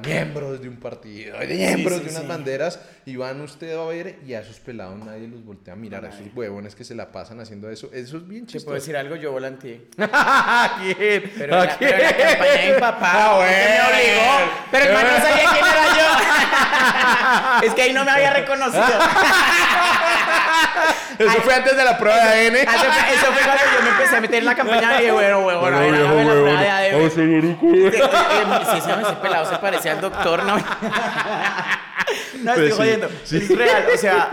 miembros 0.02 0.62
de 0.62 0.68
un 0.70 0.78
partido, 0.78 1.38
miembros 1.40 2.00
sí, 2.00 2.04
de 2.06 2.10
unas 2.12 2.22
sí. 2.24 2.28
banderas, 2.28 2.80
y 3.06 3.16
van 3.16 3.42
usted 3.42 3.78
a 3.78 3.86
ver 3.86 4.20
y 4.26 4.34
a 4.34 4.42
esos 4.42 4.60
pelados 4.60 5.00
nadie 5.00 5.28
los 5.28 5.44
voltea 5.44 5.74
a 5.74 5.78
mirar, 5.78 6.06
a 6.06 6.10
esos 6.10 6.28
huevones 6.36 6.76
que 6.76 6.84
se 6.84 6.94
la 6.96 7.12
pasan 7.12 7.40
haciendo 7.40 7.70
eso, 7.70 7.90
eso 7.94 8.18
es 8.18 8.28
bien 8.28 8.46
¿Te 8.46 8.54
chistoso. 8.54 8.66
puedo 8.66 8.80
decir 8.80 8.96
algo? 8.98 9.16
Yo 9.16 9.32
volanteé. 9.32 9.82
¿A 10.00 10.78
quién? 10.82 11.32
Pero, 11.38 11.56
¿A 11.60 11.66
la, 11.66 11.78
pero 11.78 11.96
en 11.96 12.02
la 12.04 12.14
quién? 12.14 12.28
campaña 12.30 12.52
de 12.62 12.74
mi 12.74 12.80
papá. 12.80 13.12
Ah, 13.14 13.30
me 13.32 13.36
bueno. 13.38 13.88
obligó. 13.90 14.52
Pero 14.72 14.86
el 14.86 14.94
man 14.94 15.06
no 15.08 15.18
sabía 15.18 15.50
quién 15.52 15.66
era 15.66 15.86
yo. 17.62 17.68
es 17.68 17.74
que 17.74 17.82
ahí 17.82 17.94
no 17.94 18.06
me 18.06 18.12
había 18.12 18.34
reconocido. 18.34 18.84
Eso 21.20 21.42
fue 21.42 21.54
antes 21.54 21.78
de 21.78 21.84
la 21.86 21.98
prueba 21.98 22.18
de 22.18 22.48
ADN. 22.48 22.56
Eso 22.56 22.70
fue, 22.72 23.14
eso 23.14 23.26
fue 23.34 23.42
cuando 23.44 23.64
yo 23.78 23.84
me 23.84 23.90
empecé 23.90 24.16
a 24.16 24.22
meter 24.22 24.40
en 24.40 24.46
la 24.46 24.56
campaña 24.56 24.94
y 24.96 24.98
dije, 25.02 25.12
bueno, 25.12 25.42
bueno, 25.42 25.60
bueno, 25.60 25.78
a 25.78 25.82
ver, 25.82 25.92
Sí, 26.92 27.22
eh, 27.22 27.88
eh, 27.88 28.66
sí, 28.72 28.78
ese, 28.78 29.14
pelado 29.22 29.46
se 29.50 29.58
parecía 29.58 29.94
al 29.94 30.02
doctor, 30.02 30.44
¿no? 30.44 30.56
No, 32.44 32.52
estoy 32.54 32.70
Pues 32.70 32.74
sí, 32.74 32.78
jodiendo. 32.82 33.10
sí. 33.24 33.38
Es 33.38 33.58
real. 33.58 33.86
O 33.94 33.98
sea, 33.98 34.30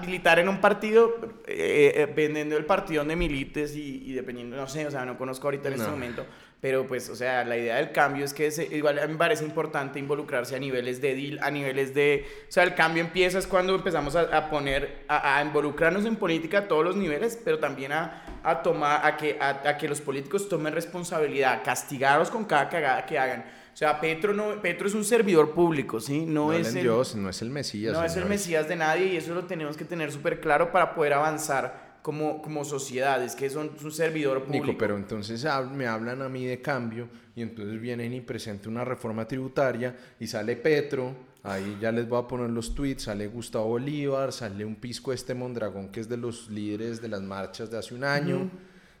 militar 0.00 0.38
en 0.40 0.48
un 0.48 0.58
partido, 0.60 1.16
eh, 1.46 1.92
eh, 1.94 1.98
dependiendo 2.06 2.54
del 2.56 2.64
partido 2.64 3.00
donde 3.00 3.16
milites 3.16 3.76
y, 3.76 4.02
y 4.04 4.12
dependiendo, 4.12 4.56
no 4.56 4.66
sé, 4.66 4.86
o 4.86 4.90
sea, 4.90 5.04
no 5.04 5.16
conozco 5.16 5.46
ahorita 5.46 5.68
en 5.68 5.74
este 5.74 5.88
momento. 5.88 6.26
Pero 6.64 6.86
pues, 6.86 7.10
o 7.10 7.14
sea, 7.14 7.44
la 7.44 7.58
idea 7.58 7.76
del 7.76 7.92
cambio 7.92 8.24
es 8.24 8.32
que 8.32 8.50
se- 8.50 8.64
igual 8.74 8.98
a 8.98 9.06
mí 9.06 9.12
me 9.12 9.18
parece 9.18 9.44
importante 9.44 9.98
involucrarse 9.98 10.56
a 10.56 10.58
niveles 10.58 10.98
de 11.02 11.14
deal, 11.14 11.38
a 11.42 11.50
niveles 11.50 11.92
de... 11.92 12.24
O 12.48 12.50
sea, 12.50 12.62
el 12.62 12.74
cambio 12.74 13.02
empieza 13.02 13.38
es 13.38 13.46
cuando 13.46 13.74
empezamos 13.74 14.16
a, 14.16 14.22
a 14.34 14.48
poner, 14.48 15.00
a, 15.06 15.36
a 15.36 15.42
involucrarnos 15.44 16.06
en 16.06 16.16
política 16.16 16.60
a 16.60 16.66
todos 16.68 16.82
los 16.82 16.96
niveles, 16.96 17.38
pero 17.44 17.58
también 17.58 17.92
a, 17.92 18.40
a 18.42 18.62
tomar, 18.62 19.04
a 19.04 19.14
que, 19.18 19.36
a, 19.38 19.76
que 19.76 19.86
los 19.86 20.00
políticos 20.00 20.48
tomen 20.48 20.72
responsabilidad, 20.72 21.60
castigarlos 21.62 22.30
con 22.30 22.46
cada 22.46 22.70
cagada 22.70 23.04
que 23.04 23.18
hagan. 23.18 23.44
O 23.74 23.76
sea, 23.76 24.00
Petro, 24.00 24.32
no, 24.32 24.62
Petro 24.62 24.86
es 24.88 24.94
un 24.94 25.04
servidor 25.04 25.50
público, 25.52 26.00
¿sí? 26.00 26.24
No, 26.24 26.46
No, 26.46 26.52
es 26.54 26.74
el... 26.74 26.82
Dios, 26.82 27.14
no 27.14 27.28
es 27.28 27.42
el 27.42 27.50
Mesías. 27.50 27.92
No 27.92 28.02
es 28.02 28.16
el. 28.16 28.24
Mesías 28.24 28.68
de 28.68 28.76
nadie 28.76 29.06
y 29.06 29.16
eso 29.18 29.34
lo 29.34 29.44
tenemos 29.44 29.76
que 29.76 29.84
tener 29.84 30.10
súper 30.10 30.40
claro 30.40 30.72
para 30.72 30.94
poder 30.94 31.12
avanzar 31.12 31.83
como, 32.04 32.42
como 32.42 32.66
sociedad. 32.66 33.24
Es 33.24 33.34
que 33.34 33.48
son 33.48 33.70
un 33.82 33.90
servidor 33.90 34.44
público. 34.44 34.66
Nico, 34.66 34.78
pero 34.78 34.94
entonces 34.94 35.42
me 35.72 35.86
hablan 35.86 36.20
a 36.20 36.28
mí 36.28 36.44
de 36.44 36.60
cambio 36.60 37.08
y 37.34 37.40
entonces 37.40 37.80
vienen 37.80 38.12
y 38.12 38.20
presentan 38.20 38.72
una 38.72 38.84
reforma 38.84 39.26
tributaria 39.26 39.96
y 40.20 40.26
sale 40.26 40.54
Petro, 40.56 41.16
ahí 41.42 41.78
ya 41.80 41.90
les 41.92 42.06
voy 42.06 42.22
a 42.22 42.28
poner 42.28 42.50
los 42.50 42.74
tweets, 42.74 43.04
sale 43.04 43.26
Gustavo 43.28 43.68
Bolívar, 43.68 44.34
sale 44.34 44.66
un 44.66 44.76
pisco 44.76 45.14
este 45.14 45.32
Mondragón 45.32 45.88
que 45.88 46.00
es 46.00 46.08
de 46.10 46.18
los 46.18 46.50
líderes 46.50 47.00
de 47.00 47.08
las 47.08 47.22
marchas 47.22 47.70
de 47.70 47.78
hace 47.78 47.94
un 47.94 48.04
año, 48.04 48.50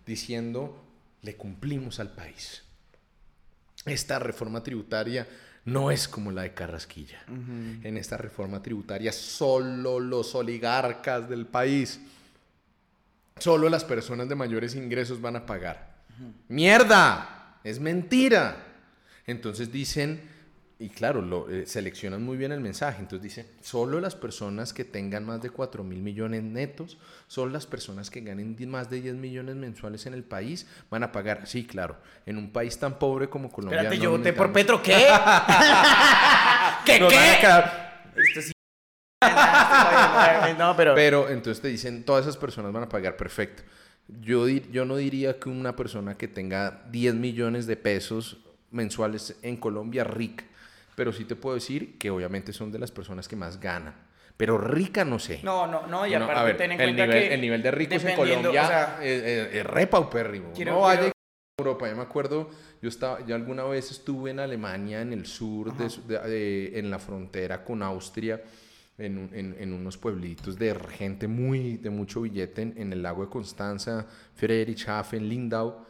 diciendo, 0.06 0.82
le 1.20 1.36
cumplimos 1.36 2.00
al 2.00 2.08
país. 2.08 2.62
Esta 3.84 4.18
reforma 4.18 4.62
tributaria 4.62 5.28
no 5.66 5.90
es 5.90 6.08
como 6.08 6.32
la 6.32 6.40
de 6.40 6.54
Carrasquilla. 6.54 7.22
En 7.28 7.98
esta 7.98 8.16
reforma 8.16 8.62
tributaria 8.62 9.12
solo 9.12 10.00
los 10.00 10.34
oligarcas 10.34 11.28
del 11.28 11.44
país 11.44 12.00
Solo 13.38 13.68
las 13.68 13.84
personas 13.84 14.28
de 14.28 14.34
mayores 14.34 14.74
ingresos 14.74 15.20
van 15.20 15.36
a 15.36 15.46
pagar. 15.46 15.94
¡Mierda! 16.48 17.58
Es 17.64 17.80
mentira. 17.80 18.56
Entonces 19.26 19.72
dicen, 19.72 20.20
y 20.78 20.88
claro, 20.90 21.22
lo, 21.22 21.48
eh, 21.48 21.66
seleccionan 21.66 22.22
muy 22.22 22.36
bien 22.36 22.52
el 22.52 22.60
mensaje. 22.60 23.00
Entonces 23.00 23.22
dicen, 23.22 23.46
solo 23.62 24.00
las 24.00 24.14
personas 24.14 24.72
que 24.72 24.84
tengan 24.84 25.24
más 25.24 25.40
de 25.40 25.50
4 25.50 25.82
mil 25.82 26.00
millones 26.00 26.42
netos, 26.42 26.98
solo 27.26 27.52
las 27.52 27.66
personas 27.66 28.10
que 28.10 28.20
ganen 28.20 28.56
más 28.68 28.90
de 28.90 29.00
10 29.00 29.14
millones 29.14 29.56
mensuales 29.56 30.06
en 30.06 30.14
el 30.14 30.24
país 30.24 30.66
van 30.90 31.02
a 31.02 31.12
pagar. 31.12 31.46
Sí, 31.46 31.64
claro, 31.64 31.96
en 32.26 32.38
un 32.38 32.52
país 32.52 32.78
tan 32.78 32.98
pobre 32.98 33.28
como 33.28 33.50
Colombia. 33.50 33.78
Espérate, 33.78 33.96
no 33.98 34.02
yo 34.04 34.10
voté 34.10 34.32
por 34.32 34.52
Petro, 34.52 34.82
¿qué? 34.82 34.92
¿Qué, 36.84 37.00
Nos 37.00 37.12
qué? 37.12 38.53
No, 40.58 40.76
pero... 40.76 40.94
Pero 40.94 41.28
entonces 41.28 41.60
te 41.62 41.68
dicen, 41.68 42.04
todas 42.04 42.22
esas 42.24 42.36
personas 42.36 42.72
van 42.72 42.84
a 42.84 42.88
pagar, 42.88 43.16
perfecto. 43.16 43.62
Yo, 44.20 44.46
yo 44.48 44.84
no 44.84 44.96
diría 44.96 45.38
que 45.38 45.48
una 45.48 45.76
persona 45.76 46.16
que 46.16 46.28
tenga 46.28 46.82
10 46.90 47.14
millones 47.14 47.66
de 47.66 47.76
pesos 47.76 48.38
mensuales 48.70 49.36
en 49.42 49.56
Colombia 49.56 50.04
rica, 50.04 50.44
pero 50.94 51.12
sí 51.12 51.24
te 51.24 51.36
puedo 51.36 51.54
decir 51.54 51.96
que 51.98 52.10
obviamente 52.10 52.52
son 52.52 52.70
de 52.70 52.78
las 52.78 52.90
personas 52.90 53.28
que 53.28 53.36
más 53.36 53.60
ganan. 53.60 53.94
Pero 54.36 54.58
rica 54.58 55.04
no 55.04 55.18
sé. 55.20 55.40
No, 55.44 55.66
no, 55.66 55.86
no, 55.86 56.06
y 56.06 56.10
No, 56.10 56.24
aparte 56.24 56.40
a 56.40 56.42
ver, 56.44 56.56
ten 56.56 56.72
en 56.72 56.80
el 56.80 56.86
cuenta 56.88 57.06
nivel, 57.06 57.28
que... 57.28 57.34
el 57.34 57.40
nivel 57.40 57.62
de 57.62 57.70
ricos 57.70 58.04
en 58.04 58.16
Colombia 58.16 58.62
o 58.64 58.66
sea, 58.66 58.98
es, 59.00 59.22
es- 59.22 59.54
es 59.54 59.64
re 59.66 59.86
paupérrimo. 59.86 60.52
Quiero- 60.52 60.72
no 60.72 60.80
vaya 60.80 61.00
quiero- 61.00 61.14
Europa. 61.56 61.88
Yo 61.88 61.94
me 61.96 62.02
acuerdo, 62.02 62.50
yo, 62.82 62.88
estaba, 62.88 63.24
yo 63.24 63.36
alguna 63.36 63.62
vez 63.62 63.92
estuve 63.92 64.32
en 64.32 64.40
Alemania, 64.40 65.00
en 65.02 65.12
el 65.12 65.24
sur, 65.26 65.72
de 65.76 65.88
de- 66.08 66.18
de- 66.28 66.78
en 66.80 66.90
la 66.90 66.98
frontera 66.98 67.62
con 67.64 67.80
Austria, 67.80 68.42
en, 68.98 69.28
en- 69.32 69.56
en 69.58 69.72
unos 69.72 69.96
pueblitos 69.98 70.58
de 70.58 70.74
gente 70.96 71.26
muy, 71.28 71.76
de 71.78 71.90
mucho 71.90 72.20
billete, 72.22 72.62
en, 72.62 72.74
en 72.76 72.92
el 72.92 73.02
lago 73.02 73.24
de 73.24 73.30
Constanza, 73.30 74.06
Friedrichshafen, 74.34 75.28
Lindau. 75.28 75.84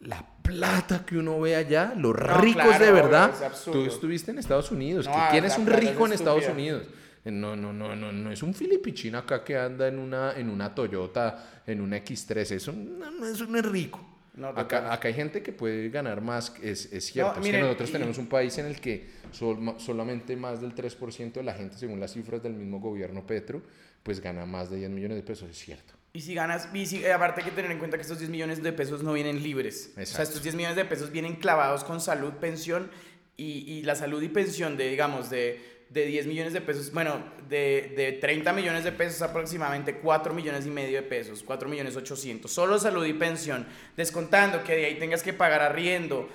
La 0.00 0.26
plata 0.42 1.04
que 1.06 1.16
uno 1.16 1.40
ve 1.40 1.56
allá, 1.56 1.94
los 1.96 2.14
ricos 2.14 2.62
claro, 2.62 2.84
de 2.84 2.92
verdad. 2.92 3.30
es. 3.52 3.64
Tú 3.64 3.84
estuviste 3.86 4.30
en 4.32 4.38
Estados 4.38 4.70
Unidos. 4.70 5.06
No, 5.06 5.12
¿que 5.14 5.20
¿Quién 5.30 5.44
es 5.46 5.56
un 5.56 5.66
es 5.68 5.78
rico 5.80 6.06
en 6.06 6.12
Estados. 6.12 6.46
Unidos? 6.48 6.82
Eh, 7.24 7.30
No, 7.30 7.56
no, 7.56 7.72
no, 7.72 7.96
no, 7.96 8.12
no 8.12 8.30
es 8.30 8.42
un 8.42 8.52
filipichín 8.52 9.14
acá 9.14 9.42
que 9.42 9.56
anda 9.56 9.88
en 9.88 9.98
una, 9.98 10.32
en 10.36 10.50
una 10.50 10.74
Toyota, 10.74 11.62
en 11.66 11.80
una 11.80 11.96
X3. 12.04 12.50
Eso 12.50 12.72
no, 12.72 13.10
no, 13.10 13.26
eso 13.26 13.46
no 13.46 13.56
es 13.58 13.64
rico. 13.64 14.13
No, 14.36 14.48
acá, 14.48 14.92
acá 14.92 15.08
hay 15.08 15.14
gente 15.14 15.42
que 15.42 15.52
puede 15.52 15.88
ganar 15.90 16.20
más, 16.20 16.52
es, 16.62 16.92
es 16.92 17.04
cierto. 17.06 17.34
No, 17.40 17.46
es 17.46 17.52
que 17.52 17.58
nosotros 17.60 17.88
y- 17.90 17.92
tenemos 17.92 18.18
un 18.18 18.26
país 18.26 18.58
en 18.58 18.66
el 18.66 18.80
que 18.80 19.06
sol- 19.30 19.76
solamente 19.78 20.34
más 20.36 20.60
del 20.60 20.74
3% 20.74 21.32
de 21.40 21.42
la 21.44 21.54
gente, 21.54 21.76
según 21.76 22.00
las 22.00 22.12
cifras 22.12 22.42
del 22.42 22.54
mismo 22.54 22.80
gobierno 22.80 23.26
Petro, 23.26 23.62
pues 24.02 24.20
gana 24.20 24.44
más 24.44 24.70
de 24.70 24.78
10 24.78 24.90
millones 24.90 25.16
de 25.18 25.22
pesos, 25.22 25.48
es 25.48 25.58
cierto. 25.58 25.94
Y 26.12 26.20
si 26.20 26.34
ganas, 26.34 26.68
y 26.74 26.86
si, 26.86 27.04
eh, 27.04 27.12
aparte 27.12 27.40
hay 27.42 27.46
que 27.50 27.54
tener 27.54 27.70
en 27.70 27.78
cuenta 27.78 27.96
que 27.96 28.02
estos 28.02 28.18
10 28.18 28.30
millones 28.30 28.62
de 28.62 28.72
pesos 28.72 29.02
no 29.02 29.12
vienen 29.12 29.42
libres. 29.42 29.92
O 30.00 30.04
sea, 30.06 30.22
estos 30.22 30.42
10 30.42 30.54
millones 30.54 30.76
de 30.76 30.84
pesos 30.84 31.10
vienen 31.10 31.36
clavados 31.36 31.82
con 31.84 32.00
salud, 32.00 32.32
pensión 32.34 32.90
y, 33.36 33.44
y 33.72 33.82
la 33.82 33.94
salud 33.96 34.22
y 34.22 34.28
pensión 34.28 34.76
de, 34.76 34.88
digamos, 34.90 35.30
de, 35.30 35.60
de 35.90 36.06
10 36.06 36.26
millones 36.26 36.52
de 36.52 36.60
pesos, 36.60 36.92
bueno, 36.92 37.22
de, 37.48 37.92
de 37.96 38.12
30 38.12 38.52
millones 38.52 38.82
de 38.84 38.90
pesos 38.92 39.22
aproximadamente 39.22 39.98
4 39.98 40.34
millones 40.34 40.66
y 40.66 40.70
medio 40.70 40.96
de 40.96 41.02
pesos, 41.02 41.42
4 41.44 41.68
millones 41.68 41.96
800. 41.96 42.50
Solo 42.50 42.78
salud 42.78 43.04
y 43.06 43.12
pensión, 43.12 43.66
descontando 43.96 44.64
que 44.64 44.74
de 44.74 44.86
ahí 44.86 44.98
tengas 44.98 45.22
que 45.22 45.32
pagar 45.32 45.62
arriendo 45.62 46.28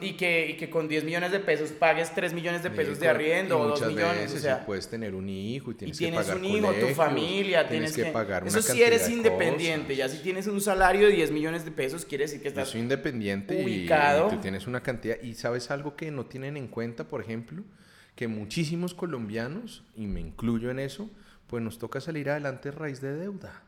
y, 0.00 0.12
que, 0.12 0.48
y 0.50 0.56
que 0.56 0.70
con 0.70 0.88
10 0.88 1.04
millones 1.04 1.30
de 1.32 1.40
pesos 1.40 1.70
pagues 1.70 2.14
3 2.14 2.32
millones 2.32 2.62
de 2.62 2.70
pesos 2.70 2.98
de 2.98 3.06
Y 3.06 3.08
arriendo 3.08 3.58
o 3.60 3.64
2 3.68 3.72
muchas 3.80 3.88
millones. 3.88 4.20
veces 4.22 4.38
o 4.38 4.42
sea, 4.42 4.58
si 4.60 4.64
puedes 4.64 4.88
tener 4.88 5.14
un 5.14 5.28
hijo 5.28 5.70
y 5.70 5.74
y 5.74 5.76
tienes, 5.76 5.98
tienes 5.98 6.18
que 6.20 6.24
pagar 6.24 6.36
un 6.38 6.44
hijo, 6.44 6.72
tu 6.72 6.86
familia, 6.94 7.68
tienes, 7.68 7.92
que, 7.92 8.06
pagar 8.06 8.42
una 8.42 8.50
Eso 8.50 8.60
sí 8.60 8.68
cantidad 8.68 8.88
eres 8.88 9.06
de 9.06 9.12
independiente, 9.12 9.94
cosas. 9.94 9.98
ya 9.98 10.08
si 10.08 10.22
tienes 10.22 10.46
un 10.46 10.60
salario 10.60 11.06
de 11.08 11.14
10 11.14 11.30
millones 11.32 11.64
de 11.64 11.70
pesos, 11.70 12.04
quiere 12.04 12.24
decir 12.24 12.38
que 12.38 12.44
Yo 12.44 12.48
estás... 12.50 12.68
soy 12.70 12.80
independiente 12.80 13.62
ubicado. 13.62 14.28
y 14.28 14.30
tú 14.36 14.40
tienes 14.40 14.66
una 14.66 14.82
cantidad. 14.82 15.20
Y 15.22 15.34
sabes 15.34 15.70
algo 15.70 15.96
que 15.96 16.10
no 16.10 16.26
tienen 16.26 16.56
en 16.56 16.68
cuenta, 16.68 17.04
por 17.08 17.20
ejemplo, 17.20 17.62
que 18.16 18.26
muchísimos 18.28 18.94
colombianos, 18.94 19.84
y 19.94 20.06
me 20.06 20.20
incluyo 20.20 20.70
en 20.70 20.78
eso, 20.80 21.08
pues 21.46 21.62
nos 21.62 21.78
toca 21.78 22.00
salir 22.00 22.28
adelante 22.30 22.70
a 22.70 22.72
raíz 22.72 23.00
de 23.00 23.14
deuda. 23.14 23.62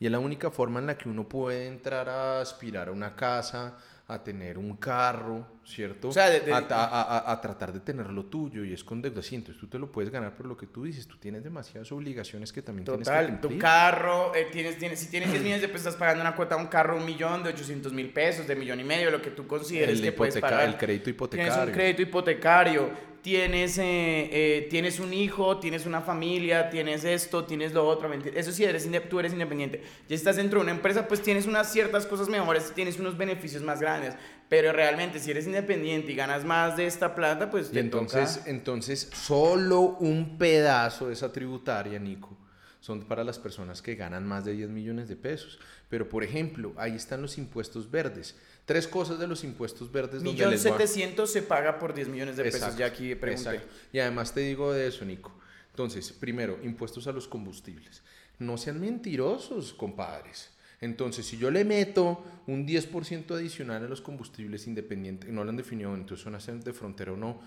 Y 0.00 0.06
es 0.06 0.12
la 0.12 0.18
única 0.18 0.50
forma 0.50 0.80
en 0.80 0.86
la 0.86 0.96
que 0.98 1.08
uno 1.08 1.28
puede 1.28 1.66
entrar 1.68 2.08
a 2.08 2.40
aspirar 2.40 2.88
a 2.88 2.92
una 2.92 3.14
casa, 3.14 3.76
a 4.08 4.24
tener 4.24 4.56
un 4.58 4.76
carro, 4.76 5.46
¿cierto? 5.64 6.08
O 6.08 6.12
sea, 6.12 6.28
de- 6.30 6.40
de- 6.40 6.52
a, 6.52 6.56
a- 6.56 7.18
a- 7.18 7.30
a 7.32 7.40
tratar 7.40 7.72
de 7.72 7.78
tener 7.80 8.10
lo 8.10 8.24
tuyo 8.24 8.64
y 8.64 8.72
es 8.72 8.82
con 8.82 9.00
deuda. 9.02 9.22
Sí, 9.22 9.36
entonces 9.36 9.60
tú 9.60 9.68
te 9.68 9.78
lo 9.78 9.92
puedes 9.92 10.10
ganar 10.10 10.34
por 10.34 10.46
lo 10.46 10.56
que 10.56 10.66
tú 10.66 10.82
dices. 10.84 11.06
Tú 11.06 11.16
tienes 11.18 11.44
demasiadas 11.44 11.92
obligaciones 11.92 12.52
que 12.52 12.62
también 12.62 12.86
tienes 12.86 13.06
que 13.06 13.14
Total, 13.14 13.26
tu 13.36 13.40
cumplir. 13.48 13.58
carro, 13.60 14.34
eh, 14.34 14.48
tienes, 14.50 14.78
tienes, 14.78 14.98
si 14.98 15.10
tienes 15.10 15.30
10 15.30 15.42
millones 15.42 15.60
de 15.62 15.68
pesos, 15.68 15.86
estás 15.88 15.96
pagando 16.00 16.22
una 16.22 16.34
cuota 16.34 16.54
a 16.56 16.58
un 16.58 16.66
carro, 16.66 16.96
un 16.96 17.04
millón 17.04 17.44
de 17.44 17.50
800 17.50 17.92
mil 17.92 18.10
pesos, 18.12 18.48
de 18.48 18.56
millón 18.56 18.80
y 18.80 18.84
medio, 18.84 19.10
lo 19.12 19.22
que 19.22 19.30
tú 19.30 19.46
consideres 19.46 19.98
El 19.98 20.02
que 20.06 20.12
puedes 20.12 20.38
pagar. 20.40 20.64
el 20.66 20.76
crédito 20.76 21.04
Tienes 21.04 21.52
un 21.54 21.62
hipotecario. 21.68 21.74
crédito 21.74 22.02
hipotecario, 22.02 22.90
tienes, 23.22 23.78
eh, 23.78 23.84
eh, 24.32 24.66
tienes 24.70 25.00
un 25.00 25.12
hijo, 25.12 25.58
tienes 25.58 25.86
una 25.86 26.00
familia, 26.00 26.70
tienes 26.70 27.04
esto, 27.04 27.44
tienes 27.44 27.72
lo 27.72 27.86
otro, 27.86 28.12
eso 28.12 28.52
sí, 28.52 28.64
eres 28.64 28.88
tú 29.08 29.20
eres 29.20 29.32
independiente. 29.32 29.82
Ya 30.08 30.16
estás 30.16 30.36
dentro 30.36 30.60
de 30.60 30.64
una 30.64 30.72
empresa, 30.72 31.06
pues 31.06 31.22
tienes 31.22 31.46
unas 31.46 31.70
ciertas 31.72 32.06
cosas 32.06 32.28
mejores, 32.28 32.72
tienes 32.74 32.98
unos 32.98 33.16
beneficios 33.16 33.62
más 33.62 33.80
grandes, 33.80 34.14
pero 34.48 34.72
realmente 34.72 35.18
si 35.18 35.30
eres 35.30 35.46
independiente 35.46 36.12
y 36.12 36.14
ganas 36.14 36.44
más 36.44 36.76
de 36.76 36.86
esta 36.86 37.14
plata, 37.14 37.50
pues... 37.50 37.70
Y 37.72 37.78
entonces, 37.78 38.42
entonces, 38.46 39.10
solo 39.12 39.80
un 39.80 40.38
pedazo 40.38 41.08
de 41.08 41.14
esa 41.14 41.32
tributaria, 41.32 41.98
Nico, 41.98 42.36
son 42.80 43.02
para 43.02 43.24
las 43.24 43.38
personas 43.38 43.82
que 43.82 43.94
ganan 43.94 44.26
más 44.26 44.44
de 44.44 44.54
10 44.54 44.70
millones 44.70 45.08
de 45.08 45.16
pesos. 45.16 45.60
Pero, 45.90 46.08
por 46.08 46.24
ejemplo, 46.24 46.72
ahí 46.76 46.94
están 46.94 47.20
los 47.20 47.36
impuestos 47.36 47.90
verdes. 47.90 48.36
Tres 48.70 48.86
cosas 48.86 49.18
de 49.18 49.26
los 49.26 49.42
impuestos 49.42 49.90
verdes. 49.90 50.22
Millón 50.22 50.56
setecientos 50.56 51.32
se 51.32 51.42
paga 51.42 51.80
por 51.80 51.92
10 51.92 52.06
millones 52.06 52.36
de 52.36 52.44
pesos, 52.44 52.76
ya 52.76 52.86
aquí 52.86 53.16
pregunté. 53.16 53.62
Y 53.92 53.98
además 53.98 54.32
te 54.32 54.42
digo 54.42 54.72
de 54.72 54.86
eso, 54.86 55.04
Nico. 55.04 55.32
Entonces, 55.70 56.12
primero, 56.12 56.56
impuestos 56.62 57.08
a 57.08 57.12
los 57.12 57.26
combustibles. 57.26 58.04
No 58.38 58.56
sean 58.56 58.80
mentirosos, 58.80 59.72
compadres. 59.72 60.52
Entonces, 60.80 61.26
si 61.26 61.36
yo 61.36 61.50
le 61.50 61.64
meto 61.64 62.22
un 62.46 62.64
10% 62.64 63.34
adicional 63.34 63.84
a 63.84 63.88
los 63.88 64.00
combustibles 64.00 64.68
independientes, 64.68 65.28
no 65.30 65.42
lo 65.42 65.50
han 65.50 65.56
definido, 65.56 65.92
entonces 65.92 66.22
son 66.22 66.60
de 66.60 66.72
frontera 66.72 67.10
o 67.10 67.16
no, 67.16 67.40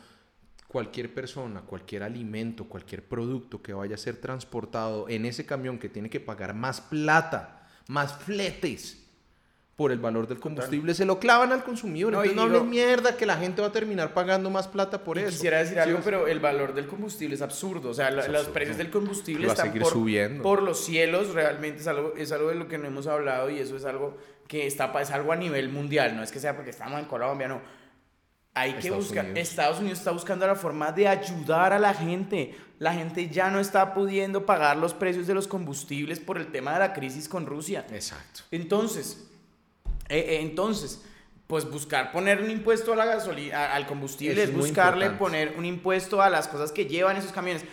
cualquier 0.67 1.13
persona, 1.13 1.61
cualquier 1.61 2.03
alimento, 2.03 2.65
cualquier 2.65 3.01
producto 3.01 3.61
que 3.61 3.71
vaya 3.71 3.95
a 3.95 3.97
ser 3.97 4.17
transportado 4.17 5.07
en 5.07 5.23
ese 5.23 5.45
camión 5.45 5.79
que 5.79 5.87
tiene 5.87 6.09
que 6.09 6.19
pagar 6.19 6.53
más 6.53 6.81
plata, 6.81 7.69
más 7.87 8.13
fletes 8.13 9.02
por 9.75 9.91
el 9.91 9.97
valor 9.97 10.27
del 10.27 10.39
combustible, 10.39 10.93
se 10.93 11.03
lo 11.03 11.19
clavan 11.19 11.51
al 11.51 11.63
consumidor. 11.63 12.13
No, 12.13 12.23
Entonces 12.23 12.61
no 12.61 12.63
mierda 12.63 13.17
que 13.17 13.25
la 13.25 13.37
gente 13.37 13.61
va 13.61 13.69
a 13.69 13.71
terminar 13.71 14.13
pagando 14.13 14.49
más 14.51 14.67
plata 14.67 15.03
por 15.03 15.17
eso. 15.17 15.29
Quisiera 15.29 15.59
decir 15.59 15.79
algo, 15.79 15.99
pero 16.03 16.27
el 16.27 16.39
valor 16.39 16.75
del 16.75 16.85
combustible 16.85 17.35
es 17.35 17.41
absurdo. 17.41 17.89
O 17.89 17.93
sea, 17.93 18.11
los 18.11 18.47
precios 18.47 18.77
del 18.77 18.91
combustible 18.91 19.47
están 19.47 19.73
por, 19.73 19.91
subiendo. 19.91 20.43
por 20.43 20.61
los 20.61 20.83
cielos. 20.85 21.33
Realmente 21.33 21.81
es 21.81 21.87
algo, 21.87 22.13
es 22.15 22.31
algo 22.31 22.49
de 22.49 22.55
lo 22.55 22.67
que 22.67 22.77
no 22.77 22.87
hemos 22.87 23.07
hablado 23.07 23.49
y 23.49 23.59
eso 23.59 23.75
es 23.75 23.85
algo 23.85 24.17
que 24.47 24.67
está, 24.67 24.93
es 25.01 25.09
algo 25.09 25.31
a 25.31 25.35
nivel 25.35 25.69
mundial. 25.69 26.15
No 26.15 26.21
es 26.21 26.31
que 26.31 26.39
sea 26.39 26.55
porque 26.55 26.69
estamos 26.69 26.99
en 26.99 27.05
Colombia, 27.05 27.47
no 27.47 27.61
hay 28.53 28.73
que 28.73 28.91
buscar. 28.91 29.25
Estados 29.35 29.79
Unidos 29.79 29.99
está 29.99 30.11
buscando 30.11 30.45
la 30.45 30.55
forma 30.55 30.91
de 30.91 31.07
ayudar 31.07 31.73
a 31.73 31.79
la 31.79 31.93
gente. 31.93 32.55
La 32.79 32.93
gente 32.93 33.29
ya 33.29 33.49
no 33.49 33.59
está 33.59 33.93
pudiendo 33.93 34.45
pagar 34.45 34.77
los 34.77 34.93
precios 34.93 35.25
de 35.25 35.33
los 35.33 35.47
combustibles 35.47 36.19
por 36.19 36.37
el 36.37 36.51
tema 36.51 36.73
de 36.73 36.79
la 36.79 36.93
crisis 36.93 37.27
con 37.27 37.45
Rusia. 37.45 37.85
Exacto. 37.91 38.41
Entonces, 38.51 39.25
eh, 40.09 40.17
eh, 40.17 40.39
entonces, 40.41 41.03
pues 41.47 41.69
buscar 41.69 42.11
poner 42.11 42.41
un 42.41 42.49
impuesto 42.49 42.93
a 42.93 42.95
la 42.95 43.05
gasolina, 43.05 43.73
al 43.73 43.85
combustible, 43.85 44.43
es, 44.43 44.53
buscarle 44.53 45.11
poner 45.11 45.55
un 45.57 45.65
impuesto 45.65 46.21
a 46.21 46.29
las 46.29 46.47
cosas 46.47 46.71
que 46.71 46.85
llevan 46.85 47.17
esos 47.17 47.31
camiones. 47.31 47.63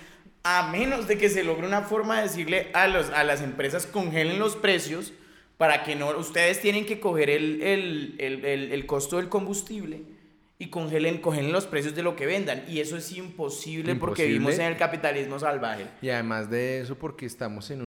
A 0.43 0.71
menos 0.71 1.07
de 1.07 1.19
que 1.19 1.29
se 1.29 1.45
logre 1.45 1.67
una 1.67 1.83
forma 1.83 2.17
de 2.17 2.23
decirle 2.23 2.69
a, 2.73 2.87
los, 2.87 3.11
a 3.11 3.25
las 3.25 3.43
empresas 3.43 3.87
congelen 3.87 4.39
los 4.39 4.57
precios 4.57 5.13
para 5.59 5.85
que 5.85 5.95
no, 5.95 6.17
ustedes 6.17 6.61
tienen 6.61 6.87
que 6.87 6.99
coger 6.99 7.29
el, 7.29 7.63
el, 7.63 8.15
el, 8.19 8.73
el 8.73 8.87
costo 8.87 9.19
del 9.19 9.29
combustible 9.29 10.03
y 10.61 10.69
congelen, 10.69 11.19
congelen 11.23 11.53
los 11.53 11.67
precios 11.67 11.95
de 11.95 12.03
lo 12.03 12.15
que 12.17 12.27
vendan. 12.27 12.65
Y 12.69 12.81
eso 12.81 12.97
es 12.97 13.11
imposible, 13.13 13.95
porque 13.97 14.27
vivimos 14.27 14.55
en 14.59 14.67
el 14.67 14.77
capitalismo 14.77 15.39
salvaje. 15.39 15.87
Y 16.03 16.11
además 16.11 16.51
de 16.51 16.81
eso, 16.81 16.97
porque 16.97 17.25
estamos 17.25 17.71
en 17.71 17.81
un 17.81 17.85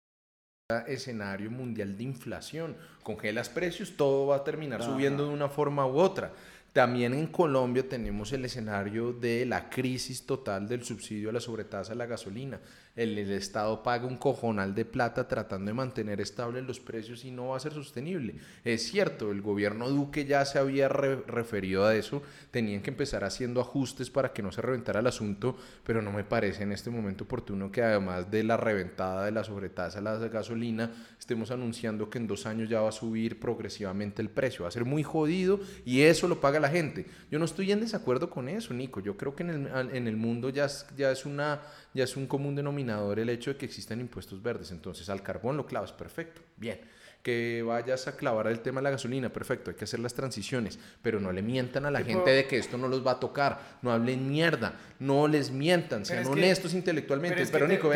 escenario 0.81 1.51
mundial 1.51 1.97
de 1.97 2.05
inflación. 2.05 2.77
Congelas 3.03 3.49
precios, 3.49 3.95
todo 3.97 4.27
va 4.27 4.37
a 4.37 4.45
terminar 4.45 4.83
subiendo 4.83 5.27
de 5.27 5.33
una 5.33 5.49
forma 5.49 5.87
u 5.87 5.99
otra. 5.99 6.33
También 6.73 7.13
en 7.13 7.27
Colombia 7.27 7.87
tenemos 7.87 8.33
el 8.33 8.45
escenario 8.45 9.13
de 9.13 9.45
la 9.45 9.69
crisis 9.69 10.25
total 10.25 10.67
del 10.67 10.85
subsidio 10.85 11.31
a 11.31 11.33
la 11.33 11.41
sobretasa 11.41 11.93
de 11.93 11.99
la 11.99 12.07
gasolina 12.07 12.59
el, 12.97 13.19
Estado 13.19 13.83
paga 13.83 14.07
un 14.07 14.17
cojonal 14.17 14.75
de 14.75 14.85
plata 14.85 15.29
tratando 15.29 15.71
de 15.71 15.75
mantener 15.75 16.21
estables 16.21 16.65
los 16.65 16.81
precios 16.81 17.25
y 17.25 17.31
no 17.31 17.49
va 17.49 17.57
a 17.57 17.61
ser 17.61 17.73
sostenible. 17.73 18.35
Es 18.65 18.83
cierto, 18.83 19.31
el 19.31 19.41
gobierno 19.41 19.89
Duque 19.89 20.25
ya 20.25 20.45
se 20.45 20.59
había 20.59 20.89
referido 20.89 21.87
a 21.87 21.95
eso, 21.95 22.23
tenían 22.51 22.83
que 22.83 22.91
empezar 22.91 23.25
haciendo 23.25 23.61
ajustes 23.61 24.11
para 24.11 24.33
que 24.33 24.43
no 24.43 24.53
se 24.53 24.63
reventara 24.63 25.01
el 25.01 25.07
asunto, 25.07 25.57
pero 25.85 26.03
no 26.03 26.13
me 26.13 26.25
parece 26.25 26.65
en 26.65 26.73
este 26.73 26.91
momento 26.91 27.25
oportuno 27.25 27.71
que 27.71 27.83
además 27.83 28.31
de 28.31 28.43
la 28.43 28.57
reventada 28.57 29.25
de 29.25 29.33
la 29.33 29.45
sobretasa 29.45 29.99
de 29.99 30.03
la 30.03 30.17
gasolina, 30.29 30.91
estemos 31.19 31.51
anunciando 31.51 32.11
que 32.11 32.19
en 32.19 32.27
dos 32.27 32.47
años 32.47 32.69
ya 32.69 32.81
va 32.81 32.91
a 32.91 32.93
subir 32.93 33.41
progresivamente 33.41 34.23
el 34.23 34.29
precio. 34.29 34.63
Va 34.63 34.69
a 34.69 34.73
ser 34.73 34.85
muy 34.85 35.03
jodido 35.03 35.61
y 35.85 36.03
eso 36.03 36.29
lo 36.29 36.41
paga 36.41 36.61
la 36.61 36.69
gente. 36.69 37.07
Yo 37.31 37.39
no 37.39 37.45
estoy 37.45 37.73
en 37.73 37.81
desacuerdo 37.81 38.29
con 38.31 38.49
eso, 38.49 38.75
Nico. 38.75 39.01
Yo 39.01 39.17
creo 39.17 39.35
que 39.35 39.43
en 39.43 39.51
el, 39.51 39.91
en 39.95 40.07
el 40.07 40.17
mundo 40.17 40.51
ya 40.51 40.67
ya 40.97 41.11
es 41.11 41.27
una 41.27 41.61
ya 41.95 42.05
es 42.05 42.17
un 42.17 42.27
común 42.27 42.55
denominador 42.55 43.19
el 43.19 43.29
hecho 43.29 43.53
de 43.53 43.57
que 43.57 43.67
existan 43.67 44.01
impuestos 44.01 44.43
verdes. 44.43 44.71
Entonces, 44.71 45.09
al 45.09 45.23
carbón 45.23 45.57
lo 45.57 45.67
clavas, 45.67 45.93
perfecto, 45.93 46.41
bien. 46.57 46.81
Que 47.23 47.63
vayas 47.65 48.09
a 48.09 48.17
clavar 48.17 48.49
el 48.49 48.61
tema 48.61 48.81
de 48.81 48.83
la 48.83 48.91
gasolina, 48.91 49.33
perfecto, 49.33 49.71
hay 49.71 49.77
que 49.77 49.85
hacer 49.85 50.01
las 50.01 50.13
transiciones, 50.13 50.81
pero 51.03 51.21
no 51.21 51.31
le 51.31 51.41
mientan 51.41 51.87
a 51.87 51.91
la 51.93 52.03
gente 52.03 52.31
de 52.31 52.49
que 52.49 52.59
esto 52.59 52.77
no 52.77 52.89
los 52.89 53.07
va 53.07 53.13
a 53.13 53.21
tocar, 53.21 53.79
no 53.81 53.93
hablen 53.93 54.29
mierda, 54.29 54.75
no 54.99 55.29
les 55.29 55.53
mientan, 55.53 56.05
sean 56.05 56.27
honestos 56.27 56.75
intelectualmente. 56.75 57.47
Pero, 57.47 57.69
Nico, 57.69 57.93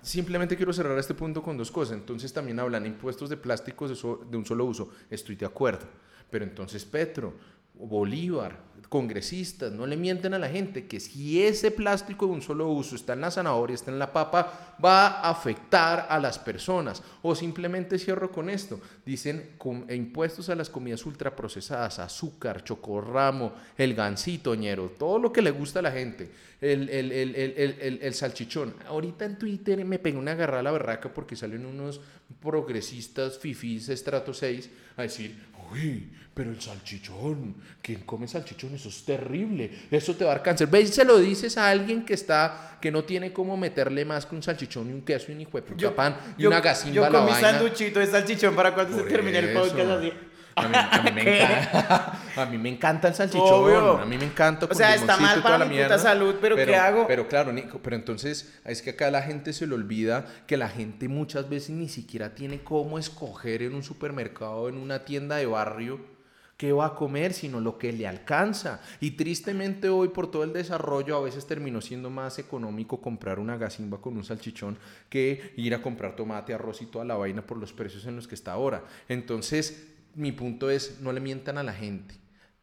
simplemente 0.00 0.56
quiero 0.56 0.72
cerrar 0.72 0.98
este 0.98 1.12
punto 1.12 1.42
con 1.42 1.58
dos 1.58 1.70
cosas. 1.70 1.98
Entonces 1.98 2.32
también 2.32 2.58
hablan 2.58 2.86
impuestos 2.86 3.28
de 3.28 3.36
plásticos 3.36 4.02
de 4.30 4.36
un 4.38 4.46
solo 4.46 4.64
uso, 4.64 4.90
estoy 5.10 5.36
de 5.36 5.44
acuerdo, 5.44 5.86
pero 6.30 6.46
entonces 6.46 6.86
Petro, 6.86 7.34
Bolívar, 7.74 8.64
congresistas, 8.94 9.72
no 9.72 9.88
le 9.88 9.96
mienten 9.96 10.34
a 10.34 10.38
la 10.38 10.48
gente 10.48 10.86
que 10.86 11.00
si 11.00 11.42
ese 11.42 11.72
plástico 11.72 12.26
de 12.26 12.32
un 12.32 12.42
solo 12.42 12.68
uso 12.68 12.94
está 12.94 13.14
en 13.14 13.22
la 13.22 13.30
zanahoria, 13.32 13.74
está 13.74 13.90
en 13.90 13.98
la 13.98 14.12
papa, 14.12 14.76
va 14.82 15.08
a 15.08 15.30
afectar 15.30 16.06
a 16.08 16.20
las 16.20 16.38
personas. 16.38 17.02
O 17.22 17.34
simplemente 17.34 17.98
cierro 17.98 18.30
con 18.30 18.48
esto. 18.48 18.80
Dicen 19.04 19.54
con 19.58 19.92
impuestos 19.92 20.48
a 20.48 20.54
las 20.54 20.70
comidas 20.70 21.04
ultraprocesadas, 21.06 21.98
azúcar, 21.98 22.62
chocorramo, 22.62 23.54
el 23.76 23.94
gansito, 23.94 24.54
ñero, 24.54 24.92
todo 24.96 25.18
lo 25.18 25.32
que 25.32 25.42
le 25.42 25.50
gusta 25.50 25.80
a 25.80 25.82
la 25.82 25.90
gente, 25.90 26.30
el, 26.60 26.88
el, 26.88 27.10
el, 27.10 27.98
el 28.00 28.14
salchichón. 28.14 28.74
Ahorita 28.86 29.24
en 29.24 29.38
Twitter 29.38 29.84
me 29.84 29.98
pegó 29.98 30.20
una 30.20 30.32
agarrada 30.32 30.60
a 30.60 30.62
la 30.62 30.70
berraca 30.70 31.12
porque 31.12 31.34
salen 31.34 31.66
unos 31.66 32.00
progresistas 32.40 33.38
fifís 33.38 33.88
estrato 33.88 34.32
6 34.32 34.70
a 34.96 35.02
decir, 35.02 35.36
uy, 35.72 36.10
pero 36.34 36.50
el 36.50 36.60
salchichón, 36.60 37.54
¿quién 37.80 38.00
come 38.00 38.26
salchichón? 38.26 38.74
Eso 38.74 38.88
es 38.88 39.04
terrible, 39.04 39.70
eso 39.90 40.14
te 40.14 40.24
va 40.24 40.32
a 40.32 40.34
dar 40.34 40.42
cáncer. 40.42 40.68
¿Ves? 40.68 40.90
Se 40.90 41.04
lo 41.04 41.18
dices 41.18 41.56
a 41.56 41.70
alguien 41.70 42.04
que 42.04 42.14
está, 42.14 42.78
que 42.80 42.90
no 42.90 43.04
tiene 43.04 43.32
cómo 43.32 43.56
meterle 43.56 44.04
más 44.04 44.26
que 44.26 44.34
un 44.34 44.42
salchichón 44.42 44.90
y 44.90 44.92
un 44.92 45.02
queso 45.02 45.30
y 45.30 45.34
un 45.34 45.40
hijo 45.42 45.60
de 45.60 45.90
pan 45.90 46.16
y 46.36 46.46
una 46.46 46.60
gasimba 46.60 47.08
yo 47.08 47.10
comí 47.10 47.32
sanduchito 47.32 48.00
de 48.00 48.06
salchichón 48.06 48.56
para 48.56 48.74
cuando 48.74 48.96
se 48.96 49.04
termine 49.04 49.38
el 49.38 49.52
podcast 49.52 49.90
así. 49.90 50.12
A 50.56 51.02
mí, 51.02 51.10
me 51.12 51.22
encanta, 51.36 52.20
a 52.36 52.46
mí, 52.46 52.58
me 52.58 52.68
encanta, 52.68 53.08
el 53.08 53.14
salchichón. 53.14 54.00
A 54.00 54.04
mí 54.04 54.16
me 54.16 54.24
encanta. 54.24 54.66
O 54.70 54.74
sea, 54.74 54.94
está 54.94 55.16
mal 55.16 55.42
para 55.42 55.64
mi 55.64 55.76
puta 55.78 55.98
salud, 55.98 56.36
pero, 56.40 56.56
¿qué 56.56 56.76
hago? 56.76 57.06
Pero 57.06 57.28
claro, 57.28 57.52
Nico, 57.52 57.80
pero 57.82 57.96
entonces 57.96 58.54
es 58.64 58.82
que 58.82 58.90
acá 58.90 59.10
la 59.10 59.22
gente 59.22 59.52
se 59.52 59.66
le 59.66 59.74
olvida 59.74 60.26
que 60.46 60.56
la 60.56 60.68
gente 60.68 61.08
muchas 61.08 61.48
veces 61.48 61.70
ni 61.70 61.88
siquiera 61.88 62.34
tiene 62.34 62.62
cómo 62.62 62.98
escoger 62.98 63.62
en 63.62 63.74
un 63.74 63.82
supermercado, 63.82 64.68
en 64.68 64.76
una 64.76 65.04
tienda 65.04 65.36
de 65.36 65.46
barrio 65.46 66.14
qué 66.56 66.72
va 66.72 66.86
a 66.86 66.94
comer, 66.94 67.32
sino 67.32 67.60
lo 67.60 67.78
que 67.78 67.92
le 67.92 68.06
alcanza. 68.06 68.80
Y 69.00 69.12
tristemente 69.12 69.88
hoy 69.88 70.08
por 70.08 70.30
todo 70.30 70.44
el 70.44 70.52
desarrollo 70.52 71.16
a 71.16 71.22
veces 71.22 71.46
terminó 71.46 71.80
siendo 71.80 72.10
más 72.10 72.38
económico 72.38 73.00
comprar 73.00 73.38
una 73.38 73.56
gasimba 73.56 74.00
con 74.00 74.16
un 74.16 74.24
salchichón 74.24 74.78
que 75.08 75.52
ir 75.56 75.74
a 75.74 75.82
comprar 75.82 76.16
tomate, 76.16 76.54
arroz 76.54 76.82
y 76.82 76.86
toda 76.86 77.04
la 77.04 77.16
vaina 77.16 77.42
por 77.42 77.58
los 77.58 77.72
precios 77.72 78.06
en 78.06 78.16
los 78.16 78.28
que 78.28 78.34
está 78.34 78.52
ahora. 78.52 78.84
Entonces, 79.08 79.93
mi 80.14 80.32
punto 80.32 80.70
es, 80.70 81.00
no 81.00 81.12
le 81.12 81.20
mientan 81.20 81.58
a 81.58 81.62
la 81.62 81.72
gente. 81.72 82.14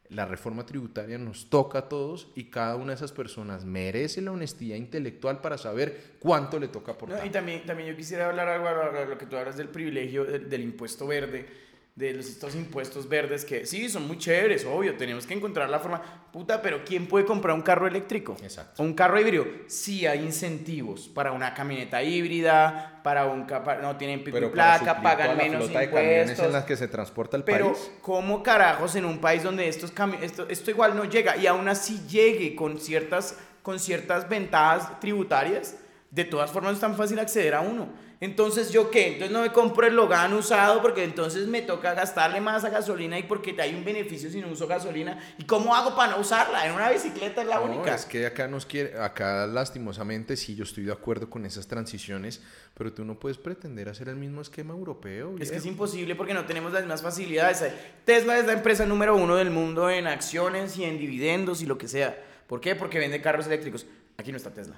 La 0.08 0.26
reforma 0.26 0.66
tributaria 0.66 1.16
nos 1.16 1.48
toca 1.48 1.78
a 1.78 1.88
todos 1.88 2.30
y 2.34 2.50
cada 2.50 2.76
una 2.76 2.88
de 2.88 2.96
esas 2.96 3.12
personas 3.12 3.64
merece 3.64 4.20
la 4.20 4.32
honestidad 4.32 4.76
intelectual 4.76 5.40
para 5.40 5.56
saber 5.56 6.16
cuánto 6.18 6.58
le 6.58 6.68
toca 6.68 6.92
aportar. 6.92 7.26
y 7.26 7.30
también, 7.30 7.64
también 7.64 7.88
yo 7.88 7.96
quisiera 7.96 8.28
hablar 8.28 8.48
algo 8.48 8.68
lo 9.08 9.16
que 9.16 9.24
tú 9.24 9.36
hablas 9.36 9.56
del 9.56 9.68
privilegio 9.68 10.24
del 10.24 10.62
impuesto 10.62 11.06
verde 11.06 11.46
de 11.94 12.14
los, 12.14 12.26
estos 12.26 12.54
impuestos 12.54 13.06
verdes 13.06 13.44
que 13.44 13.66
sí, 13.66 13.88
son 13.88 14.06
muy 14.06 14.16
chéveres, 14.16 14.64
obvio, 14.64 14.96
tenemos 14.96 15.26
que 15.26 15.34
encontrar 15.34 15.68
la 15.68 15.78
forma, 15.78 16.00
puta, 16.32 16.62
pero 16.62 16.84
¿quién 16.84 17.06
puede 17.06 17.26
comprar 17.26 17.54
un 17.54 17.60
carro 17.60 17.86
eléctrico? 17.86 18.34
Exacto. 18.42 18.82
O 18.82 18.86
un 18.86 18.94
carro 18.94 19.20
híbrido. 19.20 19.46
Sí 19.66 20.06
hay 20.06 20.20
incentivos 20.20 21.08
para 21.08 21.32
una 21.32 21.52
camioneta 21.52 22.02
híbrida, 22.02 23.00
para 23.04 23.26
un 23.26 23.46
no 23.82 23.96
tienen 23.96 24.24
pico 24.24 24.38
y 24.38 24.46
placa, 24.46 25.02
pagan 25.02 25.36
menos 25.36 25.64
impuestos. 25.70 26.38
De 26.38 26.46
en 26.46 26.52
las 26.52 26.64
que 26.64 26.76
se 26.76 26.88
transporta 26.88 27.36
el 27.36 27.44
pero, 27.44 27.72
país. 27.72 27.84
Pero 27.86 28.00
¿cómo 28.00 28.42
carajos 28.42 28.96
en 28.96 29.04
un 29.04 29.18
país 29.18 29.42
donde 29.42 29.68
estos 29.68 29.92
esto, 30.22 30.48
esto 30.48 30.70
igual 30.70 30.96
no 30.96 31.04
llega 31.04 31.36
y 31.36 31.46
aún 31.46 31.68
así 31.68 32.00
llegue 32.08 32.54
con 32.54 32.78
ciertas 32.78 33.38
con 33.62 33.78
ciertas 33.78 34.28
ventajas 34.28 34.98
tributarias? 34.98 35.76
de 36.12 36.26
todas 36.26 36.50
formas 36.50 36.74
es 36.74 36.80
tan 36.80 36.94
fácil 36.94 37.18
acceder 37.18 37.54
a 37.54 37.62
uno. 37.62 37.88
Entonces, 38.22 38.70
¿yo 38.70 38.88
qué? 38.88 39.08
Entonces 39.08 39.32
no 39.32 39.42
me 39.42 39.50
compro 39.50 39.84
el 39.84 39.96
Logan 39.96 40.32
usado 40.32 40.80
porque 40.80 41.02
entonces 41.02 41.48
me 41.48 41.60
toca 41.60 41.92
gastarle 41.92 42.40
más 42.40 42.62
a 42.62 42.70
gasolina 42.70 43.18
y 43.18 43.24
porque 43.24 43.56
hay 43.60 43.74
un 43.74 43.84
beneficio 43.84 44.30
si 44.30 44.40
no 44.40 44.46
uso 44.46 44.68
gasolina. 44.68 45.18
¿Y 45.38 45.44
cómo 45.44 45.74
hago 45.74 45.96
para 45.96 46.12
no 46.12 46.20
usarla? 46.20 46.64
En 46.64 46.72
una 46.72 46.88
bicicleta 46.88 47.42
es 47.42 47.48
la 47.48 47.56
No, 47.56 47.64
única. 47.64 47.96
es 47.96 48.04
que 48.04 48.24
acá 48.24 48.46
nos 48.46 48.64
quiere, 48.64 48.96
acá 48.96 49.48
lastimosamente 49.48 50.36
sí, 50.36 50.54
yo 50.54 50.62
estoy 50.62 50.84
de 50.84 50.92
acuerdo 50.92 51.28
con 51.28 51.44
esas 51.46 51.66
transiciones, 51.66 52.40
pero 52.74 52.92
tú 52.92 53.04
no 53.04 53.18
puedes 53.18 53.38
pretender 53.38 53.88
hacer 53.88 54.08
el 54.08 54.14
mismo 54.14 54.40
esquema 54.40 54.72
europeo. 54.72 55.34
Es 55.40 55.50
que 55.50 55.56
es 55.56 55.66
imposible 55.66 56.14
porque 56.14 56.32
no 56.32 56.44
tenemos 56.44 56.72
las 56.72 56.82
mismas 56.82 57.02
facilidades. 57.02 57.64
Tesla 58.04 58.38
es 58.38 58.46
la 58.46 58.52
empresa 58.52 58.86
número 58.86 59.16
uno 59.16 59.34
del 59.34 59.50
mundo 59.50 59.90
en 59.90 60.06
acciones 60.06 60.76
y 60.76 60.84
en 60.84 60.96
dividendos 60.96 61.60
y 61.60 61.66
lo 61.66 61.76
que 61.76 61.88
sea. 61.88 62.16
¿Por 62.46 62.60
qué? 62.60 62.76
Porque 62.76 63.00
vende 63.00 63.20
carros 63.20 63.46
eléctricos. 63.48 63.84
Aquí 64.16 64.30
no 64.30 64.36
está 64.36 64.50
Tesla. 64.52 64.76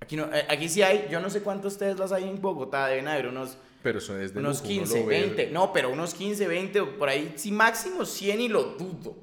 Aquí, 0.00 0.16
no, 0.16 0.24
eh, 0.32 0.44
aquí 0.48 0.68
sí 0.68 0.82
hay, 0.82 1.08
yo 1.10 1.20
no 1.20 1.30
sé 1.30 1.42
cuántos 1.42 1.76
Teslas 1.78 2.10
hay 2.12 2.24
en 2.28 2.40
Bogotá, 2.40 2.86
deben 2.86 3.06
haber 3.08 3.26
unos, 3.28 3.58
Pero 3.82 3.98
eso 3.98 4.18
es 4.18 4.32
de 4.32 4.40
unos 4.40 4.60
lujo, 4.62 4.72
uno 4.72 4.80
15, 4.82 5.00
lo 5.00 5.06
ve- 5.06 5.20
20. 5.20 5.46
No, 5.50 5.72
pero 5.72 5.90
unos 5.90 6.14
15, 6.14 6.46
20, 6.48 6.80
o 6.80 6.98
por 6.98 7.08
ahí, 7.08 7.34
sí, 7.36 7.52
máximo 7.52 8.04
100 8.04 8.40
y 8.40 8.48
lo 8.48 8.62
dudo. 8.64 9.16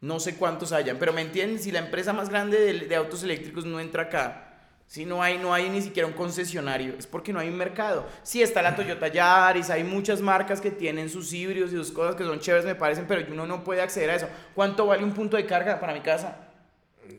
No 0.00 0.20
sé 0.20 0.36
cuántos 0.36 0.72
hayan, 0.72 0.98
pero 0.98 1.12
me 1.12 1.22
entienden, 1.22 1.58
si 1.58 1.72
la 1.72 1.78
empresa 1.80 2.12
más 2.12 2.28
grande 2.28 2.58
de, 2.60 2.86
de 2.86 2.94
autos 2.96 3.22
eléctricos 3.22 3.64
no 3.64 3.80
entra 3.80 4.04
acá, 4.04 4.40
si 4.86 5.06
no 5.06 5.22
hay, 5.22 5.38
no 5.38 5.54
hay 5.54 5.70
ni 5.70 5.80
siquiera 5.80 6.06
un 6.06 6.12
concesionario, 6.12 6.94
es 6.98 7.06
porque 7.06 7.32
no 7.32 7.40
hay 7.40 7.48
un 7.48 7.56
mercado. 7.56 8.06
Sí, 8.22 8.42
está 8.42 8.60
la 8.60 8.76
Toyota 8.76 9.08
Yaris, 9.08 9.70
hay 9.70 9.82
muchas 9.82 10.20
marcas 10.20 10.60
que 10.60 10.70
tienen 10.70 11.08
sus 11.08 11.32
híbridos 11.32 11.72
y 11.72 11.76
sus 11.76 11.90
cosas 11.90 12.14
que 12.16 12.22
son 12.24 12.38
chéveres, 12.38 12.66
me 12.66 12.74
parecen, 12.74 13.06
pero 13.08 13.24
uno 13.32 13.46
no 13.46 13.64
puede 13.64 13.80
acceder 13.80 14.10
a 14.10 14.14
eso. 14.16 14.28
¿Cuánto 14.54 14.86
vale 14.86 15.02
un 15.02 15.12
punto 15.14 15.38
de 15.38 15.46
carga 15.46 15.80
para 15.80 15.94
mi 15.94 16.00
casa? 16.00 16.43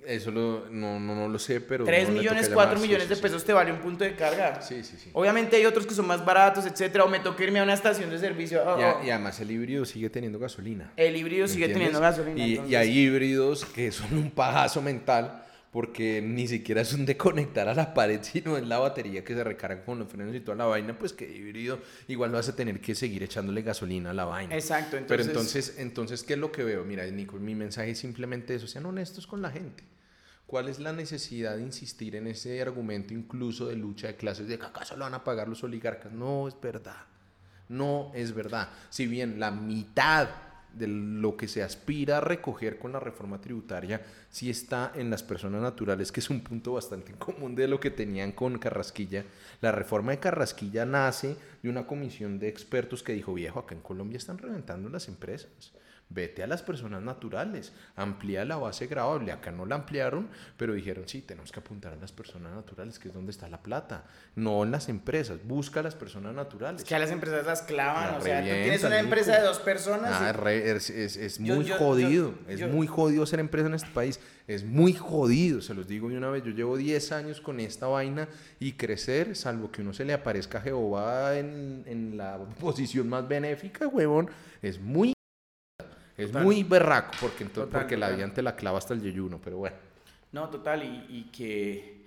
Eso 0.06 0.30
lo- 0.32 0.66
no, 0.70 1.00
no, 1.00 1.16
no 1.16 1.28
lo 1.28 1.40
sé, 1.40 1.62
pero... 1.62 1.84
3 1.86 2.08
no 2.08 2.14
le 2.14 2.20
millones, 2.20 2.44
toca 2.44 2.54
4 2.56 2.70
llamar, 2.74 2.82
sí, 2.82 2.88
millones 2.88 3.10
de 3.10 3.16
pesos 3.18 3.44
te 3.44 3.54
vale 3.54 3.72
un 3.72 3.80
punto 3.80 4.04
de 4.04 4.16
carga. 4.16 4.62
Sí, 4.62 4.84
sí, 4.84 4.98
sí. 5.04 5.10
Obviamente 5.14 5.56
hay 5.56 5.66
otros 5.66 5.88
que 5.88 5.94
son 5.96 6.06
más 6.08 6.24
baratos, 6.24 6.66
etcétera, 6.66 7.06
o 7.06 7.08
me 7.10 7.20
toca 7.20 7.44
irme 7.44 7.60
a 7.60 7.64
una 7.64 7.74
estación 7.74 8.10
de 8.10 8.20
servicio. 8.20 8.62
oh, 8.66 8.80
Y, 8.80 8.84
oh. 8.84 8.98
además 9.14 9.40
el 9.40 9.50
híbrido 9.50 9.84
sigue 9.86 10.10
teniendo 10.10 10.38
gasolina. 10.38 10.92
El 10.96 11.16
híbrido 11.16 11.44
¿me 11.44 11.48
sigue 11.48 11.66
entiendes? 11.66 11.92
teniendo 11.94 12.00
gasolina. 12.00 12.46
Y, 12.46 12.72
y 12.72 12.76
hay 12.76 12.98
híbridos 12.98 13.66
que 13.66 13.92
son 13.92 14.16
un 14.18 14.30
pajazo 14.32 14.82
mental 14.82 15.42
porque 15.76 16.22
ni 16.22 16.48
siquiera 16.48 16.80
es 16.80 16.94
un 16.94 17.06
de 17.06 17.18
conectar 17.18 17.68
a 17.68 17.74
la 17.74 17.94
pared, 17.94 18.22
sino 18.24 18.56
es 18.56 18.66
la 18.66 18.80
batería 18.80 19.26
que 19.26 19.34
se 19.34 19.44
recarga 19.44 19.84
con 19.84 20.00
los 20.00 20.08
frenos 20.08 20.34
y 20.34 20.40
toda 20.40 20.56
la 20.56 20.64
vaina, 20.64 20.98
pues 20.98 21.12
que 21.12 21.30
híbrido 21.30 21.80
igual 22.08 22.32
vas 22.32 22.48
a 22.48 22.56
tener 22.56 22.80
que 22.80 22.96
seguir 22.96 23.24
echándole 23.24 23.62
gasolina 23.62 24.12
a 24.12 24.14
la 24.14 24.24
vaina. 24.24 24.56
Exacto, 24.56 24.92
Pero 25.06 25.22
entonces- 25.22 25.28
entonces, 25.28 25.76
entonces, 25.80 26.24
¿qué 26.24 26.36
es 26.36 26.40
lo 26.40 26.50
que 26.50 26.64
veo? 26.64 26.86
Mira, 26.86 27.06
Nico, 27.08 27.36
mi 27.40 27.56
mensaje 27.56 27.92
es 27.92 28.00
simplemente 28.00 28.56
eso, 28.56 28.68
sean 28.68 28.86
honestos 28.86 29.28
con 29.28 29.42
la 29.42 29.52
gente. 29.52 29.84
¿Cuál 30.48 30.70
es 30.70 30.80
la 30.80 30.94
necesidad 30.94 31.58
de 31.58 31.64
insistir 31.64 32.16
en 32.16 32.28
ese 32.28 32.62
argumento 32.62 33.14
incluso 33.14 33.68
de 33.68 33.76
lucha 33.76 34.08
de 34.08 34.16
clases 34.16 34.48
de 34.48 34.58
que 34.58 34.66
acaso 34.66 34.96
lo 34.96 35.04
van 35.04 35.16
a 35.16 35.26
pagar 35.26 35.50
los 35.50 35.62
oligarcas? 35.66 36.10
No 36.14 36.48
es 36.48 36.56
verdad. 36.62 37.04
No 37.68 38.14
es 38.16 38.34
verdad. 38.34 38.70
Si 38.90 39.08
bien 39.08 39.42
la 39.42 39.52
mitad 39.52 40.30
de 40.78 40.88
lo 40.88 41.38
que 41.38 41.48
se 41.48 41.64
aspira 41.64 42.18
a 42.18 42.22
recoger 42.22 42.78
con 42.78 42.92
la 42.92 43.00
reforma 43.00 43.40
tributaria 43.40 44.02
sí 44.30 44.50
está 44.50 44.92
en 44.96 45.10
las 45.10 45.24
personas 45.24 45.62
naturales, 45.62 46.12
que 46.12 46.20
es 46.20 46.30
un 46.30 46.42
punto 46.42 46.74
bastante 46.74 47.14
común 47.14 47.56
de 47.56 47.68
lo 47.68 47.80
que 47.80 47.92
tenían 47.92 48.32
con 48.32 48.58
Carrasquilla. 48.58 49.24
La 49.62 49.72
reforma 49.72 50.12
de 50.12 50.20
Carrasquilla 50.20 50.86
nace 50.86 51.36
de 51.64 51.70
una 51.70 51.88
comisión 51.88 52.40
de 52.40 52.50
expertos 52.50 53.04
que 53.04 53.14
dijo, 53.14 53.34
viejo, 53.34 53.60
acá 53.60 53.76
en 53.76 53.82
Colombia 53.82 54.18
están 54.18 54.38
reventando 54.38 54.90
las 54.90 55.08
empresas. 55.08 55.72
Vete 56.08 56.44
a 56.44 56.48
las 56.48 56.62
personas 56.62 57.02
naturales, 57.02 57.74
amplía 57.96 58.46
la 58.46 58.58
base 58.58 58.86
grabable. 58.88 59.32
Acá 59.32 59.52
no 59.52 59.66
la 59.66 59.76
ampliaron, 59.76 60.30
pero 60.56 60.74
dijeron, 60.74 61.08
sí, 61.08 61.22
tenemos 61.24 61.52
que 61.52 61.60
apuntar 61.60 61.94
a 61.94 61.96
las 61.96 62.12
personas 62.12 62.54
naturales, 62.54 63.00
que 63.00 63.08
es 63.08 63.14
donde 63.14 63.32
está 63.32 63.50
la 63.50 63.62
plata, 63.64 64.06
no 64.36 64.64
en 64.64 64.72
las 64.72 64.88
empresas. 64.88 65.40
Busca 65.44 65.80
a 65.80 65.84
las 65.84 65.96
personas 65.96 66.34
naturales. 66.36 66.82
Es 66.84 66.88
que 66.88 66.94
a 66.96 67.00
las 67.00 67.10
empresas 67.10 67.46
las 67.46 67.64
clavan. 67.64 68.12
La 68.14 68.18
o 68.20 68.22
sea, 68.22 68.40
tú 68.42 68.46
tienes 68.46 68.84
una 68.84 69.00
empresa 69.00 69.36
de 69.36 69.42
dos 69.48 69.60
personas. 69.60 70.12
Ah, 70.14 70.26
y- 70.28 70.30
es 70.30 70.36
re- 70.36 70.72
es, 70.72 70.90
es- 70.92 71.18
es 71.18 71.38
Yo- 71.40 71.56
muy 71.56 71.66
yo- 71.66 71.78
jodido, 71.78 72.36
yo- 72.48 72.54
es 72.54 72.72
muy 72.72 72.86
jodido 72.88 73.26
ser 73.26 73.40
empresa 73.40 73.68
en 73.68 73.74
este 73.74 73.90
país, 73.90 74.20
es 74.48 74.64
muy 74.64 74.94
jodido, 74.94 75.60
se 75.62 75.74
los 75.74 75.88
digo 75.88 76.08
de 76.10 76.18
una 76.18 76.30
vez, 76.30 76.44
yo 76.44 76.52
llevo 76.52 76.78
10 76.78 77.12
años 77.12 77.42
con 77.42 77.60
esta 77.60 77.88
vaina 77.88 78.28
y 78.60 78.74
crecer, 78.74 79.36
salvo 79.36 79.72
que 79.72 79.82
uno 79.82 79.92
se 79.92 80.06
le 80.06 80.14
aparezca 80.14 80.60
a 80.60 80.62
Jehová 80.62 81.36
en, 81.38 81.84
en 81.88 82.16
la 82.16 82.38
posición 82.60 83.10
más 83.10 83.28
benéfica, 83.28 83.88
huevón, 83.88 84.30
es 84.62 84.80
muy, 84.80 85.15
es 86.18 86.28
Total. 86.28 86.44
muy 86.44 86.64
berraco, 86.64 87.12
porque, 87.20 87.46
ento- 87.46 87.54
Total, 87.66 87.82
porque 87.82 87.98
la 87.98 88.08
total. 88.08 88.18
vida 88.26 88.34
te 88.34 88.42
la 88.42 88.56
clava 88.56 88.78
hasta 88.78 88.94
el 88.94 89.02
yeyuno, 89.02 89.40
pero 89.44 89.58
bueno. 89.58 89.76
No, 90.32 90.50
total, 90.50 90.84
y, 90.84 91.06
y 91.10 91.24
que, 91.32 92.06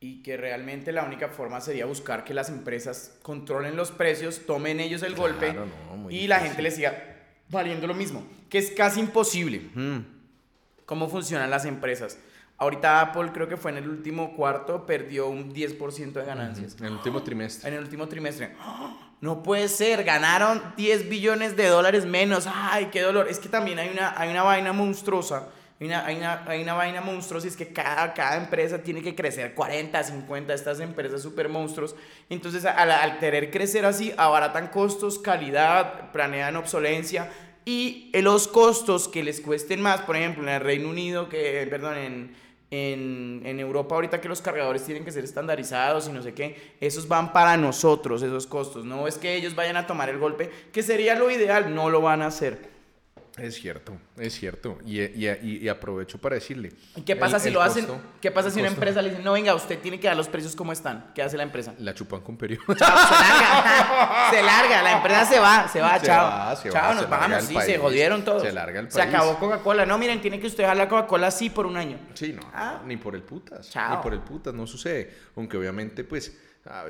y 0.00 0.22
que 0.22 0.36
realmente 0.36 0.92
la 0.92 1.04
única 1.04 1.28
forma 1.28 1.60
sería 1.60 1.84
buscar 1.86 2.24
que 2.24 2.32
las 2.34 2.48
empresas 2.48 3.18
controlen 3.22 3.76
los 3.76 3.90
precios, 3.90 4.42
tomen 4.46 4.80
ellos 4.80 5.02
el 5.02 5.14
golpe 5.14 5.52
no, 5.54 6.10
y 6.10 6.26
la 6.26 6.40
gente 6.40 6.62
les 6.62 6.76
siga 6.76 7.14
valiendo 7.48 7.86
lo 7.86 7.94
mismo, 7.94 8.26
que 8.48 8.58
es 8.58 8.70
casi 8.70 9.00
imposible. 9.00 9.68
Mm. 9.74 9.98
¿Cómo 10.86 11.08
funcionan 11.08 11.50
las 11.50 11.64
empresas? 11.64 12.18
Ahorita 12.58 13.00
Apple 13.02 13.30
creo 13.34 13.48
que 13.48 13.56
fue 13.58 13.70
en 13.72 13.76
el 13.78 13.88
último 13.88 14.34
cuarto, 14.34 14.86
perdió 14.86 15.28
un 15.28 15.52
10% 15.52 16.12
de 16.12 16.24
ganancias. 16.24 16.76
En 16.80 16.86
el 16.86 16.92
último 16.94 17.22
trimestre. 17.22 17.68
En 17.68 17.74
el 17.76 17.82
último 17.82 18.08
trimestre. 18.08 18.54
No 19.20 19.42
puede 19.42 19.68
ser, 19.68 20.04
ganaron 20.04 20.62
10 20.76 21.08
billones 21.08 21.56
de 21.56 21.68
dólares 21.68 22.04
menos. 22.04 22.46
Ay, 22.46 22.86
qué 22.92 23.00
dolor. 23.02 23.28
Es 23.28 23.38
que 23.38 23.48
también 23.48 23.78
hay 23.78 23.88
una, 23.88 24.14
hay 24.16 24.30
una 24.30 24.42
vaina 24.42 24.72
monstruosa. 24.72 25.48
Hay 25.80 25.86
una, 25.86 26.06
hay, 26.06 26.16
una, 26.16 26.44
hay 26.46 26.62
una 26.62 26.74
vaina 26.74 27.00
monstruosa 27.00 27.46
y 27.46 27.50
es 27.50 27.56
que 27.56 27.72
cada, 27.72 28.14
cada 28.14 28.36
empresa 28.36 28.78
tiene 28.78 29.02
que 29.02 29.14
crecer 29.14 29.54
40, 29.54 30.02
50, 30.02 30.54
estas 30.54 30.80
empresas 30.80 31.22
super 31.22 31.48
monstruos. 31.48 31.94
Entonces, 32.30 32.64
al, 32.64 32.90
al 32.90 33.18
querer 33.18 33.50
crecer 33.50 33.84
así, 33.84 34.12
abaratan 34.16 34.68
costos, 34.68 35.18
calidad, 35.18 36.12
planean 36.12 36.56
obsolencia 36.56 37.30
y 37.68 38.12
los 38.14 38.46
costos 38.46 39.08
que 39.08 39.24
les 39.24 39.40
cuesten 39.40 39.82
más, 39.82 40.02
por 40.02 40.14
ejemplo, 40.14 40.44
en 40.44 40.50
el 40.50 40.60
Reino 40.60 40.88
Unido, 40.88 41.28
que, 41.28 41.66
perdón, 41.68 41.98
en, 41.98 42.36
en, 42.70 43.42
en 43.44 43.60
Europa 43.60 43.94
ahorita 43.94 44.20
que 44.20 44.28
los 44.28 44.42
cargadores 44.42 44.84
tienen 44.84 45.04
que 45.04 45.12
ser 45.12 45.24
estandarizados 45.24 46.08
y 46.08 46.12
no 46.12 46.22
sé 46.22 46.34
qué, 46.34 46.74
esos 46.80 47.06
van 47.06 47.32
para 47.32 47.56
nosotros, 47.56 48.22
esos 48.22 48.46
costos. 48.46 48.84
No 48.84 49.06
es 49.06 49.18
que 49.18 49.34
ellos 49.36 49.54
vayan 49.54 49.76
a 49.76 49.86
tomar 49.86 50.08
el 50.08 50.18
golpe, 50.18 50.50
que 50.72 50.82
sería 50.82 51.14
lo 51.14 51.30
ideal, 51.30 51.74
no 51.74 51.90
lo 51.90 52.00
van 52.00 52.22
a 52.22 52.26
hacer. 52.26 52.75
Es 53.36 53.54
cierto, 53.56 53.92
es 54.16 54.32
cierto. 54.34 54.78
Y, 54.86 55.00
y- 55.02 55.60
y- 55.62 55.68
aprovecho 55.68 56.16
para 56.18 56.36
decirle. 56.36 56.72
¿Y 56.96 57.02
qué 57.02 57.16
pasa 57.16 57.36
el- 57.36 57.42
si 57.42 57.48
el 57.48 57.54
lo 57.54 57.60
hacen? 57.62 57.86
¿Qué 58.20 58.30
pasa 58.30 58.50
si 58.50 58.60
una 58.60 58.68
costo- 58.70 58.74
empresa 58.80 59.02
le 59.02 59.10
dice, 59.10 59.22
no, 59.22 59.32
venga, 59.32 59.54
usted 59.54 59.78
tiene 59.78 60.00
que 60.00 60.06
dar 60.08 60.16
los 60.16 60.28
precios 60.28 60.56
como 60.56 60.72
están? 60.72 61.10
¿Qué 61.14 61.22
hace 61.22 61.36
la 61.36 61.42
empresa? 61.42 61.74
La 61.78 61.92
chupan 61.92 62.22
con 62.22 62.38
periodo. 62.38 62.62
Chao, 62.74 62.96
se 62.96 63.14
larga, 63.14 64.30
se 64.30 64.42
larga, 64.42 64.82
la 64.82 64.92
empresa 64.96 65.24
se 65.26 65.38
va, 65.38 65.68
se 65.68 65.80
va, 65.82 65.98
Se 66.00 66.06
chao. 66.06 66.26
va, 66.30 66.56
se 66.56 66.70
chao, 66.70 66.82
va, 66.82 66.94
nos 66.94 67.02
se 67.04 67.10
vamos, 67.10 67.44
sí, 67.44 67.54
país. 67.54 67.66
se 67.66 67.78
jodieron 67.78 68.24
todos. 68.24 68.42
Se 68.42 68.52
larga 68.52 68.80
el 68.80 68.90
Se 68.90 68.98
país. 69.00 69.14
acabó 69.14 69.38
Coca-Cola. 69.38 69.84
No, 69.84 69.98
miren, 69.98 70.20
tiene 70.22 70.40
que 70.40 70.46
usted 70.46 70.62
dejar 70.62 70.78
la 70.78 70.88
Coca-Cola 70.88 71.26
así 71.26 71.50
por 71.50 71.66
un 71.66 71.76
año. 71.76 71.98
Sí, 72.14 72.32
no, 72.32 72.40
Ah. 72.54 72.80
ni 72.86 72.96
por 72.96 73.14
el 73.14 73.22
putas. 73.22 73.68
Chao. 73.70 73.96
Ni 73.98 74.02
por 74.02 74.14
el 74.14 74.20
putas, 74.20 74.54
no 74.54 74.66
sucede. 74.66 75.14
Aunque 75.36 75.58
obviamente, 75.58 76.04
pues, 76.04 76.34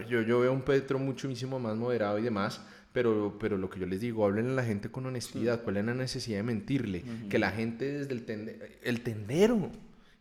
yo, 0.09 0.23
yo 0.23 0.41
veo 0.41 0.53
un 0.53 0.63
Petro 0.63 0.99
muchísimo 1.01 1.59
más 1.59 1.75
moderado 1.75 2.19
y 2.19 2.23
demás, 2.23 2.61
pero, 2.97 3.37
pero 3.39 3.59
lo 3.59 3.69
que 3.69 3.79
yo 3.79 3.85
les 3.85 4.01
digo, 4.01 4.25
hablen 4.25 4.49
a 4.49 4.53
la 4.55 4.65
gente 4.65 4.89
con 4.91 5.05
honestidad, 5.05 5.63
cuál 5.63 5.77
es 5.77 5.85
la 5.85 5.93
necesidad 5.93 6.39
de 6.39 6.43
mentirle, 6.45 7.05
que 7.29 7.39
la 7.39 7.51
gente 7.51 7.85
desde 7.99 8.15
el, 8.15 8.25
tende- 8.25 8.59
el 8.83 9.03
tendero. 9.03 9.71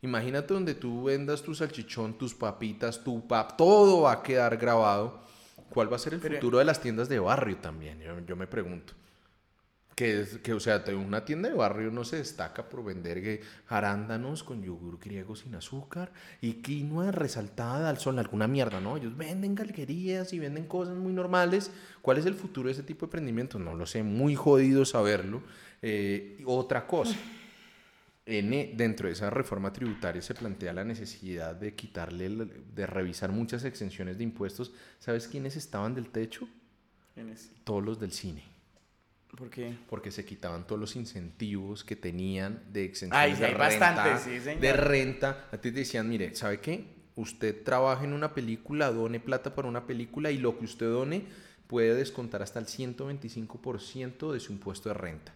Imagínate 0.01 0.53
donde 0.53 0.75
tú 0.75 1.05
vendas 1.05 1.41
tu 1.41 1.55
salchichón, 1.55 2.17
tus 2.17 2.33
papitas, 2.35 3.01
tu 3.01 3.25
pap, 3.25 3.55
todo 3.55 4.01
va 4.01 4.11
a 4.11 4.21
quedar 4.23 4.57
grabado. 4.57 5.23
¿Cuál 5.69 5.89
va 5.89 5.95
a 5.95 5.99
ser 5.99 6.15
el 6.15 6.19
Pero- 6.19 6.35
futuro 6.35 6.57
de 6.59 6.65
las 6.65 6.81
tiendas 6.81 7.07
de 7.07 7.17
barrio 7.17 7.55
también? 7.59 7.97
Yo, 8.01 8.19
yo 8.27 8.35
me 8.35 8.45
pregunto. 8.45 8.91
Que, 9.95 10.19
es- 10.21 10.37
que, 10.39 10.51
o 10.53 10.59
sea, 10.59 10.83
una 10.97 11.23
tienda 11.23 11.47
de 11.47 11.55
barrio 11.55 11.89
no 11.89 12.03
se 12.03 12.17
destaca 12.17 12.67
por 12.67 12.83
vender 12.83 13.41
arándanos 13.69 14.43
con 14.43 14.61
yogur 14.61 14.99
griego 14.99 15.37
sin 15.37 15.55
azúcar 15.55 16.11
y 16.41 16.55
quinoa 16.55 17.11
resaltada 17.13 17.89
al 17.89 17.97
sol, 17.97 18.19
alguna 18.19 18.45
mierda, 18.47 18.81
¿no? 18.81 18.97
Ellos 18.97 19.15
venden 19.15 19.55
galguerías 19.55 20.33
y 20.33 20.39
venden 20.39 20.65
cosas 20.67 20.97
muy 20.97 21.13
normales. 21.13 21.71
¿Cuál 22.01 22.17
es 22.17 22.25
el 22.25 22.33
futuro 22.33 22.67
de 22.67 22.73
ese 22.73 22.83
tipo 22.83 23.05
de 23.05 23.07
emprendimiento? 23.07 23.57
No 23.57 23.73
lo 23.73 23.85
sé, 23.85 24.03
muy 24.03 24.35
jodido 24.35 24.83
saberlo. 24.83 25.41
Eh, 25.81 26.41
otra 26.45 26.85
cosa, 26.87 27.15
en, 28.25 28.53
e- 28.53 28.73
dentro 28.75 29.07
de 29.07 29.13
esa 29.13 29.29
reforma 29.29 29.71
tributaria 29.71 30.21
se 30.21 30.33
plantea 30.33 30.73
la 30.73 30.83
necesidad 30.83 31.55
de 31.55 31.73
quitarle, 31.73 32.25
el- 32.25 32.51
de 32.75 32.85
revisar 32.85 33.31
muchas 33.31 33.63
exenciones 33.63 34.17
de 34.17 34.25
impuestos. 34.25 34.73
¿Sabes 34.99 35.27
quiénes 35.29 35.55
estaban 35.55 35.95
del 35.95 36.09
techo? 36.09 36.49
Todos 37.63 37.83
los 37.85 37.97
del 37.99 38.11
cine 38.11 38.43
¿Por 39.35 39.49
qué? 39.49 39.75
porque 39.89 40.11
se 40.11 40.23
quitaban 40.23 40.65
todos 40.65 40.79
los 40.79 40.95
incentivos 40.95 41.83
que 41.83 41.95
tenían 41.95 42.63
de 42.71 42.85
exenciones 42.85 43.35
sí, 43.35 43.41
de 43.41 43.47
hay 43.47 43.53
renta, 43.53 44.19
sí, 44.19 44.39
señor. 44.39 44.61
de 44.61 44.73
renta. 44.73 45.47
A 45.51 45.57
ti 45.57 45.71
te 45.71 45.79
decían, 45.79 46.07
mire, 46.07 46.35
¿sabe 46.35 46.59
qué? 46.59 46.85
Usted 47.15 47.63
trabaja 47.63 48.03
en 48.03 48.13
una 48.13 48.33
película, 48.33 48.91
done 48.91 49.19
plata 49.19 49.55
para 49.55 49.67
una 49.67 49.85
película 49.87 50.31
y 50.31 50.37
lo 50.37 50.57
que 50.57 50.65
usted 50.65 50.87
done 50.87 51.25
puede 51.67 51.95
descontar 51.95 52.41
hasta 52.41 52.59
el 52.59 52.65
125% 52.65 54.31
de 54.31 54.39
su 54.39 54.51
impuesto 54.51 54.89
de 54.89 54.95
renta. 54.95 55.33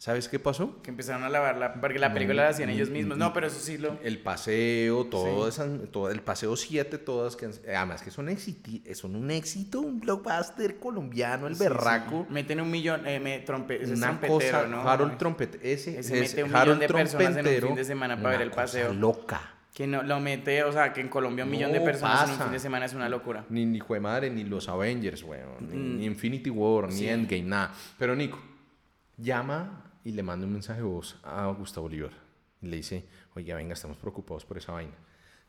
¿Sabes 0.00 0.30
qué 0.30 0.38
pasó? 0.38 0.80
Que 0.82 0.88
empezaron 0.88 1.24
a 1.24 1.28
lavarla, 1.28 1.74
porque 1.74 1.98
la 1.98 2.10
película 2.14 2.44
la 2.44 2.48
hacían 2.48 2.70
ellos 2.70 2.88
mismos. 2.88 3.18
No, 3.18 3.34
pero 3.34 3.48
eso 3.48 3.60
sí 3.60 3.76
lo... 3.76 3.98
El 4.02 4.18
paseo, 4.18 5.04
todo, 5.04 5.46
esa- 5.46 5.68
todo 5.92 6.08
el 6.10 6.22
paseo 6.22 6.56
7, 6.56 6.96
todas 6.96 7.36
que 7.36 7.44
han- 7.44 7.52
además 7.68 8.00
que 8.00 8.10
son, 8.10 8.28
éxiti- 8.28 8.82
son 8.94 9.14
un 9.14 9.30
éxito, 9.30 9.82
un 9.82 10.00
blockbuster 10.00 10.78
colombiano, 10.78 11.48
el 11.48 11.54
Sí, 11.54 11.64
berraco. 11.64 12.24
sí. 12.26 12.32
Meten 12.32 12.62
un 12.62 12.70
millón, 12.70 13.06
eh, 13.06 13.20
me, 13.20 13.40
trompe, 13.40 13.76
ese 13.82 13.92
es 13.92 13.98
Una 13.98 14.18
cosa, 14.18 14.66
¿no? 14.66 14.88
Harold 14.88 15.18
Trompetero, 15.18 15.62
ese, 15.62 15.98
Ese 15.98 16.18
es 16.22 16.30
mete 16.30 16.44
un 16.44 16.50
millón 16.50 16.78
de 16.78 16.88
personas 16.88 17.36
en 17.36 17.46
un 17.46 17.60
fin 17.68 17.74
de 17.74 17.84
semana 17.84 18.16
para 18.16 18.30
ver 18.30 18.40
el 18.40 18.50
paseo. 18.52 18.94
loca. 18.94 19.56
Que 19.74 19.86
no, 19.86 20.02
lo 20.02 20.18
mete, 20.18 20.64
o 20.64 20.72
sea, 20.72 20.94
que 20.94 21.02
en 21.02 21.08
Colombia 21.10 21.44
un 21.44 21.50
millón 21.50 21.72
de 21.72 21.80
personas 21.82 22.24
en 22.24 22.36
un 22.36 22.38
fin 22.44 22.52
de 22.52 22.58
semana 22.58 22.86
es 22.86 22.94
una 22.94 23.10
locura. 23.10 23.44
Ni, 23.50 23.66
ni 23.66 23.78
Jue 23.80 24.00
Madre, 24.00 24.30
ni 24.30 24.44
los 24.44 24.66
Avengers, 24.70 25.22
weón. 25.24 25.68
Ni, 25.68 25.76
Mm. 25.76 25.98
ni 25.98 26.06
Infinity 26.06 26.48
War, 26.48 26.88
ni. 26.90 27.06
Endgame, 27.06 27.42
nada. 27.42 27.74
Pero 27.98 28.16
Nico, 28.16 28.38
llama 29.18 29.84
y 30.04 30.12
le 30.12 30.22
manda 30.22 30.46
un 30.46 30.52
mensaje 30.52 30.80
de 30.80 30.86
voz 30.86 31.18
a 31.22 31.46
Gustavo 31.48 31.88
Bolívar. 31.88 32.12
Y 32.62 32.66
le 32.66 32.76
dice, 32.76 33.06
oiga, 33.34 33.56
venga, 33.56 33.74
estamos 33.74 33.96
preocupados 33.96 34.44
por 34.44 34.58
esa 34.58 34.72
vaina. 34.72 34.94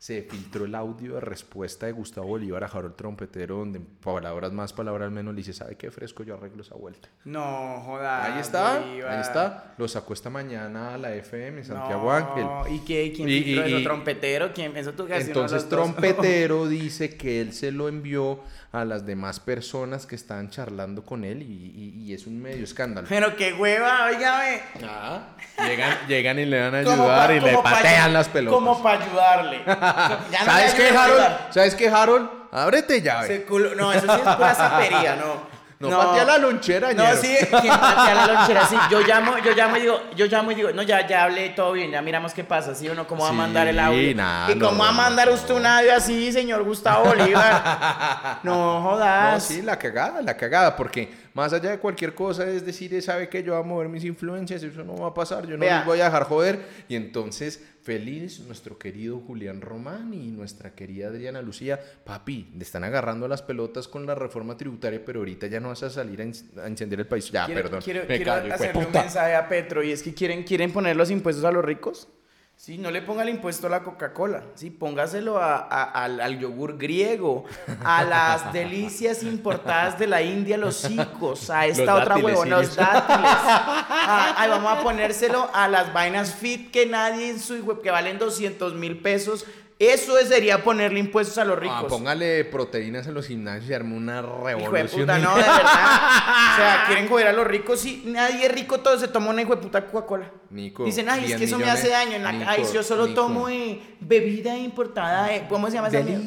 Se 0.02 0.22
filtró 0.22 0.64
el 0.64 0.74
audio 0.74 1.14
de 1.14 1.20
respuesta 1.20 1.86
de 1.86 1.92
Gustavo 1.92 2.26
Bolívar 2.26 2.64
a 2.64 2.66
Harold 2.66 2.96
Trompetero, 2.96 3.58
donde 3.58 3.78
palabras 3.78 4.50
más, 4.50 4.72
palabras 4.72 5.12
menos, 5.12 5.32
le 5.32 5.38
dice, 5.38 5.52
¿sabe 5.52 5.76
qué 5.76 5.92
fresco? 5.92 6.24
Yo 6.24 6.34
arreglo 6.34 6.62
esa 6.62 6.74
vuelta. 6.74 7.08
No, 7.24 7.80
joda. 7.86 8.24
ahí 8.24 8.40
está, 8.40 8.80
Bolívar. 8.80 9.12
ahí 9.12 9.20
está. 9.20 9.74
Lo 9.78 9.86
sacó 9.86 10.12
esta 10.12 10.28
mañana 10.28 10.94
a 10.94 10.98
la 10.98 11.14
FM, 11.14 11.62
Santiago 11.62 12.02
No, 12.02 12.10
Ángel. 12.10 12.74
¿Y 12.74 12.80
qué? 12.80 13.12
¿Quién 13.14 13.28
Y- 13.28 13.42
filtró 13.44 13.68
y- 13.68 13.70
eso? 13.74 13.78
y- 13.78 13.84
¿Trompetero? 13.84 14.52
¿Quién? 14.52 14.76
Eso 14.76 14.90
tú 14.92 15.06
que 15.06 15.16
Entonces. 15.16 15.68
Trompetero 15.68 16.66
dice 16.66 17.16
que 17.16 17.40
él 17.40 17.52
se 17.52 17.70
lo 17.70 17.88
envió 17.88 18.40
a 18.72 18.84
las 18.86 19.04
demás 19.06 19.38
personas 19.38 20.06
que 20.06 20.16
estaban 20.16 20.48
charlando 20.50 21.04
con 21.04 21.24
él 21.24 21.42
y, 21.42 22.12
es 22.12 22.26
un 22.26 22.40
medio 22.42 22.64
escándalo. 22.64 23.06
Pero 23.08 23.36
qué 23.36 23.52
hueva, 23.52 24.06
oígame. 24.06 24.60
Ah, 24.82 25.36
llegan, 25.66 25.96
llegan 26.08 26.38
y 26.38 26.44
le 26.46 26.58
van 26.60 26.74
a 26.74 26.78
ayudar 26.78 27.28
pa- 27.28 27.34
y 27.34 27.40
le 27.40 27.52
pa- 27.54 27.62
patean 27.62 28.12
las 28.14 28.28
pelotas. 28.30 28.58
Como 28.58 28.82
para 28.82 29.04
ayudarle. 29.04 29.60
Ya 30.30 30.38
no 30.40 30.44
¿Sabes 30.44 30.74
qué, 30.74 30.88
Harold? 30.90 31.24
¿Sabes 31.50 31.74
qué, 31.74 31.88
Harold? 31.88 32.28
Ábrete 32.52 33.00
llave. 33.00 33.46
No, 33.76 33.92
eso 33.92 34.06
sí 34.06 34.20
es 34.26 34.34
pura 34.36 34.54
zapería, 34.54 35.16
no. 35.16 35.52
No, 35.82 35.98
patea 35.98 36.24
la 36.24 36.38
lonchera, 36.38 36.92
No, 36.92 37.02
ñero. 37.02 37.16
sí, 37.20 37.36
quien 37.60 37.74
patea 37.76 38.14
la 38.14 38.26
lonchera, 38.32 38.66
sí. 38.68 38.76
Yo 38.88 39.00
llamo, 39.00 39.36
yo 39.38 39.50
llamo 39.52 39.76
y 39.76 39.80
digo, 39.80 40.00
yo 40.14 40.26
llamo 40.26 40.52
y 40.52 40.54
digo, 40.54 40.70
no, 40.70 40.82
ya, 40.82 41.04
ya 41.08 41.24
hablé 41.24 41.48
todo 41.50 41.72
bien, 41.72 41.90
ya 41.90 42.00
miramos 42.00 42.32
qué 42.34 42.44
pasa, 42.44 42.72
¿sí 42.76 42.88
o 42.88 42.94
no? 42.94 43.04
¿Cómo 43.08 43.24
va 43.24 43.30
a 43.30 43.32
mandar 43.32 43.66
el 43.66 43.80
audio? 43.80 44.14
nada, 44.14 44.48
¿Y 44.52 44.58
cómo 44.60 44.70
no, 44.70 44.78
va 44.78 44.90
a 44.90 44.92
mandar 44.92 45.26
no. 45.26 45.34
usted 45.34 45.52
un 45.54 45.66
audio 45.66 45.92
así, 45.96 46.30
señor 46.30 46.62
Gustavo 46.62 47.06
Bolívar? 47.06 48.38
No 48.44 48.80
No, 48.80 48.90
jodas. 48.90 49.42
sí, 49.44 49.60
la 49.62 49.76
cagada, 49.76 50.22
la 50.22 50.36
cagada, 50.36 50.76
porque 50.76 51.12
más 51.34 51.52
allá 51.52 51.70
de 51.70 51.78
cualquier 51.80 52.14
cosa 52.14 52.44
es 52.46 52.64
decir, 52.64 53.02
sabe 53.02 53.28
que 53.28 53.42
yo 53.42 53.54
voy 53.54 53.62
a 53.62 53.66
mover 53.66 53.88
mis 53.88 54.04
influencias, 54.04 54.62
eso 54.62 54.84
no 54.84 54.94
va 54.96 55.08
a 55.08 55.14
pasar, 55.14 55.46
yo 55.46 55.56
no 55.56 55.60
Vea. 55.62 55.78
les 55.78 55.86
voy 55.86 56.00
a 56.00 56.04
dejar 56.04 56.22
joder. 56.24 56.64
Y 56.88 56.94
entonces, 56.94 57.60
feliz 57.82 58.40
nuestro 58.40 58.78
querido 58.78 59.18
Julián 59.20 59.60
Román 59.60 60.14
y 60.14 60.28
nuestra 60.30 60.74
querida 60.74 61.08
Adriana 61.08 61.42
Lucía, 61.42 61.80
papi, 62.04 62.48
le 62.56 62.62
están 62.62 62.84
agarrando 62.84 63.26
las 63.28 63.42
pelotas 63.42 63.88
con 63.88 64.06
la 64.06 64.14
reforma 64.14 64.56
tributaria, 64.56 65.04
pero 65.04 65.20
ahorita 65.20 65.48
ya 65.48 65.58
no 65.60 65.68
vas 65.68 65.82
a 65.82 65.90
salir 65.90 66.20
a, 66.20 66.24
en- 66.24 66.32
a 66.62 66.66
encender 66.66 67.00
el 67.00 67.06
país. 67.06 67.30
Ya, 67.30 67.46
quiero, 67.46 67.62
perdón, 67.62 67.80
quiero, 67.82 68.00
me 68.08 68.16
quiero 68.16 68.32
callo, 68.32 68.54
hacerle 68.54 68.86
un 68.86 68.92
mensaje 68.92 69.34
a 69.34 69.48
Petro 69.48 69.82
y 69.82 69.90
es 69.92 70.02
que 70.02 70.14
quieren, 70.14 70.44
quieren 70.44 70.72
poner 70.72 70.94
los 70.96 71.10
impuestos 71.10 71.44
a 71.44 71.50
los 71.50 71.64
ricos. 71.64 72.08
Sí, 72.56 72.78
no 72.78 72.92
le 72.92 73.02
ponga 73.02 73.24
el 73.24 73.28
impuesto 73.28 73.66
a 73.66 73.70
la 73.70 73.82
Coca-Cola, 73.82 74.44
sí, 74.54 74.70
póngaselo 74.70 75.36
a- 75.38 75.56
a- 75.56 75.82
al, 76.04 76.20
al 76.20 76.38
yogur 76.38 76.78
griego, 76.78 77.42
a 77.82 78.04
las 78.04 78.52
delicias 78.52 79.24
importadas 79.24 79.98
de 79.98 80.06
la 80.06 80.22
India, 80.22 80.56
los 80.56 80.88
hicos, 80.88 81.50
a 81.50 81.66
esta 81.66 81.94
Los 81.94 82.02
otra 82.02 82.16
huevón, 82.18 82.50
los 82.50 82.76
dátiles. 82.76 83.30
Ah, 83.34 84.34
ay, 84.38 84.48
vamos 84.48 84.78
a 84.78 84.80
ponérselo 84.84 85.50
a 85.52 85.66
las 85.66 85.92
vainas 85.92 86.34
fit 86.36 86.70
que 86.70 86.86
nadie 86.86 87.30
en 87.30 87.40
su 87.40 87.80
que 87.82 87.90
valen 87.90 88.18
200 88.18 88.74
mil 88.74 89.00
pesos. 89.02 89.44
Eso 89.90 90.16
sería 90.26 90.62
ponerle 90.62 91.00
impuestos 91.00 91.38
a 91.38 91.44
los 91.44 91.56
Ah, 91.56 91.60
ricos. 91.60 91.84
póngale 91.88 92.44
proteínas 92.44 93.06
en 93.08 93.14
los 93.14 93.26
gimnasios 93.26 93.68
y 93.68 93.74
arme 93.74 93.96
una 93.96 94.20
Hijo 94.20 94.44
de 94.46 94.54
revolución. 94.54 95.00
puta, 95.00 95.18
no, 95.18 95.34
de 95.34 95.42
verdad. 95.42 95.62
O 95.64 96.56
sea, 96.56 96.84
quieren 96.86 97.08
joder 97.08 97.26
a 97.28 97.32
los 97.32 97.46
ricos. 97.46 97.80
Sí, 97.80 98.04
nadie 98.06 98.46
es 98.46 98.52
rico, 98.52 98.78
todo 98.78 98.96
se 98.98 99.08
toma 99.08 99.30
una 99.30 99.42
hijo 99.42 99.56
de 99.56 99.62
puta 99.62 99.84
Coca-Cola. 99.86 100.30
Nico, 100.50 100.84
Dicen, 100.84 101.08
ay, 101.08 101.20
es 101.22 101.26
10 101.28 101.38
que 101.38 101.44
eso 101.46 101.58
me 101.58 101.70
hace 101.70 101.88
daño. 101.88 102.12
En 102.12 102.22
la 102.22 102.30
Nico, 102.32 102.44
Ay, 102.48 102.64
yo 102.72 102.82
solo 102.82 103.06
Nico. 103.06 103.22
tomo 103.22 103.48
eh, 103.48 103.80
bebida 104.00 104.56
importada. 104.56 105.32
eh, 105.34 105.46
¿Cómo 105.48 105.68
se 105.68 105.74
llama 105.76 105.88
esa 105.88 106.00
mierda? 106.00 106.26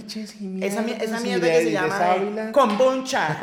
Esa, 0.66 0.82
esa 0.82 1.20
mierda 1.22 1.48
que 1.48 1.62
se 1.64 1.72
llama 1.72 2.00
eh, 2.18 2.50
kombucha. 2.52 3.38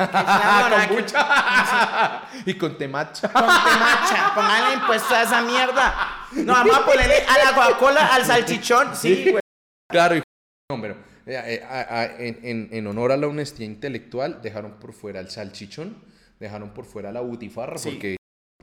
que- 0.89 2.51
y 2.51 2.55
con 2.55 2.77
temacha. 2.77 3.29
Con 3.33 3.43
temacha. 3.43 4.33
Póngale 4.35 4.75
impuesto 4.75 5.15
a 5.15 5.23
esa 5.23 5.41
mierda. 5.43 5.95
No, 6.33 6.53
vamos 6.53 6.77
a 6.77 6.85
ponerle 6.85 7.25
a 7.29 7.45
la 7.45 7.55
Coca-Cola, 7.55 8.07
al 8.15 8.25
salchichón. 8.27 8.95
Sí, 8.97 9.29
güey. 9.31 9.42
Claro, 9.93 10.17
no, 10.71 10.81
pero 10.81 10.95
eh, 11.27 11.41
eh, 11.61 11.63
a- 11.65 12.01
a- 12.01 12.17
en, 12.19 12.39
en- 12.43 12.69
en 12.73 12.87
honor 12.87 13.13
a 13.13 13.17
la 13.17 13.29
honestidad 13.29 13.69
intelectual, 13.69 14.41
dejaron 14.43 14.81
por 14.81 14.93
fuera 14.93 15.21
el 15.21 15.29
salchichón, 15.31 15.97
dejaron 16.41 16.75
por 16.75 16.85
fuera 16.87 17.13
la 17.13 17.21
butifarra, 17.21 17.79
Sí. 17.79 17.91
porque... 17.91 18.17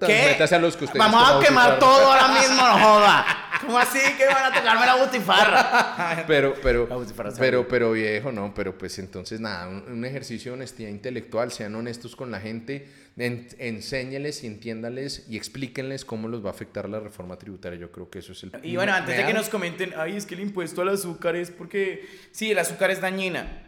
¿Qué? 0.07 0.55
A 0.55 0.59
los 0.59 0.77
que 0.77 0.85
ustedes 0.85 0.99
Vamos 0.99 1.29
a 1.29 1.45
quemar 1.45 1.79
todo 1.79 2.11
ahora 2.11 2.27
mismo, 2.39 2.55
no 2.55 2.79
joda. 2.79 3.25
¿Cómo 3.61 3.77
así 3.77 3.99
que 4.17 4.25
van 4.25 4.51
a 4.51 4.55
tocarme 4.57 4.85
la 4.85 4.95
butifarra? 4.95 6.23
Pero, 6.27 6.53
pero, 6.63 6.87
butifarra 6.87 7.31
pero, 7.37 7.67
pero 7.67 7.91
viejo, 7.91 8.31
no, 8.31 8.53
pero 8.53 8.77
pues 8.77 8.97
entonces 8.99 9.39
nada, 9.41 9.67
un, 9.67 9.83
un 9.91 10.05
ejercicio 10.05 10.51
de 10.51 10.57
honestidad 10.59 10.89
intelectual, 10.89 11.51
sean 11.51 11.75
honestos 11.75 12.15
con 12.15 12.31
la 12.31 12.39
gente, 12.39 12.89
en- 13.17 13.47
enséñeles 13.59 14.43
y 14.43 14.47
entiéndales 14.47 15.25
y 15.29 15.35
explíquenles 15.35 16.05
cómo 16.05 16.29
los 16.29 16.43
va 16.43 16.49
a 16.49 16.51
afectar 16.53 16.87
la 16.87 16.99
reforma 17.01 17.37
tributaria. 17.37 17.77
Yo 17.77 17.91
creo 17.91 18.09
que 18.09 18.19
eso 18.19 18.31
es 18.31 18.43
el... 18.43 18.51
Y 18.63 18.75
bueno, 18.77 18.93
antes 18.93 19.17
de 19.17 19.25
que 19.25 19.33
nos 19.33 19.49
comenten, 19.49 19.93
ay, 19.97 20.15
es 20.15 20.25
que 20.25 20.35
el 20.35 20.41
impuesto 20.41 20.81
al 20.81 20.89
azúcar 20.89 21.35
es 21.35 21.51
porque, 21.51 22.07
sí, 22.31 22.51
el 22.51 22.59
azúcar 22.59 22.91
es 22.91 23.01
dañina. 23.01 23.63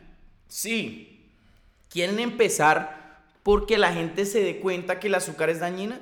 Sí. 0.47 1.29
¿Quieren 1.89 2.19
empezar 2.19 3.19
porque 3.43 3.77
la 3.77 3.91
gente 3.91 4.25
se 4.25 4.41
dé 4.41 4.59
cuenta 4.59 4.99
que 4.99 5.07
el 5.07 5.15
azúcar 5.15 5.49
es 5.49 5.59
dañina? 5.59 5.99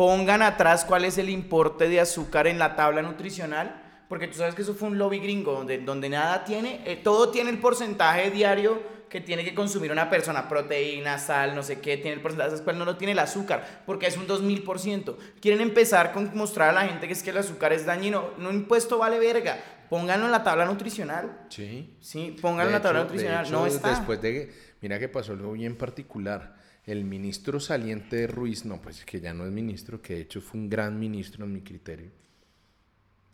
Pongan 0.00 0.40
atrás 0.40 0.86
cuál 0.86 1.04
es 1.04 1.18
el 1.18 1.28
importe 1.28 1.86
de 1.86 2.00
azúcar 2.00 2.46
en 2.46 2.58
la 2.58 2.74
tabla 2.74 3.02
nutricional, 3.02 3.82
porque 4.08 4.28
tú 4.28 4.38
sabes 4.38 4.54
que 4.54 4.62
eso 4.62 4.72
fue 4.72 4.88
un 4.88 4.96
lobby 4.96 5.18
gringo, 5.18 5.52
donde, 5.52 5.76
donde 5.76 6.08
nada 6.08 6.42
tiene, 6.42 6.80
eh, 6.86 6.96
todo 6.96 7.28
tiene 7.28 7.50
el 7.50 7.58
porcentaje 7.58 8.30
diario 8.30 8.80
que 9.10 9.20
tiene 9.20 9.44
que 9.44 9.54
consumir 9.54 9.92
una 9.92 10.08
persona, 10.08 10.48
proteína, 10.48 11.18
sal, 11.18 11.54
no 11.54 11.62
sé 11.62 11.80
qué, 11.80 11.98
tiene 11.98 12.14
el 12.14 12.22
porcentaje, 12.22 12.48
¿sabes 12.48 12.62
cuál 12.64 12.78
no 12.78 12.86
lo 12.86 12.96
tiene 12.96 13.12
el 13.12 13.18
azúcar? 13.18 13.82
Porque 13.84 14.06
es 14.06 14.16
un 14.16 14.26
2000%. 14.26 15.16
Quieren 15.38 15.60
empezar 15.60 16.12
con 16.12 16.34
mostrar 16.34 16.70
a 16.70 16.72
la 16.72 16.86
gente 16.88 17.06
que 17.06 17.12
es 17.12 17.22
que 17.22 17.28
el 17.28 17.36
azúcar 17.36 17.74
es 17.74 17.84
dañino, 17.84 18.30
no 18.38 18.48
un 18.48 18.54
impuesto 18.54 18.96
vale 18.96 19.18
verga, 19.18 19.58
pónganlo 19.90 20.24
en 20.24 20.32
la 20.32 20.42
tabla 20.42 20.64
nutricional. 20.64 21.40
Sí. 21.50 21.94
Sí, 22.00 22.38
pónganlo 22.40 22.70
en 22.70 22.72
la 22.72 22.80
tabla 22.80 23.00
hecho- 23.00 23.08
nutricional, 23.10 23.44
hecho, 23.44 23.52
no 23.52 23.66
está. 23.66 23.90
Después 23.90 24.22
de, 24.22 24.50
mira 24.80 24.98
que 24.98 25.10
pasó 25.10 25.32
algo 25.32 25.52
bien 25.52 25.76
particular. 25.76 26.58
El 26.86 27.04
ministro 27.04 27.60
saliente 27.60 28.16
de 28.16 28.26
Ruiz, 28.26 28.64
no, 28.64 28.80
pues 28.80 29.04
que 29.04 29.20
ya 29.20 29.32
no 29.34 29.44
es 29.46 29.52
ministro, 29.52 30.00
que 30.00 30.14
de 30.14 30.20
hecho 30.22 30.40
fue 30.40 30.60
un 30.60 30.68
gran 30.68 30.98
ministro 30.98 31.44
en 31.44 31.52
mi 31.52 31.60
criterio. 31.60 32.10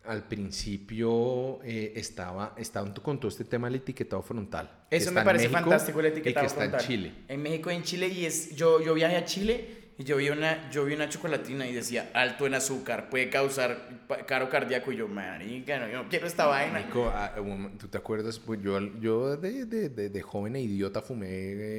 Al 0.05 0.27
principio 0.27 1.61
eh, 1.63 1.93
estaba, 1.95 2.53
estaba 2.57 2.93
con 2.93 3.19
todo 3.19 3.29
este 3.29 3.43
tema 3.43 3.67
del 3.67 3.75
etiquetado 3.75 4.21
frontal. 4.21 4.85
que 4.89 4.95
Eso 4.97 5.09
está 5.09 5.19
me 5.21 5.25
parece 5.25 5.45
México 5.49 5.61
fantástico 5.61 5.99
el 5.99 6.05
Y 6.05 6.09
etiquetado 6.09 6.43
que 6.43 6.47
está 6.47 6.59
frontal. 6.61 6.81
en 6.81 6.87
Chile. 6.87 7.13
En 7.27 7.41
México 7.41 7.71
y 7.71 7.75
en 7.75 7.83
Chile 7.83 8.07
y 8.07 8.25
es 8.25 8.55
yo 8.55 8.81
yo 8.81 8.93
viajé 8.93 9.17
a 9.17 9.25
Chile 9.25 9.86
y 9.99 10.03
yo 10.03 10.17
vi 10.17 10.29
una 10.29 10.69
yo 10.69 10.85
vi 10.85 10.93
una 10.93 11.09
chocolatina 11.09 11.67
y 11.67 11.73
decía 11.73 12.11
alto 12.13 12.45
en 12.45 12.53
azúcar, 12.53 13.09
puede 13.09 13.29
causar 13.29 14.05
caro 14.27 14.49
cardíaco 14.49 14.91
y 14.91 14.97
yo, 14.97 15.07
marica, 15.07 15.79
no, 15.79 15.87
yo 15.89 16.03
no 16.03 16.09
quiero 16.09 16.27
esta 16.27 16.45
vaina. 16.45 16.79
Nico, 16.79 17.11
ah, 17.13 17.33
um, 17.41 17.77
¿tú 17.77 17.87
te 17.87 17.97
acuerdas? 17.97 18.37
Pues 18.39 18.61
yo, 18.61 18.79
yo 18.99 19.35
de, 19.37 19.65
de, 19.65 19.89
de, 19.89 20.09
de 20.09 20.21
joven 20.21 20.55
e 20.55 20.61
idiota 20.61 21.01
fumé 21.01 21.27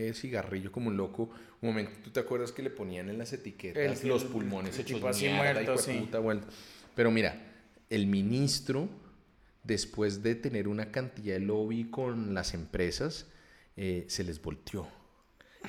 eh, 0.09 0.13
cigarrillo 0.15 0.73
como 0.73 0.89
un 0.89 0.97
loco. 0.97 1.31
Un 1.61 1.71
momento, 1.71 1.93
¿tú 2.05 2.11
te 2.11 2.21
acuerdas 2.21 2.53
que 2.53 2.63
le 2.63 2.71
ponían 2.71 3.09
en 3.09 3.19
las 3.19 3.33
etiquetas 3.33 4.03
El- 4.03 4.09
los 4.09 4.23
el- 4.23 4.29
pulmones 4.29 4.75
el 4.77 4.81
hechos 4.83 5.03
así 5.05 5.27
mierda, 5.27 5.53
muerto, 5.55 5.79
sí. 5.79 5.93
puta, 5.99 6.19
vuelta? 6.19 6.47
Pero 6.95 7.11
mira, 7.11 7.37
el 7.91 8.07
ministro, 8.07 8.89
después 9.65 10.23
de 10.23 10.35
tener 10.35 10.69
una 10.69 10.91
cantidad 10.91 11.35
de 11.35 11.41
lobby 11.41 11.85
con 11.91 12.35
las 12.35 12.55
empresas, 12.55 13.27
eh, 13.77 14.05
se 14.09 14.25
les 14.25 14.41
volteó. 14.43 14.89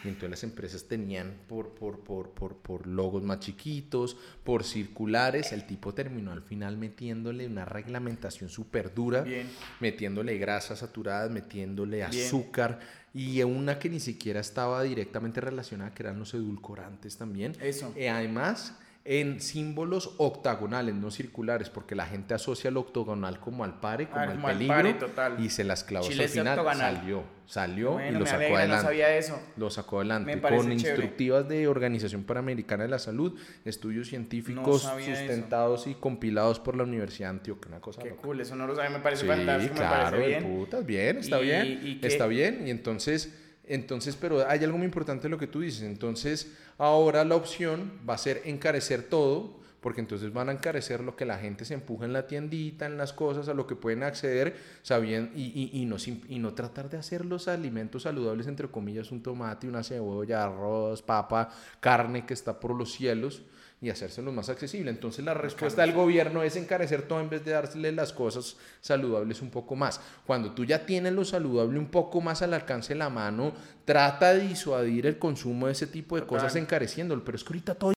Y 0.03 0.07
entonces 0.07 0.29
las 0.29 0.43
empresas 0.43 0.85
tenían 0.87 1.33
por, 1.47 1.73
por, 1.75 1.99
por, 1.99 2.31
por, 2.31 2.57
por 2.57 2.87
logos 2.87 3.23
más 3.23 3.39
chiquitos, 3.39 4.17
por 4.43 4.63
circulares. 4.63 5.51
El 5.51 5.65
tipo 5.65 5.93
terminó 5.93 6.31
al 6.31 6.41
final 6.41 6.77
metiéndole 6.77 7.47
una 7.47 7.65
reglamentación 7.65 8.49
súper 8.49 8.93
dura, 8.93 9.21
Bien. 9.21 9.47
metiéndole 9.79 10.37
grasas 10.37 10.79
saturadas, 10.79 11.29
metiéndole 11.31 11.97
Bien. 11.97 12.07
azúcar 12.09 12.79
y 13.13 13.41
una 13.41 13.79
que 13.79 13.89
ni 13.89 13.99
siquiera 13.99 14.39
estaba 14.39 14.83
directamente 14.83 15.41
relacionada, 15.41 15.93
que 15.93 16.03
eran 16.03 16.19
los 16.19 16.33
edulcorantes 16.33 17.17
también. 17.17 17.55
Eso. 17.59 17.93
Y 17.97 18.05
además, 18.05 18.77
en 19.11 19.41
símbolos 19.41 20.13
octagonales, 20.19 20.93
no 20.93 21.09
circulares, 21.09 21.71
porque 21.71 21.95
la 21.95 22.05
gente 22.05 22.35
asocia 22.35 22.67
el 22.67 22.77
octagonal 22.77 23.39
como 23.39 23.63
al 23.63 23.79
pare, 23.79 24.05
como 24.07 24.19
Ah, 24.19 24.23
al 24.25 24.29
al 24.33 24.41
peligro, 24.53 24.75
pare, 24.75 24.93
total. 24.93 25.43
y 25.43 25.49
se 25.49 25.63
las 25.63 25.83
clavó 25.83 26.07
Chile 26.07 26.25
al 26.25 26.29
final. 26.29 26.59
octogonal. 26.59 26.95
Salió, 26.97 27.23
salió 27.47 27.91
Bueno, 27.93 28.09
y 28.09 28.13
lo 28.13 28.19
me 28.19 28.25
sacó 28.27 28.37
alegra, 28.37 28.57
adelante. 28.59 28.83
no 28.83 28.87
sabía 28.89 29.15
eso. 29.17 29.41
Lo 29.57 29.71
sacó 29.71 29.97
adelante 30.01 30.35
Me 30.35 30.39
parece 30.39 30.61
con 30.61 30.69
chévere. 30.77 30.89
instructivas 30.91 31.49
de 31.49 31.67
Organización 31.67 32.23
Panamericana 32.23 32.83
de 32.83 32.89
la 32.89 32.99
Salud, 32.99 33.35
estudios 33.65 34.07
científicos 34.09 34.83
eso. 34.85 34.95
sustentados 35.15 35.87
y 35.87 35.95
compilados 35.95 36.59
por 36.59 36.77
la 36.77 36.83
Universidad 36.83 37.29
de 37.29 37.37
Antioquia, 37.39 37.67
una 37.69 37.81
cosa 37.81 38.03
Qué 38.03 38.09
loca. 38.11 38.21
cool, 38.21 38.41
eso 38.41 38.55
no 38.55 38.67
lo 38.67 38.75
sabía, 38.75 38.91
me 38.91 38.99
parece 38.99 39.23
Sí, 39.23 39.27
fantástico, 39.27 39.73
me 39.73 39.79
claro, 39.79 40.03
parece 40.17 40.17
de 40.21 40.27
bien. 40.39 40.43
putas, 40.55 40.85
bien, 40.85 41.17
está 41.17 41.39
Y- 41.41 41.43
bien, 41.45 41.79
y 42.03 42.05
está 42.05 42.27
bien. 42.27 42.67
Y 42.67 42.69
entonces, 42.69 43.33
entonces, 43.69 44.17
pero 44.19 44.45
hay 44.47 44.63
algo 44.63 44.77
muy 44.77 44.85
importante 44.85 45.23
de 45.23 45.29
lo 45.29 45.37
que 45.37 45.47
tú 45.47 45.61
dices. 45.61 45.83
Entonces, 45.83 46.51
ahora 46.77 47.23
la 47.23 47.35
opción 47.35 47.93
va 48.07 48.15
a 48.15 48.17
ser 48.17 48.41
encarecer 48.45 49.03
todo, 49.03 49.59
porque 49.79 50.01
entonces 50.01 50.33
van 50.33 50.49
a 50.49 50.51
encarecer 50.51 51.01
lo 51.01 51.15
que 51.15 51.23
la 51.23 51.37
gente 51.37 51.63
se 51.63 51.75
empuja 51.75 52.05
en 52.05 52.11
la 52.11 52.27
tiendita, 52.27 52.85
en 52.87 52.97
las 52.97 53.13
cosas, 53.13 53.47
a 53.47 53.53
lo 53.53 53.67
que 53.67 53.75
pueden 53.75 54.03
acceder, 54.03 54.57
sabiendo, 54.81 55.31
y, 55.35 55.43
y, 55.43 55.81
y, 55.81 55.85
no, 55.85 55.97
y 56.27 56.39
no 56.39 56.53
tratar 56.53 56.89
de 56.89 56.97
hacer 56.97 57.23
los 57.23 57.47
alimentos 57.47 58.03
saludables, 58.03 58.47
entre 58.47 58.67
comillas, 58.67 59.11
un 59.11 59.23
tomate, 59.23 59.67
una 59.67 59.83
cebolla, 59.83 60.43
arroz, 60.43 61.01
papa, 61.01 61.49
carne 61.79 62.25
que 62.25 62.33
está 62.33 62.59
por 62.59 62.75
los 62.75 62.91
cielos 62.91 63.43
y 63.81 63.89
hacérselos 63.89 64.33
más 64.33 64.49
accesible. 64.49 64.89
Entonces 64.91 65.23
la 65.23 65.33
respuesta 65.33 65.81
del 65.83 65.93
gobierno 65.93 66.43
es 66.43 66.55
encarecer 66.57 67.03
todo 67.03 67.21
en 67.21 67.29
vez 67.29 67.45
de 67.45 67.51
dársele 67.51 67.91
las 67.93 68.11
cosas 68.11 68.57
saludables 68.81 69.41
un 69.41 69.49
poco 69.49 69.75
más. 69.75 70.01
Cuando 70.25 70.51
tú 70.51 70.65
ya 70.65 70.85
tienes 70.85 71.13
lo 71.13 71.23
saludable 71.23 71.79
un 71.79 71.87
poco 71.87 72.19
más 72.19 72.41
al 72.41 72.53
alcance 72.53 72.93
de 72.93 72.99
la 72.99 73.09
mano, 73.09 73.53
trata 73.85 74.33
de 74.33 74.41
disuadir 74.47 75.05
el 75.07 75.17
consumo 75.17 75.67
de 75.67 75.71
ese 75.73 75.87
tipo 75.87 76.15
de 76.15 76.21
Total. 76.23 76.37
cosas 76.39 76.55
encareciéndolo, 76.57 77.23
pero 77.23 77.37
es 77.37 77.43
que 77.43 77.49
ahorita 77.53 77.75
todo 77.75 77.93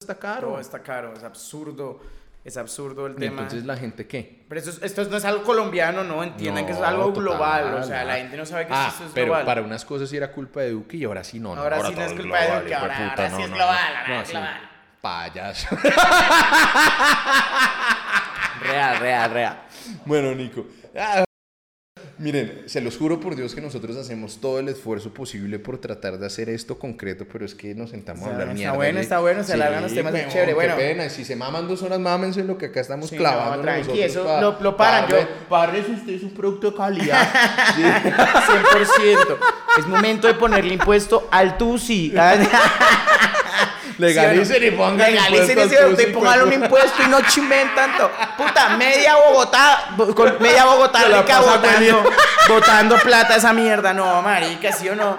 está 0.00 0.16
caro. 0.18 0.48
Todo 0.48 0.60
está 0.60 0.82
caro, 0.82 1.12
es 1.14 1.22
absurdo, 1.22 2.00
es 2.44 2.56
absurdo 2.56 3.06
el 3.06 3.12
y 3.12 3.16
tema. 3.16 3.42
entonces 3.42 3.64
la 3.64 3.76
gente 3.76 4.08
qué? 4.08 4.46
Pero 4.48 4.58
esto, 4.58 4.70
es- 4.70 4.82
esto 4.82 5.04
no 5.04 5.16
es 5.16 5.24
algo 5.24 5.44
colombiano, 5.44 6.02
¿no? 6.02 6.24
Entiendan 6.24 6.64
que 6.66 6.72
eso 6.72 6.80
es 6.84 6.90
No, 6.90 6.96
algo 6.96 7.04
total, 7.12 7.22
global, 7.22 7.74
o 7.74 7.82
sea, 7.84 8.02
la 8.02 8.16
gente 8.16 8.36
no 8.36 8.44
sabe 8.46 8.66
que 8.66 8.72
Ah, 8.74 8.88
esto 8.90 9.04
es 9.04 9.10
pero 9.14 9.26
global. 9.26 9.44
para 9.44 9.62
unas 9.62 9.84
cosas 9.84 10.08
sí 10.08 10.16
era 10.16 10.32
culpa 10.32 10.62
de 10.62 10.70
Duque 10.70 10.96
y 10.96 11.04
ahora 11.04 11.22
sí 11.22 11.38
no. 11.38 11.54
no, 11.54 11.62
Ahora 11.62 11.76
sí 11.86 11.94
no 11.94 12.02
es 12.02 12.12
culpa 12.14 12.38
de 12.40 12.46
global, 12.46 12.62
Duque, 12.62 12.70
hijo 12.72 12.80
ahora- 12.80 13.10
ahora 13.10 13.30
sí 13.36 13.42
es 13.42 13.50
global, 13.50 13.96
ahora 13.96 14.22
es 14.22 14.30
global. 14.30 14.69
Payaso. 15.00 15.66
Real, 18.62 18.98
real, 19.00 19.30
real. 19.30 19.62
Bueno, 20.04 20.34
Nico. 20.34 20.66
Ah, 20.96 21.24
miren, 22.18 22.64
se 22.66 22.82
los 22.82 22.98
juro 22.98 23.18
por 23.18 23.34
Dios 23.34 23.54
que 23.54 23.62
nosotros 23.62 23.96
hacemos 23.96 24.38
todo 24.42 24.58
el 24.58 24.68
esfuerzo 24.68 25.14
posible 25.14 25.58
por 25.58 25.78
tratar 25.78 26.18
de 26.18 26.26
hacer 26.26 26.50
esto 26.50 26.78
concreto, 26.78 27.24
pero 27.32 27.46
es 27.46 27.54
que 27.54 27.74
nos 27.74 27.88
sentamos 27.90 28.24
a 28.24 28.30
Está 28.30 28.32
hablar 28.42 28.48
bien, 28.48 28.56
mierda. 28.58 28.72
está 28.72 28.76
bueno, 28.76 29.00
está 29.00 29.18
bueno, 29.20 29.42
se 29.44 29.52
alargan 29.54 29.82
los 29.82 29.94
temas, 29.94 30.14
es 30.14 30.28
chévere, 30.28 30.48
qué 30.48 30.54
bueno. 30.54 30.76
pena, 30.76 31.08
si 31.08 31.24
se 31.24 31.34
maman 31.34 31.66
dos 31.66 31.80
horas, 31.82 31.98
mámense 31.98 32.44
lo 32.44 32.58
que 32.58 32.66
acá 32.66 32.80
estamos 32.80 33.08
Sí, 33.08 33.16
clavando. 33.16 33.56
no, 33.56 33.62
tranqui, 33.62 34.02
eso 34.02 34.24
pa- 34.24 34.40
lo- 34.42 34.60
lo 34.60 34.76
paran, 34.76 35.06
Padre, 35.08 35.20
yo- 35.22 35.48
padre, 35.48 35.82
si 35.84 35.92
usted 35.92 36.12
es 36.12 36.22
un 36.22 36.34
producto 36.34 36.70
de 36.72 36.76
calidad. 36.76 37.26
100%. 37.76 39.38
Es 39.78 39.86
momento 39.86 40.26
de 40.26 40.34
ponerle 40.34 40.74
impuesto 40.74 41.26
al 41.30 41.56
tusi. 41.56 42.12
Legalicen 43.98 44.64
y 44.64 44.70
pongan 44.70 44.98
Legalicen 45.12 45.58
impuesto 45.58 45.62
ese 45.74 45.76
al 45.78 45.84
auto 45.90 46.00
y 46.02 46.04
tusi, 46.04 46.14
pónganle 46.14 46.44
un 46.44 46.50
pues. 46.50 46.62
impuesto 46.62 47.02
y 47.02 47.06
no 47.08 47.20
chimen 47.28 47.74
tanto. 47.74 48.10
Puta, 48.36 48.68
media 48.76 49.16
Bogotá, 49.16 49.84
bo- 49.96 50.14
con 50.14 50.36
media 50.40 50.64
Bogotá 50.70 51.04
rica 51.04 51.22
pasa 51.40 51.40
botando, 51.56 52.10
botando 52.48 52.96
plata 52.98 53.34
a 53.34 53.36
esa 53.36 53.52
mierda. 53.52 53.92
No, 53.92 54.22
marica, 54.22 54.72
¿sí 54.72 54.88
o 54.88 54.94
no? 54.96 55.18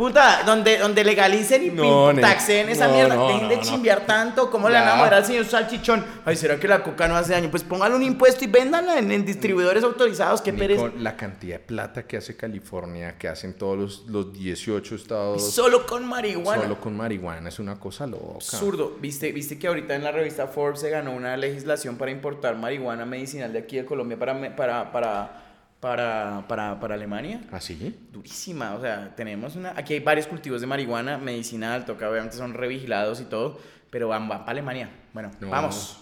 Puta, 0.00 0.44
donde, 0.46 0.78
donde 0.78 1.04
legalicen 1.04 1.62
y 1.62 1.68
No, 1.68 2.10
taxen 2.18 2.70
esa 2.70 2.88
no, 2.88 2.94
mierda. 2.94 3.16
no, 3.16 3.28
Dejen 3.28 3.50
de 3.50 3.60
chimbear 3.60 4.06
tanto. 4.06 4.50
¿Cómo 4.50 4.70
le 4.70 4.76
van 4.76 4.88
a 4.88 5.04
al 5.04 5.26
señor 5.26 5.44
Salchichón? 5.44 6.02
Ay, 6.24 6.36
¿será 6.36 6.58
que 6.58 6.66
la 6.66 6.82
coca 6.82 7.06
no 7.06 7.16
hace 7.16 7.34
daño? 7.34 7.50
Pues 7.50 7.62
póngale 7.62 7.94
un 7.94 8.02
impuesto 8.02 8.42
y 8.42 8.46
véndanla 8.46 8.98
en, 8.98 9.12
en 9.12 9.26
distribuidores 9.26 9.84
autorizados. 9.84 10.40
Qué 10.40 10.54
pereza. 10.54 10.90
la 10.96 11.18
cantidad 11.18 11.58
de 11.58 11.66
plata 11.66 12.04
que 12.04 12.16
hace 12.16 12.34
California, 12.34 13.18
que 13.18 13.28
hacen 13.28 13.52
todos 13.52 13.76
los, 13.76 14.06
los 14.06 14.32
18 14.32 14.94
estados 14.94 15.52
Solo 15.52 15.84
con 15.84 16.08
marihuana. 16.08 16.62
solo 16.62 16.80
con 16.80 16.96
marihuana, 16.96 17.50
es 17.50 17.58
una 17.58 17.78
cosa 17.78 18.06
loca. 18.06 18.36
Absurdo. 18.36 18.96
¿Viste, 19.02 19.32
¿Viste 19.32 19.58
que 19.58 19.66
ahorita 19.66 19.94
en 19.94 20.02
la 20.02 20.12
revista 20.12 20.46
Forbes 20.46 20.80
se 20.80 20.88
ganó 20.88 21.12
una 21.12 21.36
legislación 21.36 21.96
para 21.96 22.10
importar 22.10 22.56
marihuana 22.56 23.04
medicinal 23.04 23.52
de 23.52 23.58
aquí 23.58 23.76
de 23.76 23.84
Colombia 23.84 24.18
para, 24.18 24.56
para, 24.56 24.90
para, 24.92 25.49
para, 25.80 26.44
para, 26.48 26.78
para 26.78 26.94
Alemania? 26.94 27.40
¿Así? 27.52 27.96
Durísima. 28.12 28.74
O 28.74 28.80
sea, 28.80 29.14
tenemos 29.16 29.56
una... 29.56 29.70
Aquí 29.76 29.94
hay 29.94 30.00
varios 30.00 30.26
cultivos 30.26 30.60
de 30.60 30.66
marihuana 30.66 31.18
medicinal, 31.18 31.84
toca, 31.84 32.08
obviamente 32.10 32.36
son 32.36 32.54
revigilados 32.54 33.20
y 33.20 33.24
todo, 33.24 33.58
pero 33.90 34.08
van, 34.08 34.28
van 34.28 34.40
para 34.40 34.52
Alemania. 34.52 34.90
Bueno, 35.12 35.30
No, 35.40 35.48
vamos. 35.48 35.96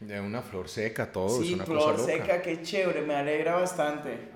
De 0.00 0.20
una 0.20 0.42
flor 0.42 0.68
seca, 0.68 1.10
todo, 1.10 1.40
es 1.42 1.48
Sí, 1.48 1.54
una 1.54 1.64
flor 1.64 1.96
cosa 1.96 2.12
loca. 2.12 2.12
seca, 2.24 2.42
qué 2.42 2.62
chévere, 2.62 3.02
me 3.02 3.16
alegra 3.16 3.56
bastante. 3.56 4.28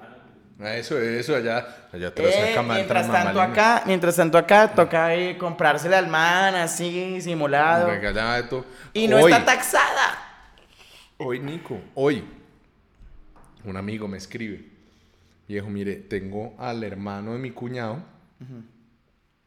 Ah, 0.61 0.77
Eso, 0.77 0.99
eso, 1.01 1.35
allá, 1.37 1.89
allá 1.93 2.09
atrás 2.09 2.29
Eh, 2.35 2.55
mientras 2.69 3.11
tanto 3.11 3.39
mamalina. 3.39 3.45
acá, 3.45 3.83
mientras 3.87 4.17
tanto 4.17 4.39
acá, 4.39 4.73
toca 4.75 5.15
eh, 5.15 5.39
comprársela 5.39 5.99
al 5.99 6.09
man 6.09 6.55
así, 6.57 7.21
simulado. 7.21 7.89
Y 8.93 9.09
no 9.09 9.19
hoy, 9.19 9.33
está 9.33 9.45
taxada. 9.45 10.19
Hoy, 11.19 11.39
Nico, 11.41 11.81
hoy, 11.95 12.25
un 13.65 13.77
amigo 13.77 14.07
me 14.09 14.19
escribe. 14.19 14.72
Viejo, 15.49 15.69
mire, 15.69 15.97
tengo 15.97 16.55
al 16.59 16.85
hermano 16.85 17.33
de 17.33 17.39
mi 17.39 17.51
cuñado 17.51 18.03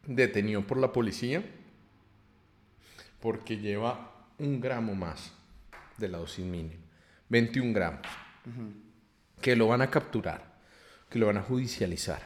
detenido 0.05 0.65
por 0.65 0.77
la 0.77 0.91
policía 0.91 1.43
porque 3.19 3.57
lleva 3.57 4.27
un 4.37 4.61
gramo 4.61 4.93
más 4.93 5.33
de 5.97 6.09
la 6.09 6.19
dosis 6.19 6.45
mínima. 6.45 6.81
21 7.29 7.73
gramos. 7.73 8.01
Que 9.41 9.55
lo 9.55 9.67
van 9.67 9.81
a 9.81 9.89
capturar, 9.89 10.59
que 11.09 11.17
lo 11.17 11.27
van 11.27 11.37
a 11.37 11.41
judicializar, 11.41 12.21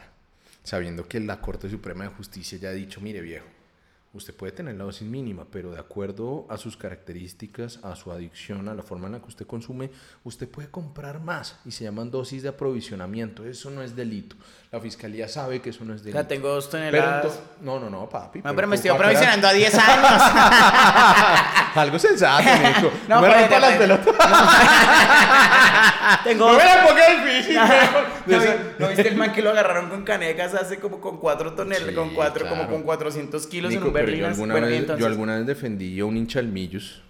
sabiendo 0.62 1.08
que 1.08 1.20
la 1.20 1.40
Corte 1.40 1.70
Suprema 1.70 2.04
de 2.04 2.10
Justicia 2.10 2.58
ya 2.58 2.68
ha 2.68 2.72
dicho, 2.72 3.00
mire 3.00 3.20
viejo, 3.20 3.46
usted 4.12 4.34
puede 4.34 4.52
tener 4.52 4.76
la 4.76 4.84
dosis 4.84 5.08
mínima, 5.08 5.46
pero 5.50 5.70
de 5.70 5.78
acuerdo 5.78 6.46
a 6.48 6.56
sus 6.56 6.76
características, 6.76 7.78
a 7.84 7.94
su 7.94 8.10
adicción, 8.10 8.68
a 8.68 8.74
la 8.74 8.82
forma 8.82 9.06
en 9.06 9.12
la 9.12 9.20
que 9.20 9.28
usted 9.28 9.46
consume, 9.46 9.90
usted 10.24 10.48
puede 10.48 10.68
comprar 10.68 11.20
más 11.20 11.60
y 11.64 11.70
se 11.70 11.84
llaman 11.84 12.10
dosis 12.10 12.42
de 12.42 12.48
aprovisionamiento. 12.48 13.44
Eso 13.44 13.70
no 13.70 13.82
es 13.82 13.94
delito. 13.94 14.36
La 14.72 14.78
fiscalía 14.78 15.26
sabe 15.26 15.60
que 15.60 15.70
eso 15.70 15.84
no 15.84 15.94
es 15.94 16.04
delito. 16.04 16.22
Ya 16.22 16.28
tengo 16.28 16.48
dos 16.48 16.70
toneladas. 16.70 17.40
no, 17.60 17.80
no, 17.80 17.90
no, 17.90 18.08
papi. 18.08 18.40
No, 18.44 18.54
pero 18.54 18.68
me 18.68 18.76
estoy 18.76 18.92
¿para 18.92 19.10
qué 19.10 19.16
aprovisionando 19.16 19.48
a 19.48 19.52
10 19.52 19.74
años. 19.78 20.22
Algo 21.74 21.98
sensato, 21.98 22.44
Nico. 22.44 22.92
No, 23.08 23.16
No, 23.16 23.22
me 23.22 23.34
rompa 23.34 23.58
las 23.58 23.72
pelotas. 23.74 24.14
Tengo 26.24 26.52
No 26.52 26.58
me 26.58 26.64
la 26.64 27.24
difícil. 27.24 27.58
¿No, 28.78 28.88
viste 28.88 29.08
el 29.08 29.16
man 29.16 29.32
que 29.32 29.42
lo 29.42 29.50
agarraron 29.50 29.88
con 29.90 30.04
canecas 30.04 30.54
hace 30.54 30.78
como 30.78 31.00
con 31.00 31.18
4 31.18 31.54
toneladas, 31.54 31.92
con 31.94 32.10
cuatro, 32.10 32.44
como 32.44 32.62
claro. 32.62 32.72
con 32.72 32.82
400 32.84 33.46
kilos 33.48 33.72
en 33.72 33.82
un 33.82 33.92
Berlín? 33.92 34.20
yo 34.20 34.26
alguna, 34.28 34.54
vez, 34.54 34.78
entonces- 34.78 35.00
yo 35.00 35.06
alguna 35.06 35.36
vez 35.36 35.46
defendí 35.46 35.98
a 35.98 36.04
un 36.04 36.16
hincha 36.16 36.38
al 36.38 36.46
Millos 36.46 37.02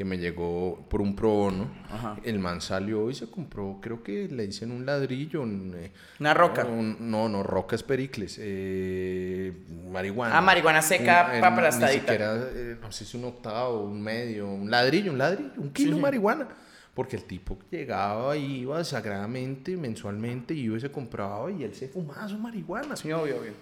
que 0.00 0.04
me 0.06 0.16
llegó 0.16 0.86
por 0.88 1.02
un 1.02 1.14
pro 1.14 1.28
bono. 1.28 1.70
Ajá. 1.90 2.16
El 2.24 2.38
man 2.38 2.62
salió 2.62 3.10
y 3.10 3.14
se 3.14 3.30
compró, 3.30 3.80
creo 3.82 4.02
que 4.02 4.28
le 4.28 4.46
dicen 4.46 4.70
un 4.72 4.86
ladrillo. 4.86 5.42
un, 5.42 5.74
eh, 5.76 5.90
Una 6.18 6.32
roca. 6.32 6.64
un- 6.64 6.96
no, 7.10 7.28
no, 7.28 7.42
rocas 7.42 7.82
pericles. 7.82 8.38
eh, 8.40 9.52
marihuana. 9.92 10.38
Ah, 10.38 10.40
marihuana 10.40 10.80
seca, 10.80 11.26
Un- 11.32 11.36
eh, 11.36 11.40
pa- 11.42 11.50
Ni 11.70 11.88
siquiera, 11.88 12.34
eh, 12.50 12.76
no 12.80 12.90
sé 12.90 13.04
si 13.04 13.18
un 13.18 13.24
octavo, 13.26 13.84
un 13.84 14.00
medio, 14.00 14.48
un 14.50 14.70
ladrillo, 14.70 15.12
un 15.12 15.18
ladrillo, 15.18 15.50
un 15.58 15.70
kilo 15.70 15.90
Sí, 15.90 15.96
de 15.96 16.00
marihuana. 16.00 16.48
Porque 16.94 17.16
el 17.16 17.24
tipo 17.24 17.58
llegaba 17.70 18.34
y 18.38 18.60
iba 18.60 18.82
sagradamente, 18.84 19.76
mensualmente, 19.76 20.54
y 20.54 20.60
iba 20.60 20.78
y 20.78 20.80
se 20.80 20.90
compraba 20.90 21.50
y 21.52 21.62
él 21.62 21.74
se 21.74 21.88
fumaba 21.88 22.26
su 22.26 22.38
marihuana. 22.38 22.96
Sí, 22.96 23.12
obvio, 23.12 23.38
obvio. 23.38 23.52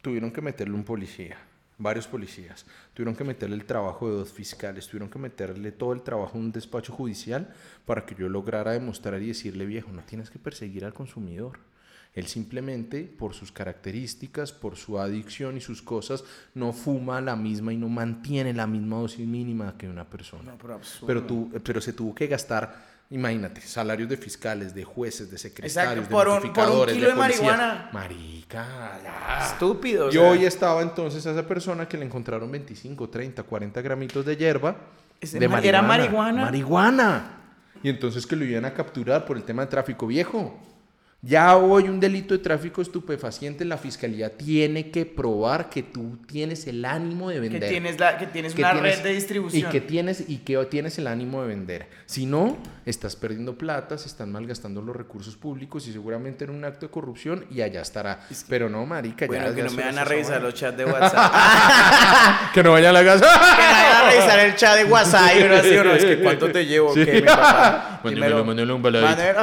Tuvieron 0.00 0.30
que 0.30 0.40
meterle 0.40 0.74
un 0.76 0.84
policía, 0.84 1.36
varios 1.80 2.06
policías. 2.06 2.66
Tuvieron 2.94 3.16
que 3.16 3.24
meterle 3.24 3.56
el 3.56 3.64
trabajo 3.64 4.08
de 4.08 4.16
dos 4.16 4.30
fiscales. 4.30 4.86
Tuvieron 4.86 5.10
que 5.10 5.18
meterle 5.18 5.72
todo 5.72 5.92
el 5.92 6.02
trabajo 6.02 6.38
en 6.38 6.44
un 6.44 6.52
despacho 6.52 6.92
judicial 6.92 7.52
para 7.86 8.06
que 8.06 8.14
yo 8.14 8.28
lograra 8.28 8.72
demostrar 8.72 9.20
y 9.22 9.28
decirle, 9.28 9.66
viejo, 9.66 9.90
no 9.90 10.02
tienes 10.02 10.30
que 10.30 10.38
perseguir 10.38 10.84
al 10.84 10.94
consumidor. 10.94 11.58
Él 12.12 12.26
simplemente, 12.26 13.04
por 13.04 13.34
sus 13.34 13.52
características, 13.52 14.52
por 14.52 14.76
su 14.76 14.98
adicción 14.98 15.56
y 15.56 15.60
sus 15.60 15.80
cosas, 15.80 16.24
no 16.54 16.72
fuma 16.72 17.20
la 17.20 17.36
misma 17.36 17.72
y 17.72 17.76
no 17.76 17.88
mantiene 17.88 18.52
la 18.52 18.66
misma 18.66 18.96
dosis 18.96 19.26
mínima 19.26 19.78
que 19.78 19.88
una 19.88 20.04
persona. 20.10 20.42
No, 20.52 20.58
pero. 20.58 20.80
Pero, 21.06 21.22
tú, 21.24 21.50
pero 21.64 21.80
se 21.80 21.92
tuvo 21.92 22.14
que 22.14 22.26
gastar, 22.26 22.89
imagínate, 23.10 23.60
salarios 23.60 24.08
de 24.08 24.16
fiscales, 24.16 24.74
de 24.74 24.84
jueces, 24.84 25.30
de 25.30 25.38
secretarios, 25.38 26.06
por 26.08 26.28
un- 26.28 26.42
de 26.42 26.48
por 26.50 26.68
un 26.70 26.86
kilo 26.86 27.08
de 27.08 27.14
policía. 27.14 27.16
marihuana. 27.16 27.90
Marica, 27.92 28.98
ya. 29.02 29.46
Estúpido. 29.46 30.06
o 30.06 30.08
Y 30.08 30.12
sea, 30.12 30.22
hoy 30.30 30.44
estaba 30.44 30.82
entonces 30.82 31.26
a 31.26 31.32
esa 31.32 31.46
persona 31.46 31.88
que 31.88 31.96
le 31.98 32.04
encontraron 32.06 32.50
25, 32.50 33.08
30, 33.08 33.42
40 33.42 33.82
gramitos 33.82 34.24
de 34.24 34.36
hierba. 34.36 34.76
De 35.20 35.44
¿era 35.62 35.82
marihuana? 35.82 36.44
Marihuana. 36.44 37.36
Y 37.82 37.88
entonces 37.88 38.26
que 38.26 38.36
lo 38.36 38.44
iban 38.44 38.64
a 38.64 38.72
capturar 38.74 39.24
por 39.26 39.36
el 39.36 39.42
tema 39.42 39.62
de 39.62 39.68
tráfico 39.68 40.06
viejo. 40.06 40.58
Ya 41.22 41.54
hoy 41.54 41.84
un 41.84 42.00
delito 42.00 42.32
de 42.32 42.42
tráfico 42.42 42.80
estupefaciente, 42.80 43.66
la 43.66 43.76
fiscalía 43.76 44.38
tiene 44.38 44.90
que 44.90 45.04
probar 45.04 45.68
que 45.68 45.82
tú 45.82 46.16
tienes 46.26 46.66
el 46.66 46.82
ánimo 46.86 47.28
de 47.28 47.40
vender. 47.40 47.60
Que 47.60 47.68
tienes, 47.68 48.00
la, 48.00 48.16
que 48.16 48.26
tienes 48.26 48.54
una 48.54 48.72
red 48.72 49.02
de 49.02 49.12
distribución. 49.12 49.68
Y 49.68 49.70
que 49.70 49.82
tienes, 49.82 50.24
y 50.26 50.38
que 50.38 50.56
tienes 50.64 50.98
el 50.98 51.06
ánimo 51.06 51.42
de 51.42 51.48
vender. 51.48 51.88
Si 52.06 52.24
no, 52.24 52.56
estás 52.86 53.16
perdiendo 53.16 53.58
plata, 53.58 53.98
se 53.98 54.08
están 54.08 54.32
malgastando 54.32 54.80
los 54.80 54.96
recursos 54.96 55.36
públicos 55.36 55.86
y 55.88 55.92
seguramente 55.92 56.44
en 56.44 56.50
un 56.50 56.64
acto 56.64 56.86
de 56.86 56.92
corrupción 56.92 57.44
y 57.50 57.60
allá 57.60 57.82
estará. 57.82 58.20
Pero 58.48 58.70
no, 58.70 58.86
marica, 58.86 59.26
bueno, 59.26 59.50
ya 59.50 59.54
que 59.54 59.62
no 59.62 59.72
me 59.72 59.82
van 59.82 59.98
a 59.98 60.04
revisar 60.04 60.40
los 60.40 60.54
chats 60.54 60.78
de 60.78 60.84
WhatsApp. 60.90 62.52
que 62.54 62.62
no 62.62 62.72
vayan 62.72 62.96
a 62.96 63.02
la 63.02 63.04
casa. 63.04 63.26
que 63.26 63.62
no 63.62 63.72
vayan 63.72 63.92
a 63.92 64.10
revisar 64.10 64.40
el 64.40 64.54
chat 64.56 64.78
de 64.78 64.84
WhatsApp 64.84 65.36
y 65.36 65.42
así, 65.42 65.74
no, 65.74 65.92
es 65.92 66.04
que 66.04 66.18
cuánto 66.22 66.50
te 66.50 66.64
llevo, 66.64 66.94
sí. 66.94 67.04
¿Qué, 67.04 67.12
mi 67.12 67.22
papá? 67.22 68.00
Un 68.04 68.82
baladito. 68.82 69.40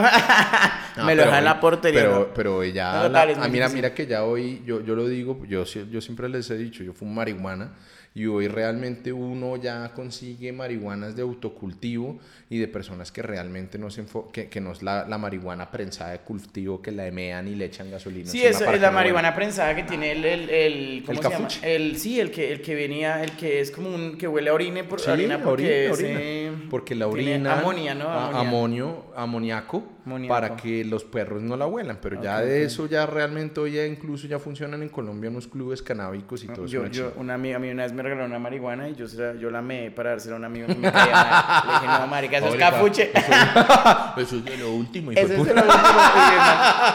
me 1.06 1.14
lo 1.14 1.24
deja 1.26 1.38
en 1.38 1.46
la 1.46 1.60
portería. 1.70 2.02
Pero, 2.02 2.32
pero 2.34 2.64
ya, 2.64 3.10
la, 3.10 3.22
ah, 3.22 3.48
mira, 3.48 3.70
mira 3.70 3.94
que 3.94 4.06
ya 4.06 4.24
hoy, 4.24 4.62
yo, 4.66 4.82
yo 4.82 4.96
lo 4.96 5.08
digo, 5.08 5.44
yo, 5.46 5.64
yo 5.64 6.02
siempre 6.02 6.30
les 6.30 6.50
he 6.50 6.58
dicho, 6.58 6.84
yo 6.84 6.94
fumo 6.94 7.14
marihuana 7.14 7.74
y 8.18 8.26
hoy 8.26 8.48
realmente 8.48 9.14
uno 9.14 9.58
ya 9.58 9.94
consigue 9.94 10.52
marihuanas 10.52 11.16
de 11.16 11.22
autocultivo 11.22 12.18
y 12.50 12.58
de 12.58 12.68
personas 12.68 13.12
que 13.12 13.22
realmente 13.22 13.78
no 13.78 13.92
se 13.92 14.06
que, 14.32 14.50
que 14.50 14.60
no 14.60 14.72
es 14.72 14.82
la, 14.82 15.06
la, 15.08 15.20
marihuana 15.20 15.70
prensada 15.70 16.14
de 16.14 16.20
cultivo 16.22 16.82
que 16.82 16.92
la 16.92 17.06
emean 17.06 17.48
y 17.48 17.54
le 17.54 17.66
echan 17.66 17.92
gasolina. 17.92 18.28
Sí, 18.28 18.44
es, 18.44 18.60
es 18.60 18.82
la 18.82 18.90
marihuana 18.90 19.36
prensada 19.36 19.76
que 19.76 19.84
tiene 19.84 20.14
el, 20.14 20.26
el, 20.26 20.50
el 20.50 21.04
¿cómo 21.06 21.22
se 21.22 21.30
llama? 21.30 21.48
El, 21.62 21.98
sí, 22.00 22.20
el 22.20 22.32
que, 22.32 22.52
el 22.52 22.62
que 22.64 22.74
venía, 22.74 23.24
el 23.24 23.34
que 23.34 23.60
es 23.60 23.70
como 23.70 23.94
un, 23.94 24.18
que 24.18 24.28
huele 24.28 24.50
a 24.50 24.54
orine 24.56 24.84
por 24.84 25.00
sí, 25.00 25.12
orina 25.12 25.44
porque, 25.44 25.92
orina, 25.92 26.20
eh, 26.20 26.52
porque 26.72 26.96
la 26.96 27.08
orina 27.08 27.60
amonia, 27.60 27.94
¿no? 27.94 28.10
Amonia. 28.10 28.40
amonio, 28.40 29.06
amoníaco 29.16 29.98
para 30.28 30.56
que 30.56 30.86
los 30.86 31.04
perros 31.04 31.42
no 31.42 31.58
la 31.58 31.68
huelan, 31.68 32.00
pero 32.02 32.22
ya 32.22 32.42
de 32.42 32.64
eso 32.64 32.88
ya 32.88 33.06
realmente 33.06 33.60
hoy 33.60 33.74
ya 33.74 33.86
incluso 33.86 34.28
ya 34.28 34.40
funcionan 34.40 34.82
en 34.82 34.90
Colombia 34.90 35.30
unos 35.30 35.48
clubes 35.48 35.82
canábicos 35.82 36.44
y 36.44 36.48
todo 36.48 36.66
yo, 36.66 36.86
eso. 36.86 36.92
Yo, 36.92 37.14
una 37.18 37.34
amiga 37.34 37.60
mí 37.60 37.70
una 37.70 37.84
vez 37.84 37.94
me 37.94 38.04
regaló 38.10 38.26
una 38.26 38.40
marihuana 38.40 38.90
y 38.90 38.96
yo, 38.96 39.06
yo 39.08 39.50
la 39.50 39.60
amé 39.60 39.92
para 39.92 40.12
dársela 40.12 40.36
a 40.36 40.40
un 40.40 40.46
amigo 40.46 40.68
que 40.68 40.76
me 40.76 40.92
Le 40.92 40.92
dije, 40.92 41.88
no, 41.88 42.08
marica, 42.08 42.38
eso 42.38 42.48
es 42.48 42.56
capuche. 42.56 43.12
Eso, 44.18 44.38
es 44.38 44.46
de 44.46 44.58
lo 44.58 44.72
último. 44.72 45.12
Eso 45.12 45.22
es 45.22 45.30
de 45.30 45.54
lo 45.54 45.62
último. 45.62 45.78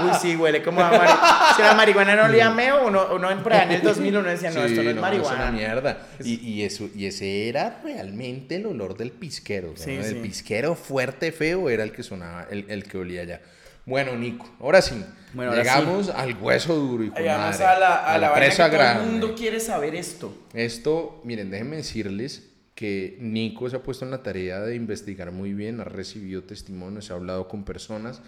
Uy, 0.05 0.11
sí, 0.21 0.37
huele 0.37 0.63
como 0.63 0.81
a 0.81 0.91
marihuana. 0.91 1.21
Si 1.57 1.63
la 1.63 1.75
marihuana 1.75 2.17
no 2.17 2.25
olía 2.25 2.51
meo, 2.51 2.87
uno, 2.87 3.07
uno 3.15 3.31
en, 3.31 3.39
en 3.53 3.71
el 3.73 3.83
2000 3.83 4.17
uno 4.17 4.29
decía, 4.29 4.51
no, 4.51 4.63
esto 4.63 4.83
no 4.83 4.91
es 4.91 4.97
marihuana. 4.97 5.35
Es 5.35 5.41
una 5.41 5.53
mierda. 5.53 5.99
Y, 6.23 6.41
y, 6.49 6.63
eso, 6.65 6.89
y 6.95 7.07
ese 7.07 7.49
era 7.49 7.81
realmente 7.85 8.57
el 8.57 8.67
olor 8.67 8.97
del 8.97 9.11
pisquero. 9.11 9.73
Sí, 9.77 9.93
El 9.93 10.17
pisquero 10.17 10.75
fuerte, 10.75 11.33
feo, 11.33 11.71
era 11.71 11.85
el 11.85 11.93
que 11.93 12.03
sonaba, 12.03 12.47
el, 12.51 12.67
el 12.69 12.85
que 12.85 12.99
olía 12.99 13.25
ya. 13.25 13.41
Bueno, 13.85 14.17
Nico, 14.17 14.49
ahora 14.61 14.81
sí. 14.81 15.05
Bueno, 15.35 15.55
llegamos 15.55 16.09
al 16.11 16.37
hueso 16.41 16.75
duro 16.75 17.05
y 17.05 17.11
con 17.11 17.19
Llegamos 17.23 17.59
madre, 17.59 17.65
a 17.65 17.79
la, 17.79 17.95
a, 18.05 18.19
la, 18.19 18.35
presa 18.35 18.71
que 18.71 18.77
grande. 18.77 18.95
Todo 19.01 19.05
el 19.05 19.21
mundo 19.21 19.35
quiere 19.35 19.61
saber 19.61 19.95
esto. 19.95 20.37
Esto, 20.53 21.21
miren, 21.25 21.51
déjenme 21.51 21.77
decirles 21.77 22.51
que 22.75 23.17
Nico 23.21 23.69
se 23.69 23.77
ha 23.77 23.83
puesto 23.83 24.05
en 24.05 24.11
la 24.11 24.23
tarea 24.23 24.61
de 24.61 24.75
investigar 24.75 25.33
muy 25.33 25.55
bien, 25.55 25.81
ha 25.81 25.85
recibido 25.85 26.43
testimonios, 26.43 27.11
ha 27.11 27.15
hablado 27.15 27.49
con 27.49 27.65
personas, 27.65 28.21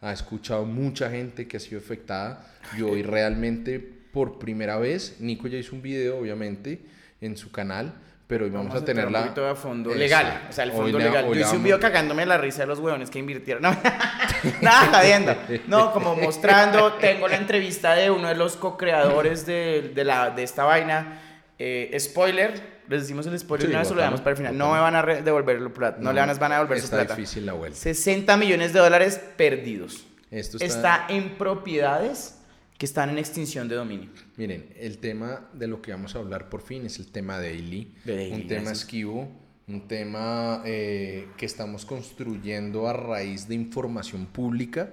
ha 0.00 0.12
escuchado 0.12 0.64
mucha 0.64 1.10
gente 1.10 1.46
que 1.46 1.56
ha 1.56 1.60
sido 1.60 1.80
afectada 1.80 2.46
y 2.76 2.82
hoy 2.82 3.02
realmente 3.02 3.80
por 3.80 4.38
primera 4.38 4.78
vez, 4.78 5.16
Nico 5.20 5.48
ya 5.48 5.58
hizo 5.58 5.74
un 5.74 5.82
video 5.82 6.18
obviamente 6.18 6.80
en 7.20 7.36
su 7.36 7.50
canal, 7.50 7.94
pero 8.26 8.44
hoy 8.44 8.50
vamos, 8.50 8.74
a, 8.74 8.84
tenerla 8.84 9.18
un 9.18 9.24
poquito 9.24 9.46
de 9.46 9.54
fondo 9.54 9.94
legal, 9.94 10.46
o 10.48 10.52
sea, 10.52 10.64
el 10.64 10.72
fondo 10.72 10.98
legal. 10.98 11.26
Yo 11.26 11.40
hice 11.40 11.56
un 11.56 11.62
video 11.62 11.78
cagándome 11.78 12.24
la 12.24 12.38
risa 12.38 12.62
de 12.62 12.66
los 12.66 12.78
huevones 12.78 13.10
que 13.10 13.18
invirtieron. 13.18 13.62
Nada, 14.60 14.98
jodiendo. 14.98 15.36
No, 15.66 15.92
como 15.92 16.16
mostrando, 16.16 16.94
tengo 16.94 17.28
la 17.28 17.36
entrevista 17.36 17.94
de 17.94 18.10
uno 18.10 18.28
de 18.28 18.34
los 18.34 18.56
co-creadores 18.56 19.46
de, 19.46 19.92
de, 19.94 20.04
la, 20.04 20.30
de 20.30 20.42
esta 20.42 20.64
vaina. 20.64 21.20
Eh, 21.58 21.96
spoiler, 22.00 22.82
les 22.88 23.02
decimos 23.02 23.26
el 23.26 23.38
spoiler, 23.38 23.68
sí, 23.68 23.72
no 23.72 23.80
eso 23.80 23.94
lo 23.94 24.00
damos 24.00 24.20
para 24.20 24.32
el 24.32 24.36
final. 24.36 24.56
No 24.56 24.72
me 24.72 24.80
van 24.80 24.96
a 24.96 25.02
devolver 25.02 25.56
el 25.56 25.70
plata, 25.70 25.98
no, 25.98 26.04
no, 26.04 26.12
le 26.12 26.20
van, 26.20 26.38
van 26.38 26.52
a 26.52 26.54
devolver 26.56 26.80
su 26.80 26.90
plata. 26.90 27.14
difícil 27.14 27.46
la 27.46 27.52
vuelta. 27.52 27.78
60 27.78 28.36
millones 28.36 28.72
de 28.72 28.80
dólares 28.80 29.20
perdidos. 29.36 30.06
Esto 30.30 30.56
está... 30.56 30.66
está 30.66 31.06
en 31.08 31.36
propiedades 31.36 32.41
que 32.82 32.86
están 32.86 33.10
en 33.10 33.18
extinción 33.18 33.68
de 33.68 33.76
dominio. 33.76 34.08
Miren, 34.36 34.74
el 34.76 34.98
tema 34.98 35.48
de 35.52 35.68
lo 35.68 35.80
que 35.80 35.92
vamos 35.92 36.16
a 36.16 36.18
hablar 36.18 36.48
por 36.48 36.62
fin 36.62 36.84
es 36.84 36.98
el 36.98 37.12
tema 37.12 37.38
daily, 37.38 37.94
daily 38.04 38.32
un 38.32 38.48
tema 38.48 38.72
esquivo, 38.72 39.30
un 39.68 39.86
tema 39.86 40.64
eh, 40.66 41.28
que 41.36 41.46
estamos 41.46 41.86
construyendo 41.86 42.88
a 42.88 42.92
raíz 42.92 43.46
de 43.46 43.54
información 43.54 44.26
pública, 44.26 44.90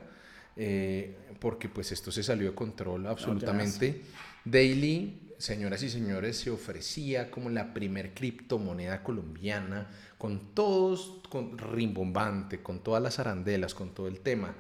eh, 0.56 1.18
porque 1.40 1.68
pues 1.68 1.92
esto 1.92 2.12
se 2.12 2.22
salió 2.22 2.52
de 2.52 2.56
control 2.56 3.08
absolutamente. 3.08 4.04
No, 4.46 4.52
daily, 4.52 5.34
señoras 5.40 5.82
y 5.82 5.90
señores, 5.90 6.38
se 6.38 6.52
ofrecía 6.52 7.32
como 7.32 7.50
la 7.50 7.74
primer 7.74 8.14
criptomoneda 8.14 9.02
colombiana, 9.02 9.90
con 10.20 10.54
todos, 10.54 11.24
con 11.28 11.58
rimbombante, 11.58 12.62
con 12.62 12.84
todas 12.84 13.02
las 13.02 13.18
arandelas, 13.18 13.74
con 13.74 13.96
todo 13.96 14.08
el 14.08 14.20
tema. 14.20 14.54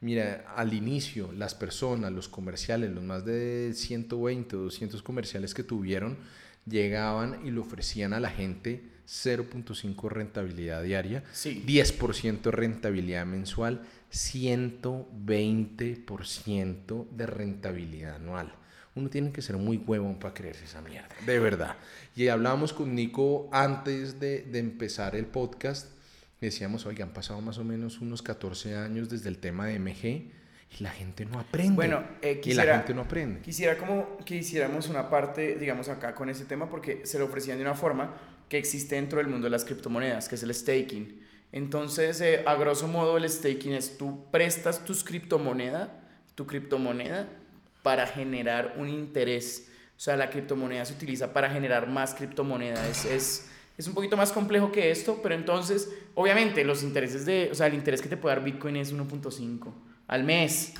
Mira, 0.00 0.44
al 0.54 0.74
inicio, 0.74 1.32
las 1.32 1.54
personas, 1.54 2.12
los 2.12 2.28
comerciales, 2.28 2.90
los 2.90 3.02
más 3.02 3.24
de 3.24 3.72
120 3.74 4.56
o 4.56 4.64
200 4.64 5.02
comerciales 5.02 5.54
que 5.54 5.62
tuvieron, 5.62 6.18
llegaban 6.66 7.46
y 7.46 7.50
le 7.50 7.60
ofrecían 7.60 8.12
a 8.12 8.20
la 8.20 8.28
gente 8.30 8.82
0.5 9.06 10.10
rentabilidad 10.10 10.82
diaria, 10.82 11.24
sí. 11.32 11.64
10% 11.66 12.50
rentabilidad 12.50 13.24
mensual, 13.24 13.86
120% 14.12 17.08
de 17.10 17.26
rentabilidad 17.26 18.16
anual. 18.16 18.52
Uno 18.94 19.08
tiene 19.10 19.30
que 19.30 19.42
ser 19.42 19.56
muy 19.56 19.76
huevón 19.76 20.18
para 20.18 20.34
creerse 20.34 20.64
esa 20.64 20.82
mierda, 20.82 21.14
de 21.24 21.38
verdad. 21.38 21.76
Y 22.16 22.26
hablábamos 22.28 22.72
con 22.72 22.94
Nico 22.94 23.48
antes 23.52 24.18
de, 24.18 24.42
de 24.42 24.58
empezar 24.58 25.14
el 25.16 25.26
podcast 25.26 25.95
decíamos, 26.40 26.86
oiga, 26.86 27.04
han 27.04 27.12
pasado 27.12 27.40
más 27.40 27.58
o 27.58 27.64
menos 27.64 28.00
unos 28.00 28.22
14 28.22 28.76
años 28.76 29.08
desde 29.08 29.28
el 29.28 29.38
tema 29.38 29.66
de 29.66 29.78
MG 29.78 30.04
y 30.04 30.82
la 30.82 30.90
gente 30.90 31.24
no 31.24 31.38
aprende. 31.38 31.74
Bueno, 31.74 32.04
eh, 32.20 32.40
quisiera, 32.40 32.64
y 32.64 32.66
la 32.66 32.78
gente 32.78 32.94
no 32.94 33.02
aprende. 33.02 33.40
Quisiera 33.40 33.78
como 33.78 34.18
que 34.24 34.36
hiciéramos 34.36 34.88
una 34.88 35.08
parte, 35.08 35.56
digamos, 35.56 35.88
acá 35.88 36.14
con 36.14 36.28
ese 36.28 36.44
tema 36.44 36.68
porque 36.68 37.06
se 37.06 37.18
lo 37.18 37.26
ofrecían 37.26 37.56
de 37.56 37.62
una 37.62 37.74
forma 37.74 38.14
que 38.48 38.58
existe 38.58 38.96
dentro 38.96 39.18
del 39.18 39.28
mundo 39.28 39.46
de 39.46 39.50
las 39.50 39.64
criptomonedas, 39.64 40.28
que 40.28 40.34
es 40.34 40.42
el 40.42 40.54
staking. 40.54 41.20
Entonces, 41.52 42.20
eh, 42.20 42.42
a 42.46 42.54
grosso 42.56 42.88
modo, 42.88 43.16
el 43.16 43.28
staking 43.28 43.72
es 43.72 43.96
tú 43.96 44.30
prestas 44.30 44.84
tus 44.84 45.02
criptomoneda, 45.04 46.02
tu 46.34 46.46
criptomoneda 46.46 47.28
para 47.82 48.06
generar 48.06 48.74
un 48.76 48.88
interés. 48.88 49.68
O 49.96 50.00
sea, 50.00 50.16
la 50.16 50.28
criptomoneda 50.28 50.84
se 50.84 50.92
utiliza 50.92 51.32
para 51.32 51.48
generar 51.48 51.88
más 51.88 52.14
criptomonedas. 52.14 53.04
es 53.06 53.06
es 53.06 53.50
un 53.86 53.94
poquito 53.94 54.16
más 54.16 54.32
complejo 54.32 54.72
que 54.72 54.90
esto, 54.90 55.20
pero 55.22 55.34
entonces, 55.34 55.90
obviamente, 56.14 56.64
los 56.64 56.82
intereses 56.82 57.26
de, 57.26 57.50
o 57.52 57.54
sea, 57.54 57.66
el 57.66 57.74
interés 57.74 58.00
que 58.00 58.08
te 58.08 58.16
puede 58.16 58.36
dar 58.36 58.44
Bitcoin 58.44 58.76
es 58.76 58.94
1.5 58.94 59.72
al 60.06 60.24
mes. 60.24 60.72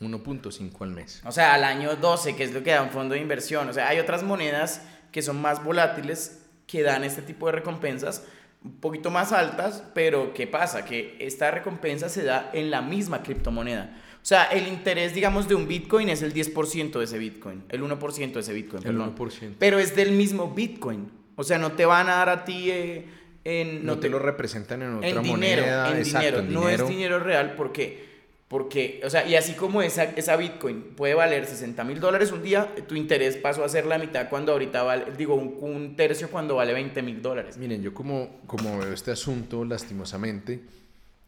1.5 0.00 0.82
al 0.82 0.90
mes. 0.90 1.22
O 1.24 1.32
sea, 1.32 1.54
al 1.54 1.64
año 1.64 1.96
12, 1.96 2.36
que 2.36 2.44
es 2.44 2.52
lo 2.52 2.62
que 2.62 2.72
da 2.72 2.82
un 2.82 2.90
fondo 2.90 3.14
de 3.14 3.20
inversión. 3.20 3.68
O 3.68 3.72
sea, 3.72 3.88
hay 3.88 3.98
otras 3.98 4.22
monedas 4.22 4.82
que 5.10 5.22
son 5.22 5.40
más 5.40 5.64
volátiles 5.64 6.42
que 6.66 6.82
dan 6.82 7.04
este 7.04 7.22
tipo 7.22 7.46
de 7.46 7.52
recompensas 7.52 8.24
un 8.64 8.76
poquito 8.76 9.10
más 9.10 9.32
altas, 9.32 9.82
pero 9.94 10.32
¿qué 10.34 10.46
pasa? 10.46 10.84
Que 10.84 11.16
esta 11.20 11.50
recompensa 11.50 12.08
se 12.08 12.22
da 12.22 12.50
en 12.52 12.70
la 12.70 12.80
misma 12.80 13.22
criptomoneda. 13.22 13.98
O 14.16 14.24
sea, 14.24 14.44
el 14.44 14.68
interés, 14.68 15.14
digamos, 15.14 15.48
de 15.48 15.56
un 15.56 15.66
Bitcoin 15.66 16.08
es 16.08 16.22
el 16.22 16.32
10% 16.32 16.92
de 16.92 17.04
ese 17.04 17.18
Bitcoin, 17.18 17.64
el 17.68 17.82
1% 17.82 18.32
de 18.32 18.40
ese 18.40 18.52
Bitcoin, 18.52 18.86
el 18.86 18.96
perdón. 18.96 19.16
1%. 19.16 19.54
Pero 19.58 19.80
es 19.80 19.96
del 19.96 20.12
mismo 20.12 20.52
Bitcoin. 20.54 21.10
O 21.42 21.44
sea, 21.44 21.58
no 21.58 21.72
te 21.72 21.84
van 21.84 22.08
a 22.08 22.14
dar 22.14 22.28
a 22.28 22.44
ti 22.44 22.70
eh, 22.70 23.04
en... 23.44 23.84
No, 23.84 23.96
No, 23.96 24.00
te, 24.00 24.08
lo 24.08 24.18
representan 24.20 24.82
en 24.82 24.94
otra 24.94 25.08
en 25.08 25.22
dinero, 25.22 25.62
moneda. 25.62 25.90
en 25.90 25.98
exacto, 25.98 26.40
dinero. 26.40 26.42
No 26.42 26.66
dinero. 26.66 26.84
es 26.84 26.88
dinero 26.88 27.18
real 27.18 27.54
porque, 27.56 28.04
porque, 28.46 29.00
o 29.04 29.10
sea, 29.10 29.26
y 29.26 29.34
así 29.34 29.54
como 29.54 29.82
esa, 29.82 30.04
esa 30.04 30.36
Bitcoin 30.36 30.94
puede 30.96 31.14
valer 31.14 31.46
60 31.46 31.82
mil 31.82 31.98
dólares 31.98 32.30
un 32.30 32.44
día, 32.44 32.68
tu 32.86 32.94
interés 32.94 33.36
pasó 33.36 33.64
a 33.64 33.68
ser 33.68 33.86
la 33.86 33.98
mitad 33.98 34.28
cuando 34.28 34.52
ahorita 34.52 34.84
vale, 34.84 35.06
digo, 35.18 35.34
un, 35.34 35.58
un 35.60 35.96
tercio 35.96 36.30
cuando 36.30 36.54
vale 36.54 36.72
20 36.72 37.02
mil 37.02 37.20
dólares. 37.20 37.56
Miren, 37.56 37.82
yo 37.82 37.92
como, 37.92 38.40
como 38.46 38.78
veo 38.78 38.92
este 38.92 39.10
asunto, 39.10 39.64
lastimosamente, 39.64 40.60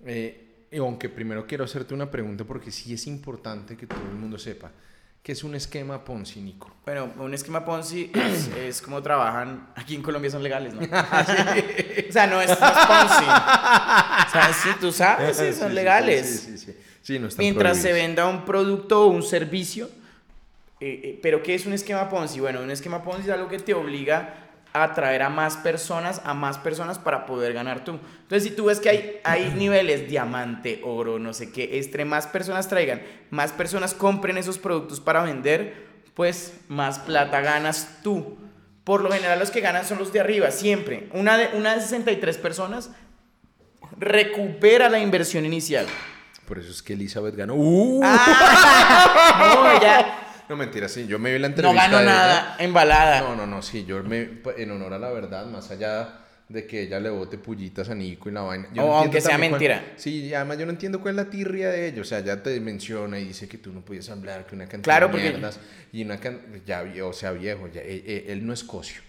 eh, 0.07 0.69
y 0.71 0.79
aunque 0.79 1.09
primero 1.09 1.47
quiero 1.47 1.65
hacerte 1.65 1.93
una 1.93 2.11
pregunta 2.11 2.45
porque 2.45 2.71
sí 2.71 2.95
es 2.95 3.07
importante 3.09 3.77
que 3.77 3.87
todo 3.87 4.03
el 4.11 4.17
mundo 4.17 4.39
sepa. 4.39 4.71
¿Qué 5.25 5.33
es 5.33 5.43
un 5.43 5.55
esquema 5.55 6.05
Ponzi, 6.05 6.39
Nico? 6.43 6.71
Bueno, 6.85 7.11
un 7.17 7.33
esquema 7.33 7.65
Ponzi 7.65 8.13
es, 8.15 8.49
es 8.59 8.83
como 8.83 9.03
trabajan, 9.03 9.69
aquí 9.75 9.95
en 9.95 10.03
Colombia 10.03 10.31
son 10.31 10.43
legales, 10.43 10.75
¿no? 10.75 10.81
o 10.83 12.13
sea, 12.13 12.27
no 12.27 12.43
es, 12.43 12.49
no 12.49 12.53
es 12.53 12.87
Ponzi. 12.87 13.25
O 13.25 14.31
sea, 14.31 14.51
sí, 14.53 14.69
tú 14.79 14.93
sabes, 14.93 15.35
sí, 15.39 15.55
son 15.55 15.71
sí, 15.71 15.75
legales. 15.75 16.29
Sí, 16.29 16.59
sí, 16.59 16.67
sí. 16.67 16.77
sí 17.01 17.19
no 17.19 17.29
están 17.29 17.43
Mientras 17.43 17.79
se 17.79 17.95
venda 17.95 18.27
un 18.27 18.45
producto 18.45 19.05
o 19.05 19.07
un 19.07 19.23
servicio. 19.23 19.89
eh, 20.79 21.01
eh, 21.03 21.21
pero 21.23 21.43
¿qué 21.43 21.55
es 21.55 21.65
un 21.65 21.73
esquema 21.73 22.07
Ponzi? 22.11 22.41
Bueno, 22.41 22.61
un 22.61 22.71
esquema 22.71 23.03
Ponzi 23.03 23.23
es 23.23 23.31
algo 23.31 23.49
que 23.49 23.59
te 23.59 23.73
obliga 23.73 24.44
atraer 24.75 25.23
a 25.23 25.29
más 25.31 25.57
personas, 25.57 26.21
a 26.25 26.35
más 26.35 26.59
personas 26.59 26.99
para 26.99 27.27
poder 27.27 27.53
ganar 27.53 27.85
tú. 27.85 27.93
Entonces, 28.23 28.43
si 28.43 28.51
tú 28.51 28.67
ves 28.67 28.81
que 28.81 28.89
hay, 28.91 29.21
hay 29.23 29.55
niveles, 29.57 30.09
diamante, 30.09 30.81
oro, 30.85 31.21
no 31.21 31.33
sé 31.33 31.53
qué, 31.53 31.79
entre 31.79 32.05
más 32.05 32.27
personas 32.27 32.69
traigan, 32.69 33.01
más 33.31 33.53
personas 33.53 33.95
compren 33.95 34.37
esos 34.37 34.59
productos 34.59 34.99
para 34.99 35.23
vender, 35.23 35.87
pues 36.15 36.55
más 36.69 36.99
plata 36.99 37.41
ganas 37.41 38.01
tú. 38.03 38.37
Por 38.83 39.01
lo 39.01 39.13
general 39.13 39.39
los 39.39 39.53
que 39.53 39.61
ganan 39.61 39.87
son 39.87 39.99
los 39.99 40.13
de 40.13 40.21
arriba, 40.21 40.51
siempre. 40.51 41.09
Una 41.13 41.39
de, 41.39 41.57
una 41.57 41.77
de 41.77 41.81
63 41.81 42.37
personas 42.39 42.91
recupera 43.97 44.89
la 44.89 44.99
inversión 44.99 45.47
inicial. 45.47 45.87
Por 46.49 46.59
eso 46.59 46.73
es 46.73 46.83
que 46.83 46.95
Elizabeth 46.95 47.37
ganó. 47.37 47.55
¡Uh! 47.55 48.01
Ah, 48.03 49.55
no, 49.77 49.81
ya. 49.81 50.24
No, 50.49 50.57
mentira, 50.57 50.89
sí, 50.89 51.07
yo 51.07 51.19
me 51.19 51.33
vi 51.33 51.39
la 51.39 51.47
entrevista. 51.47 51.89
No 51.89 51.97
ganó 51.97 52.05
nada, 52.05 52.57
embalada. 52.59 53.21
No, 53.21 53.35
no, 53.35 53.47
no, 53.47 53.63
sí, 53.63 53.85
yo 53.85 54.03
me, 54.03 54.41
en 54.57 54.71
honor 54.71 54.93
a 54.95 54.99
la 54.99 55.11
verdad, 55.11 55.47
más 55.47 55.71
allá 55.71 56.21
de 56.49 56.67
que 56.67 56.83
ella 56.83 57.01
le 57.01 57.09
bote 57.09 57.39
pullitas 57.39 57.89
a 57.89 57.95
Nico 57.95 58.29
y 58.29 58.33
la 58.33 58.43
vaina. 58.43 58.69
o 58.79 58.95
aunque 58.95 59.21
sea 59.21 59.39
mentira. 59.39 59.95
sí, 59.97 60.35
además 60.35 60.59
yo 60.59 60.67
no 60.67 60.73
entiendo 60.73 61.01
cuál 61.01 61.19
es 61.19 61.25
la 61.25 61.31
tirria 61.31 61.71
de 61.71 61.89
ellos. 61.89 62.07
O 62.07 62.09
sea, 62.09 62.21
ya 62.21 62.43
te 62.43 62.59
menciona 62.61 63.19
y 63.19 63.25
dice 63.25 63.49
que 63.49 63.59
tú 63.59 63.73
no 63.73 63.81
podías 63.81 64.09
hablar, 64.11 64.47
que 64.47 64.55
una 64.55 64.67
cantidad 64.67 64.99
claro, 64.99 65.09
de 65.09 65.23
mierdas. 65.23 65.59
Y 65.93 66.05
una 66.05 66.19
can... 66.19 66.41
ya, 66.67 66.85
o 67.05 67.13
sea, 67.13 67.33
viejo, 67.33 67.69
ya, 67.69 67.81
él, 67.83 68.47
no 68.47 68.53
es 68.53 68.63
cocio. 68.63 69.01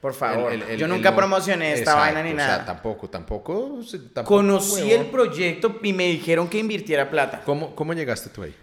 Por 0.00 0.12
favor, 0.12 0.52
yo 0.76 0.86
nunca 0.86 1.16
promocioné 1.16 1.72
esta 1.72 1.94
vaina 1.94 2.22
ni 2.22 2.34
nada. 2.34 2.52
O 2.52 2.56
sea, 2.56 2.66
tampoco, 2.66 3.08
tampoco. 3.08 3.80
tampoco 4.12 4.36
Conocí 4.36 4.92
el 4.92 5.06
proyecto 5.06 5.80
y 5.82 5.92
me 5.94 6.06
dijeron 6.06 6.48
que 6.48 6.58
invirtiera 6.58 7.10
plata. 7.10 7.42
¿Cómo, 7.44 7.74
cómo 7.74 7.94
llegaste 7.94 8.28
tú 8.28 8.42
ahí? 8.42 8.54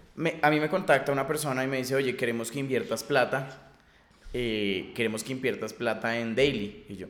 A 0.42 0.50
mí 0.50 0.60
me 0.60 0.68
contacta 0.68 1.12
una 1.12 1.26
persona 1.26 1.64
y 1.64 1.66
me 1.66 1.78
dice, 1.78 1.94
oye, 1.94 2.16
queremos 2.16 2.50
que 2.50 2.60
inviertas 2.60 3.02
plata. 3.02 3.48
Eh, 4.32 4.92
queremos 4.94 5.22
que 5.24 5.32
inviertas 5.32 5.72
plata 5.72 6.16
en 6.18 6.34
Daily. 6.34 6.86
Y 6.88 6.96
yo, 6.96 7.08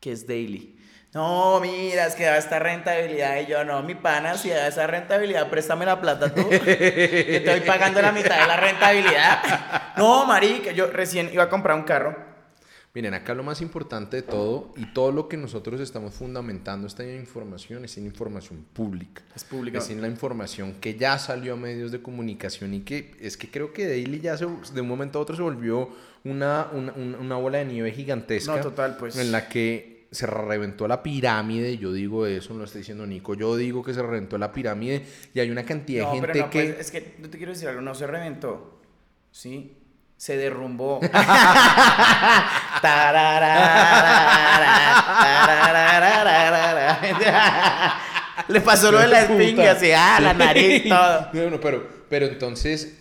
¿qué 0.00 0.12
es 0.12 0.26
Daily? 0.26 0.78
No, 1.14 1.60
mira, 1.60 2.06
es 2.06 2.14
que 2.14 2.24
da 2.24 2.38
esta 2.38 2.58
rentabilidad. 2.58 3.40
Y 3.40 3.46
yo, 3.46 3.64
no, 3.64 3.82
mi 3.82 3.94
pana, 3.94 4.36
si 4.38 4.48
da 4.48 4.66
esa 4.66 4.86
rentabilidad, 4.86 5.50
préstame 5.50 5.84
la 5.84 6.00
plata 6.00 6.32
tú. 6.32 6.48
Te 6.48 7.36
estoy 7.36 7.60
pagando 7.60 8.00
la 8.00 8.12
mitad 8.12 8.40
de 8.40 8.46
la 8.46 8.56
rentabilidad. 8.56 9.42
No, 9.94 10.24
marica, 10.24 10.72
yo 10.72 10.86
recién 10.86 11.28
iba 11.34 11.42
a 11.42 11.48
comprar 11.50 11.76
un 11.76 11.82
carro 11.82 12.31
Miren, 12.94 13.14
acá 13.14 13.32
lo 13.34 13.42
más 13.42 13.62
importante 13.62 14.16
de 14.16 14.22
todo 14.22 14.70
y 14.76 14.84
todo 14.92 15.12
lo 15.12 15.26
que 15.26 15.38
nosotros 15.38 15.80
estamos 15.80 16.12
fundamentando 16.12 16.86
esta 16.86 17.10
información 17.10 17.86
es 17.86 17.96
en 17.96 18.04
información 18.04 18.66
pública. 18.74 19.22
Es 19.34 19.44
pública. 19.44 19.78
Es 19.78 19.88
en 19.88 20.02
la 20.02 20.08
información 20.08 20.74
que 20.74 20.94
ya 20.96 21.18
salió 21.18 21.54
a 21.54 21.56
medios 21.56 21.90
de 21.90 22.02
comunicación 22.02 22.74
y 22.74 22.80
que 22.80 23.14
es 23.18 23.38
que 23.38 23.50
creo 23.50 23.72
que 23.72 23.88
Daily 23.88 24.20
ya 24.20 24.36
se, 24.36 24.46
de 24.74 24.80
un 24.82 24.88
momento 24.88 25.18
a 25.18 25.22
otro 25.22 25.34
se 25.34 25.40
volvió 25.40 25.88
una, 26.24 26.68
una, 26.72 26.92
una 26.92 27.36
bola 27.36 27.58
de 27.58 27.64
nieve 27.64 27.92
gigantesca. 27.92 28.56
No, 28.56 28.62
total, 28.62 28.98
pues. 28.98 29.16
En 29.16 29.32
la 29.32 29.48
que 29.48 30.08
se 30.10 30.26
reventó 30.26 30.86
la 30.86 31.02
pirámide, 31.02 31.78
yo 31.78 31.94
digo 31.94 32.26
eso, 32.26 32.52
no 32.52 32.58
lo 32.58 32.64
está 32.66 32.76
diciendo 32.76 33.06
Nico, 33.06 33.32
yo 33.32 33.56
digo 33.56 33.82
que 33.82 33.94
se 33.94 34.02
reventó 34.02 34.36
la 34.36 34.52
pirámide 34.52 35.02
y 35.32 35.40
hay 35.40 35.50
una 35.50 35.64
cantidad 35.64 36.12
de 36.12 36.20
gente 36.20 36.46
que... 36.50 36.64
Pues, 36.74 36.78
es 36.78 36.90
que 36.90 37.14
no 37.18 37.30
te 37.30 37.38
quiero 37.38 37.52
decir 37.54 37.68
algo, 37.68 37.80
no 37.80 37.94
se 37.94 38.06
reventó, 38.06 38.78
¿sí? 39.30 39.78
Se 40.22 40.36
derrumbó. 40.36 41.00
Le 48.48 48.60
pasó 48.60 48.92
lo 48.92 49.00
de 49.00 49.08
la 49.08 49.22
espinga, 49.22 49.72
así, 49.72 49.90
ah, 49.90 50.20
la 50.20 50.32
nariz, 50.32 50.84
todo. 50.88 51.28
Pero, 51.60 51.88
pero 52.08 52.26
entonces 52.26 53.00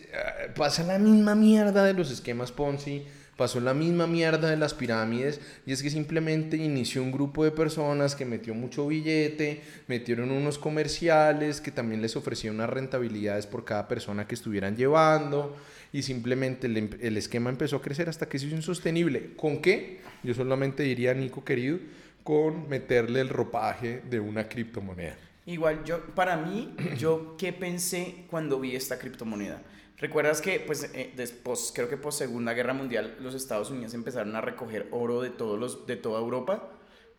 pasa 0.56 0.82
la 0.82 0.98
misma 0.98 1.36
mierda 1.36 1.84
de 1.84 1.94
los 1.94 2.10
esquemas 2.10 2.52
Ponzi, 2.52 3.06
pasó 3.38 3.60
la 3.60 3.76
misma 3.76 4.08
mierda 4.08 4.50
de 4.50 4.58
las 4.58 4.74
pirámides, 4.74 5.42
y 5.68 5.74
es 5.74 5.84
que 5.84 5.92
simplemente 5.92 6.58
inició 6.58 7.04
un 7.04 7.12
grupo 7.12 7.44
de 7.44 7.52
personas 7.52 8.16
que 8.16 8.26
metió 8.26 8.56
mucho 8.56 8.88
billete, 8.88 9.62
metieron 9.86 10.32
unos 10.32 10.58
comerciales 10.58 11.62
que 11.62 11.70
también 11.70 12.02
les 12.02 12.16
ofrecían 12.16 12.56
unas 12.56 12.72
rentabilidades 12.72 13.46
por 13.46 13.64
cada 13.64 13.88
persona 13.88 14.26
que 14.26 14.34
estuvieran 14.34 14.76
llevando 14.76 15.56
y 15.94 16.04
simplemente 16.04 16.68
el, 16.68 16.78
em, 16.78 17.18
esquema 17.18 17.50
empezó 17.50 17.78
a 17.78 17.82
crecer 17.82 18.10
hasta 18.10 18.28
que 18.28 18.40
se 18.40 18.48
hizo 18.48 18.56
insostenible. 18.56 19.34
¿Con 19.36 19.62
qué? 19.62 20.00
Yo 20.24 20.34
solamente 20.34 20.84
diría, 20.84 21.14
Nico 21.14 21.44
querido, 21.44 21.80
con 22.24 22.70
meterle 22.70 23.22
el 23.22 23.30
ropaje 23.30 24.02
de 24.10 24.20
una 24.20 24.48
criptomoneda. 24.48 25.18
Igual, 25.46 25.84
yo, 25.84 26.02
para 26.16 26.38
mí, 26.38 26.74
yo 26.98 27.36
qué 27.38 27.52
pensé 27.52 28.26
cuando 28.30 28.60
vi 28.60 28.76
esta 28.76 29.00
criptomoneda. 29.00 29.62
¿Recuerdas 29.98 30.42
que, 30.42 30.60
pues, 30.60 30.90
eh, 30.94 31.12
después, 31.16 31.72
creo 31.76 31.90
que 31.90 31.98
por 31.98 32.14
Segunda 32.14 32.54
Guerra 32.54 32.74
Mundial, 32.74 33.18
los 33.20 33.36
Estados 33.36 33.70
Unidos 33.70 33.94
empezaron 33.94 34.36
a 34.36 34.42
recoger 34.42 34.88
oro 34.92 35.22
de, 35.22 35.30
todos 35.30 35.60
los, 35.60 35.86
de 35.86 35.96
toda 35.96 36.20
Europa? 36.20 36.72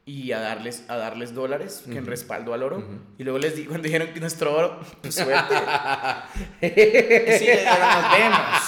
Y 0.04 0.32
a 0.32 0.40
darles, 0.40 0.84
a 0.88 0.96
darles 0.96 1.32
dólares 1.34 1.84
que 1.86 1.98
en 1.98 2.06
respaldo 2.06 2.54
al 2.54 2.62
oro. 2.62 2.82
Y 3.18 3.24
luego 3.24 3.38
les 3.38 3.56
di, 3.56 3.64
cuando 3.64 3.84
dijeron 3.84 4.08
que 4.12 4.20
nuestro 4.20 4.54
oro, 4.54 4.80
pues 5.00 5.14
suerte. 5.14 5.54
sí, 7.38 7.46
nos 7.46 8.12
vemos. 8.12 8.62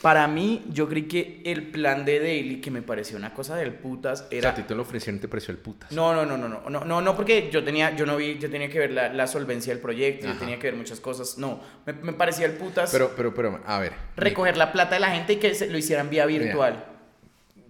Para 0.00 0.28
mí, 0.28 0.62
yo 0.68 0.86
creí 0.86 1.04
que 1.04 1.40
el 1.46 1.70
plan 1.70 2.04
de 2.04 2.20
Daily, 2.20 2.60
que 2.60 2.70
me 2.70 2.82
pareció 2.82 3.16
una 3.16 3.32
cosa 3.32 3.56
del 3.56 3.72
putas, 3.72 4.28
era... 4.30 4.38
O 4.38 4.42
sea, 4.42 4.50
a 4.50 4.54
ti 4.54 4.62
te 4.64 4.74
lo 4.74 4.82
ofrecieron 4.82 5.18
te 5.18 5.28
pareció 5.28 5.50
el 5.52 5.58
putas. 5.58 5.90
No, 5.92 6.14
no, 6.14 6.26
no, 6.26 6.36
no, 6.36 6.46
no, 6.46 6.68
no, 6.68 6.84
no, 6.84 7.00
no, 7.00 7.16
porque 7.16 7.48
yo 7.50 7.64
tenía, 7.64 7.96
yo 7.96 8.04
no 8.04 8.18
vi, 8.18 8.38
yo 8.38 8.50
tenía 8.50 8.68
que 8.68 8.78
ver 8.78 8.92
la, 8.92 9.10
la 9.10 9.26
solvencia 9.26 9.72
del 9.72 9.80
proyecto, 9.80 10.26
yo 10.26 10.34
tenía 10.34 10.58
que 10.58 10.66
ver 10.66 10.76
muchas 10.76 11.00
cosas. 11.00 11.38
No, 11.38 11.58
me, 11.86 11.94
me, 11.94 12.12
parecía 12.12 12.44
el 12.44 12.52
putas... 12.52 12.92
Pero, 12.92 13.12
pero, 13.16 13.32
pero, 13.32 13.60
a 13.64 13.78
ver. 13.78 13.94
Recoger 14.14 14.58
la 14.58 14.72
plata 14.72 14.96
de 14.96 15.00
la 15.00 15.10
gente 15.10 15.32
y 15.32 15.36
que 15.36 15.54
se, 15.54 15.70
lo 15.70 15.78
hicieran 15.78 16.10
vía 16.10 16.26
virtual 16.26 16.93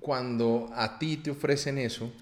cuando 0.05 0.68
a 0.74 0.98
ti 0.98 1.16
te 1.16 1.31
ofrecen 1.31 1.78
eso, 1.78 2.12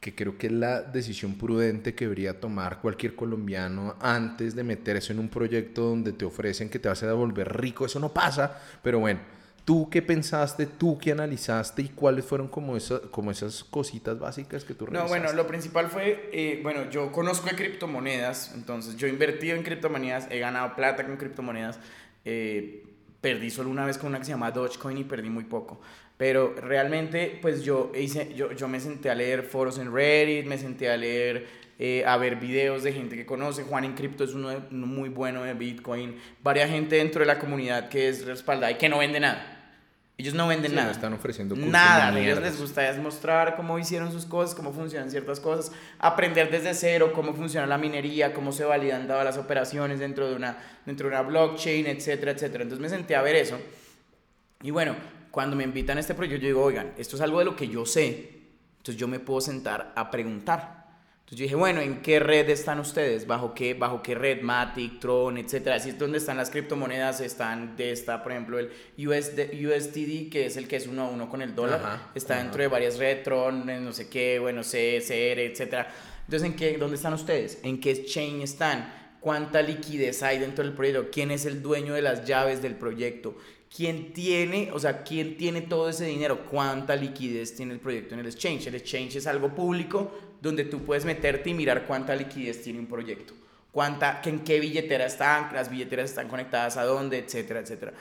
que 0.00 0.16
creo 0.16 0.36
que 0.36 0.48
es 0.48 0.52
la 0.52 0.82
decisión 0.82 1.38
prudente 1.38 1.94
que 1.94 2.06
debería 2.06 2.40
tomar 2.40 2.80
cualquier 2.80 3.14
colombiano 3.14 3.94
antes 4.00 4.56
de 4.56 4.64
meterse 4.64 5.12
en 5.12 5.20
un 5.20 5.28
proyecto 5.28 5.82
donde 5.82 6.12
te 6.12 6.24
ofrecen 6.24 6.68
que 6.68 6.80
te 6.80 6.88
vas 6.88 7.00
a 7.04 7.06
devolver 7.06 7.56
rico, 7.56 7.86
eso 7.86 8.00
no 8.00 8.12
pasa, 8.12 8.60
pero 8.82 8.98
bueno, 8.98 9.20
¿tú 9.64 9.88
qué 9.88 10.02
pensaste, 10.02 10.66
tú 10.66 10.98
qué 10.98 11.12
analizaste 11.12 11.82
y 11.82 11.88
cuáles 11.90 12.24
fueron 12.24 12.48
como, 12.48 12.76
esas, 12.76 12.98
como 13.12 13.30
esas 13.30 13.62
cositas 13.62 14.18
básicas 14.18 14.64
que 14.64 14.74
tú 14.74 14.86
revisaste? 14.86 15.08
No, 15.08 15.20
bueno, 15.20 15.32
lo 15.36 15.46
principal 15.46 15.86
fue, 15.86 16.30
eh, 16.32 16.58
bueno, 16.64 16.90
yo 16.90 17.12
conozco 17.12 17.48
de 17.48 17.54
criptomonedas, 17.54 18.54
entonces 18.56 18.96
yo 18.96 19.06
he 19.06 19.10
invertido 19.10 19.54
en 19.54 19.62
criptomonedas, 19.62 20.26
he 20.32 20.40
ganado 20.40 20.74
plata 20.74 21.06
con 21.06 21.16
criptomonedas, 21.16 21.78
eh, 22.24 22.84
perdí 23.20 23.50
solo 23.50 23.70
una 23.70 23.86
vez 23.86 23.98
con 23.98 24.08
una 24.08 24.18
que 24.18 24.24
se 24.24 24.32
llama 24.32 24.50
Dogecoin 24.50 24.98
y 24.98 25.04
perdí 25.04 25.30
muy 25.30 25.44
poco. 25.44 25.80
Pero 26.16 26.54
realmente, 26.54 27.38
pues 27.42 27.62
yo, 27.62 27.92
hice, 27.94 28.32
yo, 28.34 28.52
yo 28.52 28.68
me 28.68 28.80
senté 28.80 29.10
a 29.10 29.14
leer 29.14 29.42
foros 29.42 29.78
en 29.78 29.92
Reddit, 29.92 30.46
me 30.46 30.56
senté 30.56 30.90
a 30.90 30.96
leer, 30.96 31.46
eh, 31.78 32.04
a 32.06 32.16
ver 32.16 32.36
videos 32.36 32.82
de 32.82 32.92
gente 32.92 33.16
que 33.16 33.26
conoce. 33.26 33.64
Juan 33.64 33.84
en 33.84 33.94
Cripto 33.94 34.24
es 34.24 34.32
uno, 34.32 34.64
muy 34.70 35.10
bueno 35.10 35.42
de 35.42 35.52
Bitcoin. 35.52 36.16
Varia 36.42 36.66
gente 36.68 36.96
dentro 36.96 37.20
de 37.20 37.26
la 37.26 37.38
comunidad 37.38 37.90
que 37.90 38.08
es 38.08 38.24
respaldada 38.24 38.72
y 38.72 38.76
que 38.76 38.88
no 38.88 38.98
vende 38.98 39.20
nada. 39.20 39.52
Ellos 40.18 40.32
no 40.32 40.48
venden 40.48 40.74
nada. 40.74 40.86
No 40.86 40.92
están 40.92 41.12
ofreciendo 41.12 41.54
Nada. 41.54 42.08
A 42.08 42.18
ellos 42.18 42.40
les 42.40 42.58
gusta 42.58 42.88
es 42.88 42.96
mostrar 42.96 43.54
cómo 43.54 43.78
hicieron 43.78 44.10
sus 44.10 44.24
cosas, 44.24 44.54
cómo 44.54 44.72
funcionan 44.72 45.10
ciertas 45.10 45.40
cosas, 45.40 45.70
aprender 45.98 46.50
desde 46.50 46.72
cero 46.72 47.12
cómo 47.14 47.34
funciona 47.34 47.66
la 47.66 47.76
minería, 47.76 48.32
cómo 48.32 48.50
se 48.52 48.64
validan 48.64 49.06
todas 49.06 49.26
las 49.26 49.36
operaciones 49.36 49.98
dentro 49.98 50.26
de 50.26 50.34
una, 50.34 50.56
dentro 50.86 51.10
de 51.10 51.14
una 51.14 51.20
blockchain, 51.20 51.86
etcétera, 51.86 52.32
etcétera. 52.32 52.62
Entonces 52.62 52.80
me 52.80 52.88
senté 52.88 53.14
a 53.14 53.20
ver 53.20 53.36
eso. 53.36 53.58
Y 54.62 54.70
bueno, 54.70 54.96
cuando 55.36 55.54
me 55.54 55.64
invitan 55.64 55.98
a 55.98 56.00
este 56.00 56.14
proyecto, 56.14 56.40
yo 56.40 56.48
digo, 56.48 56.62
oigan, 56.62 56.94
esto 56.96 57.16
es 57.16 57.20
algo 57.20 57.40
de 57.40 57.44
lo 57.44 57.54
que 57.54 57.68
yo 57.68 57.84
sé, 57.84 58.30
entonces 58.78 58.96
yo 58.96 59.06
me 59.06 59.20
puedo 59.20 59.42
sentar 59.42 59.92
a 59.94 60.10
preguntar. 60.10 60.86
Entonces 61.12 61.38
yo 61.38 61.42
dije, 61.42 61.54
bueno, 61.54 61.82
¿en 61.82 62.00
qué 62.00 62.20
red 62.20 62.48
están 62.48 62.80
ustedes? 62.80 63.26
¿Bajo 63.26 63.52
qué, 63.52 63.74
bajo 63.74 64.02
qué 64.02 64.14
red? 64.14 64.40
Matic, 64.40 64.98
Tron, 64.98 65.36
etcétera. 65.36 65.76
Así 65.76 65.90
es 65.90 65.98
donde 65.98 66.16
están 66.16 66.38
las 66.38 66.48
criptomonedas, 66.48 67.20
están 67.20 67.76
de 67.76 67.92
esta, 67.92 68.22
por 68.22 68.32
ejemplo, 68.32 68.58
el 68.58 68.70
USD, 68.96 69.52
USDD, 69.62 70.30
que 70.30 70.46
es 70.46 70.56
el 70.56 70.66
que 70.66 70.76
es 70.76 70.86
uno 70.86 71.02
a 71.02 71.08
uno 71.10 71.28
con 71.28 71.42
el 71.42 71.54
dólar. 71.54 72.12
está 72.14 72.38
dentro 72.38 72.62
de 72.62 72.68
varias 72.68 72.96
redes, 72.96 73.22
Tron, 73.22 73.66
no 73.66 73.92
sé 73.92 74.08
qué, 74.08 74.38
bueno, 74.38 74.62
C, 74.62 75.02
CR, 75.06 75.40
etcétera. 75.40 75.86
Entonces, 76.24 76.48
¿en 76.48 76.56
qué, 76.56 76.78
¿dónde 76.78 76.96
están 76.96 77.12
ustedes? 77.12 77.58
¿En 77.62 77.78
qué 77.78 78.06
chain 78.06 78.40
están? 78.40 78.90
¿Cuánta 79.20 79.60
liquidez 79.60 80.22
hay 80.22 80.38
dentro 80.38 80.64
del 80.64 80.72
proyecto? 80.72 81.10
¿Quién 81.12 81.30
es 81.30 81.44
el 81.44 81.60
dueño 81.60 81.92
de 81.92 82.00
las 82.00 82.24
llaves 82.24 82.62
del 82.62 82.76
proyecto? 82.76 83.36
Quién 83.76 84.14
tiene, 84.14 84.70
o 84.72 84.78
sea, 84.78 85.02
quién 85.02 85.36
tiene 85.36 85.60
todo 85.60 85.90
ese 85.90 86.06
dinero, 86.06 86.46
cuánta 86.50 86.96
liquidez 86.96 87.54
tiene 87.54 87.74
el 87.74 87.80
proyecto 87.80 88.14
en 88.14 88.20
el 88.20 88.26
exchange. 88.26 88.68
El 88.68 88.76
exchange 88.76 89.16
es 89.16 89.26
algo 89.26 89.54
público 89.54 90.10
donde 90.40 90.64
tú 90.64 90.82
puedes 90.82 91.04
meterte 91.04 91.50
y 91.50 91.54
mirar 91.54 91.86
cuánta 91.86 92.16
liquidez 92.16 92.62
tiene 92.62 92.78
un 92.78 92.86
proyecto, 92.86 93.34
cuánta, 93.72 94.22
en 94.24 94.40
qué 94.40 94.60
billetera 94.60 95.04
están, 95.04 95.52
las 95.52 95.70
billeteras 95.70 96.08
están 96.08 96.26
conectadas 96.28 96.78
a 96.78 96.84
dónde, 96.84 97.18
etcétera, 97.18 97.60
etcétera. 97.60 97.92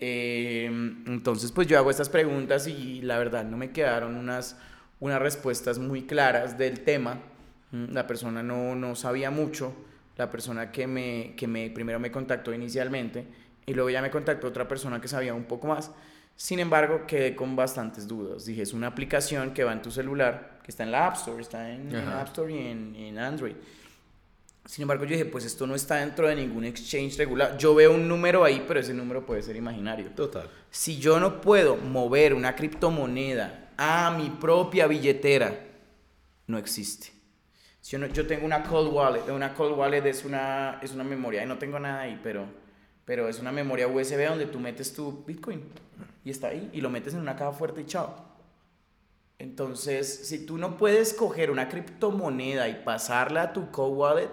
Em, 0.00 1.04
entonces, 1.06 1.52
pues 1.52 1.68
yo 1.68 1.78
hago 1.78 1.90
estas 1.90 2.08
preguntas 2.08 2.66
y 2.66 3.00
la 3.02 3.18
verdad 3.18 3.44
no 3.44 3.56
me 3.56 3.70
quedaron 3.70 4.16
unas, 4.16 4.58
unas 4.98 5.22
respuestas 5.22 5.78
muy 5.78 6.02
claras 6.06 6.58
del 6.58 6.80
tema. 6.80 7.20
Mm, 7.70 7.92
la 7.92 8.06
persona 8.08 8.42
no, 8.42 8.74
no 8.74 8.96
sabía 8.96 9.30
mucho, 9.30 9.74
la 10.16 10.28
persona 10.28 10.72
que, 10.72 10.88
me, 10.88 11.34
que 11.36 11.46
me, 11.46 11.70
primero 11.70 12.00
me 12.00 12.10
contactó 12.10 12.52
inicialmente 12.52 13.26
y 13.66 13.74
luego 13.74 13.90
ya 13.90 14.02
me 14.02 14.10
contactó 14.10 14.46
otra 14.48 14.66
persona 14.68 15.00
que 15.00 15.08
sabía 15.08 15.34
un 15.34 15.44
poco 15.44 15.66
más. 15.68 15.90
Sin 16.36 16.58
embargo, 16.58 17.04
quedé 17.06 17.36
con 17.36 17.54
bastantes 17.54 18.08
dudas. 18.08 18.46
Dije, 18.46 18.62
es 18.62 18.72
una 18.72 18.86
aplicación 18.86 19.52
que 19.52 19.62
va 19.64 19.72
en 19.72 19.82
tu 19.82 19.90
celular, 19.90 20.60
que 20.62 20.70
está 20.70 20.84
en 20.84 20.92
la 20.92 21.06
App 21.06 21.16
Store, 21.16 21.40
está 21.42 21.70
en, 21.70 21.94
en 21.94 22.08
App 22.08 22.28
Store 22.28 22.52
y 22.52 22.58
en, 22.68 22.94
en 22.96 23.18
Android. 23.18 23.54
Sin 24.64 24.82
embargo, 24.82 25.04
yo 25.04 25.10
dije, 25.12 25.24
pues 25.24 25.44
esto 25.44 25.66
no 25.66 25.74
está 25.74 25.96
dentro 25.96 26.28
de 26.28 26.36
ningún 26.36 26.64
exchange 26.64 27.16
regular. 27.16 27.56
Yo 27.58 27.74
veo 27.74 27.92
un 27.92 28.06
número 28.06 28.44
ahí, 28.44 28.64
pero 28.68 28.80
ese 28.80 28.94
número 28.94 29.24
puede 29.26 29.42
ser 29.42 29.56
imaginario. 29.56 30.10
Total. 30.10 30.48
Si 30.70 30.98
yo 30.98 31.18
no 31.18 31.40
puedo 31.40 31.76
mover 31.76 32.34
una 32.34 32.54
criptomoneda 32.54 33.70
a 33.76 34.10
mi 34.16 34.30
propia 34.30 34.86
billetera, 34.86 35.58
no 36.46 36.58
existe. 36.58 37.08
Si 37.80 37.92
yo, 37.92 37.98
no- 37.98 38.06
yo 38.08 38.26
tengo 38.26 38.44
una 38.44 38.62
cold 38.62 38.92
wallet, 38.92 39.28
una 39.30 39.54
cold 39.54 39.76
wallet 39.78 40.04
es 40.06 40.24
una, 40.24 40.78
es 40.82 40.92
una 40.92 41.04
memoria, 41.04 41.42
y 41.42 41.46
no 41.46 41.56
tengo 41.58 41.78
nada 41.80 42.02
ahí, 42.02 42.20
pero, 42.22 42.44
pero 43.10 43.26
es 43.28 43.40
una 43.40 43.50
memoria 43.50 43.88
USB 43.88 44.24
donde 44.28 44.46
tú 44.46 44.60
metes 44.60 44.94
tu 44.94 45.24
Bitcoin 45.26 45.64
y 46.24 46.30
está 46.30 46.46
ahí, 46.46 46.70
y 46.72 46.80
lo 46.80 46.90
metes 46.90 47.12
en 47.12 47.18
una 47.18 47.34
caja 47.34 47.50
fuerte 47.50 47.80
y 47.80 47.84
chao. 47.84 48.14
Entonces, 49.40 50.28
si 50.28 50.46
tú 50.46 50.58
no 50.58 50.76
puedes 50.78 51.12
coger 51.12 51.50
una 51.50 51.68
criptomoneda 51.68 52.68
y 52.68 52.82
pasarla 52.84 53.42
a 53.42 53.52
tu 53.52 53.72
cold 53.72 53.96
wallet, 53.98 54.28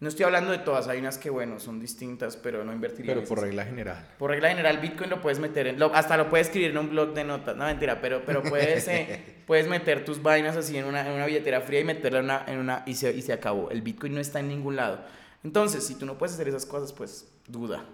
no 0.00 0.08
estoy 0.08 0.24
hablando 0.24 0.52
de 0.52 0.58
todas, 0.58 0.88
hay 0.88 1.00
unas 1.00 1.18
que, 1.18 1.28
bueno, 1.28 1.60
son 1.60 1.78
distintas, 1.80 2.38
pero 2.38 2.64
no 2.64 2.72
invertiría 2.72 3.12
en 3.12 3.18
Pero 3.18 3.28
por 3.28 3.40
regla 3.42 3.66
general. 3.66 4.08
Por 4.18 4.30
regla 4.30 4.48
general, 4.48 4.78
Bitcoin 4.78 5.10
lo 5.10 5.20
puedes 5.20 5.38
meter 5.38 5.66
en. 5.66 5.78
lo- 5.78 5.94
hasta 5.94 6.16
lo 6.16 6.30
puedes 6.30 6.46
escribir 6.46 6.70
en 6.70 6.78
un 6.78 6.88
blog 6.88 7.12
de 7.12 7.24
notas. 7.24 7.54
No, 7.58 7.66
mentira, 7.66 8.00
pero, 8.00 8.22
pero 8.24 8.42
puedes, 8.42 8.88
eh, 8.88 9.42
puedes 9.46 9.68
meter 9.68 10.02
tus 10.02 10.22
vainas 10.22 10.56
así 10.56 10.78
en 10.78 10.86
una, 10.86 11.06
en 11.06 11.12
una 11.12 11.26
billetera 11.26 11.60
fría 11.60 11.80
y 11.80 11.84
meterla 11.84 12.20
en 12.20 12.24
una. 12.24 12.44
En 12.46 12.58
una 12.58 12.82
y, 12.86 12.94
se, 12.94 13.12
y 13.14 13.20
se 13.20 13.34
acabó. 13.34 13.68
El 13.70 13.82
Bitcoin 13.82 14.14
no 14.14 14.20
está 14.22 14.40
en 14.40 14.48
ningún 14.48 14.76
lado. 14.76 15.00
Entonces, 15.42 15.86
si 15.86 15.96
tú 15.96 16.06
no 16.06 16.16
puedes 16.16 16.32
hacer 16.32 16.48
esas 16.48 16.64
cosas, 16.64 16.90
pues 16.94 17.28
duda. 17.46 17.84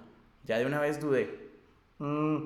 Ya 0.45 0.59
de 0.59 0.67
una 0.67 0.81
vez 0.81 1.01
dudé. 1.01 1.51
Mm. 1.99 2.39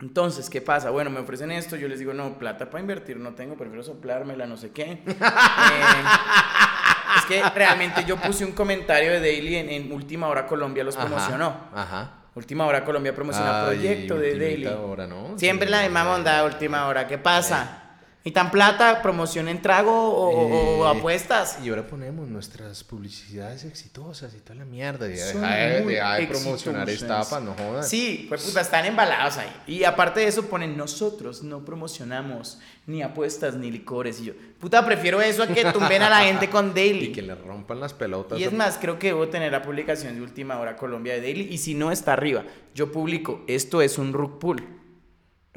Entonces, 0.00 0.50
¿qué 0.50 0.60
pasa? 0.60 0.90
Bueno, 0.90 1.10
me 1.10 1.20
ofrecen 1.20 1.50
esto, 1.50 1.76
yo 1.76 1.88
les 1.88 1.98
digo, 1.98 2.12
no, 2.12 2.38
plata 2.38 2.68
para 2.68 2.82
invertir 2.82 3.16
no 3.16 3.34
tengo, 3.34 3.56
prefiero 3.56 3.82
soplármela, 3.82 4.46
no 4.46 4.56
sé 4.56 4.70
qué. 4.70 5.02
Eh, 5.06 7.18
es 7.18 7.24
que 7.24 7.42
realmente 7.54 8.04
yo 8.04 8.16
puse 8.16 8.44
un 8.44 8.52
comentario 8.52 9.10
de 9.12 9.20
Daily 9.20 9.56
en, 9.56 9.70
en 9.70 9.92
Última 9.92 10.28
Hora 10.28 10.46
Colombia, 10.46 10.84
los 10.84 10.96
Ajá, 10.96 11.06
promocionó. 11.06 11.56
Ajá. 11.74 12.10
Última 12.34 12.66
Hora 12.66 12.84
Colombia 12.84 13.14
promociona 13.14 13.60
Ay, 13.60 13.64
proyecto 13.66 14.16
de 14.16 14.38
Daily. 14.38 14.66
hora, 14.66 15.06
¿no? 15.06 15.38
Siempre 15.38 15.66
Sí, 15.66 15.72
la 15.72 15.82
misma 15.82 16.14
onda, 16.14 16.44
Última 16.44 16.86
Hora. 16.86 17.06
¿Qué 17.06 17.16
pasa? 17.16 17.84
¿Y 17.84 17.85
tan 18.32 18.50
plata, 18.50 19.02
promoción 19.02 19.48
en 19.48 19.62
trago 19.62 19.92
o, 19.92 20.84
Eh, 20.84 20.98
apuestas? 20.98 21.58
Y 21.62 21.68
ahora 21.68 21.86
ponemos 21.86 22.28
nuestras 22.28 22.82
publicidades 22.82 23.64
exitosas 23.64 24.34
y 24.34 24.40
toda 24.40 24.56
la 24.56 24.64
mierda. 24.64 25.06
Son 25.06 25.40
deja 25.40 25.54
de, 25.54 25.84
deja 25.84 26.14
de 26.16 26.26
promocionar 26.26 26.90
estafas, 26.90 27.40
no 27.40 27.54
jodas. 27.54 27.88
Sí, 27.88 28.26
pues 28.28 28.42
puta, 28.42 28.62
están 28.62 28.84
embalados 28.84 29.36
ahí. 29.36 29.52
Y 29.68 29.84
aparte 29.84 30.20
de 30.20 30.26
eso 30.26 30.46
ponen, 30.46 30.76
nosotros 30.76 31.44
no 31.44 31.64
promocionamos 31.64 32.58
ni 32.86 33.02
apuestas 33.02 33.54
ni 33.54 33.70
licores. 33.70 34.20
Y 34.20 34.24
yo, 34.24 34.32
puta, 34.58 34.84
prefiero 34.84 35.20
eso 35.20 35.44
a 35.44 35.46
que 35.46 35.64
tumben 35.66 36.02
a 36.02 36.10
la 36.10 36.24
gente 36.24 36.50
con 36.50 36.74
Daily. 36.74 37.06
Y 37.06 37.12
que 37.12 37.22
le 37.22 37.34
rompan 37.36 37.78
las 37.78 37.94
pelotas. 37.94 38.40
Y 38.40 38.44
es 38.44 38.52
más, 38.52 38.78
creo 38.78 38.98
que 38.98 39.08
debo 39.08 39.28
tener 39.28 39.52
la 39.52 39.62
publicación 39.62 40.14
de 40.16 40.22
Última 40.22 40.58
Hora 40.58 40.76
Colombia 40.76 41.14
de 41.14 41.20
Daily. 41.20 41.48
Y 41.50 41.58
si 41.58 41.74
no, 41.74 41.92
está 41.92 42.14
arriba. 42.14 42.44
Yo 42.74 42.90
publico, 42.90 43.44
esto 43.46 43.82
es 43.82 43.98
un 43.98 44.12
rug 44.12 44.40
pull. 44.40 44.66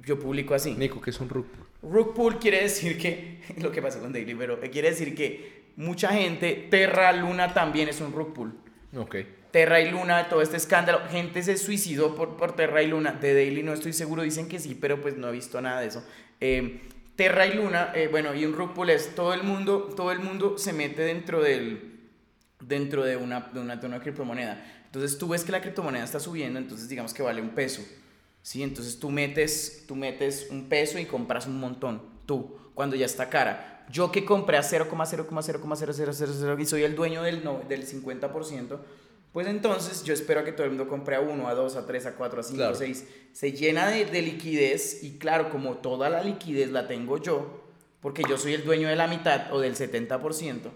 Yo 0.05 0.19
publico 0.19 0.53
así. 0.53 0.73
Nico, 0.73 1.01
que 1.01 1.09
es 1.09 1.19
un 1.19 1.29
rug 1.29 1.45
pull? 1.45 1.68
Rug 1.81 2.13
pull 2.13 2.39
quiere 2.39 2.63
decir 2.63 2.97
que, 2.97 3.41
lo 3.57 3.71
que 3.71 3.81
pasó 3.81 3.99
con 3.99 4.11
Daily, 4.11 4.35
pero 4.35 4.59
quiere 4.59 4.89
decir 4.89 5.15
que 5.15 5.59
mucha 5.75 6.09
gente, 6.09 6.67
Terra 6.69 7.11
Luna 7.13 7.53
también 7.53 7.89
es 7.89 8.01
un 8.01 8.11
rug 8.11 8.33
pull. 8.33 8.53
Ok. 8.95 9.15
Terra 9.51 9.81
y 9.81 9.89
Luna, 9.89 10.29
todo 10.29 10.41
este 10.41 10.57
escándalo, 10.57 11.01
gente 11.09 11.41
se 11.41 11.57
suicidó 11.57 12.15
por, 12.15 12.37
por 12.37 12.55
Terra 12.55 12.83
y 12.83 12.87
Luna. 12.87 13.13
De 13.13 13.33
Daily 13.33 13.63
no 13.63 13.73
estoy 13.73 13.93
seguro, 13.93 14.21
dicen 14.21 14.47
que 14.47 14.59
sí, 14.59 14.77
pero 14.79 15.01
pues 15.01 15.17
no 15.17 15.29
he 15.29 15.31
visto 15.31 15.59
nada 15.59 15.81
de 15.81 15.87
eso. 15.87 16.05
Eh, 16.39 16.81
Terra 17.15 17.47
y 17.47 17.53
Luna, 17.53 17.91
eh, 17.95 18.07
bueno, 18.09 18.35
y 18.35 18.45
un 18.45 18.53
rug 18.53 18.73
pull 18.73 18.91
es 18.91 19.15
todo 19.15 19.33
el 19.33 19.43
mundo, 19.43 19.93
todo 19.95 20.11
el 20.11 20.19
mundo 20.19 20.57
se 20.57 20.71
mete 20.71 21.01
dentro 21.01 21.41
del, 21.41 21.99
dentro 22.59 23.03
de 23.03 23.17
una, 23.17 23.41
de 23.51 23.59
una, 23.59 23.75
de 23.77 23.87
una 23.87 23.99
criptomoneda. 23.99 24.63
Entonces 24.85 25.17
tú 25.17 25.29
ves 25.29 25.43
que 25.43 25.51
la 25.51 25.61
criptomoneda 25.61 26.03
está 26.03 26.19
subiendo, 26.19 26.59
entonces 26.59 26.87
digamos 26.87 27.13
que 27.13 27.23
vale 27.23 27.41
un 27.41 27.49
peso. 27.49 27.81
¿Sí? 28.49 28.63
Entonces 28.63 28.97
tú 28.99 29.11
metes, 29.11 29.83
tú 29.87 29.95
metes 29.95 30.47
un 30.49 30.69
peso 30.69 30.97
y 30.97 31.05
compras 31.05 31.45
un 31.45 31.59
montón, 31.59 32.01
tú, 32.25 32.57
cuando 32.73 32.95
ya 32.95 33.05
está 33.05 33.29
cara. 33.29 33.85
Yo 33.91 34.11
que 34.11 34.25
compré 34.25 34.57
a 34.57 34.63
0,0,0,0000 34.63 36.59
y 36.59 36.65
soy 36.65 36.81
el 36.81 36.95
dueño 36.95 37.21
del, 37.21 37.43
no, 37.43 37.61
del 37.69 37.85
50%, 37.85 38.79
pues 39.31 39.45
entonces 39.45 40.03
yo 40.03 40.15
espero 40.15 40.39
a 40.39 40.43
que 40.43 40.51
todo 40.51 40.63
el 40.63 40.71
mundo 40.71 40.87
compre 40.87 41.15
a 41.15 41.19
1, 41.21 41.47
a 41.47 41.53
2, 41.53 41.75
a 41.75 41.85
3, 41.85 42.07
a 42.07 42.15
4, 42.15 42.39
a 42.39 42.43
5, 42.43 42.57
Claro. 42.57 42.73
a 42.73 42.77
6. 42.77 43.05
Se 43.33 43.51
llena 43.51 43.87
de, 43.87 44.05
de 44.05 44.21
liquidez 44.23 45.03
y 45.03 45.19
claro, 45.19 45.51
como 45.51 45.77
toda 45.77 46.09
la 46.09 46.23
liquidez 46.23 46.71
la 46.71 46.87
tengo 46.87 47.19
yo, 47.19 47.65
porque 48.01 48.23
yo 48.27 48.35
soy 48.39 48.55
el 48.55 48.63
dueño 48.63 48.87
de 48.87 48.95
la 48.95 49.05
mitad 49.05 49.53
o 49.53 49.59
del 49.59 49.75
70%, 49.75 50.71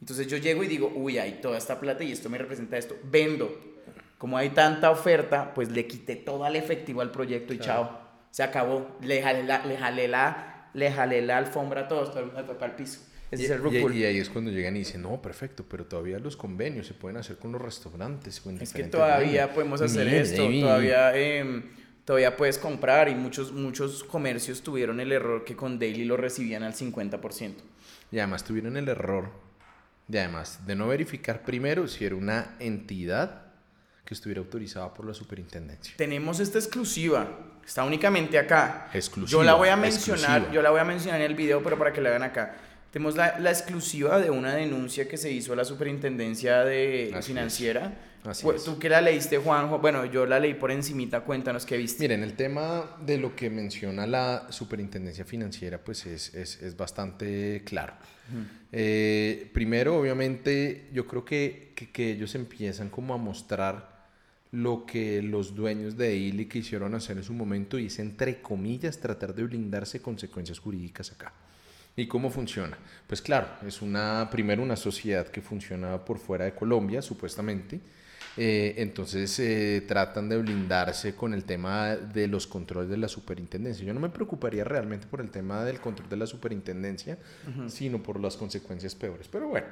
entonces 0.00 0.26
yo 0.28 0.38
llego 0.38 0.64
y 0.64 0.66
digo, 0.66 0.90
uy, 0.94 1.18
hay 1.18 1.40
toda 1.42 1.58
esta 1.58 1.78
plata 1.78 2.04
y 2.04 2.12
esto 2.12 2.30
me 2.30 2.38
representa 2.38 2.78
esto. 2.78 2.96
Vendo. 3.04 3.67
Como 4.18 4.36
hay 4.36 4.50
tanta 4.50 4.90
oferta, 4.90 5.54
pues 5.54 5.70
le 5.70 5.86
quité 5.86 6.16
todo 6.16 6.46
el 6.46 6.56
efectivo 6.56 7.00
al 7.00 7.10
proyecto 7.10 7.54
y 7.54 7.58
Claro. 7.58 7.82
chao. 7.88 8.08
Se 8.30 8.42
acabó. 8.42 8.96
Le 9.00 9.22
jalé 9.22 9.44
la, 9.44 9.64
le 9.64 9.76
jalé 9.76 10.08
la, 10.08 10.68
le 10.74 10.90
jalé 10.92 11.22
la 11.22 11.38
alfombra 11.38 11.82
a 11.82 11.88
todos, 11.88 12.10
todo 12.10 12.20
el 12.24 12.32
mundo 12.32 12.56
el 12.60 12.70
piso. 12.72 13.00
Ese 13.30 13.42
Y, 13.42 13.44
es 13.46 13.50
el 13.52 13.60
y- 13.72 13.98
y 13.98 14.04
ahí 14.04 14.18
es 14.18 14.28
cuando 14.30 14.50
llegan 14.50 14.74
y 14.76 14.80
dicen, 14.80 15.02
no, 15.02 15.20
perfecto, 15.20 15.64
pero 15.68 15.84
todavía 15.86 16.18
los 16.18 16.36
convenios 16.36 16.86
se 16.86 16.94
pueden 16.94 17.16
hacer 17.18 17.36
con 17.36 17.52
los 17.52 17.60
restaurantes. 17.60 18.40
con 18.40 18.60
Es 18.60 18.72
que 18.72 18.84
todavía 18.84 19.42
vainas". 19.42 19.54
podemos 19.54 19.80
hacer 19.82 20.08
esto, 20.08 20.42
David. 20.42 20.62
todavía, 20.62 21.12
todavía 22.04 22.36
puedes 22.36 22.58
comprar 22.58 23.08
y 23.10 23.14
muchos, 23.14 23.52
muchos 23.52 24.02
comercios 24.04 24.62
tuvieron 24.62 24.98
el 25.00 25.12
error 25.12 25.44
que 25.44 25.54
con 25.56 25.78
Daily 25.78 26.04
lo 26.06 26.16
recibían 26.16 26.62
al 26.62 26.74
50%. 26.74 27.62
Y 28.10 28.18
además 28.18 28.44
tuvieron 28.44 28.76
el 28.78 28.88
error, 28.88 29.30
y 30.10 30.16
además, 30.16 30.66
de 30.66 30.74
no 30.74 30.88
verificar 30.88 31.42
primero 31.42 31.86
si 31.86 32.06
era 32.06 32.14
una 32.16 32.56
entidad 32.60 33.42
que 34.08 34.14
estuviera 34.14 34.40
autorizada 34.40 34.94
por 34.94 35.04
la 35.04 35.12
superintendencia. 35.12 35.92
Tenemos 35.98 36.40
esta 36.40 36.56
exclusiva, 36.58 37.28
está 37.66 37.84
únicamente 37.84 38.38
acá. 38.38 38.88
Exclusiva, 38.94 39.38
Yo 39.38 39.44
la 39.44 39.52
voy 39.52 39.68
a 39.68 39.76
mencionar, 39.76 40.20
exclusiva. 40.38 40.50
yo 40.54 40.62
la 40.62 40.70
voy 40.70 40.80
a 40.80 40.84
mencionar 40.84 41.20
en 41.20 41.26
el 41.30 41.36
video, 41.36 41.62
pero 41.62 41.76
para 41.76 41.92
que 41.92 42.00
la 42.00 42.08
vean 42.08 42.22
acá. 42.22 42.56
Tenemos 42.90 43.16
la, 43.16 43.38
la 43.38 43.50
exclusiva 43.50 44.18
de 44.18 44.30
una 44.30 44.54
denuncia 44.54 45.06
que 45.06 45.18
se 45.18 45.30
hizo 45.30 45.52
a 45.52 45.56
la 45.56 45.66
superintendencia 45.66 46.64
de 46.64 47.12
Así 47.14 47.28
financiera. 47.32 47.98
Así 48.24 48.44
Fu- 48.44 48.52
es. 48.52 48.64
Tú 48.64 48.78
que 48.78 48.88
la 48.88 49.02
leíste, 49.02 49.36
Juanjo, 49.36 49.78
bueno, 49.78 50.06
yo 50.06 50.24
la 50.24 50.40
leí 50.40 50.54
por 50.54 50.70
encimita, 50.70 51.20
cuéntanos 51.20 51.66
qué 51.66 51.76
viste. 51.76 52.02
Miren, 52.02 52.22
el 52.22 52.32
tema 52.32 52.96
de 53.04 53.18
lo 53.18 53.36
que 53.36 53.50
menciona 53.50 54.06
la 54.06 54.46
superintendencia 54.48 55.26
financiera, 55.26 55.76
pues 55.84 56.06
es, 56.06 56.32
es, 56.34 56.62
es 56.62 56.78
bastante 56.78 57.62
claro. 57.66 57.92
Eh, 58.72 59.50
primero, 59.52 59.98
obviamente, 59.98 60.88
yo 60.94 61.06
creo 61.06 61.24
que, 61.26 61.72
que, 61.76 61.90
que 61.90 62.12
ellos 62.12 62.34
empiezan 62.34 62.88
como 62.88 63.12
a 63.12 63.18
mostrar 63.18 63.97
lo 64.52 64.86
que 64.86 65.22
los 65.22 65.54
dueños 65.54 65.96
de 65.96 66.08
Daily 66.08 66.46
quisieron 66.46 66.94
hacer 66.94 67.18
en 67.18 67.24
su 67.24 67.34
momento 67.34 67.78
y 67.78 67.86
es, 67.86 67.98
entre 67.98 68.40
comillas, 68.40 68.98
tratar 68.98 69.34
de 69.34 69.44
blindarse 69.44 70.00
consecuencias 70.00 70.58
jurídicas 70.58 71.12
acá. 71.12 71.32
¿Y 71.96 72.06
cómo 72.06 72.30
funciona? 72.30 72.78
Pues 73.06 73.20
claro, 73.20 73.48
es 73.66 73.82
una, 73.82 74.28
primero 74.30 74.62
una 74.62 74.76
sociedad 74.76 75.26
que 75.26 75.42
funciona 75.42 76.04
por 76.04 76.18
fuera 76.18 76.44
de 76.44 76.54
Colombia, 76.54 77.02
supuestamente. 77.02 77.80
Eh, 78.36 78.74
entonces 78.76 79.36
eh, 79.40 79.84
tratan 79.88 80.28
de 80.28 80.38
blindarse 80.38 81.16
con 81.16 81.34
el 81.34 81.42
tema 81.42 81.96
de 81.96 82.28
los 82.28 82.46
controles 82.46 82.88
de 82.88 82.96
la 82.96 83.08
superintendencia. 83.08 83.84
Yo 83.84 83.92
no 83.92 83.98
me 83.98 84.10
preocuparía 84.10 84.62
realmente 84.62 85.08
por 85.08 85.20
el 85.20 85.30
tema 85.30 85.64
del 85.64 85.80
control 85.80 86.08
de 86.08 86.16
la 86.18 86.26
superintendencia, 86.26 87.18
sino 87.66 88.00
por 88.00 88.20
las 88.20 88.36
consecuencias 88.36 88.94
peores. 88.94 89.26
Pero 89.26 89.48
bueno, 89.48 89.66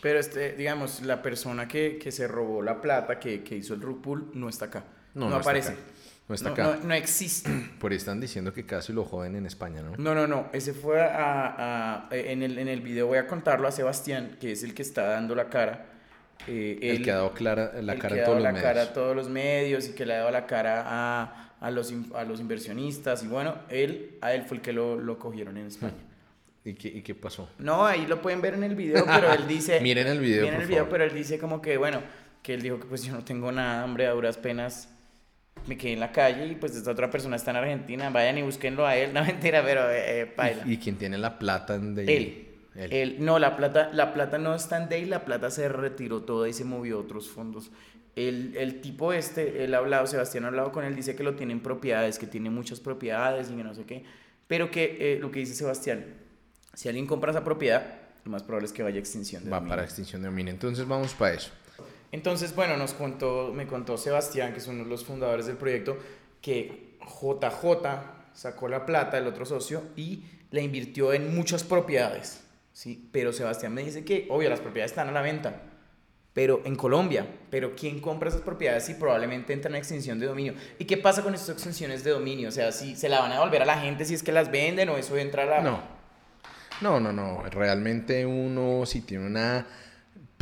Pero, 0.00 0.18
este, 0.18 0.52
digamos, 0.52 1.02
la 1.02 1.22
persona 1.22 1.66
que, 1.66 1.98
que 1.98 2.12
se 2.12 2.28
robó 2.28 2.60
la 2.62 2.80
plata, 2.80 3.18
que, 3.18 3.42
que 3.42 3.56
hizo 3.56 3.74
el 3.74 3.80
rug 3.80 4.02
pull, 4.02 4.30
no 4.34 4.48
está 4.48 4.66
acá. 4.66 4.84
No, 5.14 5.22
no, 5.30 5.38
está 5.38 5.40
aparece. 5.40 5.68
acá. 5.72 5.80
No 6.28 6.34
está 6.34 6.48
No- 6.48 6.52
acá. 6.54 6.62
no- 6.82 6.88
no 6.88 6.94
existe. 6.94 7.50
Por 7.80 7.92
ahí 7.92 7.96
están 7.98 8.20
diciendo 8.20 8.52
que 8.52 8.64
casi 8.66 8.92
lo 8.92 9.04
joden 9.04 9.36
en 9.36 9.46
España, 9.46 9.82
¿no? 9.82 9.96
No, 9.96 10.14
no, 10.14 10.26
no. 10.26 10.48
Ese 10.52 10.74
fue 10.74 11.00
a, 11.00 12.06
a- 12.06 12.08
en, 12.10 12.42
el, 12.42 12.58
en 12.58 12.68
el 12.68 12.80
video, 12.80 13.06
voy 13.06 13.18
a 13.18 13.26
contarlo 13.26 13.66
a 13.68 13.72
Sebastián, 13.72 14.36
que 14.40 14.52
es 14.52 14.62
el 14.62 14.74
que 14.74 14.82
está 14.82 15.04
dando 15.04 15.34
la 15.34 15.48
cara. 15.48 15.86
Eh, 16.48 16.78
el 16.82 16.96
él- 16.96 17.02
que 17.04 17.10
ha 17.12 17.16
dado 17.16 17.32
clara, 17.32 17.72
la 17.80 17.92
el 17.94 17.98
cara 17.98 18.14
que 18.16 18.20
en 18.20 18.22
ha 18.22 18.26
todos 18.26 18.42
dado 18.42 18.52
los 18.52 18.62
la 18.62 18.68
cara 18.68 18.82
a 18.82 18.92
todos 18.92 19.16
los 19.16 19.28
medios 19.30 19.88
y 19.88 19.92
que 19.92 20.04
le 20.04 20.14
ha 20.14 20.18
dado 20.18 20.30
la 20.32 20.46
cara 20.46 20.82
a, 20.86 21.52
a, 21.60 21.70
los, 21.70 21.94
a 22.14 22.24
los 22.24 22.40
inversionistas. 22.40 23.22
Y 23.22 23.28
bueno, 23.28 23.54
él, 23.70 24.18
a 24.20 24.34
él 24.34 24.42
fue 24.42 24.56
el 24.58 24.62
que 24.62 24.72
lo, 24.72 24.98
lo 24.98 25.18
cogieron 25.18 25.56
en 25.56 25.66
España. 25.68 25.94
¿Y 26.64 26.74
qué, 26.74 26.88
¿Y 26.88 27.02
qué 27.02 27.14
pasó? 27.14 27.48
No, 27.58 27.84
ahí 27.84 28.06
lo 28.06 28.22
pueden 28.22 28.40
ver 28.40 28.54
en 28.54 28.64
el 28.64 28.74
video, 28.74 29.04
pero 29.04 29.32
él 29.32 29.46
dice... 29.48 29.80
Miren 29.80 30.06
el 30.06 30.18
video, 30.18 30.44
Miren 30.44 30.54
por 30.54 30.62
el 30.62 30.68
video, 30.68 30.84
favor. 30.84 30.92
pero 30.92 31.04
él 31.04 31.14
dice 31.14 31.38
como 31.38 31.60
que, 31.60 31.76
bueno, 31.76 32.00
que 32.42 32.54
él 32.54 32.62
dijo 32.62 32.80
que 32.80 32.86
pues 32.86 33.04
yo 33.04 33.12
no 33.12 33.24
tengo 33.24 33.52
nada, 33.52 33.84
hombre, 33.84 34.06
a 34.06 34.12
duras 34.12 34.38
penas 34.38 34.88
me 35.66 35.78
quedé 35.78 35.94
en 35.94 36.00
la 36.00 36.12
calle 36.12 36.46
y 36.46 36.54
pues 36.56 36.76
esta 36.76 36.90
otra 36.90 37.10
persona 37.10 37.36
está 37.36 37.50
en 37.50 37.58
Argentina, 37.58 38.10
vayan 38.10 38.38
y 38.38 38.42
búsquenlo 38.42 38.86
a 38.86 38.96
él, 38.96 39.12
no 39.14 39.24
mentira, 39.24 39.62
pero 39.64 39.90
eh, 39.90 40.20
eh, 40.20 40.26
paila. 40.26 40.62
¿Y, 40.66 40.74
y 40.74 40.76
quién 40.78 40.96
tiene 40.96 41.18
la 41.18 41.38
plata 41.38 41.74
en 41.74 41.94
Daily? 41.94 42.12
Él. 42.12 42.48
Él. 42.74 42.92
Él, 42.92 43.16
no, 43.20 43.38
la 43.38 43.56
plata, 43.56 43.90
la 43.92 44.12
plata 44.12 44.36
no 44.36 44.54
está 44.54 44.82
en 44.82 44.88
Day, 44.88 45.04
la 45.04 45.24
plata 45.24 45.50
se 45.50 45.68
retiró 45.68 46.22
toda 46.22 46.48
y 46.48 46.52
se 46.52 46.64
movió 46.64 46.96
a 46.96 47.00
otros 47.00 47.28
fondos. 47.28 47.70
el, 48.16 48.56
el, 48.56 48.80
tipo 48.80 49.12
este, 49.12 49.62
él 49.64 49.74
ha 49.74 49.78
hablado, 49.78 50.06
Sebastián 50.08 50.44
ha 50.44 50.48
hablado 50.48 50.72
con 50.72 50.84
él, 50.84 50.96
dice 50.96 51.14
que 51.14 51.22
lo 51.22 51.36
tiene 51.36 51.52
en 51.52 51.60
propiedades, 51.60 52.18
que 52.18 52.26
tiene 52.26 52.50
muchas 52.50 52.80
propiedades 52.80 53.48
y 53.50 53.54
que 53.54 53.62
no 53.62 53.74
sé 53.74 53.84
qué, 53.84 54.04
pero 54.48 54.72
que 54.72 54.96
eh, 54.98 55.18
lo 55.20 55.30
que 55.30 55.38
dice 55.38 55.54
Sebastián, 55.54 56.04
si 56.74 56.88
alguien 56.88 57.06
compra 57.06 57.30
esa 57.30 57.44
propiedad, 57.44 57.84
lo 58.24 58.30
más 58.30 58.42
probable 58.42 58.66
es 58.66 58.72
que 58.72 58.82
vaya 58.82 58.96
a 58.96 59.00
extinción 59.00 59.44
de 59.44 59.50
Va 59.50 59.60
para 59.60 59.84
extinción 59.84 60.22
de 60.22 60.28
dominio, 60.28 60.52
entonces 60.52 60.86
vamos 60.86 61.14
para 61.14 61.34
eso. 61.34 61.50
Entonces, 62.12 62.54
bueno, 62.54 62.76
nos 62.76 62.94
contó, 62.94 63.52
me 63.52 63.66
contó 63.66 63.98
Sebastián, 63.98 64.52
que 64.52 64.58
es 64.58 64.68
uno 64.68 64.84
de 64.84 64.90
los 64.90 65.04
fundadores 65.04 65.46
del 65.46 65.56
proyecto, 65.56 65.98
que 66.40 66.96
JJ 67.00 68.32
sacó 68.32 68.68
la 68.68 68.86
plata 68.86 69.16
del 69.16 69.26
otro 69.26 69.44
socio 69.44 69.82
y 69.96 70.24
la 70.50 70.60
invirtió 70.60 71.12
en 71.12 71.34
muchas 71.34 71.64
propiedades, 71.64 72.44
¿sí? 72.72 73.08
Pero 73.10 73.32
Sebastián 73.32 73.74
me 73.74 73.82
dice 73.82 74.04
que, 74.04 74.28
obvio, 74.30 74.48
las 74.48 74.60
propiedades 74.60 74.92
están 74.92 75.08
a 75.08 75.12
la 75.12 75.22
venta, 75.22 75.62
pero 76.32 76.62
en 76.64 76.76
Colombia, 76.76 77.26
pero 77.50 77.74
¿quién 77.74 78.00
compra 78.00 78.28
esas 78.28 78.42
propiedades 78.42 78.84
si 78.84 78.94
probablemente 78.94 79.52
entran 79.52 79.74
en 79.74 79.78
extinción 79.78 80.18
de 80.18 80.26
dominio? 80.26 80.54
¿Y 80.78 80.84
qué 80.84 80.96
pasa 80.96 81.22
con 81.22 81.34
estas 81.34 81.50
extinciones 81.50 82.04
de 82.04 82.10
dominio? 82.10 82.48
O 82.48 82.52
sea, 82.52 82.72
si 82.72 82.96
se 82.96 83.08
la 83.08 83.20
van 83.20 83.32
a 83.32 83.36
devolver 83.36 83.62
a 83.62 83.66
la 83.66 83.78
gente 83.78 84.04
si 84.04 84.14
es 84.14 84.22
que 84.22 84.32
las 84.32 84.50
venden 84.50 84.88
o 84.88 84.96
eso 84.96 85.16
entra 85.16 85.44
a 85.44 85.46
la... 85.46 85.60
No, 85.60 85.93
no, 86.80 87.00
no, 87.00 87.12
no, 87.12 87.42
realmente 87.50 88.24
uno 88.26 88.84
si 88.86 89.02
tiene 89.02 89.26
una 89.26 89.66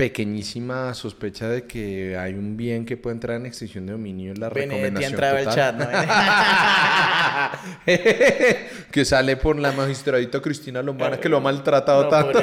pequeñísima 0.02 0.92
sospecha 0.94 1.48
de 1.48 1.62
que 1.62 2.16
hay 2.16 2.34
un 2.34 2.56
bien 2.56 2.84
que 2.84 2.96
puede 2.96 3.14
entrar 3.14 3.36
en 3.36 3.46
extinción 3.46 3.86
de 3.86 3.92
dominio 3.92 4.32
en 4.32 4.40
la 4.40 4.48
recomendación 4.48 5.12
total. 5.12 5.38
el 5.38 5.48
chat, 5.48 5.76
¿no? 5.76 5.86
que 8.90 9.04
sale 9.04 9.36
por 9.36 9.56
la 9.60 9.70
magistradita 9.70 10.40
Cristina 10.40 10.82
Lombana 10.82 11.20
que 11.20 11.28
lo 11.28 11.36
ha 11.36 11.40
maltratado 11.40 12.08
tanto. 12.08 12.40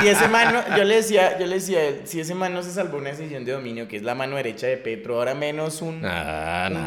si 0.00 0.08
ese 0.08 0.28
man 0.28 0.62
yo 0.76 0.84
le 0.84 0.96
decía, 0.96 1.38
yo 1.38 1.46
le 1.46 1.54
decía, 1.54 1.80
si 2.04 2.20
ese 2.20 2.34
man 2.34 2.52
no 2.52 2.62
se 2.62 2.70
salvó 2.70 2.98
una 2.98 3.08
extinción 3.08 3.46
de 3.46 3.52
dominio, 3.52 3.88
que 3.88 3.96
es 3.96 4.02
la 4.02 4.14
mano 4.14 4.36
derecha 4.36 4.66
de 4.66 4.76
Petro, 4.76 5.16
ahora 5.16 5.34
menos 5.34 5.80
un, 5.80 6.02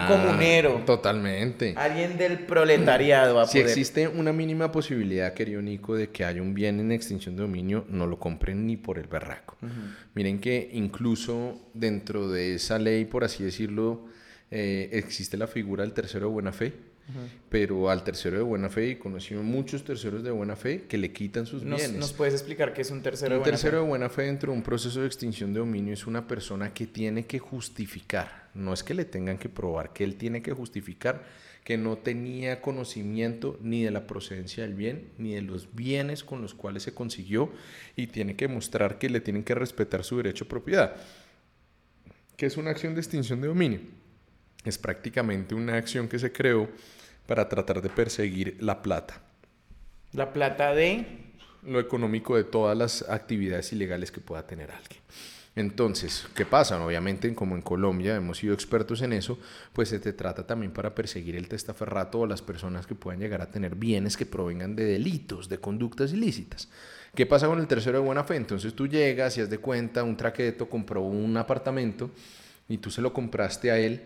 comunero. 0.07 0.83
Totalmente. 0.85 1.73
Alguien 1.75 2.19
del 2.19 2.39
proletariado 2.39 3.33
va 3.33 3.43
a 3.43 3.47
Si 3.47 3.57
existe 3.57 4.07
una 4.07 4.31
mínima 4.31 4.71
posibilidad, 4.71 5.33
querido 5.33 5.59
Nico, 5.61 5.95
de 5.95 6.09
que 6.09 6.23
haya 6.23 6.39
un 6.39 6.53
bien 6.53 6.79
en 6.79 6.91
extinción 6.91 7.35
de 7.35 7.41
dominio, 7.41 7.85
no 7.89 8.05
lo 8.05 8.19
compren 8.19 8.67
ni 8.67 8.77
por 8.77 8.99
el 8.99 9.06
berraco. 9.09 9.57
Miren 10.13 10.39
que 10.39 10.69
incluso 10.73 11.69
dentro 11.73 12.29
de 12.29 12.55
esa 12.55 12.79
ley, 12.79 13.05
por 13.05 13.23
así 13.23 13.43
decirlo, 13.43 14.05
eh, 14.51 14.89
existe 14.93 15.37
la 15.37 15.47
figura 15.47 15.83
del 15.83 15.93
tercero 15.93 16.27
de 16.27 16.33
buena 16.33 16.51
fe, 16.51 16.73
pero 17.49 17.89
al 17.89 18.03
tercero 18.03 18.37
de 18.37 18.43
buena 18.43 18.69
fe, 18.69 18.89
y 18.89 18.95
conocimos 18.95 19.43
muchos 19.43 19.83
terceros 19.83 20.23
de 20.23 20.31
buena 20.31 20.55
fe 20.55 20.83
que 20.87 20.97
le 20.97 21.13
quitan 21.13 21.45
sus 21.45 21.63
bienes. 21.63 21.93
¿Nos 21.93 22.13
puedes 22.13 22.33
explicar 22.33 22.73
qué 22.73 22.81
es 22.81 22.91
un 22.91 23.01
tercero 23.01 23.35
de 23.35 23.39
buena 23.39 23.45
fe? 23.45 23.49
Un 23.49 23.55
tercero 23.55 23.81
de 23.81 23.87
buena 23.87 24.09
fe 24.09 24.23
dentro 24.23 24.51
de 24.51 24.57
un 24.57 24.63
proceso 24.63 25.01
de 25.01 25.07
extinción 25.07 25.53
de 25.53 25.59
dominio 25.59 25.93
es 25.93 26.05
una 26.05 26.27
persona 26.27 26.73
que 26.73 26.87
tiene 26.87 27.25
que 27.25 27.39
justificar, 27.39 28.49
no 28.53 28.73
es 28.73 28.83
que 28.83 28.93
le 28.93 29.05
tengan 29.05 29.37
que 29.37 29.49
probar, 29.49 29.93
que 29.93 30.03
él 30.03 30.15
tiene 30.15 30.41
que 30.41 30.51
justificar 30.51 31.23
que 31.67 31.77
no 31.77 31.97
tenía 31.97 32.61
conocimiento 32.61 33.59
ni 33.61 33.83
de 33.83 33.91
la 33.91 34.07
procedencia 34.07 34.63
del 34.63 34.73
bien, 34.73 35.09
ni 35.17 35.33
de 35.33 35.41
los 35.41 35.75
bienes 35.75 36.23
con 36.23 36.41
los 36.41 36.53
cuales 36.53 36.83
se 36.83 36.93
consiguió, 36.93 37.51
y 37.97 38.07
tiene 38.07 38.37
que 38.37 38.47
mostrar 38.47 38.97
que 38.97 39.09
le 39.09 39.19
tienen 39.19 39.43
que 39.43 39.53
respetar 39.53 40.05
su 40.05 40.15
derecho 40.15 40.45
a 40.45 40.47
propiedad. 40.47 40.95
¿Qué 42.37 42.45
es 42.45 42.55
una 42.55 42.69
acción 42.69 42.93
de 42.93 43.01
extinción 43.01 43.41
de 43.41 43.49
dominio? 43.49 43.81
Es 44.63 44.77
prácticamente 44.77 45.55
una 45.55 45.75
acción 45.75 46.07
que 46.07 46.19
se 46.19 46.31
creó 46.31 46.69
para 47.25 47.49
tratar 47.49 47.81
de 47.81 47.89
perseguir 47.89 48.55
la 48.61 48.81
plata. 48.81 49.21
¿La 50.13 50.31
plata 50.31 50.73
de? 50.73 51.05
Lo 51.63 51.81
económico 51.81 52.37
de 52.37 52.45
todas 52.45 52.77
las 52.77 53.01
actividades 53.09 53.73
ilegales 53.73 54.09
que 54.09 54.21
pueda 54.21 54.47
tener 54.47 54.71
alguien. 54.71 55.01
Entonces, 55.57 56.27
¿qué 56.35 56.45
pasa? 56.45 56.85
Obviamente, 56.85 57.33
como 57.33 57.55
en 57.55 57.63
Colombia 57.63 58.15
hemos 58.15 58.37
sido 58.37 58.53
expertos 58.53 59.01
en 59.01 59.11
eso, 59.11 59.39
pues 59.73 59.89
se 59.89 59.99
te 59.99 60.13
trata 60.13 60.45
también 60.45 60.71
para 60.71 60.93
perseguir 60.93 61.35
el 61.35 61.47
testaferrato 61.47 62.19
o 62.19 62.27
las 62.27 62.43
personas 62.43 62.85
que 62.85 62.93
puedan 62.93 63.19
llegar 63.19 63.41
a 63.41 63.49
tener 63.49 63.73
bienes 63.73 64.17
que 64.17 64.27
provengan 64.27 64.75
de 64.75 64.85
delitos, 64.85 65.49
de 65.49 65.57
conductas 65.57 66.13
ilícitas. 66.13 66.69
¿Qué 67.15 67.25
pasa 67.25 67.47
con 67.47 67.59
el 67.59 67.65
tercero 67.65 67.97
de 67.97 68.05
buena 68.05 68.23
fe? 68.23 68.35
Entonces 68.35 68.75
tú 68.75 68.85
llegas 68.87 69.35
y 69.39 69.41
has 69.41 69.49
de 69.49 69.57
cuenta, 69.57 70.03
un 70.03 70.15
traqueto 70.15 70.69
compró 70.69 71.01
un 71.01 71.35
apartamento 71.37 72.11
y 72.69 72.77
tú 72.77 72.91
se 72.91 73.01
lo 73.01 73.11
compraste 73.11 73.71
a 73.71 73.79
él. 73.79 74.03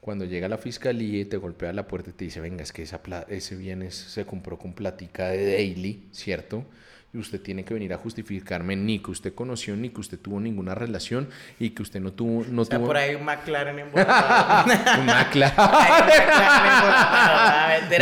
Cuando 0.00 0.24
llega 0.24 0.48
la 0.48 0.58
fiscalía 0.58 1.20
y 1.20 1.26
te 1.26 1.36
golpea 1.36 1.72
la 1.72 1.86
puerta 1.86 2.10
y 2.10 2.14
te 2.14 2.24
dice, 2.24 2.40
venga, 2.40 2.64
es 2.64 2.72
que 2.72 2.82
ese 2.82 3.54
bien 3.54 3.88
se 3.92 4.26
compró 4.26 4.58
con 4.58 4.72
platica 4.72 5.28
de 5.28 5.52
daily, 5.52 6.08
¿cierto? 6.10 6.64
Y 7.12 7.18
usted 7.18 7.40
tiene 7.40 7.64
que 7.64 7.74
venir 7.74 7.92
a 7.92 7.96
justificarme 7.96 8.76
ni 8.76 9.00
que 9.00 9.10
usted 9.10 9.34
conoció 9.34 9.76
ni 9.76 9.90
que 9.90 10.00
usted 10.00 10.18
tuvo 10.18 10.38
ninguna 10.38 10.74
relación 10.74 11.28
y 11.58 11.70
que 11.70 11.82
usted 11.82 12.00
no 12.00 12.12
tuvo 12.12 12.44
no 12.48 12.62
o 12.62 12.64
sea, 12.64 12.78
por 12.78 12.96
ahí 12.96 13.16
un 13.16 13.24
McLaren 13.24 13.78
embolsado. 13.78 14.70
un 15.00 15.06
McLaren. 15.06 15.58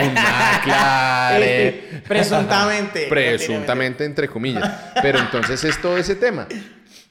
un 0.06 0.14
McLaren. 0.14 2.02
Presuntamente. 2.06 3.06
Presuntamente 3.10 4.04
entre 4.04 4.28
comillas. 4.28 4.92
Pero 5.00 5.18
entonces 5.18 5.64
es 5.64 5.80
todo 5.80 5.96
ese 5.96 6.14
tema. 6.14 6.46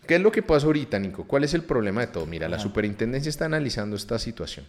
¿Qué 0.05 0.15
es 0.15 0.21
lo 0.21 0.31
que 0.31 0.43
pasa 0.43 0.67
ahorita, 0.67 0.99
Nico? 0.99 1.25
¿Cuál 1.25 1.43
es 1.43 1.53
el 1.53 1.63
problema 1.63 2.01
de 2.01 2.07
todo? 2.07 2.25
Mira, 2.25 2.47
la 2.47 2.59
superintendencia 2.59 3.29
está 3.29 3.45
analizando 3.45 3.95
esta 3.95 4.19
situación 4.19 4.65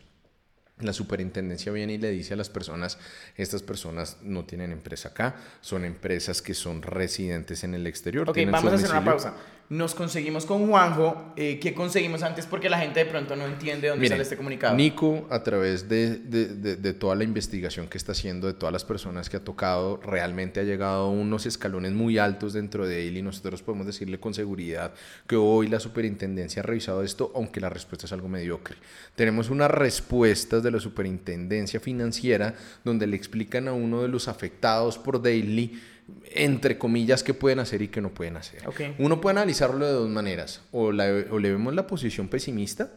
la 0.80 0.92
superintendencia 0.92 1.72
viene 1.72 1.94
y 1.94 1.98
le 1.98 2.10
dice 2.10 2.34
a 2.34 2.36
las 2.36 2.50
personas, 2.50 2.98
estas 3.36 3.62
personas 3.62 4.18
no 4.22 4.44
tienen 4.44 4.72
empresa 4.72 5.10
acá, 5.10 5.36
son 5.60 5.84
empresas 5.84 6.42
que 6.42 6.55
son 6.55 6.82
residentes 6.82 7.64
en 7.64 7.74
el 7.74 7.86
exterior. 7.86 8.28
Ok, 8.28 8.38
vamos 8.50 8.72
a 8.72 8.76
hacer 8.76 8.90
una 8.90 9.05
pausa. 9.05 9.34
Nos 9.70 9.94
conseguimos 9.94 10.46
con 10.46 10.66
Juanjo. 10.66 11.34
Eh, 11.36 11.59
¿Qué 11.60 11.74
conseguimos 11.74 12.22
antes? 12.22 12.46
Porque 12.46 12.70
la 12.70 12.78
gente 12.78 13.00
de 13.00 13.06
pronto 13.06 13.36
no 13.36 13.44
entiende 13.44 13.88
dónde 13.88 14.09
sale 14.09 14.22
este 14.22 14.38
comunicado. 14.38 14.74
Nico, 14.74 15.26
a 15.28 15.42
través 15.42 15.90
de, 15.90 16.16
de, 16.16 16.76
de, 16.76 16.92
toda 16.94 17.14
la 17.14 17.24
investigación 17.24 17.86
que 17.86 17.98
está 17.98 18.12
haciendo, 18.12 18.46
de 18.46 18.55
todas 18.55 18.72
las 18.72 18.86
personas 18.86 19.28
que 19.28 19.36
ha 19.36 19.44
tocado, 19.44 19.98
realmente 19.98 20.60
ha 20.60 20.62
llegado 20.62 21.05
a 21.05 21.10
unos 21.10 21.44
escalones 21.44 21.92
muy 21.92 22.16
altos 22.16 22.55
dentro 22.55 22.86
de 22.86 23.09
él 23.09 23.18
y 23.18 23.22
nosotros 23.22 23.62
podemos 23.62 23.86
decirle 23.86 24.18
con 24.18 24.32
seguridad 24.32 24.94
que 25.26 25.36
hoy 25.36 25.68
la 25.68 25.80
superintendencia 25.80 26.62
ha 26.62 26.64
revisado 26.64 27.02
esto, 27.02 27.30
aunque 27.34 27.60
la 27.60 27.68
respuesta 27.68 28.06
es 28.06 28.12
algo 28.12 28.28
mediocre. 28.28 28.76
Tenemos 29.16 29.50
unas 29.50 29.70
respuestas 29.70 30.62
de 30.62 30.68
la 30.70 30.81
superintendencia 30.81 31.81
financiera 31.81 32.55
donde 32.85 33.07
le 33.07 33.16
explican 33.16 33.69
a 33.69 33.73
uno 33.73 34.03
de 34.03 34.09
los 34.09 34.28
afectados 34.28 34.99
por 34.99 35.23
Daily 35.23 35.81
entre 36.32 36.78
comillas, 36.78 37.23
qué 37.23 37.35
pueden 37.35 37.59
hacer 37.59 37.82
y 37.82 37.89
qué 37.89 38.01
no 38.01 38.11
pueden 38.11 38.36
hacer. 38.36 38.62
Uno 38.99 39.20
puede 39.20 39.36
analizarlo 39.36 39.86
de 39.86 39.93
dos 39.93 40.09
maneras. 40.09 40.62
O, 40.73 40.86
o, 40.86 40.93
le 40.93 41.51
vemos 41.51 41.74
la 41.74 41.86
posición 41.86 42.28
pesimista 42.28 42.90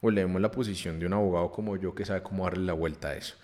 o 0.00 0.10
le 0.10 0.22
vemos 0.24 0.40
la 0.40 0.50
posición 0.50 0.98
de 0.98 1.06
un 1.06 1.14
abogado 1.14 1.50
como 1.50 1.76
yo 1.76 1.94
que 1.94 2.04
sabe 2.04 2.22
cómo 2.22 2.44
darle 2.44 2.64
la 2.64 2.74
vuelta 2.74 3.08
a 3.08 3.16
eso. 3.16 3.36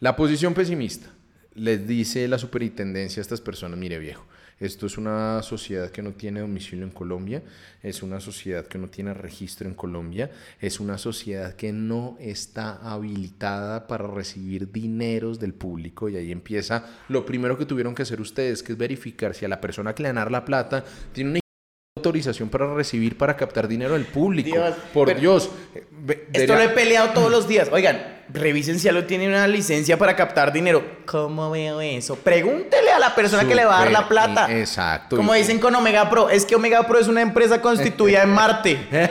La 0.00 0.16
posición 0.16 0.52
pesimista 0.52 1.08
les 1.54 1.86
dice 1.86 2.26
la 2.28 2.38
superintendencia 2.38 3.20
a 3.20 3.22
estas 3.22 3.40
personas, 3.40 3.78
mire 3.78 3.98
viejo, 3.98 4.24
esto 4.62 4.86
es 4.86 4.96
una 4.96 5.42
sociedad 5.42 5.90
que 5.90 6.02
no 6.02 6.12
tiene 6.12 6.40
domicilio 6.40 6.84
en 6.84 6.92
Colombia, 6.92 7.42
es 7.82 8.02
una 8.02 8.20
sociedad 8.20 8.66
que 8.66 8.78
no 8.78 8.88
tiene 8.88 9.12
registro 9.12 9.68
en 9.68 9.74
Colombia, 9.74 10.30
es 10.60 10.78
una 10.78 10.98
sociedad 10.98 11.54
que 11.54 11.72
no 11.72 12.16
está 12.20 12.76
habilitada 12.76 13.88
para 13.88 14.06
recibir 14.06 14.70
dineros 14.70 15.40
del 15.40 15.52
público 15.52 16.08
y 16.08 16.16
ahí 16.16 16.30
empieza 16.30 16.86
lo 17.08 17.26
primero 17.26 17.58
que 17.58 17.66
tuvieron 17.66 17.94
que 17.94 18.02
hacer 18.02 18.20
ustedes, 18.20 18.62
que 18.62 18.72
es 18.72 18.78
verificar 18.78 19.34
si 19.34 19.44
a 19.44 19.48
la 19.48 19.60
persona 19.60 19.94
que 19.94 20.04
le 20.04 20.12
dan 20.12 20.30
la 20.30 20.44
plata 20.44 20.84
tiene 21.12 21.30
una 21.30 21.40
autorización 21.96 22.48
para 22.48 22.72
recibir, 22.72 23.18
para 23.18 23.36
captar 23.36 23.66
dinero 23.66 23.94
del 23.94 24.04
público. 24.06 24.56
Por 24.94 25.18
Dios. 25.18 25.50
Esto 26.32 26.54
lo 26.54 26.60
he 26.60 26.68
peleado 26.68 27.10
todos 27.10 27.32
los 27.32 27.48
días. 27.48 27.68
Oigan, 27.72 28.21
revisen 28.32 28.78
si 28.78 28.88
algo 28.88 29.04
tiene 29.04 29.28
una 29.28 29.46
licencia 29.46 29.98
para 29.98 30.16
captar 30.16 30.52
dinero. 30.52 30.82
¿Cómo 31.06 31.50
veo 31.50 31.80
eso? 31.80 32.16
Pregúntele 32.16 32.90
a 32.90 32.98
la 32.98 33.14
persona 33.14 33.46
que 33.46 33.54
le 33.54 33.64
va 33.64 33.78
a 33.78 33.82
dar 33.82 33.92
la 33.92 34.08
plata. 34.08 34.50
Exacto. 34.50 35.16
Como 35.16 35.34
dicen 35.34 35.58
con 35.58 35.74
Omega 35.74 36.08
Pro, 36.08 36.30
es 36.30 36.46
que 36.46 36.54
Omega 36.54 36.86
Pro 36.86 36.98
es 36.98 37.08
una 37.08 37.20
empresa 37.20 37.60
constituida 37.60 38.22
en 38.22 38.30
Marte. 38.30 38.78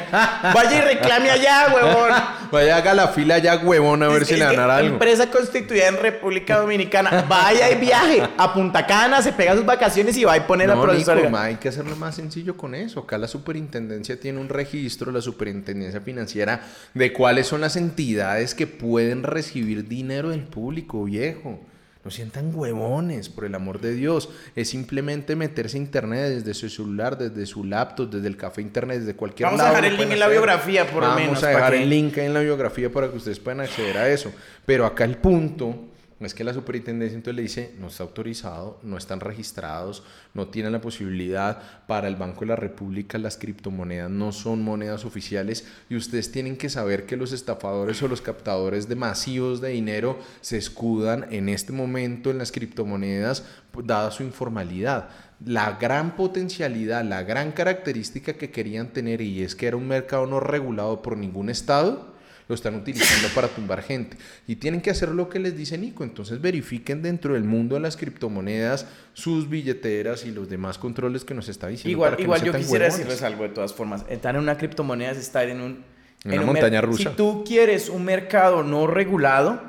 Vaya 0.53 0.77
y 0.77 0.81
reclame 0.81 1.30
allá, 1.30 1.68
huevón. 1.73 2.11
Vaya, 2.52 2.77
haga 2.77 2.93
la 2.93 3.07
fila 3.10 3.35
allá, 3.35 3.57
huevón, 3.57 4.03
a 4.03 4.07
ver 4.07 4.26
si 4.26 4.35
le 4.35 4.45
dan 4.45 4.60
algo. 4.60 4.93
Empresa 4.93 5.30
constituida 5.30 5.88
en 5.88 5.98
República 5.98 6.60
Dominicana. 6.60 7.26
Vaya 7.27 7.69
y 7.69 7.76
viaje 7.76 8.27
a 8.38 8.53
Punta 8.53 8.85
Cana, 8.85 9.22
se 9.22 9.34
pega 9.34 9.56
sus 9.56 9.65
vacaciones 9.65 10.18
y 10.18 10.23
va 10.23 10.38
y 10.38 10.41
pone 10.41 10.65
la 10.65 10.80
profesora. 10.80 11.30
hay 11.43 11.56
que 11.56 11.69
hacerlo 11.69 11.95
más 11.95 12.15
sencillo 12.15 12.57
con 12.57 12.73
eso. 12.76 13.02
Acá 13.02 13.18
la 13.18 13.27
superintendencia 13.27 14.19
tiene 14.19 14.39
un 14.39 14.49
registro, 14.49 15.11
la 15.11 15.22
superintendencia 15.22 16.02
financiera, 16.02 16.61
de 16.93 17.14
cuáles 17.14 17.48
son 17.48 17.61
las 17.61 17.76
entidades 17.76 18.56
que 18.56 18.68
pueden 18.68 19.11
recibir 19.24 19.88
dinero 19.88 20.30
del 20.30 20.44
público, 20.44 21.04
viejo. 21.04 21.60
No 22.04 22.10
sientan 22.10 22.52
huevones, 22.56 23.30
por 23.30 23.46
el 23.46 23.54
amor 23.54 23.80
de 23.80 23.94
Dios. 23.94 24.30
Es 24.56 24.70
simplemente 24.70 25.36
meterse 25.36 25.78
a 25.78 25.82
internet 25.82 26.30
desde 26.30 26.56
su 26.56 26.68
celular, 26.68 27.16
desde 27.18 27.46
su 27.46 27.64
laptop, 27.64 28.10
desde 28.10 28.28
el 28.28 28.38
café 28.38 28.62
internet, 28.62 29.00
desde 29.02 29.16
cualquier 29.16 29.48
Vamos 29.48 29.60
lado. 29.60 29.74
Vamos 29.74 29.84
a 29.84 29.84
dejar 29.84 30.00
el 30.00 30.08
link 30.08 30.14
en 30.14 30.20
la 30.20 30.28
biografía, 30.28 30.88
por 30.88 31.04
lo 31.04 31.10
menos. 31.10 31.26
Vamos 31.28 31.44
a 31.44 31.50
dejar 31.50 31.76
el 31.76 31.90
link 31.90 32.18
en 32.18 32.34
la 32.34 32.40
biografía 32.40 32.92
para 32.92 33.12
que 33.12 33.18
ustedes 33.18 33.40
puedan 33.40 33.62
acceder 33.62 33.98
a 33.98 34.10
eso. 34.10 34.32
Pero 34.66 34.88
acá 34.88 35.04
el 35.04 35.18
punto 35.18 35.90
Es 36.22 36.35
que 36.35 36.43
la 36.43 36.53
superintendencia 36.53 37.15
entonces 37.15 37.35
le 37.35 37.41
dice, 37.41 37.76
no 37.80 37.88
está 37.88 38.03
autorizado, 38.03 38.80
no 38.84 38.98
están 38.98 39.19
registrados, 39.19 40.03
no 40.34 40.49
tienen 40.49 40.72
la 40.72 40.81
posibilidad. 40.81 41.61
Para 41.88 42.07
el 42.07 42.15
Banco 42.15 42.41
de 42.41 42.48
la 42.48 42.56
República 42.56 43.18
las 43.18 43.38
criptomonedas 43.38 44.10
no 44.10 44.31
son 44.31 44.61
monedas 44.61 45.03
oficiales 45.03 45.65
y 45.89 45.95
ustedes 45.95 46.31
tienen 46.31 46.57
que 46.57 46.69
saber 46.69 47.06
que 47.06 47.18
los 47.18 47.31
estafadores 47.31 48.02
o 48.03 48.07
los 48.07 48.22
captadores 48.22 48.88
de 48.88 48.95
masivos 48.95 49.61
de 49.61 49.69
dinero 49.69 50.19
se 50.41 50.57
escudan 50.57 51.26
en 51.31 51.49
este 51.49 51.73
momento 51.73 52.30
en 52.30 52.38
las 52.38 52.52
criptomonedas 52.52 53.43
dada 53.84 54.11
su 54.11 54.23
informalidad. 54.23 55.10
La 55.43 55.73
gran 55.73 56.15
potencialidad, 56.15 57.03
la 57.03 57.23
gran 57.23 57.52
característica 57.52 58.34
que 58.34 58.52
querían 58.52 58.93
tener 58.93 59.22
y 59.22 59.41
es 59.41 59.56
que 59.56 59.68
era 59.68 59.77
un 59.77 59.88
mercado 59.88 60.27
no 60.27 60.39
regulado 60.39 61.02
por 61.02 61.18
ningún 61.18 61.49
estado, 61.49 62.11
lo 62.52 62.56
están 62.56 62.76
utilizando 62.76 63.30
para 63.34 63.48
tumbar 63.48 63.82
gente. 63.82 64.18
Y 64.45 64.57
tienen 64.57 64.82
que 64.82 64.90
hacer 64.90 65.07
lo 65.07 65.30
que 65.30 65.40
les 65.40 65.56
dice 65.56 65.78
Nico. 65.78 66.03
Entonces 66.03 66.41
verifiquen 66.41 67.02
dentro 67.02 67.34
del 67.34 67.45
mundo 67.45 67.76
de 67.76 67.82
las 67.82 67.95
criptomonedas 67.95 68.88
sus 69.14 69.49
billeteras 69.49 70.26
y 70.26 70.32
los 70.32 70.49
demás 70.49 70.78
controles 70.78 71.23
que 71.23 71.34
nos 71.34 71.48
está 71.48 71.69
diciendo. 71.69 71.91
Igual, 71.91 72.19
igual 72.19 72.44
yo 72.44 72.53
quisiera 72.53 72.86
decirles 72.86 73.23
algo 73.23 73.44
de 73.44 73.49
todas 73.49 73.73
formas. 73.73 74.03
Estar 74.10 74.36
en 74.36 74.41
una 74.41 74.57
criptomoneda 74.57 75.11
es 75.11 75.18
estar 75.18 75.48
en 75.48 75.61
un... 75.61 75.84
En 76.26 76.34
una 76.34 76.48
montaña 76.48 76.82
rusa. 76.82 77.10
Si 77.10 77.15
tú 77.15 77.45
quieres 77.45 77.88
un 77.88 78.03
mercado 78.03 78.64
no 78.64 78.86
regulado, 78.86 79.61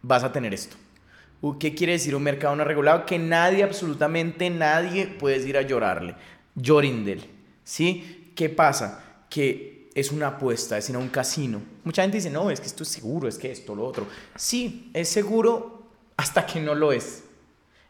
vas 0.00 0.22
a 0.22 0.30
tener 0.30 0.54
esto. 0.54 0.76
¿Qué 1.58 1.74
quiere 1.74 1.94
decir 1.94 2.14
un 2.14 2.22
mercado 2.22 2.54
no 2.54 2.62
regulado? 2.62 3.06
Que 3.06 3.18
nadie, 3.18 3.64
absolutamente 3.64 4.48
nadie, 4.50 5.08
puede 5.08 5.46
ir 5.48 5.56
a 5.58 5.62
llorarle. 5.62 6.14
Llorindel. 6.54 7.24
¿Sí? 7.64 8.32
¿Qué 8.36 8.48
pasa? 8.48 9.24
Que 9.28 9.79
es 10.00 10.10
una 10.10 10.28
apuesta, 10.28 10.78
es 10.78 10.88
ir 10.88 10.96
a 10.96 10.98
un 10.98 11.08
casino. 11.08 11.60
Mucha 11.84 12.02
gente 12.02 12.16
dice, 12.16 12.30
no, 12.30 12.50
es 12.50 12.60
que 12.60 12.66
esto 12.66 12.82
es 12.82 12.88
seguro, 12.88 13.28
es 13.28 13.38
que 13.38 13.50
esto, 13.50 13.74
lo 13.74 13.84
otro. 13.84 14.06
Sí, 14.36 14.90
es 14.94 15.08
seguro 15.08 15.88
hasta 16.16 16.46
que 16.46 16.60
no 16.60 16.74
lo 16.74 16.92
es. 16.92 17.24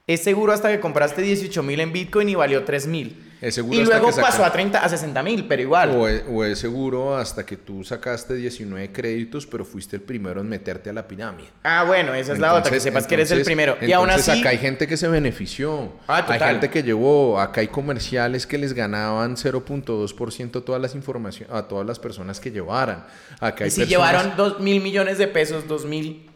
Es 0.06 0.22
seguro 0.22 0.52
hasta 0.52 0.70
que 0.70 0.80
compraste 0.80 1.22
18 1.22 1.62
mil 1.62 1.80
en 1.80 1.92
Bitcoin 1.92 2.28
y 2.28 2.34
valió 2.34 2.64
3 2.64 2.86
mil. 2.86 3.29
Y 3.42 3.84
luego 3.84 4.10
pasó 4.16 4.44
a 4.44 4.52
30, 4.52 4.84
a 4.84 4.88
60 4.88 5.22
mil, 5.22 5.46
pero 5.46 5.62
igual. 5.62 5.90
O 6.28 6.44
es, 6.44 6.58
seguro 6.58 7.16
hasta 7.16 7.46
que 7.46 7.56
tú 7.56 7.82
sacaste 7.82 8.34
19 8.34 8.92
créditos, 8.92 9.46
pero 9.46 9.64
fuiste 9.64 9.96
el 9.96 10.02
primero 10.02 10.40
en 10.40 10.48
meterte 10.48 10.90
a 10.90 10.92
la 10.92 11.08
pirámide. 11.08 11.48
Ah, 11.62 11.84
bueno, 11.86 12.12
esa 12.14 12.34
es 12.34 12.38
la 12.38 12.54
otra, 12.54 12.70
que 12.70 12.80
sepas 12.80 13.06
que 13.06 13.14
eres 13.14 13.30
el 13.30 13.42
primero. 13.42 13.78
Y 13.80 13.92
aún 13.92 14.10
así. 14.10 14.30
acá 14.30 14.50
hay 14.50 14.58
gente 14.58 14.86
que 14.86 14.96
se 14.96 15.08
benefició. 15.08 15.92
Ah, 16.06 16.24
hay 16.28 16.38
gente 16.38 16.68
que 16.68 16.82
llevó, 16.82 17.40
acá 17.40 17.62
hay 17.62 17.68
comerciales 17.68 18.46
que 18.46 18.58
les 18.58 18.74
ganaban 18.74 19.36
0.2% 19.36 20.64
todas 20.64 20.82
las 20.82 20.94
informaciones, 20.94 21.54
a 21.54 21.66
todas 21.66 21.86
las 21.86 21.98
personas 21.98 22.40
que 22.40 22.50
llevaran. 22.50 23.06
Acá 23.40 23.64
hay 23.64 23.68
y 23.68 23.70
si 23.70 23.86
llevaron 23.86 24.34
2 24.36 24.60
mil 24.60 24.82
millones 24.82 25.16
de 25.16 25.26
pesos, 25.28 25.66
2 25.66 25.86
mil. 25.86 26.30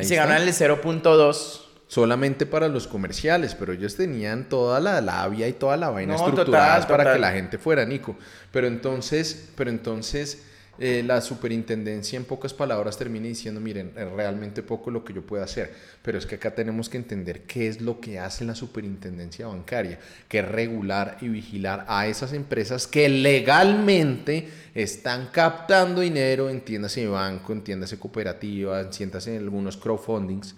Y 0.00 0.04
se 0.04 0.16
ganan 0.16 0.40
el 0.40 0.48
0.2 0.48 1.71
solamente 1.92 2.46
para 2.46 2.68
los 2.68 2.88
comerciales, 2.88 3.54
pero 3.54 3.74
ellos 3.74 3.96
tenían 3.96 4.48
toda 4.48 4.80
la 4.80 5.02
labia 5.02 5.46
y 5.46 5.52
toda 5.52 5.76
la 5.76 5.90
vaina 5.90 6.14
estructurada 6.14 6.88
para 6.88 7.12
que 7.12 7.18
la 7.18 7.32
gente 7.32 7.58
fuera, 7.58 7.84
Nico. 7.84 8.16
Pero 8.50 8.66
entonces, 8.66 9.50
pero 9.54 9.68
entonces 9.68 10.42
eh, 10.78 11.02
la 11.06 11.20
superintendencia 11.20 12.16
en 12.16 12.24
pocas 12.24 12.54
palabras 12.54 12.96
termina 12.96 13.26
diciendo, 13.26 13.60
miren, 13.60 13.92
es 13.94 14.10
realmente 14.10 14.62
poco 14.62 14.90
lo 14.90 15.04
que 15.04 15.12
yo 15.12 15.20
puedo 15.20 15.44
hacer, 15.44 15.70
pero 16.00 16.16
es 16.16 16.24
que 16.24 16.36
acá 16.36 16.54
tenemos 16.54 16.88
que 16.88 16.96
entender 16.96 17.42
qué 17.42 17.68
es 17.68 17.82
lo 17.82 18.00
que 18.00 18.18
hace 18.18 18.46
la 18.46 18.54
superintendencia 18.54 19.46
bancaria, 19.46 19.98
que 20.28 20.38
es 20.38 20.48
regular 20.48 21.18
y 21.20 21.28
vigilar 21.28 21.84
a 21.88 22.06
esas 22.06 22.32
empresas 22.32 22.86
que 22.86 23.10
legalmente 23.10 24.48
están 24.74 25.28
captando 25.30 26.00
dinero, 26.00 26.48
entiéndase 26.48 27.06
banco, 27.06 27.52
entiéndase 27.52 27.98
cooperativa, 27.98 28.80
entiéndase 28.80 29.36
en 29.36 29.42
algunos 29.42 29.76
crowdfundings 29.76 30.54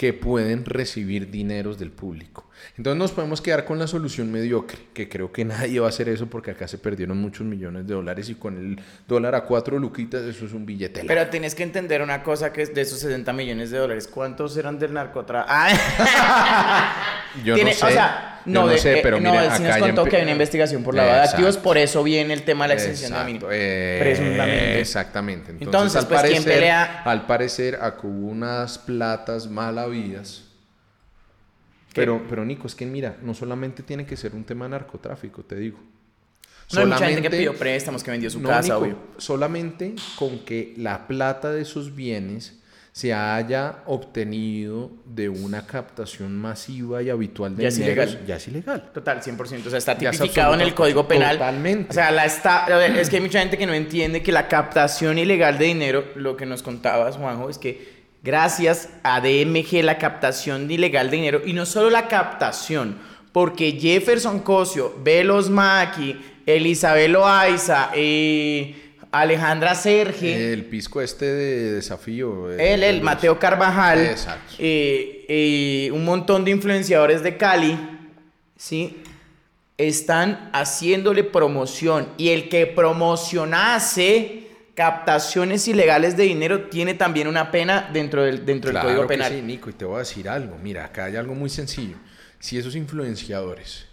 que 0.00 0.14
pueden 0.14 0.64
recibir 0.64 1.30
dineros 1.30 1.78
del 1.78 1.92
público. 1.92 2.48
Entonces 2.76 2.98
nos 2.98 3.12
podemos 3.12 3.40
quedar 3.40 3.64
con 3.64 3.78
la 3.78 3.86
solución 3.86 4.30
mediocre, 4.30 4.78
que 4.94 5.08
creo 5.08 5.32
que 5.32 5.44
nadie 5.44 5.80
va 5.80 5.86
a 5.86 5.88
hacer 5.90 6.08
eso 6.08 6.26
porque 6.26 6.50
acá 6.52 6.68
se 6.68 6.78
perdieron 6.78 7.18
muchos 7.18 7.46
millones 7.46 7.86
de 7.86 7.94
dólares 7.94 8.28
y 8.28 8.34
con 8.34 8.56
el 8.56 8.80
dólar 9.06 9.34
a 9.34 9.44
cuatro 9.44 9.78
luquitas 9.78 10.22
eso 10.22 10.46
es 10.46 10.52
un 10.52 10.66
billete. 10.66 11.04
Pero 11.06 11.26
tienes 11.28 11.54
que 11.54 11.62
entender 11.62 12.02
una 12.02 12.22
cosa 12.22 12.52
que 12.52 12.62
es 12.62 12.74
de 12.74 12.80
esos 12.82 13.00
60 13.00 13.32
millones 13.32 13.70
de 13.70 13.78
dólares, 13.78 14.08
¿cuántos 14.08 14.56
eran 14.56 14.78
del 14.78 14.94
narcotráfico? 14.94 15.52
Ah. 15.52 17.26
Yo 17.44 17.56
no 17.56 17.72
sé. 17.72 17.98
No, 18.46 18.66
no 18.66 18.76
sé, 18.78 19.00
pero 19.02 19.20
no, 19.20 19.30
mira, 19.30 19.58
nos 19.58 19.76
contó 19.76 20.04
que 20.04 20.16
hay 20.16 20.22
una 20.22 20.32
investigación 20.32 20.82
por 20.82 20.94
lavado 20.94 21.16
de 21.16 21.28
activos, 21.28 21.56
por 21.58 21.76
eso 21.76 22.02
viene 22.02 22.32
el 22.34 22.42
tema 22.42 22.64
de 22.64 22.68
la 22.68 22.74
exención 22.74 23.12
de 23.12 23.24
mínimo. 23.24 23.48
Eh, 23.50 24.78
Exactamente. 24.80 25.54
Entonces, 25.60 26.04
pues, 26.04 26.22
¿quién 26.22 26.44
pelea? 26.44 27.02
Al 27.04 27.26
parecer, 27.26 27.78
hubo 28.02 28.28
unas 28.28 28.78
platas 28.78 29.46
mal 29.48 29.78
habidas. 29.78 30.44
Pero, 31.94 32.22
pero 32.28 32.44
Nico, 32.44 32.66
es 32.66 32.74
que 32.74 32.86
mira, 32.86 33.16
no 33.22 33.34
solamente 33.34 33.82
tiene 33.82 34.06
que 34.06 34.16
ser 34.16 34.34
un 34.34 34.44
tema 34.44 34.66
de 34.66 34.70
narcotráfico, 34.70 35.42
te 35.42 35.56
digo. 35.56 35.78
No 36.72 36.80
hay 36.80 36.86
mucha 36.86 37.06
gente 37.06 37.22
que 37.22 37.30
pidió 37.30 37.54
préstamos, 37.54 38.02
que 38.04 38.10
vendió 38.10 38.30
su 38.30 38.42
casa, 38.42 38.78
obvio. 38.78 38.96
Solamente 39.18 39.94
con 40.16 40.40
que 40.40 40.74
la 40.76 41.08
plata 41.08 41.50
de 41.52 41.62
esos 41.62 41.94
bienes 41.94 42.60
se 42.92 43.14
haya 43.14 43.82
obtenido 43.86 44.90
de 45.04 45.28
una 45.28 45.66
captación 45.66 46.36
masiva 46.36 47.02
y 47.02 47.10
habitual 47.10 47.56
de 47.56 47.62
ya 47.62 47.70
dinero, 47.70 48.02
es 48.02 48.10
ilegal. 48.10 48.26
ya 48.26 48.36
es 48.36 48.48
ilegal. 48.48 48.90
Total, 48.92 49.20
100%. 49.20 49.66
O 49.66 49.70
sea, 49.70 49.78
está 49.78 49.96
tipificado 49.96 50.54
en 50.54 50.60
el 50.60 50.74
Código 50.74 51.06
Penal. 51.06 51.38
Totalmente. 51.38 51.90
O 51.90 51.92
sea, 51.94 52.10
la 52.10 52.24
está, 52.24 52.66
es 52.86 53.08
que 53.08 53.16
hay 53.16 53.22
mucha 53.22 53.40
gente 53.40 53.56
que 53.56 53.66
no 53.66 53.74
entiende 53.74 54.22
que 54.22 54.32
la 54.32 54.48
captación 54.48 55.18
ilegal 55.18 55.58
de 55.58 55.66
dinero, 55.66 56.04
lo 56.16 56.36
que 56.36 56.46
nos 56.46 56.62
contabas, 56.62 57.16
Juanjo, 57.16 57.48
es 57.48 57.58
que 57.58 57.99
gracias 58.22 58.88
a 59.02 59.20
DMG 59.20 59.82
la 59.82 59.98
captación 59.98 60.70
ilegal 60.70 61.10
de 61.10 61.16
dinero, 61.16 61.42
y 61.44 61.52
no 61.52 61.66
solo 61.66 61.90
la 61.90 62.08
captación, 62.08 62.98
porque 63.32 63.72
Jefferson 63.72 64.40
Cosio, 64.40 64.94
Velos 65.02 65.50
Maki, 65.50 66.20
Elizabeth 66.46 67.10
Loaiza, 67.10 67.90
eh, 67.94 68.74
Alejandra 69.12 69.74
Serge. 69.74 70.52
El 70.52 70.66
pisco 70.66 71.00
este 71.00 71.24
de 71.24 71.72
desafío. 71.72 72.50
él, 72.52 72.82
el 72.82 73.02
Mateo 73.02 73.38
Carvajal. 73.38 74.00
Exacto. 74.06 74.54
Eh, 74.58 75.90
un 75.92 76.04
montón 76.04 76.44
de 76.44 76.52
influenciadores 76.52 77.22
de 77.22 77.36
Cali, 77.36 77.76
¿sí? 78.56 78.98
Están 79.76 80.50
haciéndole 80.52 81.24
promoción. 81.24 82.08
Y 82.18 82.28
el 82.28 82.48
que 82.48 82.66
promocionase 82.66 84.39
captaciones 84.80 85.68
ilegales 85.68 86.16
de 86.16 86.22
dinero 86.22 86.70
tiene 86.70 86.94
también 86.94 87.28
una 87.28 87.50
pena 87.50 87.90
dentro 87.92 88.22
del, 88.22 88.46
dentro 88.46 88.72
del 88.72 88.80
Código 88.80 89.06
Penal. 89.06 89.30
sí, 89.30 89.42
Nico, 89.42 89.68
y 89.68 89.74
te 89.74 89.84
voy 89.84 89.96
a 89.96 89.98
decir 89.98 90.26
algo. 90.26 90.56
Mira, 90.56 90.86
acá 90.86 91.04
hay 91.04 91.16
algo 91.16 91.34
muy 91.34 91.50
sencillo. 91.50 91.96
Si 92.38 92.56
esos 92.56 92.74
influenciadores 92.74 93.84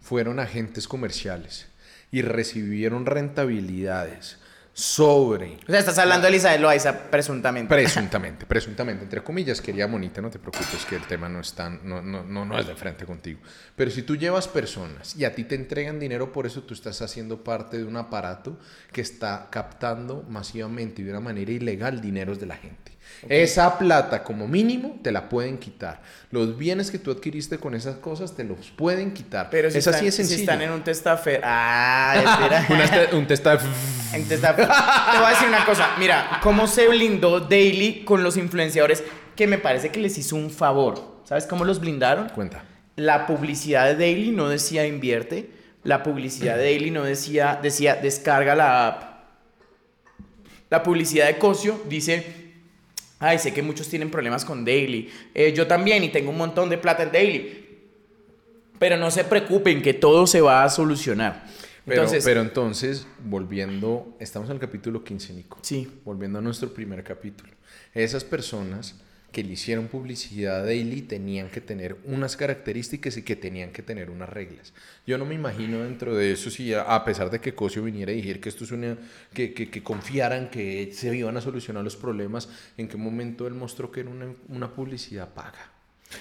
fueron 0.00 0.40
agentes 0.40 0.88
comerciales 0.88 1.66
y 2.10 2.22
recibieron 2.22 3.04
rentabilidades 3.04 4.38
sobre... 4.72 5.58
O 5.66 5.70
sea, 5.70 5.80
estás 5.80 5.98
hablando 5.98 6.22
de 6.22 6.28
Elizabeth 6.28 6.60
Loaiza 6.60 7.10
presuntamente. 7.10 7.68
Presuntamente, 7.68 8.46
presuntamente. 8.46 9.04
Entre 9.04 9.22
comillas, 9.22 9.60
quería 9.60 9.86
monita, 9.86 10.20
no 10.20 10.30
te 10.30 10.38
preocupes 10.38 10.84
que 10.88 10.96
el 10.96 11.06
tema 11.06 11.28
no 11.28 11.40
es, 11.40 11.52
tan, 11.52 11.80
no, 11.84 12.00
no, 12.00 12.22
no, 12.22 12.44
no 12.44 12.58
es 12.58 12.66
de 12.66 12.74
frente 12.74 13.04
contigo. 13.04 13.40
Pero 13.76 13.90
si 13.90 14.02
tú 14.02 14.16
llevas 14.16 14.48
personas 14.48 15.16
y 15.16 15.24
a 15.24 15.34
ti 15.34 15.44
te 15.44 15.54
entregan 15.54 15.98
dinero, 15.98 16.32
por 16.32 16.46
eso 16.46 16.62
tú 16.62 16.74
estás 16.74 17.02
haciendo 17.02 17.42
parte 17.42 17.78
de 17.78 17.84
un 17.84 17.96
aparato 17.96 18.58
que 18.92 19.00
está 19.00 19.48
captando 19.50 20.24
masivamente 20.28 21.02
y 21.02 21.04
de 21.04 21.10
una 21.10 21.20
manera 21.20 21.50
ilegal 21.50 22.00
dineros 22.00 22.38
de 22.38 22.46
la 22.46 22.56
gente. 22.56 22.89
Esa 23.28 23.78
plata, 23.78 24.22
como 24.22 24.48
mínimo, 24.48 24.98
te 25.02 25.12
la 25.12 25.28
pueden 25.28 25.58
quitar. 25.58 26.00
Los 26.30 26.56
bienes 26.56 26.90
que 26.90 26.98
tú 26.98 27.10
adquiriste 27.10 27.58
con 27.58 27.74
esas 27.74 27.96
cosas 27.96 28.34
te 28.34 28.44
los 28.44 28.70
pueden 28.70 29.12
quitar. 29.12 29.48
Pero 29.50 29.70
si, 29.70 29.78
es 29.78 29.86
están, 29.86 30.06
así 30.06 30.24
si 30.24 30.34
están 30.34 30.62
en 30.62 30.70
un 30.70 30.82
testafer. 30.82 31.40
Ah, 31.52 32.14
espera. 32.16 33.08
un 33.12 33.26
testafer. 33.26 33.68
te 34.12 34.36
voy 34.36 35.26
a 35.26 35.30
decir 35.30 35.48
una 35.48 35.64
cosa. 35.64 35.90
Mira, 35.98 36.40
cómo 36.42 36.66
se 36.66 36.88
blindó 36.88 37.40
Daily 37.40 38.04
con 38.04 38.22
los 38.22 38.36
influenciadores, 38.36 39.02
que 39.36 39.46
me 39.46 39.58
parece 39.58 39.90
que 39.90 40.00
les 40.00 40.16
hizo 40.16 40.36
un 40.36 40.50
favor. 40.50 41.20
¿Sabes 41.24 41.46
cómo 41.46 41.64
los 41.64 41.80
blindaron? 41.80 42.28
Cuenta. 42.30 42.64
La 42.96 43.26
publicidad 43.26 43.86
de 43.86 43.94
Daily 43.96 44.30
no 44.30 44.48
decía 44.48 44.86
invierte. 44.86 45.50
La 45.82 46.02
publicidad 46.02 46.56
de 46.56 46.64
Daily 46.64 46.90
no 46.90 47.04
decía, 47.04 47.58
decía 47.62 47.96
descarga 47.96 48.54
la 48.54 48.86
app. 48.86 49.10
La 50.68 50.82
publicidad 50.82 51.26
de 51.26 51.38
Cosio 51.38 51.80
dice 51.88 52.49
Ay, 53.20 53.38
sé 53.38 53.52
que 53.52 53.62
muchos 53.62 53.88
tienen 53.88 54.10
problemas 54.10 54.44
con 54.44 54.64
Daily. 54.64 55.10
Eh, 55.34 55.52
yo 55.52 55.66
también 55.66 56.02
y 56.02 56.08
tengo 56.08 56.30
un 56.30 56.38
montón 56.38 56.70
de 56.70 56.78
plata 56.78 57.02
en 57.04 57.12
Daily. 57.12 57.66
Pero 58.78 58.96
no 58.96 59.10
se 59.10 59.24
preocupen 59.24 59.82
que 59.82 59.92
todo 59.92 60.26
se 60.26 60.40
va 60.40 60.64
a 60.64 60.70
solucionar. 60.70 61.44
Pero 61.84 62.02
entonces, 62.02 62.24
pero 62.24 62.40
entonces, 62.40 63.06
volviendo, 63.22 64.16
estamos 64.18 64.48
en 64.48 64.54
el 64.54 64.60
capítulo 64.60 65.04
15, 65.04 65.34
Nico. 65.34 65.58
Sí. 65.60 66.00
Volviendo 66.04 66.38
a 66.38 66.42
nuestro 66.42 66.72
primer 66.72 67.04
capítulo. 67.04 67.52
Esas 67.92 68.24
personas 68.24 68.96
que 69.32 69.44
le 69.44 69.52
hicieron 69.52 69.88
publicidad 69.88 70.60
a 70.60 70.64
Daily 70.64 71.02
tenían 71.02 71.48
que 71.48 71.60
tener 71.60 71.96
unas 72.04 72.36
características 72.36 73.16
y 73.16 73.22
que 73.22 73.36
tenían 73.36 73.70
que 73.70 73.82
tener 73.82 74.10
unas 74.10 74.28
reglas. 74.28 74.72
Yo 75.06 75.18
no 75.18 75.24
me 75.24 75.34
imagino 75.34 75.82
dentro 75.82 76.14
de 76.14 76.32
eso 76.32 76.50
si 76.50 76.74
a 76.74 77.04
pesar 77.04 77.30
de 77.30 77.40
que 77.40 77.54
Cosio 77.54 77.82
viniera 77.82 78.12
a 78.12 78.14
decir 78.14 78.40
que 78.40 78.48
esto 78.48 78.64
es 78.64 78.72
una 78.72 78.96
que, 79.32 79.54
que, 79.54 79.70
que 79.70 79.82
confiaran 79.82 80.50
que 80.50 80.90
se 80.92 81.16
iban 81.16 81.36
a 81.36 81.40
solucionar 81.40 81.84
los 81.84 81.96
problemas, 81.96 82.48
en 82.76 82.88
qué 82.88 82.96
momento 82.96 83.46
él 83.46 83.54
mostró 83.54 83.90
que 83.90 84.00
era 84.00 84.10
una, 84.10 84.34
una 84.48 84.74
publicidad 84.74 85.32
paga. 85.32 85.70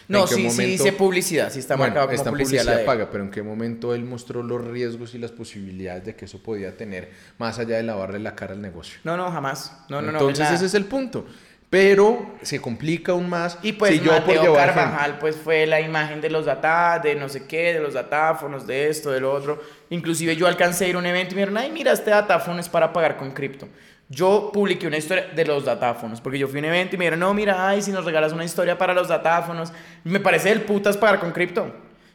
No, 0.08 0.28
sí, 0.28 0.50
sí 0.50 0.66
dice 0.66 0.92
publicidad, 0.92 1.52
sí 1.52 1.60
está 1.60 1.76
marcado 1.76 2.08
como 2.08 2.16
está 2.16 2.30
publicidad, 2.30 2.64
publicidad 2.64 2.86
paga, 2.86 3.10
pero 3.10 3.24
en 3.24 3.32
qué 3.32 3.42
momento 3.42 3.96
él 3.96 4.06
mostró 4.06 4.44
los 4.44 4.64
riesgos 4.64 5.16
y 5.16 5.18
las 5.18 5.32
posibilidades 5.32 6.06
de 6.06 6.16
que 6.16 6.26
eso 6.26 6.42
podía 6.42 6.78
tener 6.78 7.12
más 7.38 7.60
allá 7.60 7.78
de 7.78 7.84
lavarle 7.84 8.20
la 8.20 8.36
cara 8.36 8.54
al 8.54 8.62
negocio. 8.62 9.00
No, 9.04 9.18
no, 9.18 9.32
jamás. 9.32 9.76
No, 9.90 10.02
no, 10.02 10.12
Entonces 10.12 10.48
no, 10.48 10.56
ese 10.56 10.66
es 10.66 10.74
el 10.76 10.86
punto. 10.86 11.26
Pero 11.70 12.36
se 12.42 12.60
complica 12.60 13.12
aún 13.12 13.30
más. 13.30 13.60
Y 13.62 13.74
pues 13.74 13.92
si 13.92 14.00
yo 14.00 14.12
Mateo 14.12 14.46
por 14.46 14.56
Carvajal 14.56 15.20
pues 15.20 15.36
fue 15.36 15.68
la 15.68 15.80
imagen 15.80 16.20
de 16.20 16.30
los 16.30 16.46
data, 16.46 17.00
de 17.00 17.14
no 17.14 17.30
sé 17.30 17.46
qué, 17.46 17.74
de 17.74 17.80
los 17.80 17.94
datáfonos, 17.94 18.66
de 18.66 18.90
esto, 18.90 19.12
de 19.12 19.20
lo 19.20 19.32
otro. 19.32 19.62
Inclusive 19.92 20.36
yo 20.36 20.48
alcancé 20.48 20.86
a 20.86 20.88
ir 20.88 20.96
a 20.96 21.00
un 21.00 21.06
evento 21.06 21.34
y 21.34 21.36
me 21.36 21.42
dijeron, 21.42 21.58
ay, 21.58 21.72
mira, 21.72 21.92
este 21.92 22.10
datáfono 22.10 22.60
es 22.60 22.70
para 22.70 22.92
pagar 22.92 23.18
con 23.18 23.32
cripto. 23.32 23.68
Yo 24.12 24.50
publiqué 24.52 24.88
una 24.88 24.98
historia 24.98 25.28
de 25.36 25.46
los 25.46 25.66
datáfonos, 25.66 26.20
porque 26.20 26.40
yo 26.40 26.48
fui 26.48 26.58
a 26.58 26.62
un 26.62 26.66
evento 26.66 26.96
y 26.96 26.98
me 26.98 27.06
dijeron, 27.06 27.20
no, 27.20 27.32
mira, 27.36 27.70
ay, 27.70 27.84
si 27.84 27.92
nos 27.92 28.06
regalas 28.06 28.34
una 28.34 28.44
historia 28.44 28.76
para 28.76 28.96
los 28.96 29.08
datáfonos, 29.08 29.72
me 30.04 30.20
parece 30.20 30.52
el 30.52 30.62
putas 30.62 30.98
pagar 30.98 31.20
con 31.20 31.32
cripto. 31.32 31.72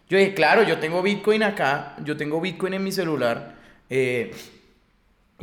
Yo 0.08 0.18
dije, 0.18 0.34
claro, 0.34 0.64
yo 0.64 0.78
tengo 0.78 1.00
Bitcoin 1.02 1.44
acá, 1.44 1.94
yo 2.02 2.16
tengo 2.16 2.40
Bitcoin 2.40 2.74
en 2.74 2.82
mi 2.82 2.90
celular, 2.90 3.54
eh, 3.88 4.34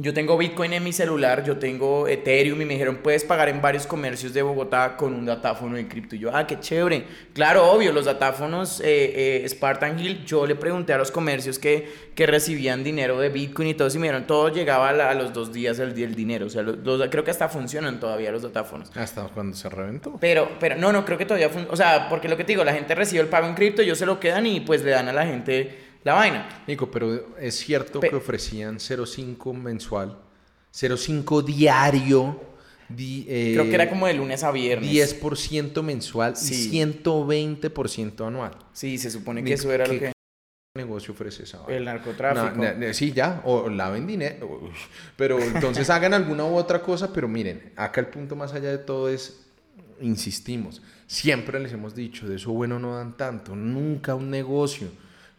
yo 0.02 0.14
tengo 0.14 0.36
Bitcoin 0.38 0.74
en 0.74 0.84
mi 0.84 0.92
celular, 0.94 1.44
yo 1.44 1.58
tengo 1.58 2.08
Ethereum 2.08 2.60
y 2.62 2.66
me 2.66 2.74
dijeron, 2.74 2.98
puedes 3.04 3.24
pagar 3.24 3.50
en 3.50 3.62
varios 3.62 3.86
comercios 3.86 4.34
de 4.34 4.42
Bogotá 4.42 4.98
con 4.98 5.14
un 5.14 5.26
datáfono 5.26 5.76
de 5.76 5.88
cripto. 5.88 6.16
Y 6.16 6.20
yo, 6.20 6.36
ah, 6.36 6.48
qué 6.48 6.60
chévere. 6.60 7.06
Claro, 7.34 7.70
obvio, 7.72 7.92
los 7.94 8.06
datáfonos 8.06 8.80
eh, 8.82 9.44
eh, 9.44 9.48
Spartan 9.48 10.00
Hill, 10.00 10.26
yo 10.26 10.48
le 10.48 10.56
pregunté 10.56 10.94
a 10.94 10.98
los 10.98 11.12
comercios 11.12 11.60
que, 11.60 11.88
que 12.16 12.26
recibían 12.26 12.84
dinero 12.84 13.20
de 13.20 13.30
Bitcoin 13.30 13.68
y 13.70 13.74
todo, 13.76 13.88
y 13.90 13.98
me 14.00 14.08
dijeron, 14.08 14.26
todo 14.26 14.50
llegaba 14.50 14.90
a, 14.90 14.94
la- 14.94 15.10
a 15.12 15.14
los 15.14 15.34
dos 15.34 15.54
días 15.54 15.78
el, 15.80 15.90
el 16.02 16.16
dinero. 16.16 16.48
O 16.48 16.50
sea, 16.50 16.64
los, 16.64 16.78
los- 16.80 17.08
creo 17.10 17.24
que 17.24 17.32
hasta 17.32 17.48
funcionan 17.48 18.00
todavía 18.00 18.32
los 18.32 18.42
datáfonos. 18.42 18.92
Hasta 18.96 19.24
cuando 19.26 19.56
se 19.56 19.70
reventó. 19.70 20.18
Pero, 20.20 20.50
pero 20.60 20.76
no, 20.78 20.92
no, 20.92 21.06
creo 21.06 21.18
que 21.18 21.26
todavía 21.26 21.50
funciona. 21.50 21.72
O 21.74 21.78
sea, 21.78 22.08
porque 22.10 22.28
lo 22.28 22.38
que 22.38 22.44
te 22.44 22.54
digo, 22.54 22.64
la 22.64 22.74
gente 22.74 22.96
recibe 22.96 23.22
el 23.22 23.28
pago 23.30 23.48
en 23.48 23.54
cripto, 23.54 23.82
ellos 23.82 23.98
se 23.98 24.06
lo 24.06 24.20
quedan 24.20 24.46
y 24.48 24.62
pues 24.62 24.84
le 24.84 24.92
dan 24.92 25.08
a 25.10 25.14
la 25.14 25.26
gente 25.26 25.91
la 26.04 26.14
vaina. 26.14 26.64
Nico, 26.68 26.90
pero 26.90 27.36
es 27.38 27.56
cierto 27.58 28.00
Pe- 28.00 28.10
que 28.10 28.16
ofrecían 28.16 28.78
0.5 28.80 29.54
mensual, 29.54 30.18
0.5 30.74 31.44
diario, 31.44 32.40
di- 32.90 33.26
eh, 33.30 33.52
Creo 33.54 33.66
que 33.66 33.76
era 33.76 33.90
como 33.90 34.08
de 34.08 34.14
lunes 34.14 34.44
a 34.44 34.52
viernes. 34.52 34.90
10% 34.90 35.84
mensual 35.84 36.36
Sí. 36.36 36.70
y 36.70 36.80
120% 36.80 38.26
anual. 38.28 38.58
Sí, 38.74 38.98
se 38.98 39.12
supone 39.12 39.42
que 39.44 39.52
Nico, 39.52 39.60
eso 39.62 39.72
era 39.72 39.86
lo 39.86 39.94
¿qué 39.94 40.00
que... 40.00 40.12
negocio 40.76 41.14
ofrece 41.14 41.44
esa? 41.44 41.60
El 41.68 41.86
narcotráfico. 41.86 42.62
Na- 42.62 42.74
na- 42.74 42.94
sí, 42.94 43.12
ya, 43.12 43.42
o 43.46 43.70
laven 43.70 44.08
dinero. 44.08 44.60
Uy, 44.64 44.72
Pero 45.18 45.40
entonces 45.40 45.90
hagan 45.90 46.14
alguna 46.14 46.46
u 46.46 46.56
otra 46.56 46.82
cosa, 46.82 47.12
pero 47.14 47.28
miren, 47.28 47.74
acá 47.76 48.02
el 48.02 48.08
punto 48.08 48.36
más 48.36 48.54
allá 48.54 48.72
de 48.72 48.78
todo 48.80 49.10
es, 49.10 49.46
insistimos, 50.00 50.82
siempre 51.06 51.60
les 51.60 51.72
hemos 51.74 51.94
dicho, 51.94 52.28
de 52.28 52.38
eso 52.38 52.52
bueno 52.52 52.80
no 52.80 52.96
dan 52.96 53.16
tanto, 53.18 53.56
nunca 53.56 54.16
un 54.16 54.30
negocio. 54.32 54.88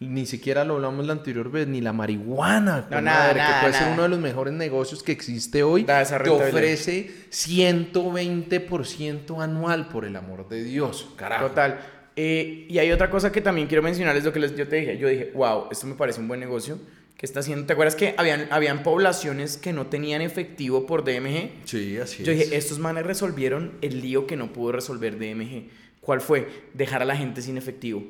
Ni 0.08 0.26
siquiera 0.26 0.64
lo 0.64 0.74
hablamos 0.74 1.06
la 1.06 1.12
anterior 1.12 1.50
vez, 1.50 1.68
ni 1.68 1.80
la 1.80 1.92
marihuana, 1.92 2.86
No, 2.90 3.00
nada, 3.00 3.26
madre, 3.28 3.38
nada, 3.38 3.54
que 3.54 3.60
puede 3.66 3.74
ser 3.74 3.92
uno 3.92 4.02
de 4.02 4.08
los 4.08 4.18
mejores 4.18 4.52
negocios 4.54 5.02
que 5.02 5.12
existe 5.12 5.62
hoy, 5.62 5.84
te 5.84 5.92
ofrece 6.30 7.10
120% 7.30 9.42
anual, 9.42 9.88
por 9.88 10.04
el 10.04 10.16
amor 10.16 10.48
de 10.48 10.64
Dios, 10.64 11.08
carajo. 11.16 11.46
Total. 11.48 11.80
Eh, 12.16 12.66
y 12.68 12.78
hay 12.78 12.90
otra 12.92 13.08
cosa 13.10 13.32
que 13.32 13.40
también 13.40 13.66
quiero 13.68 13.82
mencionar, 13.82 14.16
es 14.16 14.24
lo 14.24 14.32
que 14.32 14.40
les- 14.40 14.54
yo 14.56 14.66
te 14.68 14.76
dije. 14.76 14.98
Yo 14.98 15.08
dije, 15.08 15.30
wow, 15.34 15.68
esto 15.70 15.86
me 15.86 15.94
parece 15.94 16.20
un 16.20 16.28
buen 16.28 16.40
negocio. 16.40 16.78
que 17.16 17.26
está 17.26 17.38
haciendo? 17.38 17.66
¿Te 17.66 17.74
acuerdas 17.74 17.94
que 17.94 18.16
habían, 18.18 18.48
habían 18.50 18.82
poblaciones 18.82 19.56
que 19.56 19.72
no 19.72 19.86
tenían 19.86 20.22
efectivo 20.22 20.86
por 20.86 21.04
DMG? 21.04 21.50
Sí, 21.66 21.96
así 21.96 22.24
Yo 22.24 22.32
es. 22.32 22.38
dije, 22.40 22.56
estos 22.56 22.80
manes 22.80 23.06
resolvieron 23.06 23.74
el 23.80 24.00
lío 24.00 24.26
que 24.26 24.36
no 24.36 24.52
pudo 24.52 24.72
resolver 24.72 25.20
DMG. 25.20 25.68
¿Cuál 26.00 26.20
fue? 26.20 26.48
Dejar 26.74 27.00
a 27.00 27.04
la 27.04 27.14
gente 27.16 27.40
sin 27.40 27.56
efectivo. 27.56 28.02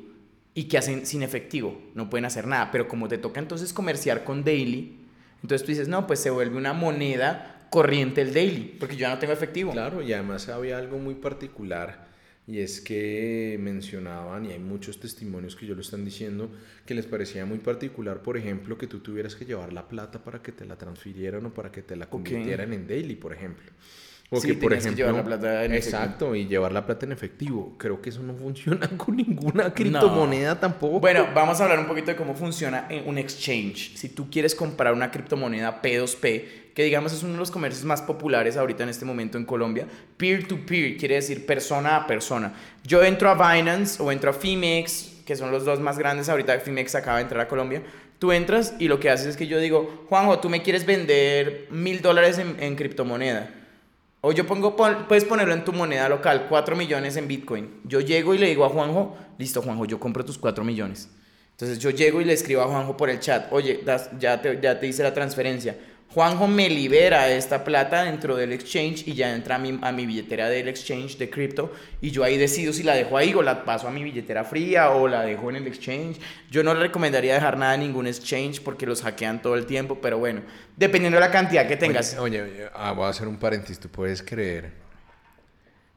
¿Y 0.53 0.65
qué 0.65 0.77
hacen 0.77 1.05
sin 1.05 1.23
efectivo? 1.23 1.81
No 1.95 2.09
pueden 2.09 2.25
hacer 2.25 2.47
nada. 2.47 2.69
Pero 2.71 2.87
como 2.87 3.07
te 3.07 3.17
toca 3.17 3.39
entonces 3.39 3.73
comerciar 3.73 4.23
con 4.23 4.43
Daily, 4.43 4.99
entonces 5.41 5.65
tú 5.65 5.71
dices, 5.71 5.87
no, 5.87 6.07
pues 6.07 6.19
se 6.19 6.29
vuelve 6.29 6.57
una 6.57 6.73
moneda 6.73 7.67
corriente 7.69 8.21
el 8.21 8.33
Daily, 8.33 8.75
porque 8.79 8.95
yo 8.95 9.01
ya 9.01 9.09
no 9.09 9.19
tengo 9.19 9.33
efectivo. 9.33 9.71
Claro, 9.71 10.01
y 10.01 10.13
además 10.13 10.47
había 10.49 10.77
algo 10.77 10.99
muy 10.99 11.15
particular 11.15 12.13
y 12.45 12.59
es 12.59 12.81
que 12.81 13.57
mencionaban, 13.59 14.45
y 14.45 14.51
hay 14.51 14.59
muchos 14.59 14.99
testimonios 14.99 15.55
que 15.55 15.65
yo 15.65 15.75
lo 15.75 15.81
están 15.81 16.03
diciendo, 16.03 16.51
que 16.85 16.93
les 16.93 17.05
parecía 17.05 17.45
muy 17.45 17.59
particular, 17.59 18.21
por 18.21 18.35
ejemplo, 18.35 18.77
que 18.77 18.87
tú 18.87 18.99
tuvieras 18.99 19.35
que 19.35 19.45
llevar 19.45 19.71
la 19.71 19.87
plata 19.87 20.23
para 20.23 20.41
que 20.41 20.51
te 20.51 20.65
la 20.65 20.77
transfirieran 20.77 21.45
o 21.45 21.53
para 21.53 21.71
que 21.71 21.81
te 21.81 21.95
la 21.95 22.09
convirtieran 22.09 22.73
en 22.73 22.85
daily, 22.85 23.15
por 23.15 23.33
ejemplo. 23.33 23.71
O 24.35 24.41
Sí, 24.41 24.47
que, 24.47 24.53
por 24.55 24.71
que 24.71 24.77
ejemplo, 24.79 25.05
llevar 25.05 25.13
la 25.15 25.23
plata 25.23 25.63
en 25.65 25.73
efectivo. 25.73 25.97
exacto, 26.03 26.35
y 26.35 26.47
llevar 26.47 26.71
la 26.71 26.85
plata 26.85 27.05
en 27.05 27.11
efectivo. 27.11 27.75
Creo 27.77 28.01
que 28.01 28.09
eso 28.09 28.23
no 28.23 28.33
funciona 28.33 28.87
con 28.97 29.15
ninguna 29.15 29.73
criptomoneda 29.73 30.59
tampoco. 30.59 30.99
Bueno, 30.99 31.27
vamos 31.35 31.59
a 31.61 31.63
hablar 31.65 31.79
un 31.79 31.85
poquito 31.85 32.07
de 32.11 32.15
cómo 32.15 32.33
funciona 32.33 32.87
en 32.89 33.07
un 33.07 33.17
exchange. 33.17 33.95
Si 33.95 34.09
tú 34.09 34.29
quieres 34.31 34.55
comprar 34.55 34.93
una 34.93 35.11
criptomoneda 35.11 35.81
P2P, 35.81 36.43
que 36.73 36.83
digamos 36.83 37.13
es 37.13 37.21
uno 37.21 37.33
de 37.33 37.39
los 37.39 37.51
comercios 37.51 37.85
más 37.85 38.01
populares 38.01 38.57
ahorita 38.57 38.81
en 38.83 38.89
este 38.89 39.05
momento 39.05 39.37
en 39.37 39.45
Colombia, 39.45 39.85
peer-to-peer, 40.17 40.97
quiere 40.97 41.15
decir 41.15 41.45
persona 41.45 41.95
a 41.97 42.07
persona. 42.07 42.53
Yo 42.83 43.03
entro 43.03 43.29
a 43.29 43.35
Binance 43.35 44.01
o 44.01 44.11
entro 44.11 44.31
a 44.31 44.33
Fimex, 44.33 45.21
que 45.25 45.35
son 45.35 45.51
los 45.51 45.65
dos 45.65 45.79
más 45.79 45.97
grandes 45.99 46.29
ahorita, 46.29 46.59
Fimex 46.59 46.95
acaba 46.95 47.17
de 47.17 47.23
entrar 47.23 47.41
a 47.41 47.47
Colombia. 47.47 47.83
Tú 48.17 48.31
entras 48.31 48.73
y 48.79 48.87
lo 48.87 48.99
que 48.99 49.09
haces 49.09 49.27
es 49.27 49.37
que 49.37 49.47
yo 49.47 49.59
digo, 49.59 50.05
Juanjo, 50.09 50.39
tú 50.39 50.49
me 50.49 50.61
quieres 50.63 50.85
vender 50.85 51.67
mil 51.69 52.01
dólares 52.01 52.37
en, 52.39 52.55
en 52.59 52.75
criptomoneda. 52.75 53.49
O 54.25 54.31
yo 54.31 54.47
pongo, 54.47 54.77
pon- 54.77 55.05
puedes 55.09 55.25
ponerlo 55.25 55.53
en 55.53 55.65
tu 55.65 55.73
moneda 55.73 56.07
local, 56.07 56.45
4 56.47 56.77
millones 56.77 57.17
en 57.17 57.27
Bitcoin. 57.27 57.81
Yo 57.83 57.99
llego 57.99 58.33
y 58.33 58.37
le 58.37 58.47
digo 58.47 58.63
a 58.63 58.69
Juanjo, 58.69 59.17
listo 59.37 59.61
Juanjo, 59.61 59.83
yo 59.83 59.99
compro 59.99 60.23
tus 60.23 60.37
4 60.37 60.63
millones. 60.63 61.09
Entonces 61.51 61.77
yo 61.79 61.89
llego 61.89 62.21
y 62.21 62.25
le 62.25 62.31
escribo 62.31 62.61
a 62.61 62.67
Juanjo 62.67 62.95
por 62.95 63.09
el 63.09 63.19
chat, 63.19 63.51
oye, 63.51 63.83
ya, 64.19 64.41
te, 64.41 64.59
ya 64.61 64.79
te 64.79 64.87
hice 64.87 65.03
la 65.03 65.13
transferencia. 65.13 65.77
Juanjo 66.13 66.47
me 66.47 66.69
libera 66.69 67.27
esta 67.29 67.63
plata 67.63 68.03
dentro 68.03 68.35
del 68.35 68.53
exchange 68.53 69.07
y 69.07 69.15
ya 69.15 69.33
entra 69.33 69.55
a 69.55 69.57
mi, 69.57 69.79
a 69.81 69.91
mi 69.91 70.05
billetera 70.05 70.47
del 70.47 70.67
exchange 70.67 71.17
de 71.17 71.27
cripto 71.27 71.73
y 72.01 72.11
yo 72.11 72.23
ahí 72.23 72.37
decido 72.37 72.71
si 72.71 72.83
la 72.83 72.93
dejo 72.93 73.17
ahí 73.17 73.33
o 73.33 73.41
la 73.41 73.65
paso 73.65 73.87
a 73.87 73.91
mi 73.91 74.03
billetera 74.03 74.43
fría 74.43 74.91
o 74.91 75.07
la 75.07 75.23
dejo 75.23 75.49
en 75.49 75.55
el 75.55 75.65
exchange. 75.65 76.19
Yo 76.51 76.61
no 76.61 76.75
le 76.75 76.81
recomendaría 76.81 77.33
dejar 77.33 77.57
nada 77.57 77.73
en 77.73 77.81
ningún 77.81 78.05
exchange 78.05 78.61
porque 78.61 78.85
los 78.85 79.01
hackean 79.01 79.41
todo 79.41 79.55
el 79.55 79.65
tiempo, 79.65 79.97
pero 80.01 80.19
bueno, 80.19 80.41
dependiendo 80.77 81.17
de 81.17 81.21
la 81.21 81.31
cantidad 81.31 81.67
que 81.67 81.77
tengas. 81.77 82.15
Oye, 82.19 82.43
oye, 82.43 82.69
ah, 82.75 82.91
voy 82.91 83.05
a 83.05 83.09
hacer 83.09 83.27
un 83.27 83.37
paréntesis. 83.37 83.79
¿Tú 83.79 83.89
puedes 83.89 84.21
creer 84.21 84.82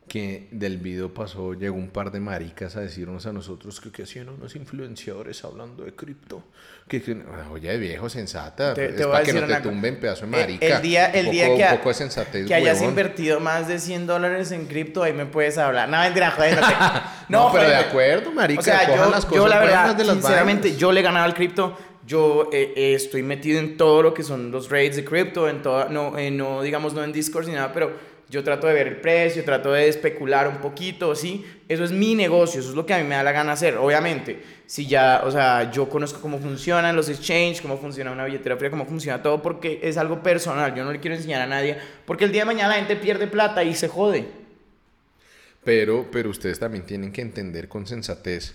que 0.09 0.47
del 0.53 0.79
video 0.79 1.13
pasó, 1.13 1.55
llegó 1.55 1.77
un 1.77 1.89
par 1.91 2.13
de 2.13 2.21
maricas 2.21 2.77
a 2.77 2.81
decirnos 2.81 3.27
a 3.27 3.33
nosotros 3.33 3.81
que, 3.81 3.91
que 3.91 4.05
hacían 4.05 4.29
unos 4.29 4.55
influenciadores 4.55 5.45
hablando 5.45 5.83
de 5.85 5.95
cripto? 5.95 6.45
Que, 6.87 7.03
que- 7.03 7.23
ah, 7.29 7.49
oye, 7.51 7.77
viejo, 7.77 8.09
sensata. 8.09 8.73
Te- 8.75 8.87
es 8.91 8.97
te 8.97 9.05
voy 9.05 9.11
a 9.11 9.13
para 9.19 9.25
que 9.25 9.33
no 9.33 9.47
te 9.47 9.61
tumben 9.61 9.99
pedazo 9.99 10.27
de 10.27 10.31
marica. 10.31 10.65
El 10.77 10.83
día, 10.83 11.07
el 11.11 11.27
un 11.27 11.33
día 11.33 11.47
poco, 11.47 11.57
que, 11.59 11.65
ha- 11.65 11.73
un 11.73 11.77
poco 11.79 11.89
de 11.89 11.95
sensatez, 11.97 12.47
que 12.47 12.55
hayas 12.55 12.77
huevón. 12.77 12.91
invertido 12.91 13.41
más 13.41 13.67
de 13.67 13.79
100 13.81 14.07
dólares 14.07 14.53
en 14.53 14.67
cripto, 14.67 15.03
ahí 15.03 15.13
me 15.13 15.27
puedes 15.27 15.59
hablar. 15.59 15.89
No, 15.89 15.99
mentira, 15.99 16.31
joder, 16.31 16.61
no 16.61 16.67
te- 16.69 16.75
No, 17.29 17.51
pero 17.53 17.69
de 17.69 17.75
acuerdo, 17.77 18.31
marica. 18.31 18.61
O 18.61 18.63
sea, 18.63 18.87
cojan 18.87 19.05
yo, 19.07 19.11
las 19.11 19.29
yo 19.31 19.49
la 19.49 19.59
verdad, 19.59 19.81
buenas 19.83 19.99
de 19.99 20.05
las 20.05 20.15
sinceramente, 20.15 20.63
vainas. 20.69 20.81
yo 20.81 20.93
le 20.93 21.01
he 21.01 21.03
ganado 21.03 21.25
al 21.25 21.35
cripto. 21.35 21.77
Yo 22.07 22.51
eh, 22.53 22.73
eh, 22.77 22.95
estoy 22.95 23.25
metido 23.25 23.59
en 23.59 23.77
todo 23.77 24.01
lo 24.01 24.15
que 24.15 24.23
son 24.23 24.53
los 24.53 24.71
raids 24.71 24.95
de 24.95 25.05
cripto, 25.05 25.49
en 25.49 25.61
toda, 25.63 25.89
no, 25.89 26.17
eh, 26.17 26.31
no, 26.31 26.63
digamos, 26.63 26.95
no 26.95 27.03
en 27.03 27.13
Discord 27.13 27.49
ni 27.49 27.55
nada, 27.55 27.73
pero 27.73 28.15
yo 28.29 28.43
trato 28.43 28.67
de 28.67 28.75
ver 28.75 28.89
el 28.89 28.97
precio, 28.97 29.45
trato 29.45 29.73
de 29.73 29.89
especular 29.89 30.49
un 30.49 30.57
poquito, 30.57 31.15
¿sí? 31.15 31.45
Eso 31.69 31.85
es 31.85 31.93
mi 31.93 32.15
negocio, 32.15 32.61
eso 32.61 32.71
es 32.71 32.75
lo 32.75 32.85
que 32.85 32.95
a 32.95 32.99
mí 32.99 33.05
me 33.05 33.15
da 33.15 33.23
la 33.23 33.31
gana 33.31 33.53
hacer. 33.53 33.77
Obviamente, 33.77 34.43
si 34.67 34.87
ya, 34.87 35.23
o 35.25 35.31
sea, 35.31 35.71
yo 35.71 35.89
conozco 35.89 36.21
cómo 36.21 36.39
funcionan 36.39 36.97
los 36.97 37.09
exchanges, 37.09 37.61
cómo 37.61 37.79
funciona 37.79 38.11
una 38.11 38.25
billetera 38.25 38.57
fría, 38.57 38.71
cómo 38.71 38.85
funciona 38.85 39.23
todo, 39.23 39.41
porque 39.43 39.79
es 39.83 39.97
algo 39.97 40.23
personal, 40.23 40.75
yo 40.75 40.85
no 40.85 40.93
le 40.93 40.99
quiero 40.99 41.15
enseñar 41.15 41.41
a 41.43 41.47
nadie, 41.47 41.77
porque 42.05 42.25
el 42.25 42.33
día 42.33 42.43
de 42.43 42.47
mañana 42.47 42.71
la 42.71 42.75
gente 42.77 42.97
pierde 42.97 43.29
plata 43.29 43.63
y 43.63 43.75
se 43.75 43.87
jode. 43.87 44.27
Pero, 45.63 46.07
pero 46.11 46.31
ustedes 46.31 46.59
también 46.59 46.85
tienen 46.85 47.13
que 47.13 47.23
entender 47.23 47.69
con 47.69 47.87
sensatez 47.87 48.55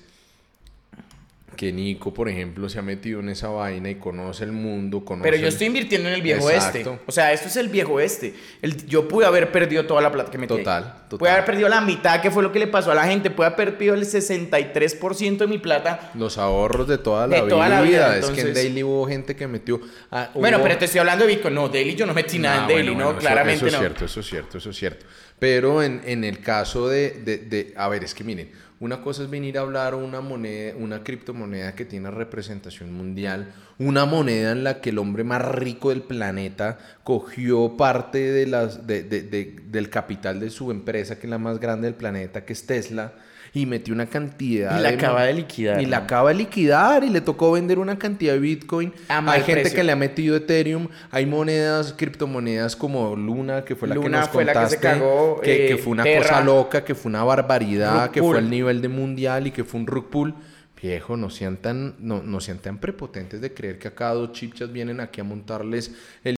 que 1.56 1.72
Nico, 1.72 2.14
por 2.14 2.28
ejemplo, 2.30 2.68
se 2.70 2.80
ha 2.80 2.82
metido 2.82 3.20
en 3.20 3.30
esa 3.30 3.50
vaina 3.50 3.90
y 3.90 3.96
conoce 3.96 4.44
el 4.46 4.52
mundo, 4.52 5.04
conoce... 5.06 5.30
Pero 5.30 5.42
yo 5.42 5.48
estoy 5.48 5.68
invirtiendo 5.68 6.08
en 6.10 6.16
el 6.16 6.22
viejo 6.22 6.50
Exacto. 6.50 6.78
este. 6.80 7.00
O 7.06 7.12
sea, 7.12 7.34
esto 7.34 7.48
es 7.50 7.56
el 7.58 7.68
viejo 7.70 8.00
este. 8.00 8.34
El, 8.62 8.86
yo 8.88 9.08
pude 9.08 9.26
haber 9.26 9.52
perdido 9.52 9.86
toda 9.86 10.02
la 10.02 10.12
plata 10.12 10.32
que 10.32 10.38
metí. 10.38 10.54
ahí. 10.54 10.60
Total, 10.60 10.84
total. 11.10 11.20
Pude 11.20 11.30
haber 11.30 11.46
perdido 11.46 11.70
la 11.70 11.82
mitad, 11.82 12.22
que 12.22 12.32
fue 12.32 12.42
lo 12.42 12.52
que 12.52 12.60
le 12.60 12.68
pasó 12.68 12.92
a 12.92 12.96
la 12.96 13.06
gente. 13.06 13.30
Pude 13.30 13.48
haber 13.48 13.76
perdido 13.76 13.94
el 13.96 14.06
63% 14.06 15.38
de 15.38 15.48
mi 15.48 15.58
plata. 15.58 16.12
Los 16.16 16.38
ahorros 16.38 16.88
de 16.88 16.98
toda 16.98 17.28
la 17.28 17.36
De 17.36 17.42
vida. 17.44 17.50
toda 17.50 17.70
la 17.70 17.82
vida, 17.82 18.18
Es 18.18 18.30
que 18.30 18.42
en 18.42 18.54
Daily 18.54 18.84
hubo 18.84 19.06
gente 19.08 19.36
que 19.36 19.48
metió... 19.48 19.82
ah, 20.12 20.30
Bueno, 20.34 20.60
pero 20.64 20.78
te 20.78 20.86
estoy 20.86 21.00
hablando 21.00 21.26
de 21.26 21.34
Bitcoin. 21.36 21.54
No, 21.54 21.70
Daily 21.70 21.96
yo 21.96 22.06
no 22.06 22.14
metí 22.14 22.40
nada 22.40 22.62
en 22.64 22.68
Daily, 22.68 22.90
bueno, 22.90 22.92
¿no? 23.00 23.06
bueno, 23.06 23.20
eso- 23.20 23.28
Claramente 23.28 23.56
eso, 23.58 23.66
no. 23.66 23.72
es 23.72 23.78
cierto, 23.80 24.06
eso 24.06 24.20
es 24.20 24.26
cierto, 24.28 24.58
eso 24.58 24.70
es 24.70 24.78
cierto. 24.78 25.06
Pero 25.40 25.82
en, 25.84 26.02
en 26.06 26.24
el 26.24 26.40
caso 26.40 26.88
de, 26.88 27.12
de, 27.26 27.38
de- 27.40 27.74
A 27.76 27.88
ver, 27.90 28.04
es 28.04 28.14
que 28.14 28.24
miren, 28.24 28.52
una 28.82 29.02
cosa 29.02 29.24
es 29.24 29.30
venir 29.30 29.58
a 29.58 29.62
hablar 29.62 29.96
una 29.96 30.20
moneda, 30.22 30.74
una 30.76 31.04
criptomoneda 31.04 31.74
que 31.76 31.86
tiene 31.86 32.12
representación 32.12 32.92
mundial, 32.92 33.54
una 33.80 34.06
moneda 34.06 34.52
en 34.52 34.64
la 34.66 34.82
que 34.82 34.90
el 34.90 34.98
hombre 34.98 35.24
más 35.24 35.42
rico 35.44 35.90
del 35.92 36.02
planeta 36.02 36.78
cogió 37.04 37.78
parte 37.78 38.18
de 38.32 38.48
las, 38.48 38.86
de- 38.88 39.04
de- 39.04 39.22
de- 39.22 39.56
del 39.70 39.90
capital 39.90 40.40
de 40.40 40.50
su 40.50 40.72
empresa, 40.72 41.18
que 41.20 41.28
es 41.28 41.30
la 41.32 41.38
más 41.38 41.60
grande 41.60 41.88
del 41.88 41.96
planeta, 41.96 42.44
que 42.44 42.54
es 42.54 42.66
Tesla, 42.66 43.14
y 43.54 43.66
metió 43.66 43.94
una 43.94 44.06
cantidad 44.06 44.80
Y 44.80 44.82
la 44.82 44.90
de- 44.90 44.96
acaba 44.96 45.24
de 45.24 45.34
liquidar, 45.34 45.82
Y 45.82 45.86
la 45.86 45.98
¿no? 46.00 46.04
acaba 46.06 46.30
de 46.30 46.36
liquidar 46.36 47.04
y 47.04 47.10
le 47.10 47.20
tocó 47.22 47.52
vender 47.52 47.80
una 47.80 48.00
cantidad 48.00 48.34
de 48.34 48.40
Bitcoin. 48.40 48.94
A 49.10 49.18
Hay 49.32 49.42
gente 49.42 49.62
precio. 49.62 49.76
que 49.78 49.84
le 49.84 49.92
ha 49.92 49.96
metido 49.98 50.36
Ethereum, 50.38 50.88
hay 51.12 51.26
monedas, 51.26 51.94
criptomonedas 51.94 52.76
como 52.76 53.16
Luna, 53.16 53.66
que 53.66 53.76
fue 53.76 53.88
la 53.90 53.96
que 53.96 54.08
nos 54.10 54.30
fue 54.30 54.46
la 54.46 54.54
que 54.54 54.60
se 54.70 54.76
contaste, 54.78 54.80
cagó, 55.00 55.42
que, 55.42 55.58
que 55.68 55.72
eh, 55.74 55.78
fue 55.78 55.92
una 55.94 56.04
Terra. 56.04 56.22
cosa 56.28 56.42
loca, 56.44 56.84
que 56.86 56.96
fue 56.96 57.10
una 57.10 57.24
barbaridad, 57.24 58.12
que 58.12 58.22
fue 58.22 58.38
al 58.38 58.50
nivel 58.50 58.82
de 58.82 58.88
mundial 58.88 59.48
y 59.48 59.52
que 59.52 59.64
fue 59.64 59.80
un 59.82 59.88
rug 59.88 60.10
pull. 60.10 60.34
Viejo, 60.82 61.16
no 61.16 61.30
sean 61.30 61.58
tan, 61.58 61.96
no, 62.00 62.24
no 62.24 62.40
sean 62.40 62.58
tan 62.58 62.80
prepotentes 62.80 63.40
de 63.40 63.54
creer 63.54 63.78
que 63.78 63.90
acá 63.90 64.14
dos 64.14 64.32
chichas 64.32 64.72
vienen 64.72 65.00
aquí 65.00 65.22
a 65.22 65.24
montarles 65.24 65.92
el 66.24 66.36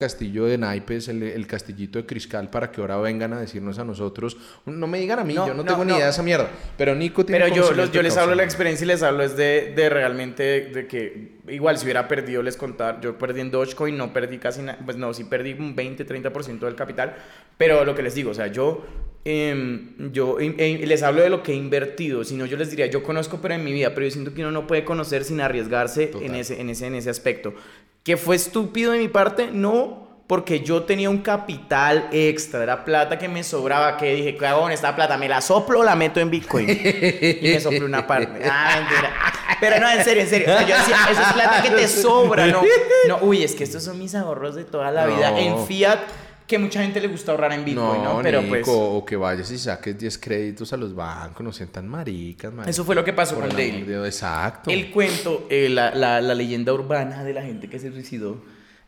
castillo 0.00 0.44
de 0.44 0.58
naipes, 0.58 1.08
el, 1.08 1.22
el 1.22 1.46
castillito 1.46 1.98
de 1.98 2.04
Criscal, 2.04 2.50
para 2.50 2.70
que 2.70 2.80
ahora 2.82 2.98
vengan 2.98 3.32
a 3.32 3.40
decirnos 3.40 3.78
a 3.78 3.84
nosotros. 3.84 4.36
No 4.66 4.86
me 4.86 4.98
digan 4.98 5.18
a 5.20 5.24
mí, 5.24 5.32
No, 5.34 5.46
yo 5.46 5.54
no, 5.54 5.62
no, 5.62 5.64
tengo 5.64 5.84
ni 5.86 5.92
idea 5.94 6.04
de 6.04 6.10
esa 6.10 6.22
mierda. 6.22 6.50
Pero 6.76 6.94
Nico 6.94 7.24
tiene 7.24 7.42
Pero 7.42 7.54
yo, 7.54 7.72
los- 7.72 7.90
yo 7.92 8.02
les 8.02 8.14
hablo 8.16 8.30
de 8.30 8.36
la 8.36 8.44
experiencia 8.44 8.84
y 8.84 8.88
les 8.88 9.02
hablo 9.02 9.22
es 9.24 9.36
de, 9.38 9.72
de 9.74 9.88
realmente 9.88 10.42
de 10.66 10.86
que 10.86 11.35
igual 11.48 11.78
si 11.78 11.84
hubiera 11.84 12.08
perdido 12.08 12.42
les 12.42 12.56
contar, 12.56 13.00
yo 13.00 13.18
perdí 13.18 13.40
en 13.40 13.50
Dogecoin, 13.50 13.96
no 13.96 14.12
perdí 14.12 14.38
casi 14.38 14.62
nada, 14.62 14.78
pues 14.84 14.96
no, 14.96 15.12
sí 15.14 15.24
perdí 15.24 15.52
un 15.52 15.76
20-30% 15.76 16.60
del 16.60 16.74
capital, 16.74 17.16
pero 17.58 17.84
lo 17.84 17.94
que 17.94 18.02
les 18.02 18.14
digo, 18.14 18.30
o 18.30 18.34
sea, 18.34 18.48
yo, 18.48 18.84
em, 19.24 20.12
yo 20.12 20.38
em, 20.40 20.80
les 20.80 21.02
hablo 21.02 21.22
de 21.22 21.30
lo 21.30 21.42
que 21.42 21.52
he 21.52 21.56
invertido, 21.56 22.24
si 22.24 22.36
no 22.36 22.46
yo 22.46 22.56
les 22.56 22.70
diría, 22.70 22.86
yo 22.86 23.02
conozco 23.02 23.40
pero 23.40 23.54
en 23.54 23.64
mi 23.64 23.72
vida, 23.72 23.94
pero 23.94 24.06
yo 24.06 24.10
siento 24.10 24.34
que 24.34 24.42
uno 24.42 24.50
no 24.50 24.66
puede 24.66 24.84
conocer 24.84 25.24
sin 25.24 25.40
arriesgarse 25.40 26.06
Total. 26.06 26.26
en 26.26 26.34
ese, 26.36 26.60
en, 26.60 26.70
ese, 26.70 26.86
en 26.86 26.94
ese 26.94 27.10
aspecto. 27.10 27.54
¿Que 28.02 28.16
fue 28.16 28.36
estúpido 28.36 28.92
de 28.92 28.98
mi 28.98 29.08
parte? 29.08 29.50
No, 29.52 30.05
porque 30.26 30.60
yo 30.60 30.82
tenía 30.82 31.08
un 31.08 31.18
capital 31.18 32.08
extra, 32.10 32.62
era 32.62 32.84
plata 32.84 33.16
que 33.16 33.28
me 33.28 33.44
sobraba, 33.44 33.96
que 33.96 34.12
dije, 34.14 34.36
¿qué 34.36 34.46
hago 34.46 34.62
con 34.62 34.72
esta 34.72 34.96
plata? 34.96 35.16
¿Me 35.16 35.28
la 35.28 35.40
soplo 35.40 35.80
o 35.80 35.84
la 35.84 35.94
meto 35.94 36.18
en 36.18 36.30
Bitcoin? 36.30 36.68
y 36.68 37.38
me 37.42 37.60
soplé 37.60 37.84
una 37.84 38.06
parte. 38.06 38.42
Ah, 38.58 38.80
mentira. 38.80 39.12
Pero 39.60 39.80
no, 39.80 39.90
en 39.90 40.02
serio, 40.04 40.22
en 40.22 40.28
serio. 40.28 40.46
O 40.48 40.58
sea, 40.58 40.66
yo 40.66 40.76
decía, 40.76 40.96
eso 41.10 41.20
es 41.20 41.32
plata 41.32 41.62
que 41.62 41.70
te 41.70 41.88
sobra, 41.88 42.46
¿no? 42.46 42.62
No, 43.08 43.18
uy, 43.22 43.42
es 43.42 43.54
que 43.54 43.64
estos 43.64 43.82
son 43.82 43.98
mis 43.98 44.14
ahorros 44.14 44.54
de 44.54 44.64
toda 44.64 44.90
la 44.90 45.06
vida 45.06 45.38
en 45.38 45.64
fiat, 45.66 45.98
que 46.46 46.58
mucha 46.58 46.82
gente 46.82 47.00
le 47.00 47.08
gusta 47.08 47.32
ahorrar 47.32 47.52
en 47.52 47.64
Bitcoin, 47.64 48.02
¿no? 48.02 48.20
Pero 48.22 48.40
Nico, 48.42 48.50
pues... 48.50 48.64
o 48.68 49.04
que 49.04 49.16
vayas 49.16 49.50
y 49.50 49.58
saques 49.58 49.98
10 49.98 50.18
créditos 50.18 50.72
a 50.72 50.76
los 50.76 50.94
bancos, 50.94 51.42
no 51.42 51.52
sean 51.52 51.70
tan 51.70 51.88
maricas, 51.88 52.52
marica. 52.52 52.70
Eso 52.70 52.84
fue 52.84 52.94
lo 52.94 53.04
que 53.04 53.12
pasó 53.12 53.36
con 53.36 53.48
Daily. 53.48 53.92
Exacto. 54.04 54.70
El 54.70 54.90
cuento, 54.90 55.46
eh, 55.50 55.68
la, 55.68 55.94
la, 55.94 56.20
la 56.20 56.34
leyenda 56.34 56.72
urbana 56.72 57.24
de 57.24 57.32
la 57.32 57.42
gente 57.42 57.68
que 57.68 57.78
se 57.78 57.92
suicidó, 57.92 58.38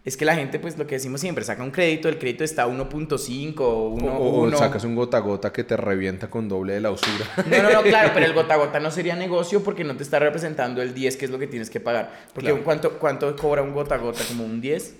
es 0.08 0.16
que 0.16 0.24
la 0.24 0.34
gente, 0.34 0.58
pues 0.58 0.76
lo 0.78 0.86
que 0.86 0.96
decimos 0.96 1.20
siempre, 1.20 1.44
saca 1.44 1.62
un 1.62 1.70
crédito, 1.70 2.08
el 2.08 2.18
crédito 2.18 2.42
está 2.42 2.64
a 2.64 2.68
1.5 2.68 3.54
o 3.60 3.88
1. 3.90 4.18
O, 4.18 4.50
sacas 4.56 4.84
un 4.84 4.94
gota 4.96 5.18
a 5.18 5.20
gota 5.20 5.52
que 5.52 5.64
te 5.64 5.76
revienta 5.76 6.28
con 6.30 6.48
doble 6.48 6.72
de 6.74 6.80
la 6.80 6.90
usura. 6.90 7.26
No, 7.48 7.62
no, 7.62 7.70
no, 7.70 7.82
claro, 7.82 8.10
pero 8.14 8.26
el 8.26 8.32
gota 8.34 8.54
a 8.54 8.56
gota 8.56 8.80
no 8.80 8.90
sería 8.90 9.14
negocio 9.14 9.62
porque 9.62 9.84
no 9.84 9.96
te 9.96 10.02
está 10.02 10.18
representando 10.18 10.82
el 10.82 10.94
10, 10.94 11.16
que 11.16 11.24
es 11.26 11.30
lo 11.30 11.38
que 11.38 11.46
tienes 11.46 11.70
que 11.70 11.80
pagar. 11.80 12.10
Porque 12.34 12.48
Claro. 12.50 12.64
¿cuánto, 12.64 12.98
¿cuánto 12.98 13.36
cobra 13.36 13.62
un 13.62 13.72
gota 13.72 13.94
a 13.96 13.98
gota? 13.98 14.22
¿Como 14.26 14.44
un 14.44 14.60
10? 14.60 14.94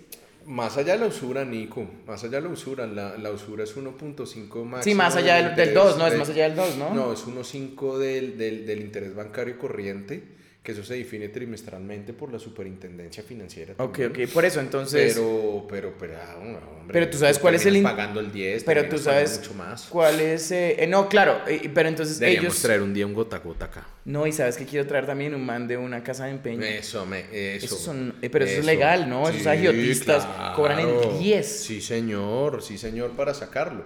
Más 0.46 0.76
allá 0.78 0.94
de 0.94 1.00
la 1.00 1.06
usura, 1.06 1.44
Nico, 1.44 1.86
más 2.06 2.24
allá 2.24 2.40
de 2.40 2.42
la 2.42 2.48
usura, 2.48 2.86
la, 2.86 3.18
la 3.18 3.30
usura 3.30 3.64
es 3.64 3.76
1.5 3.76 4.64
máximo. 4.64 4.82
Sí, 4.82 4.94
más 4.94 5.14
allá 5.16 5.34
del, 5.36 5.44
del 5.44 5.50
interés 5.50 5.74
2, 5.74 5.98
¿no? 5.98 6.06
Es 6.06 6.18
más 6.18 6.28
allá 6.30 6.44
del 6.44 6.56
2, 6.56 6.76
¿no? 6.78 6.94
No, 6.94 7.12
es 7.12 7.26
1.5 7.26 7.98
del, 7.98 8.38
del, 8.38 8.66
del 8.66 8.80
interés 8.80 9.14
bancario 9.14 9.58
corriente, 9.58 10.22
que 10.68 10.72
eso 10.72 10.84
se 10.84 10.96
define 10.96 11.30
trimestralmente 11.30 12.12
por 12.12 12.30
la 12.30 12.38
superintendencia 12.38 13.22
financiera. 13.22 13.72
Ok, 13.78 13.98
también. 14.00 14.26
ok, 14.28 14.32
por 14.34 14.44
eso 14.44 14.60
entonces... 14.60 15.14
Pero, 15.14 15.66
pero, 15.66 15.94
pero, 15.98 16.12
ah, 16.22 16.36
hombre, 16.38 16.60
Pero 16.92 17.08
tú 17.08 17.16
sabes 17.16 17.38
cuál 17.38 17.54
es 17.54 17.64
el 17.64 17.78
in- 17.78 17.82
pagando 17.84 18.20
el 18.20 18.30
10, 18.30 18.64
pero 18.64 18.86
tú 18.86 18.98
sabes 18.98 19.38
mucho 19.38 19.54
más. 19.54 19.84
cuál 19.86 20.20
es... 20.20 20.50
eh, 20.50 20.76
eh, 20.78 20.86
no, 20.86 21.08
claro, 21.08 21.40
eh, 21.48 21.70
pero 21.72 21.88
entonces 21.88 22.18
Deberíamos 22.18 22.52
ellos... 22.52 22.62
traer 22.62 22.82
un 22.82 22.92
día 22.92 23.06
un 23.06 23.14
gota 23.14 23.36
a 23.36 23.38
gota 23.38 23.64
acá. 23.64 23.86
No, 24.04 24.26
y 24.26 24.32
sabes 24.32 24.58
que 24.58 24.66
quiero 24.66 24.86
traer 24.86 25.06
también 25.06 25.34
un 25.34 25.46
man 25.46 25.66
de 25.66 25.78
una 25.78 26.02
casa 26.02 26.26
de 26.26 26.32
empeño. 26.32 26.62
Eso, 26.62 27.06
me, 27.06 27.24
eso. 27.56 27.74
Son- 27.74 28.14
eh, 28.20 28.28
pero 28.28 28.44
eso 28.44 28.60
es 28.60 28.66
legal, 28.66 29.08
¿no? 29.08 29.26
Esos 29.26 29.46
agiotistas 29.46 30.28
cobran 30.54 30.80
el 30.80 31.18
10. 31.18 31.46
Sí, 31.62 31.80
señor, 31.80 32.62
sí, 32.62 32.76
señor, 32.76 33.12
para 33.12 33.32
sacarlo. 33.32 33.84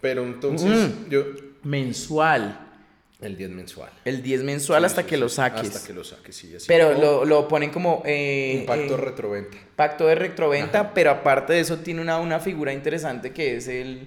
Pero 0.00 0.24
entonces, 0.24 0.68
Mm. 0.90 1.08
yo. 1.08 1.24
Mensual. 1.62 2.65
El 3.20 3.36
10 3.36 3.50
mensual. 3.50 3.90
El 4.04 4.22
10 4.22 4.42
mensual 4.42 4.82
Sí, 4.82 4.86
hasta 4.86 5.00
sí, 5.02 5.08
que 5.08 5.14
sí, 5.16 5.20
lo 5.20 5.28
saques. 5.30 5.60
Hasta 5.74 5.86
que 5.86 5.92
lo 5.94 6.04
saques, 6.04 6.36
sí, 6.36 6.54
así. 6.54 6.66
Pero 6.68 6.92
lo, 6.92 7.24
lo 7.24 7.48
ponen 7.48 7.70
como... 7.70 8.02
eh, 8.04 8.58
Un 8.60 8.66
pacto 8.66 8.94
eh, 8.94 8.96
retroventa. 8.98 9.56
pacto 9.74 10.06
de 10.06 10.14
retroventa, 10.16 10.92
pero 10.92 11.10
aparte 11.12 11.54
de 11.54 11.60
eso 11.60 11.78
tiene 11.78 12.02
una, 12.02 12.18
una 12.20 12.40
figura 12.40 12.72
interesante 12.72 13.32
que 13.32 13.56
es 13.56 13.68
el... 13.68 14.06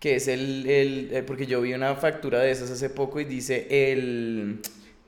Que 0.00 0.16
es 0.16 0.28
el, 0.28 0.66
el- 0.68 1.08
eh, 1.12 1.22
Porque 1.24 1.46
yo 1.46 1.60
vi 1.60 1.72
una 1.74 1.94
factura 1.96 2.40
de 2.40 2.50
esas 2.50 2.70
hace 2.70 2.88
poco 2.90 3.20
y 3.20 3.24
dice 3.24 3.66
el 3.92 4.60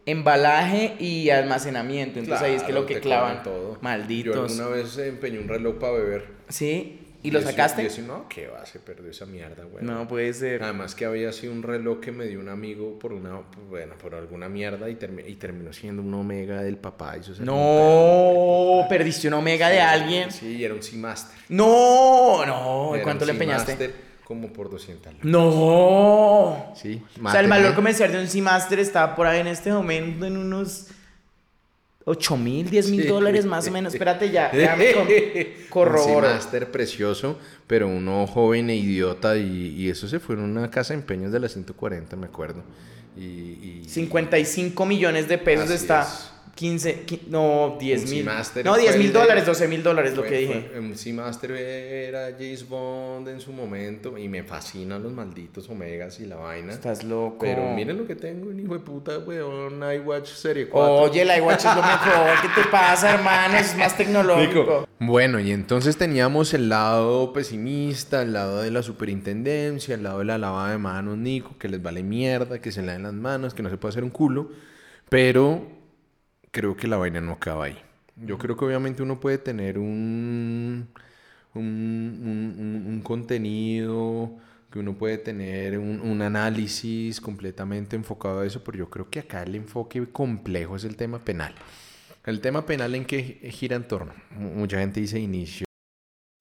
embalaje 0.07 0.95
y 0.99 1.31
almacenamiento. 1.31 2.19
Entonces 2.19 2.45
ahí 2.45 2.55
es 2.55 2.63
que 2.63 2.73
lo 2.73 2.87
que 2.87 3.01
clavan. 3.01 3.43
todo. 3.43 3.79
Malditos. 3.83 4.35
Yo 4.35 4.43
alguna 4.45 4.77
vez 4.77 4.97
empeñé 4.99 5.39
un 5.39 5.49
reloj 5.49 5.77
para 5.79 5.93
beber. 5.93 6.27
Sí. 6.49 7.00
¿Y 7.23 7.31
lo 7.31 7.43
sacaste? 7.43 7.83
y 7.83 7.87
eso, 7.87 8.01
no, 8.03 8.27
¿qué 8.29 8.47
va? 8.47 8.65
Se 8.65 8.79
perdió 8.79 9.11
esa 9.11 9.27
mierda, 9.27 9.65
güey. 9.65 9.85
No 9.85 10.09
puede 10.09 10.33
ser. 10.33 10.63
Además 10.63 10.95
que 10.95 11.05
había 11.05 11.33
sido 11.33 11.53
un 11.53 11.63
reloj 11.63 12.01
que 12.01 12.13
me 12.13 12.25
dio 12.27 12.41
un 12.41 12.49
amigo 12.49 12.99
por 12.99 13.13
una, 13.13 13.41
bueno, 13.69 13.95
por 13.99 14.15
alguna 14.15 14.49
mierda 14.49 14.89
y, 14.89 14.95
termi- 14.95 15.29
y 15.29 15.35
terminó 15.35 15.73
siendo 15.73 16.01
un 16.03 16.15
Omega 16.15 16.63
del 16.63 16.79
papá. 16.79 17.17
Y 17.17 17.21
eso 17.21 17.35
No, 17.45 18.87
perdiste 18.89 19.29
una 19.29 19.39
omega 19.39 19.69
de 19.69 19.81
alguien. 19.81 20.31
Sí, 20.31 20.57
y 20.57 20.65
era 20.65 20.75
un 20.75 20.83
Seamaster. 20.83 21.37
No, 21.51 22.45
no. 22.47 22.91
¿Y 22.93 22.95
Era 22.97 23.03
cuánto 23.05 23.25
un 23.25 23.27
le 23.27 23.33
empeñaste? 23.33 23.95
Como 24.25 24.53
por 24.53 24.71
200 24.71 25.13
lucas. 25.15 25.27
No. 25.29 26.73
Sí, 26.77 27.03
O 27.25 27.31
sea, 27.31 27.41
el 27.41 27.49
valor 27.49 27.75
comercial 27.75 28.13
de 28.13 28.21
un 28.21 28.29
Seamaster 28.29 28.79
está 28.79 29.15
por 29.17 29.27
ahí 29.27 29.41
en 29.41 29.49
este 29.49 29.73
momento 29.73 30.25
en 30.25 30.37
unos 30.37 30.87
8 32.05 32.37
mil, 32.37 32.69
10 32.71 32.89
mil 32.91 33.03
Sí. 33.03 33.09
dólares 33.09 33.45
más 33.47 33.69
o 33.69 33.71
menos. 33.71 33.93
Espérate 33.93 34.31
ya, 34.31 34.51
déjame 34.53 34.93
con- 34.95 35.07
Un 35.09 35.69
corroboro. 35.69 36.27
Seamaster 36.27 36.71
precioso, 36.71 37.39
pero 37.67 37.89
uno 37.89 38.27
joven 38.27 38.71
e 38.71 38.77
idiota 38.77 39.37
y, 39.37 39.75
y 39.77 39.89
eso 39.91 40.09
se 40.09 40.19
fue 40.19 40.35
en 40.35 40.41
una 40.43 40.71
casa 40.71 40.95
de 40.95 41.01
empeños 41.01 41.31
de 41.33 41.41
la 41.41 41.49
140, 41.49 42.17
me 42.17 42.27
acuerdo. 42.27 42.63
Y, 43.17 43.23
y- 43.23 43.83
55 43.87 44.87
millones 44.87 45.29
de 45.29 45.37
pesos 45.39 45.71
está. 45.71 46.03
es. 46.03 46.31
15, 46.61 47.05
qui- 47.07 47.23
no, 47.29 47.79
10 47.81 48.05
Un 48.05 48.11
mil. 48.11 48.25
No, 48.27 48.75
fue 48.75 48.83
10 48.83 48.97
mil 48.99 49.07
el 49.07 49.13
dólares, 49.15 49.47
12 49.47 49.67
mil 49.67 49.83
dólares, 49.83 50.15
lo 50.15 50.23
que 50.23 50.37
dije. 50.41 50.69
fue- 50.71 50.79
un 50.79 50.95
Seamaster 50.95 51.53
era 51.53 52.33
James 52.39 52.69
Bond 52.69 53.29
en 53.29 53.41
su 53.41 53.51
momento 53.51 54.19
y 54.19 54.29
me 54.29 54.43
fascinan 54.43 55.03
los 55.03 55.11
malditos 55.11 55.71
Omegas 55.71 56.21
y 56.21 56.27
la 56.27 56.37
vaina. 56.37 56.75
Estás 56.75 57.03
loco. 57.03 57.39
Pero 57.41 57.63
miren 57.75 57.97
lo 57.97 58.07
que 58.07 58.15
tengo, 58.15 58.51
un 58.51 58.61
hijo 58.61 58.75
de 58.75 58.81
puta, 58.81 59.19
weón, 59.21 59.81
iWatch 59.83 60.29
Serie 60.29 60.69
4. 60.69 60.95
Oye, 61.11 61.25
la 61.25 61.39
iWatch 61.39 61.65
es 61.65 61.75
lo 61.75 61.83
mejor. 61.83 62.43
¿Qué 62.43 62.61
te 62.63 62.69
pasa, 62.69 63.15
hermano? 63.15 63.57
Es 63.57 63.75
más 63.79 63.97
tecnológico. 63.97 64.87
Bueno, 64.99 65.41
y 65.41 65.53
entonces 65.53 65.97
teníamos 65.97 66.53
el 66.53 66.69
lado 66.69 67.33
pesimista, 67.33 68.21
el 68.21 68.35
lado 68.35 68.61
de 68.61 68.71
la 68.71 68.83
superintendencia, 68.83 69.95
el 69.95 70.03
lado 70.03 70.19
de 70.19 70.27
la 70.27 70.37
lavada 70.37 70.73
de 70.73 70.79
manos, 70.79 71.17
Nico, 71.17 71.57
que 71.59 71.71
les 71.71 71.83
vale 71.83 72.03
mierda, 72.03 72.61
que 72.61 72.71
se 72.71 72.83
laven 72.83 73.05
las 73.05 73.15
manos, 73.15 73.55
que 73.55 73.63
no 73.63 73.71
se 73.71 73.79
puede 73.79 73.93
hacer 73.93 74.05
un 74.05 74.11
culo, 74.11 74.51
pero 75.09 75.80
creo 76.51 76.77
que 76.77 76.87
la 76.89 76.97
vaina 76.97 77.21
no 77.21 77.33
acaba 77.33 77.67
ahí. 77.67 77.79
Yo 78.17 78.39
creo 78.39 78.57
que 78.57 78.65
obviamente 78.65 79.03
uno 79.03 79.19
puede 79.21 79.39
tener 79.39 79.79
un, 79.79 80.89
un, 81.55 81.63
un- 81.63 82.85
un- 82.87 83.01
contenido, 83.03 84.31
que 84.71 84.79
uno 84.79 84.95
puede 84.95 85.19
tener 85.19 85.79
un, 85.79 86.01
un 86.01 86.23
análisis 86.23 87.21
completamente 87.21 87.97
enfocado 87.97 88.41
a 88.41 88.47
eso, 88.47 88.63
pero 88.65 88.79
yo 88.79 88.91
creo 88.91 89.09
que 89.11 89.21
acá 89.21 89.43
el 89.43 89.55
enfoque 89.55 90.07
complejo 90.13 90.77
es 90.77 90.85
el 90.85 90.97
tema 90.97 91.19
penal. 91.25 91.55
El 92.27 92.41
tema 92.41 92.67
penal 92.67 92.95
en 92.95 93.05
que 93.07 93.23
gira 93.53 93.77
en 93.77 93.89
torno. 93.89 94.13
Mu- 94.33 94.51
Mucha 94.55 94.79
gente 94.81 95.01
dice 95.01 95.19
inicio. 95.19 95.65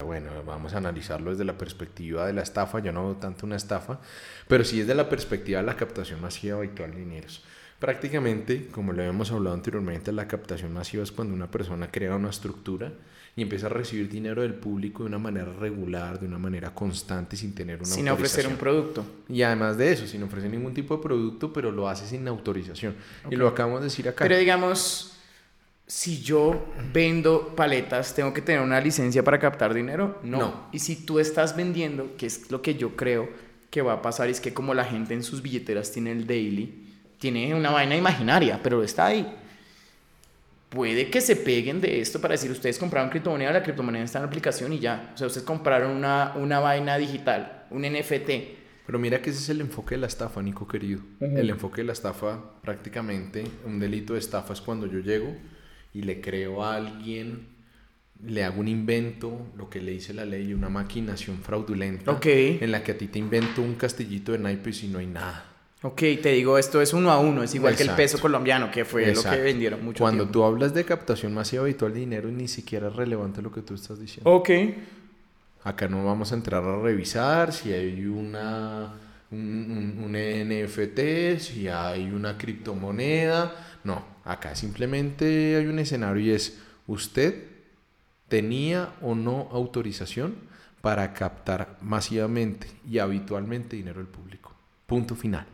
Bueno, 0.04 0.32
vamos 0.46 0.74
a 0.74 0.78
analizarlo 0.78 1.32
desde 1.32 1.46
la 1.46 1.58
perspectiva 1.58 2.26
de 2.28 2.34
la 2.34 2.42
estafa. 2.42 2.80
Yo 2.80 2.92
no 2.94 3.06
veo 3.06 3.16
tanto 3.18 3.46
una 3.46 3.58
estafa, 3.58 4.00
pero 4.48 4.64
sí 4.64 4.80
desde 4.80 4.96
la 4.96 5.10
perspectiva 5.10 5.60
de 5.60 5.66
la 5.66 5.76
captación 5.78 6.22
masiva 6.22 6.58
habitual 6.58 6.92
de 6.92 7.00
dineros. 7.00 7.44
Prácticamente, 7.80 8.68
como 8.68 8.92
lo 8.92 9.02
habíamos 9.02 9.32
hablado 9.32 9.56
anteriormente, 9.56 10.12
la 10.12 10.28
captación 10.28 10.74
masiva 10.74 11.02
es 11.02 11.14
cuando 11.14 11.34
una 11.34 11.50
persona 11.50 11.90
crea 11.90 12.16
una 12.16 12.30
estructura 12.30 12.92
y 13.38 13.42
empieza 13.42 13.68
a 13.68 13.70
recibir 13.70 14.10
dinero 14.10 14.42
del 14.42 14.54
público 14.54 15.04
de 15.04 15.08
una 15.08 15.18
manera 15.18 15.54
regular, 15.54 16.20
de 16.20 16.28
una 16.28 16.38
manera 16.38 16.74
constante, 16.74 17.38
sin 17.38 17.56
tener 17.56 17.78
una 17.78 17.86
Sin 17.86 18.10
ofrecer 18.10 18.48
un 18.48 18.58
producto. 18.58 19.06
Y 19.30 19.44
además 19.44 19.78
de 19.78 19.94
eso, 19.94 20.08
sin 20.08 20.22
ofrecer 20.24 20.52
ningún 20.52 20.74
tipo 20.74 20.98
de 20.98 21.04
producto, 21.04 21.54
pero 21.54 21.72
lo 21.72 21.88
hace 21.88 22.06
sin 22.06 22.28
autorización. 22.28 22.96
Y 23.32 23.38
lo 23.38 23.48
acabamos 23.48 23.80
de 23.80 23.86
decir 23.86 24.10
acá. 24.10 24.26
Pero 24.26 24.38
digamos, 24.38 25.18
si 25.88 26.22
yo 26.22 26.66
vendo 26.92 27.56
paletas, 27.56 28.14
¿tengo 28.14 28.34
que 28.34 28.42
tener 28.42 28.60
una 28.62 28.82
licencia 28.82 29.24
para 29.24 29.40
captar 29.40 29.74
dinero? 29.74 30.20
No. 30.22 30.38
No. 30.40 30.68
Y 30.74 30.80
si 30.80 30.98
tú 30.98 31.20
estás 31.20 31.56
vendiendo, 31.56 32.18
que 32.18 32.26
es 32.26 32.52
lo 32.52 32.62
que 32.62 32.76
yo 32.76 32.98
creo 32.98 33.30
que 33.70 33.82
va 33.82 33.94
a 33.94 34.02
pasar, 34.02 34.28
es 34.28 34.42
que 34.42 34.54
como 34.54 34.74
la 34.74 34.84
gente 34.84 35.14
en 35.14 35.24
sus 35.24 35.42
billeteras 35.42 35.94
tiene 35.94 36.12
el 36.12 36.28
daily, 36.28 36.89
tiene 37.20 37.54
una 37.54 37.70
vaina 37.72 37.96
imaginaria, 37.96 38.60
pero 38.64 38.82
está 38.84 39.08
ahí. 39.08 39.36
Puede 40.70 41.10
que 41.10 41.20
se 41.20 41.36
peguen 41.36 41.82
de 41.82 42.00
esto 42.00 42.22
para 42.22 42.34
decir, 42.34 42.52
ustedes 42.52 42.78
compraron 42.78 43.10
criptomoneda, 43.10 43.52
la 43.52 43.64
criptomoneda 43.64 44.04
está 44.04 44.20
en 44.20 44.24
la 44.24 44.28
aplicación 44.28 44.72
y 44.74 44.80
ya. 44.80 45.12
O 45.16 45.18
sea, 45.18 45.28
ustedes 45.28 45.46
compraron 45.46 45.92
una, 45.92 46.34
una 46.36 46.60
vaina 46.60 46.96
digital, 46.98 47.64
un 47.72 47.82
NFT. 47.82 48.30
Pero 48.86 49.00
mira 49.00 49.20
que 49.22 49.32
ese 49.32 49.40
es 49.40 49.50
el 49.50 49.62
enfoque 49.62 49.96
de 49.96 50.02
la 50.02 50.08
estafa, 50.08 50.42
Nico 50.44 50.68
querido. 50.68 51.02
El 51.20 51.50
enfoque 51.50 51.82
de 51.82 51.86
la 51.88 51.94
estafa, 51.94 52.40
prácticamente, 52.62 53.44
un 53.66 53.80
delito 53.80 54.14
de 54.14 54.20
estafa 54.20 54.54
es 54.54 54.62
cuando 54.62 54.86
yo 54.86 55.00
llego 55.00 55.36
y 55.94 56.04
le 56.04 56.22
creo 56.22 56.64
a 56.64 56.76
alguien, 56.76 57.48
le 58.24 58.44
hago 58.44 58.60
un 58.60 58.68
invento, 58.68 59.48
lo 59.58 59.70
que 59.72 59.82
le 59.82 59.92
dice 59.94 60.14
la 60.14 60.26
ley, 60.26 60.54
una 60.54 60.70
maquinación 60.70 61.38
fraudulenta, 61.42 62.12
Ok. 62.12 62.26
en 62.28 62.72
la 62.72 62.84
que 62.84 62.92
a 62.92 62.98
ti 62.98 63.08
te 63.08 63.18
invento 63.18 63.62
un 63.64 63.74
castillito 63.76 64.32
de 64.34 64.40
naipes 64.40 64.84
y 64.84 64.88
no 64.88 65.00
hay 65.00 65.08
nada. 65.08 65.46
Ok, 65.82 65.98
te 66.22 66.34
digo, 66.34 66.58
esto 66.58 66.82
es 66.82 66.92
uno 66.94 67.10
a 67.10 67.20
uno, 67.20 67.42
es 67.42 67.56
igual 67.56 67.76
que 67.76 67.84
el 67.84 67.92
peso 67.92 68.20
colombiano, 68.20 68.70
que 68.70 68.84
fue 68.84 69.14
lo 69.14 69.24
que 69.24 69.38
vendieron 69.42 69.84
mucho 69.86 70.04
Cuando 70.04 70.24
tiempo. 70.26 70.34
tú 70.34 70.44
hablas 70.44 70.74
de 70.74 70.84
captación 70.84 71.34
masiva 71.34 71.64
habitual 71.64 71.94
de 71.94 72.00
dinero, 72.02 72.30
ni 72.30 72.50
siquiera 72.50 72.90
es 72.90 72.96
relevante 72.98 73.42
lo 73.42 73.50
que 73.52 73.62
tú 73.62 73.76
estás 73.76 73.98
diciendo. 74.00 74.30
Ok. 74.30 74.50
Acá 75.64 75.88
no 75.88 76.04
vamos 76.06 76.32
a 76.34 76.36
entrar 76.36 76.64
a 76.64 76.80
revisar 76.82 77.54
si 77.54 77.72
hay 77.72 78.06
una 78.06 78.94
un, 79.32 79.40
un- 80.00 80.04
un 80.04 80.16
NFT, 80.16 81.40
si 81.40 81.68
hay 81.70 82.10
una 82.12 82.38
criptomoneda. 82.38 83.56
No, 83.86 84.04
acá 84.26 84.56
simplemente 84.56 85.56
hay 85.56 85.66
un 85.68 85.80
escenario 85.80 86.22
y 86.24 86.32
es 86.32 86.60
usted 86.88 87.44
tenía 88.28 88.96
o 89.02 89.16
no 89.16 89.48
autorización 89.52 90.36
para 90.82 91.14
captar 91.14 91.78
masivamente 91.82 92.68
y 92.90 93.00
habitualmente 93.00 93.76
dinero 93.76 93.98
del 94.00 94.08
público. 94.08 94.54
Punto 94.86 95.16
final. 95.16 95.46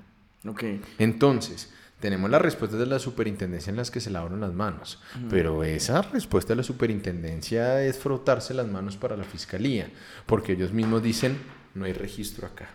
Ok. 0.48 0.64
Entonces, 1.00 1.72
tenemos 2.00 2.30
las 2.30 2.42
respuestas 2.42 2.80
de 2.80 2.86
la 2.86 3.00
superintendencia 3.00 3.72
en 3.72 3.78
las 3.78 3.90
que 3.90 4.02
se 4.02 4.12
lavaron 4.12 4.42
las 4.42 4.54
manos, 4.54 5.02
pero 5.30 5.64
esa 5.64 6.02
respuesta 6.02 6.54
de 6.54 6.58
la 6.58 6.64
superintendencia 6.64 7.82
es 7.84 7.98
frotarse 7.98 8.54
las 8.54 8.68
manos 8.68 8.98
para 8.98 9.18
la 9.18 9.24
fiscalía, 9.24 9.90
porque 10.26 10.54
ellos 10.54 10.72
mismos 10.72 11.02
dicen, 11.02 11.38
no 11.74 11.86
hay 11.86 11.94
registro 11.94 12.48
acá, 12.48 12.70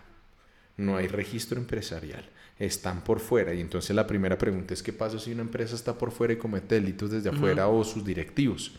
no 0.77 0.97
hay 0.97 1.07
registro 1.07 1.61
empresarial, 1.61 2.29
están 2.59 3.05
por 3.05 3.21
fuera. 3.21 3.55
Y 3.55 3.61
entonces 3.61 3.95
la 3.95 4.07
primera 4.07 4.39
pregunta 4.39 4.75
es, 4.75 4.83
¿qué 4.83 4.93
pasa 4.93 5.19
si 5.19 5.33
una 5.33 5.43
empresa 5.43 5.75
está 5.75 5.97
por 5.97 6.11
fuera 6.13 6.33
y 6.33 6.37
comete 6.37 6.77
delitos 6.77 7.11
desde 7.11 7.31
afuera 7.31 7.69
o 7.69 7.85
sus 7.85 8.05
directivos? 8.05 8.73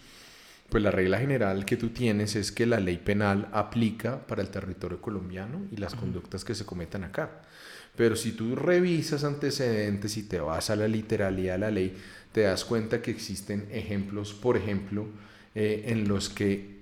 Pues 0.70 0.84
la 0.84 0.92
regla 0.92 1.20
general 1.20 1.66
que 1.66 1.76
tú 1.76 1.90
tienes 1.90 2.36
es 2.36 2.52
que 2.52 2.66
la 2.66 2.80
ley 2.80 2.98
penal 2.98 3.50
aplica 3.52 4.26
para 4.26 4.42
el 4.42 4.50
territorio 4.50 5.02
colombiano 5.02 5.68
y 5.70 5.76
las 5.76 5.96
conductas 5.96 6.46
que 6.46 6.56
se 6.56 6.66
cometan 6.66 7.04
acá. 7.04 7.42
Pero 7.96 8.16
si 8.16 8.32
tú 8.32 8.56
revisas 8.56 9.24
antecedentes 9.24 10.18
y 10.18 10.24
te 10.24 10.40
vas 10.40 10.70
a 10.70 10.76
la 10.76 10.88
literalidad 10.88 11.54
de 11.54 11.60
la 11.60 11.72
ley, 11.72 11.98
te 12.32 12.42
das 12.42 12.66
cuenta 12.66 13.02
que 13.02 13.12
existen 13.12 13.68
ejemplos, 13.72 14.34
por 14.34 14.58
ejemplo, 14.58 15.08
eh, 15.54 15.84
en 15.88 16.08
los 16.08 16.30
que 16.30 16.80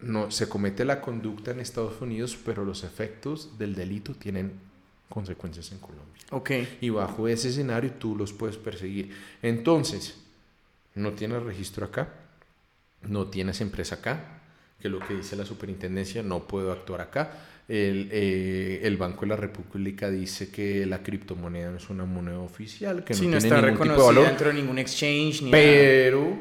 no 0.00 0.30
se 0.30 0.48
comete 0.48 0.84
la 0.84 1.00
conducta 1.00 1.50
en 1.50 1.60
Estados 1.60 2.00
Unidos, 2.00 2.38
pero 2.44 2.64
los 2.64 2.84
efectos 2.84 3.58
del 3.58 3.74
delito 3.74 4.14
tienen 4.14 4.52
consecuencias 5.08 5.72
en 5.72 5.78
Colombia. 5.78 6.22
Ok. 6.30 6.50
Y 6.80 6.90
bajo 6.90 7.26
ese 7.26 7.48
escenario 7.48 7.92
tú 7.92 8.14
los 8.14 8.32
puedes 8.32 8.56
perseguir. 8.56 9.16
Entonces, 9.42 10.16
no 10.94 11.12
tienes 11.12 11.42
registro 11.42 11.86
acá, 11.86 12.08
no 13.02 13.26
tienes 13.28 13.60
empresa 13.60 13.96
acá, 13.96 14.40
que 14.80 14.88
es 14.88 14.92
lo 14.92 15.00
que 15.00 15.14
dice 15.14 15.36
la 15.36 15.44
superintendencia, 15.44 16.22
no 16.22 16.46
puedo 16.46 16.70
actuar 16.70 17.00
acá. 17.00 17.32
El, 17.68 18.08
eh, 18.10 18.80
el 18.82 18.96
Banco 18.96 19.20
de 19.22 19.26
la 19.26 19.36
República 19.36 20.10
dice 20.10 20.50
que 20.50 20.86
la 20.86 21.02
criptomoneda 21.02 21.70
no 21.70 21.76
es 21.76 21.90
una 21.90 22.06
moneda 22.06 22.38
oficial, 22.40 23.04
que 23.04 23.12
no 23.12 23.20
tiene 23.20 23.36
está 23.36 23.60
ningún 23.60 23.72
tipo 23.72 23.84
de 23.84 23.88
reconocida 23.90 24.06
valor. 24.06 24.26
dentro 24.26 24.48
de 24.48 24.54
ningún 24.54 24.78
exchange 24.78 25.42
ni 25.42 25.50
nada. 25.50 25.62
Pero, 25.62 26.38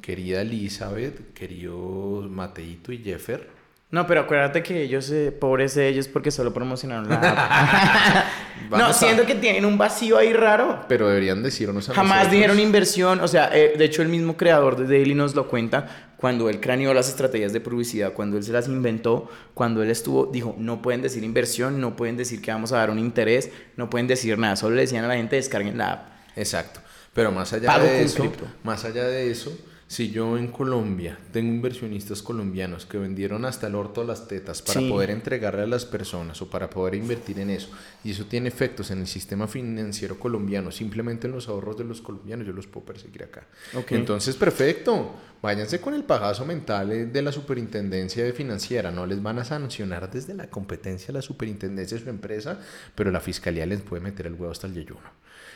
querida 0.00 0.42
Elizabeth, 0.42 1.32
querido 1.34 2.28
Mateito 2.30 2.92
y 2.92 2.98
Jeffer, 2.98 3.48
No, 3.92 4.06
pero 4.06 4.22
acuérdate 4.22 4.62
que 4.62 4.82
ellos, 4.82 5.10
eh, 5.10 5.30
pobres 5.38 5.74
de 5.74 5.86
ellos, 5.86 6.08
porque 6.08 6.30
solo 6.30 6.52
promocionaron 6.52 7.08
la 7.10 7.16
app. 7.16 8.24
no, 8.70 8.86
a- 8.86 8.92
siento 8.94 9.26
que 9.26 9.34
tienen 9.34 9.64
un 9.66 9.76
vacío 9.76 10.16
ahí 10.18 10.32
raro. 10.32 10.84
pero 10.88 11.08
deberían 11.08 11.42
decirnos 11.42 11.88
a 11.90 11.94
Jamás 11.94 12.16
nosotros. 12.20 12.32
dijeron 12.32 12.58
inversión, 12.58 13.20
o 13.20 13.28
sea, 13.28 13.50
eh, 13.52 13.74
de 13.76 13.84
hecho 13.84 14.00
el 14.02 14.08
mismo 14.08 14.36
creador 14.36 14.76
de 14.76 14.84
Daily 14.86 15.14
nos 15.14 15.34
lo 15.34 15.46
cuenta 15.46 16.10
cuando 16.16 16.48
él 16.48 16.58
craneó 16.58 16.94
las 16.94 17.08
estrategias 17.10 17.52
de 17.52 17.60
publicidad, 17.60 18.14
cuando 18.14 18.38
él 18.38 18.44
se 18.44 18.52
las 18.52 18.66
inventó, 18.66 19.28
cuando 19.54 19.82
él 19.82 19.90
estuvo, 19.90 20.24
dijo, 20.24 20.54
no 20.58 20.80
pueden 20.80 21.02
decir 21.02 21.22
inversión, 21.22 21.78
no 21.80 21.94
pueden 21.94 22.16
decir 22.16 22.40
que 22.40 22.50
vamos 22.50 22.72
a 22.72 22.78
dar 22.78 22.90
un 22.90 22.98
interés, 22.98 23.50
no 23.76 23.90
pueden 23.90 24.06
decir 24.06 24.38
nada, 24.38 24.56
solo 24.56 24.74
le 24.74 24.82
decían 24.82 25.04
a 25.04 25.08
la 25.08 25.16
gente 25.16 25.36
descarguen 25.36 25.76
la 25.76 25.92
app. 25.92 26.06
Exacto. 26.36 26.80
Pero 27.12 27.30
más 27.30 27.52
allá 27.52 27.66
Pago 27.66 27.84
de 27.84 28.02
eso, 28.04 28.20
cripto. 28.20 28.46
más 28.64 28.84
allá 28.86 29.04
de 29.04 29.30
eso, 29.30 29.54
si 29.92 30.10
yo 30.10 30.38
en 30.38 30.48
Colombia 30.48 31.18
tengo 31.32 31.52
inversionistas 31.52 32.22
colombianos 32.22 32.86
que 32.86 32.96
vendieron 32.96 33.44
hasta 33.44 33.66
el 33.66 33.74
orto 33.74 34.04
las 34.04 34.26
tetas 34.26 34.62
para 34.62 34.80
Sí. 34.80 34.88
poder 34.88 35.10
entregarle 35.10 35.64
a 35.64 35.66
las 35.66 35.84
personas 35.84 36.40
o 36.40 36.48
para 36.48 36.70
poder 36.70 36.94
invertir 36.94 37.38
en 37.40 37.50
eso, 37.50 37.68
y 38.02 38.12
eso 38.12 38.24
tiene 38.24 38.48
efectos 38.48 38.90
en 38.90 39.00
el 39.00 39.06
sistema 39.06 39.46
financiero 39.46 40.18
colombiano, 40.18 40.70
simplemente 40.72 41.26
en 41.26 41.34
los 41.34 41.46
ahorros 41.46 41.76
de 41.76 41.84
los 41.84 42.00
colombianos, 42.00 42.46
yo 42.46 42.54
los 42.54 42.66
puedo 42.66 42.86
perseguir 42.86 43.24
acá. 43.24 43.46
Entonces, 43.90 44.34
perfecto. 44.34 45.14
Váyanse 45.42 45.78
con 45.78 45.92
el 45.92 46.04
pagazo 46.04 46.46
mental 46.46 46.90
eh, 46.92 47.04
de 47.04 47.20
la 47.20 47.30
superintendencia 47.30 48.24
de 48.24 48.32
financiera. 48.32 48.90
No 48.90 49.04
les 49.04 49.22
van 49.22 49.40
a 49.40 49.44
sancionar 49.44 50.10
desde 50.10 50.32
la 50.32 50.48
competencia 50.48 51.12
la 51.12 51.20
superintendencia 51.20 51.98
de 51.98 52.02
su 52.04 52.08
empresa, 52.08 52.60
pero 52.94 53.10
la 53.10 53.20
fiscalía 53.20 53.66
les 53.66 53.82
puede 53.82 54.02
meter 54.02 54.26
el 54.26 54.34
huevo 54.34 54.52
hasta 54.52 54.68
el 54.68 54.72
yeyuno. 54.72 55.10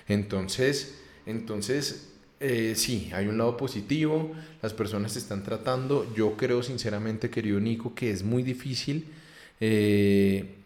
Entonces, 0.08 0.96
entonces 1.24 2.15
eh, 2.40 2.74
sí, 2.76 3.10
hay 3.14 3.26
un 3.26 3.38
lado 3.38 3.56
positivo. 3.56 4.32
Las 4.62 4.74
personas 4.74 5.12
se 5.12 5.18
están 5.18 5.42
tratando. 5.42 6.12
Yo 6.14 6.36
creo 6.36 6.62
sinceramente, 6.62 7.30
querido 7.30 7.60
Nico, 7.60 7.94
que 7.94 8.10
es 8.10 8.22
muy 8.22 8.42
difícil 8.42 9.06
eh, 9.60 10.56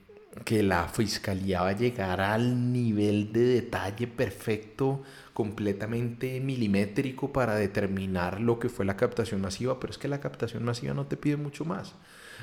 que 0.44 0.62
la 0.62 0.88
fiscalía 0.88 1.62
va 1.62 1.70
a 1.70 1.76
llegar 1.76 2.20
al 2.20 2.72
nivel 2.72 3.32
de 3.32 3.40
detalle 3.40 4.06
perfecto, 4.06 5.02
completamente 5.32 6.40
milimétrico 6.40 7.32
para 7.32 7.54
determinar 7.54 8.40
lo 8.40 8.58
que 8.58 8.68
fue 8.68 8.84
la 8.84 8.96
captación 8.96 9.40
masiva, 9.40 9.78
pero 9.80 9.92
es 9.92 9.98
que 9.98 10.08
la 10.08 10.20
captación 10.20 10.64
masiva 10.64 10.94
no 10.94 11.06
te 11.06 11.16
pide 11.16 11.36
mucho 11.36 11.64
más. 11.64 11.94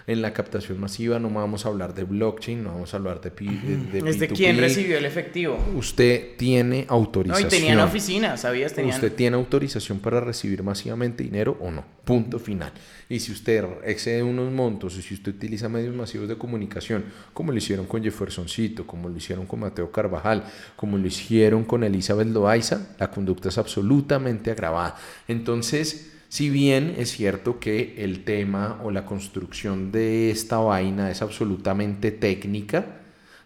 En 0.08 0.22
la 0.22 0.32
captación 0.32 0.80
masiva 0.80 1.20
no 1.20 1.30
vamos 1.30 1.66
a 1.66 1.68
hablar 1.68 1.94
de 1.94 2.06
blockchain, 2.06 2.64
no 2.64 2.72
vamos 2.72 2.94
a 2.94 2.98
hablar 2.98 3.20
de, 3.20 3.30
pi- 3.30 3.46
de, 3.92 4.02
de 4.02 4.10
¿Es 4.10 4.18
de 4.20 4.30
P2P. 4.30 4.36
quién 4.38 4.58
recibió 4.58 4.98
el 4.98 5.04
efectivo? 5.04 5.58
Usted 5.76 6.38
tiene 6.38 6.86
No, 6.88 6.94
autorización. 6.96 7.48
y 7.48 7.50
tenían 7.52 7.80
oficina, 7.82 8.38
¿sabías? 8.38 8.72
Tenían... 8.72 8.96
¿Usted 8.96 9.12
tiene 9.14 9.36
autorización 9.36 10.00
para 10.00 10.22
recibir 10.22 10.64
masivamente 10.64 11.24
dinero 11.26 11.58
o 11.60 11.72
no? 11.72 11.84
Punto 12.06 12.40
final. 12.40 12.72
Y 13.10 13.20
si 13.20 13.34
usted 13.34 13.66
excede 13.84 14.24
unos 14.24 14.50
montos 14.50 14.98
o 14.98 15.02
si 15.02 15.14
usted 15.14 15.36
utiliza 15.36 15.68
medios 15.68 15.94
masivos 15.94 16.30
de 16.30 16.38
comunicación, 16.38 17.04
como 17.34 17.52
lo 17.52 17.58
hicieron 17.58 17.86
con 17.86 18.02
Jeffersoncito, 18.02 18.88
como 18.88 19.10
lo 19.10 19.18
hicieron 19.18 19.46
con 19.46 19.60
Mateo 19.60 19.92
Carvajal, 19.92 20.46
como 20.78 20.98
lo 20.98 21.06
hicieron 21.06 21.66
con 21.66 21.84
Elizabeth 21.84 22.30
Loaiza, 22.30 22.96
la 22.98 23.12
conducta 23.12 23.50
es 23.50 23.58
absolutamente 23.58 24.52
agravada. 24.52 24.96
Entonces, 25.28 26.14
si 26.30 26.50
bien 26.50 26.96
es 26.98 27.12
cierto 27.12 27.60
que 27.60 27.96
el 28.04 28.24
tema 28.24 28.80
o 28.84 28.92
la 28.92 29.06
construcción 29.06 29.92
de 29.92 30.30
esta 30.30 30.58
vaina 30.58 31.10
es 31.10 31.22
absolutamente 31.22 32.12
técnica, 32.12 33.02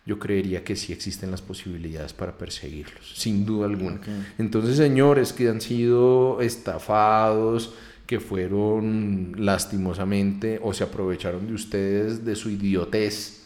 yo 0.05 0.17
creería 0.17 0.63
que 0.63 0.75
sí 0.75 0.91
existen 0.91 1.29
las 1.29 1.41
posibilidades 1.41 2.13
para 2.13 2.37
perseguirlos, 2.37 3.13
sin 3.15 3.45
duda 3.45 3.67
alguna. 3.67 4.01
Entonces, 4.39 4.77
señores 4.77 5.31
que 5.31 5.47
han 5.47 5.61
sido 5.61 6.41
estafados, 6.41 7.75
que 8.07 8.19
fueron 8.19 9.33
lastimosamente 9.37 10.59
o 10.61 10.73
se 10.73 10.83
aprovecharon 10.83 11.47
de 11.47 11.53
ustedes 11.53 12.25
de 12.25 12.35
su 12.35 12.49
idiotez 12.49 13.43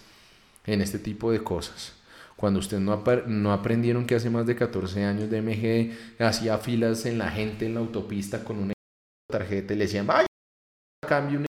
en 0.65 0.81
este 0.81 0.97
tipo 0.97 1.31
de 1.31 1.43
cosas. 1.43 1.93
Cuando 2.35 2.59
ustedes 2.59 2.81
no, 2.81 3.53
aprendieron 3.53 4.05
que 4.05 4.15
hace 4.15 4.29
más 4.29 4.45
de 4.45 4.55
14 4.55 5.03
años 5.03 5.29
DMG 5.29 5.91
hacía 6.19 6.57
filas 6.57 7.05
en 7.05 7.17
la 7.17 7.29
gente 7.29 7.65
en 7.65 7.75
la 7.75 7.81
autopista 7.81 8.43
con 8.43 8.57
una 8.57 8.74
tarjeta 9.27 9.73
y 9.73 9.77
le 9.77 9.85
decían, 9.85 10.07
vaya, 10.07 10.27
cambio 11.07 11.39
una 11.39 11.47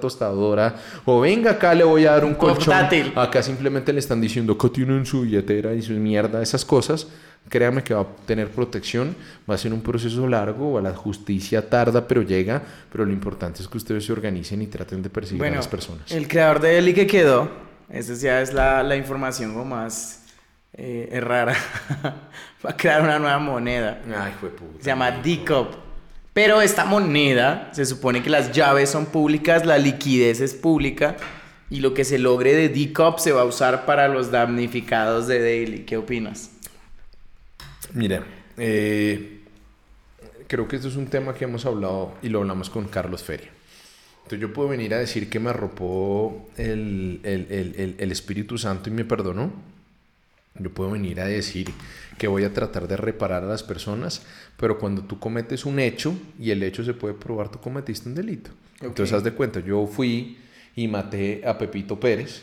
tostadora, 0.00 0.76
o 1.04 1.20
venga 1.20 1.52
acá 1.52 1.74
le 1.74 1.84
voy 1.84 2.06
a 2.06 2.12
dar 2.12 2.24
un 2.24 2.34
colchón. 2.34 2.74
Portátil. 2.74 3.12
Acá 3.16 3.42
simplemente 3.42 3.92
le 3.92 3.98
están 3.98 4.20
diciendo 4.20 4.56
que 4.56 4.68
tienen 4.70 5.04
su 5.04 5.22
billetera 5.22 5.74
y 5.74 5.82
su 5.82 5.92
mierda, 5.92 6.42
esas 6.42 6.64
cosas. 6.64 7.08
Créame 7.48 7.82
que 7.82 7.94
va 7.94 8.02
a 8.02 8.06
tener 8.26 8.50
protección, 8.50 9.16
va 9.50 9.54
a 9.54 9.58
ser 9.58 9.72
un 9.72 9.80
proceso 9.80 10.28
largo, 10.28 10.78
la 10.80 10.94
justicia 10.94 11.68
tarda, 11.68 12.06
pero 12.06 12.20
llega, 12.20 12.62
pero 12.92 13.06
lo 13.06 13.12
importante 13.12 13.62
es 13.62 13.68
que 13.68 13.78
ustedes 13.78 14.04
se 14.04 14.12
organicen 14.12 14.60
y 14.60 14.66
traten 14.66 15.02
de 15.02 15.08
perseguir 15.08 15.44
a 15.46 15.50
las 15.50 15.66
personas. 15.66 16.12
El 16.12 16.28
creador 16.28 16.60
de 16.60 16.76
Eli 16.76 16.92
que 16.92 17.06
quedó, 17.06 17.50
esa 17.88 18.14
ya 18.14 18.42
es 18.42 18.52
la, 18.52 18.82
la 18.82 18.94
información 18.94 19.52
como 19.54 19.64
más 19.64 20.26
eh, 20.74 21.08
es 21.10 21.24
rara. 21.24 21.54
Va 22.64 22.70
a 22.70 22.76
crear 22.76 23.02
una 23.02 23.18
nueva 23.18 23.38
moneda. 23.38 24.02
Ay, 24.16 24.34
fue 24.38 24.50
puta. 24.50 24.78
Se 24.78 24.86
llama 24.86 25.10
D-Cup. 25.10 25.89
Pero 26.32 26.62
esta 26.62 26.84
moneda, 26.84 27.70
se 27.72 27.84
supone 27.84 28.22
que 28.22 28.30
las 28.30 28.52
llaves 28.52 28.90
son 28.90 29.06
públicas, 29.06 29.66
la 29.66 29.78
liquidez 29.78 30.40
es 30.40 30.54
pública 30.54 31.16
y 31.68 31.80
lo 31.80 31.92
que 31.92 32.04
se 32.04 32.18
logre 32.18 32.54
de 32.54 32.68
D-Cup 32.68 33.18
se 33.18 33.32
va 33.32 33.42
a 33.42 33.44
usar 33.44 33.84
para 33.84 34.08
los 34.08 34.30
damnificados 34.30 35.26
de 35.26 35.40
Daily. 35.40 35.80
¿Qué 35.84 35.96
opinas? 35.96 36.50
Mira, 37.92 38.24
eh, 38.56 39.40
creo 40.46 40.68
que 40.68 40.76
esto 40.76 40.88
es 40.88 40.96
un 40.96 41.08
tema 41.08 41.34
que 41.34 41.44
hemos 41.44 41.66
hablado 41.66 42.14
y 42.22 42.28
lo 42.28 42.40
hablamos 42.40 42.70
con 42.70 42.86
Carlos 42.86 43.24
Feria. 43.24 43.50
Entonces 44.18 44.40
yo 44.40 44.52
puedo 44.52 44.68
venir 44.68 44.94
a 44.94 44.98
decir 44.98 45.28
que 45.28 45.40
me 45.40 45.50
arropó 45.50 46.48
el, 46.56 47.20
el, 47.24 47.46
el, 47.50 47.96
el 47.98 48.12
Espíritu 48.12 48.56
Santo 48.58 48.88
y 48.88 48.92
me 48.92 49.04
perdonó. 49.04 49.52
Yo 50.54 50.70
puedo 50.70 50.90
venir 50.90 51.20
a 51.20 51.26
decir 51.26 51.72
que 52.18 52.28
voy 52.28 52.44
a 52.44 52.52
tratar 52.52 52.86
de 52.86 52.96
reparar 52.96 53.44
a 53.44 53.46
las 53.46 53.62
personas, 53.62 54.22
pero 54.60 54.78
cuando 54.78 55.02
tú 55.02 55.18
cometes 55.18 55.64
un 55.64 55.80
hecho 55.80 56.14
y 56.38 56.50
el 56.50 56.62
hecho 56.62 56.84
se 56.84 56.92
puede 56.92 57.14
probar, 57.14 57.50
tú 57.50 57.58
cometiste 57.58 58.10
un 58.10 58.14
delito. 58.14 58.50
Entonces, 58.82 59.14
haz 59.14 59.24
de 59.24 59.32
cuenta, 59.32 59.60
yo 59.60 59.86
fui 59.86 60.36
y 60.76 60.86
maté 60.86 61.40
a 61.46 61.56
Pepito 61.56 61.98
Pérez 61.98 62.42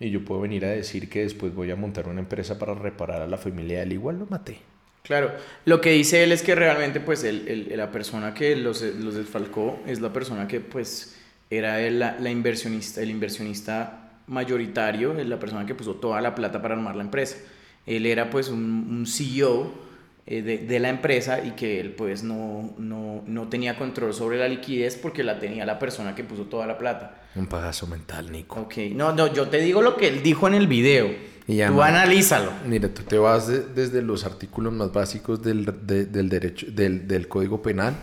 y 0.00 0.10
yo 0.10 0.24
puedo 0.24 0.40
venir 0.40 0.64
a 0.64 0.70
decir 0.70 1.10
que 1.10 1.20
después 1.20 1.54
voy 1.54 1.70
a 1.70 1.76
montar 1.76 2.08
una 2.08 2.20
empresa 2.20 2.58
para 2.58 2.72
reparar 2.72 3.20
a 3.20 3.26
la 3.26 3.36
familia 3.36 3.82
él, 3.82 3.92
igual 3.92 4.20
lo 4.20 4.26
maté. 4.26 4.56
Claro, 5.02 5.32
lo 5.66 5.82
que 5.82 5.90
dice 5.90 6.24
él 6.24 6.32
es 6.32 6.42
que 6.42 6.54
realmente 6.54 6.98
pues 6.98 7.24
el, 7.24 7.46
el, 7.46 7.76
la 7.76 7.92
persona 7.92 8.32
que 8.32 8.56
los, 8.56 8.80
los 8.80 9.14
desfalcó 9.14 9.82
es 9.86 10.00
la 10.00 10.14
persona 10.14 10.48
que 10.48 10.60
pues 10.60 11.14
era 11.50 11.82
el, 11.82 11.98
la, 11.98 12.18
la 12.18 12.30
inversionista, 12.30 13.02
el 13.02 13.10
inversionista 13.10 14.12
mayoritario, 14.28 15.18
es 15.18 15.26
la 15.26 15.38
persona 15.38 15.66
que 15.66 15.74
puso 15.74 15.96
toda 15.96 16.22
la 16.22 16.34
plata 16.34 16.62
para 16.62 16.74
armar 16.74 16.96
la 16.96 17.02
empresa. 17.02 17.36
Él 17.84 18.06
era 18.06 18.30
pues 18.30 18.48
un, 18.48 18.86
un 18.88 19.06
CEO 19.06 19.83
eh, 20.26 20.42
de, 20.42 20.58
de, 20.58 20.80
la 20.80 20.88
empresa 20.88 21.44
y 21.44 21.50
que 21.50 21.80
él 21.80 21.90
pues 21.90 22.22
no, 22.22 22.74
no, 22.78 23.22
no, 23.26 23.48
tenía 23.48 23.76
control 23.76 24.14
sobre 24.14 24.38
la 24.38 24.48
liquidez 24.48 24.96
porque 24.96 25.22
la 25.22 25.38
tenía 25.38 25.66
la 25.66 25.78
persona 25.78 26.14
que 26.14 26.24
puso 26.24 26.44
toda 26.44 26.66
la 26.66 26.78
plata. 26.78 27.22
Un 27.34 27.46
pagazo 27.46 27.86
mental, 27.86 28.32
Nico. 28.32 28.60
Ok, 28.60 28.76
no, 28.92 29.12
no, 29.12 29.32
yo 29.32 29.48
te 29.48 29.58
digo 29.58 29.82
lo 29.82 29.96
que 29.96 30.08
él 30.08 30.22
dijo 30.22 30.48
en 30.48 30.54
el 30.54 30.66
video. 30.66 31.10
Y 31.46 31.62
tú 31.62 31.82
analízalo. 31.82 32.52
Mira, 32.66 32.88
tú 32.88 33.02
te 33.02 33.18
vas 33.18 33.48
de, 33.48 33.60
desde 33.60 34.00
los 34.00 34.24
artículos 34.24 34.72
más 34.72 34.92
básicos 34.92 35.42
del, 35.42 35.66
de, 35.82 36.06
del 36.06 36.30
derecho, 36.30 36.68
del, 36.70 37.06
del 37.06 37.28
Código 37.28 37.60
Penal 37.60 37.94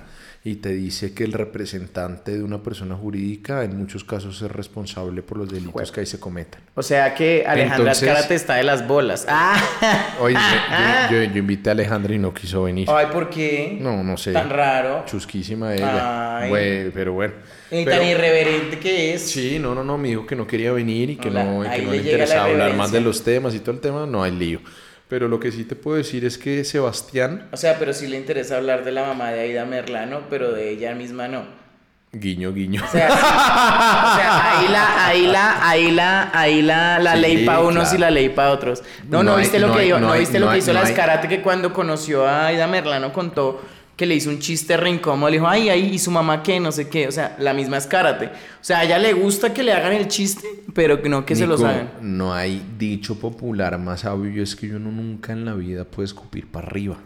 y 0.43 0.55
te 0.55 0.69
dice 0.69 1.13
que 1.13 1.23
el 1.23 1.33
representante 1.33 2.31
de 2.31 2.43
una 2.43 2.63
persona 2.63 2.95
jurídica 2.95 3.63
en 3.63 3.77
muchos 3.77 4.03
casos 4.03 4.41
es 4.41 4.51
responsable 4.51 5.21
por 5.21 5.37
los 5.37 5.49
delitos 5.49 5.73
bueno. 5.73 5.91
que 5.91 5.99
ahí 5.99 6.05
se 6.07 6.19
cometan. 6.19 6.61
O 6.73 6.81
sea 6.81 7.13
que 7.13 7.43
Alejandra 7.45 7.91
Escárate 7.91 8.33
está 8.33 8.55
de 8.55 8.63
las 8.63 8.87
bolas. 8.87 9.27
Ah. 9.29 10.15
Oye, 10.19 10.35
yo, 11.11 11.17
yo, 11.17 11.23
yo, 11.31 11.37
invité 11.37 11.69
a 11.69 11.73
Alejandra 11.73 12.15
y 12.15 12.17
no 12.17 12.33
quiso 12.33 12.63
venir. 12.63 12.89
Ay, 12.89 13.07
¿por 13.13 13.29
qué? 13.29 13.77
No, 13.79 14.03
no 14.03 14.17
sé. 14.17 14.31
Tan 14.31 14.49
raro. 14.49 15.03
Chusquísima 15.05 15.75
ella. 15.75 16.47
Güey, 16.47 16.89
pero 16.89 17.13
bueno. 17.13 17.33
Y 17.69 17.85
pero, 17.85 17.97
tan 17.97 18.07
irreverente 18.07 18.79
que 18.79 19.13
es. 19.13 19.21
Sí, 19.21 19.59
no, 19.59 19.75
no, 19.75 19.83
no, 19.83 19.99
me 19.99 20.07
dijo 20.07 20.25
que 20.25 20.35
no 20.35 20.47
quería 20.47 20.71
venir 20.71 21.11
y 21.11 21.15
que 21.17 21.29
Hola, 21.29 21.43
no, 21.43 21.63
y 21.63 21.69
que 21.69 21.81
no 21.83 21.91
le, 21.91 21.97
le 21.97 22.03
interesaba 22.03 22.45
hablar 22.45 22.75
más 22.75 22.91
de 22.91 22.99
los 22.99 23.23
temas 23.23 23.53
y 23.53 23.59
todo 23.59 23.75
el 23.75 23.79
tema, 23.79 24.07
no 24.07 24.23
hay 24.23 24.31
lío. 24.31 24.59
Pero 25.11 25.27
lo 25.27 25.41
que 25.41 25.51
sí 25.51 25.65
te 25.65 25.75
puedo 25.75 25.97
decir 25.97 26.23
es 26.23 26.37
que 26.37 26.63
Sebastián. 26.63 27.49
O 27.51 27.57
sea, 27.57 27.77
pero 27.77 27.91
sí 27.91 28.07
le 28.07 28.15
interesa 28.15 28.55
hablar 28.55 28.85
de 28.85 28.93
la 28.93 29.05
mamá 29.05 29.31
de 29.31 29.41
Aida 29.41 29.65
Merlano, 29.65 30.21
pero 30.29 30.53
de 30.53 30.69
ella 30.69 30.95
misma 30.95 31.27
no. 31.27 31.43
Guiño, 32.13 32.53
guiño. 32.53 32.81
O 32.81 32.87
sea, 32.89 33.09
sí. 33.09 33.13
o 33.17 33.19
sea 33.19 34.59
ahí 34.59 34.67
la, 34.69 35.05
ahí 35.05 35.27
la, 35.27 35.69
ahí 35.69 35.91
la, 35.91 36.31
ahí 36.33 36.61
la, 36.61 36.99
la 36.99 37.15
sí, 37.15 37.19
ley 37.19 37.45
para 37.45 37.59
unos 37.59 37.89
claro. 37.89 37.97
y 37.97 37.99
la 37.99 38.09
ley 38.09 38.29
para 38.29 38.51
otros. 38.51 38.83
No, 39.09 39.21
no, 39.21 39.31
no 39.31 39.37
viste 39.39 39.59
lo 39.59 39.75
que, 39.75 39.89
no, 39.89 39.99
no, 39.99 40.13
viste 40.13 40.39
lo 40.39 40.49
que 40.49 40.59
hizo 40.59 40.71
la 40.71 40.83
Escarate 40.83 41.27
que 41.27 41.41
cuando 41.41 41.73
conoció 41.73 42.25
a 42.25 42.45
Aida 42.45 42.67
Merlano 42.67 43.11
contó 43.11 43.61
que 44.01 44.07
le 44.07 44.15
hizo 44.15 44.31
un 44.31 44.39
chiste 44.39 44.77
re 44.77 44.89
incómodo, 44.89 45.29
le 45.29 45.35
dijo, 45.35 45.47
ay, 45.47 45.69
ay, 45.69 45.93
y 45.93 45.99
su 45.99 46.09
mamá 46.09 46.41
qué, 46.41 46.59
no 46.59 46.71
sé 46.71 46.89
qué, 46.89 47.07
o 47.07 47.11
sea, 47.11 47.35
la 47.37 47.53
misma 47.53 47.77
escárate. 47.77 48.25
O 48.25 48.63
sea, 48.63 48.79
a 48.79 48.83
ella 48.83 48.97
le 48.97 49.13
gusta 49.13 49.53
que 49.53 49.61
le 49.61 49.73
hagan 49.73 49.93
el 49.93 50.07
chiste, 50.07 50.47
pero 50.73 50.95
no 51.07 51.23
que 51.23 51.35
Nico, 51.35 51.45
se 51.45 51.45
los 51.45 51.61
hagan. 51.61 51.91
No 52.01 52.33
hay 52.33 52.63
dicho 52.79 53.19
popular 53.19 53.77
más 53.77 53.99
sabio, 53.99 54.41
es 54.41 54.55
que 54.55 54.69
yo 54.69 54.79
no, 54.79 54.91
nunca 54.91 55.33
en 55.33 55.45
la 55.45 55.53
vida 55.53 55.83
puede 55.83 56.07
escupir 56.07 56.47
para 56.47 56.65
arriba. 56.65 56.97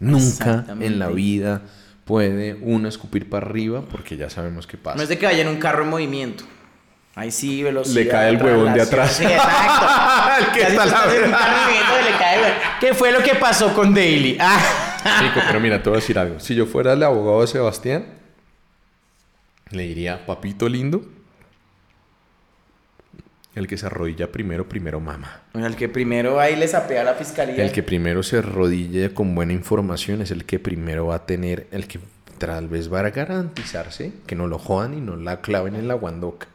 Nunca 0.00 0.66
en 0.80 0.98
la 0.98 1.10
vida 1.10 1.62
puede 2.04 2.54
uno 2.60 2.88
escupir 2.88 3.30
para 3.30 3.46
arriba 3.46 3.82
porque 3.88 4.16
ya 4.16 4.28
sabemos 4.28 4.66
qué 4.66 4.76
pasa. 4.76 4.96
No 4.96 5.04
es 5.04 5.08
de 5.08 5.18
que 5.18 5.26
vaya 5.26 5.42
en 5.42 5.48
un 5.48 5.58
carro 5.58 5.84
en 5.84 5.90
movimiento. 5.90 6.42
Ahí 7.14 7.30
sí, 7.30 7.62
velocidad. 7.62 7.94
Le 7.94 8.08
cae 8.08 8.30
el 8.30 8.42
huevón 8.42 8.74
de 8.74 8.82
atrás. 8.82 9.12
Sí, 9.12 9.24
exacto. 9.24 10.52
que 10.54 10.62
está 10.62 10.86
la 10.86 11.06
le 11.06 12.18
cae 12.18 12.36
el 12.38 12.52
¿Qué 12.80 12.94
fue 12.94 13.12
lo 13.12 13.22
que 13.22 13.36
pasó 13.36 13.72
con 13.72 13.94
Daily? 13.94 14.36
Ah. 14.40 14.91
Chico, 15.02 15.40
pero 15.46 15.60
mira, 15.60 15.82
te 15.82 15.88
voy 15.88 15.98
a 15.98 16.00
decir 16.00 16.18
algo. 16.18 16.40
Si 16.40 16.54
yo 16.54 16.66
fuera 16.66 16.92
el 16.92 17.02
abogado 17.02 17.40
de 17.40 17.46
Sebastián, 17.46 18.06
le 19.70 19.82
diría, 19.84 20.24
papito 20.26 20.68
lindo, 20.68 21.04
el 23.54 23.66
que 23.66 23.76
se 23.76 23.86
arrodilla 23.86 24.32
primero, 24.32 24.68
primero 24.68 25.00
mama. 25.00 25.42
El 25.54 25.76
que 25.76 25.88
primero 25.88 26.34
va 26.34 26.50
y 26.50 26.56
le 26.56 26.68
sapea 26.68 27.02
a 27.02 27.04
la 27.04 27.14
fiscalía. 27.14 27.64
El 27.64 27.72
que 27.72 27.82
primero 27.82 28.22
se 28.22 28.38
arrodille 28.38 29.12
con 29.12 29.34
buena 29.34 29.52
información 29.52 30.22
es 30.22 30.30
el 30.30 30.44
que 30.44 30.58
primero 30.58 31.06
va 31.06 31.16
a 31.16 31.26
tener, 31.26 31.66
el 31.70 31.86
que 31.86 32.00
tal 32.38 32.68
vez 32.68 32.92
va 32.92 33.00
a 33.00 33.10
garantizarse 33.10 34.12
que 34.26 34.34
no 34.34 34.46
lo 34.46 34.58
jodan 34.58 34.94
y 34.94 35.00
no 35.00 35.16
la 35.16 35.40
claven 35.40 35.74
en 35.74 35.88
la 35.88 35.94
guandoca. 35.94 36.48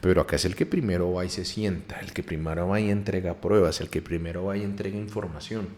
Pero 0.00 0.20
acá 0.20 0.36
es 0.36 0.44
el 0.44 0.56
que 0.56 0.66
primero 0.66 1.12
va 1.12 1.24
y 1.24 1.30
se 1.30 1.44
sienta, 1.44 2.00
el 2.00 2.12
que 2.12 2.22
primero 2.22 2.68
va 2.68 2.80
y 2.80 2.90
entrega 2.90 3.34
pruebas, 3.34 3.80
el 3.80 3.88
que 3.88 4.02
primero 4.02 4.44
va 4.44 4.56
y 4.56 4.62
entrega 4.62 4.98
información. 4.98 5.68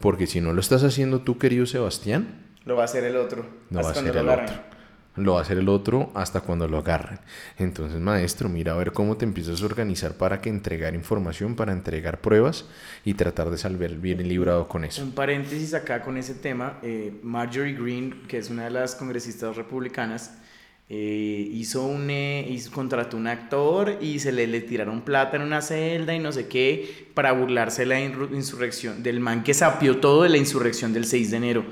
Porque 0.00 0.26
si 0.26 0.40
no 0.40 0.52
lo 0.52 0.60
estás 0.60 0.84
haciendo 0.84 1.20
tú, 1.20 1.38
querido 1.38 1.66
Sebastián, 1.66 2.46
lo 2.64 2.76
va 2.76 2.82
a 2.82 2.84
hacer 2.86 3.04
el 3.04 3.16
otro. 3.16 3.46
No 3.70 3.82
va 3.82 3.90
a 3.90 3.94
ser 3.94 4.16
el 4.16 4.28
otro. 4.28 4.76
Lo 5.16 5.32
va 5.32 5.38
a 5.38 5.42
hacer 5.42 5.56
el 5.56 5.68
otro 5.68 6.10
hasta 6.14 6.42
cuando 6.42 6.68
lo 6.68 6.78
agarren. 6.78 7.20
Entonces, 7.58 7.98
maestro, 8.00 8.50
mira 8.50 8.72
a 8.72 8.76
ver 8.76 8.92
cómo 8.92 9.16
te 9.16 9.24
empiezas 9.24 9.62
a 9.62 9.64
organizar 9.64 10.14
para 10.14 10.42
que 10.42 10.50
entregar 10.50 10.94
información, 10.94 11.54
para 11.54 11.72
entregar 11.72 12.20
pruebas 12.20 12.66
y 13.04 13.14
tratar 13.14 13.48
de 13.50 13.56
salir 13.56 13.96
bien 13.98 14.28
librado 14.28 14.68
con 14.68 14.84
eso. 14.84 15.02
Un 15.02 15.12
paréntesis 15.12 15.72
acá 15.72 16.02
con 16.02 16.18
ese 16.18 16.34
tema. 16.34 16.78
Eh, 16.82 17.18
Marjorie 17.22 17.74
Green, 17.74 18.24
que 18.28 18.38
es 18.38 18.50
una 18.50 18.64
de 18.64 18.70
las 18.70 18.94
congresistas 18.94 19.56
republicanas, 19.56 20.36
eh, 20.88 21.50
hizo 21.52 21.84
un 21.84 22.08
eh, 22.10 22.46
hizo, 22.48 22.70
contrató 22.70 23.16
un 23.16 23.26
actor 23.26 23.98
y 24.00 24.20
se 24.20 24.30
le, 24.30 24.46
le, 24.46 24.60
tiraron 24.60 25.00
plata 25.00 25.36
en 25.36 25.42
una 25.42 25.60
celda 25.60 26.14
y 26.14 26.20
no 26.20 26.30
sé 26.30 26.46
qué 26.46 27.08
para 27.12 27.32
burlarse 27.32 27.82
de 27.82 27.86
la 27.86 28.00
insurrección 28.00 29.02
del 29.02 29.18
man 29.18 29.42
que 29.42 29.52
sapió 29.52 29.98
todo 29.98 30.22
de 30.22 30.28
la 30.28 30.36
insurrección 30.36 30.92
del 30.92 31.04
6 31.04 31.30
de 31.32 31.36
enero 31.36 31.64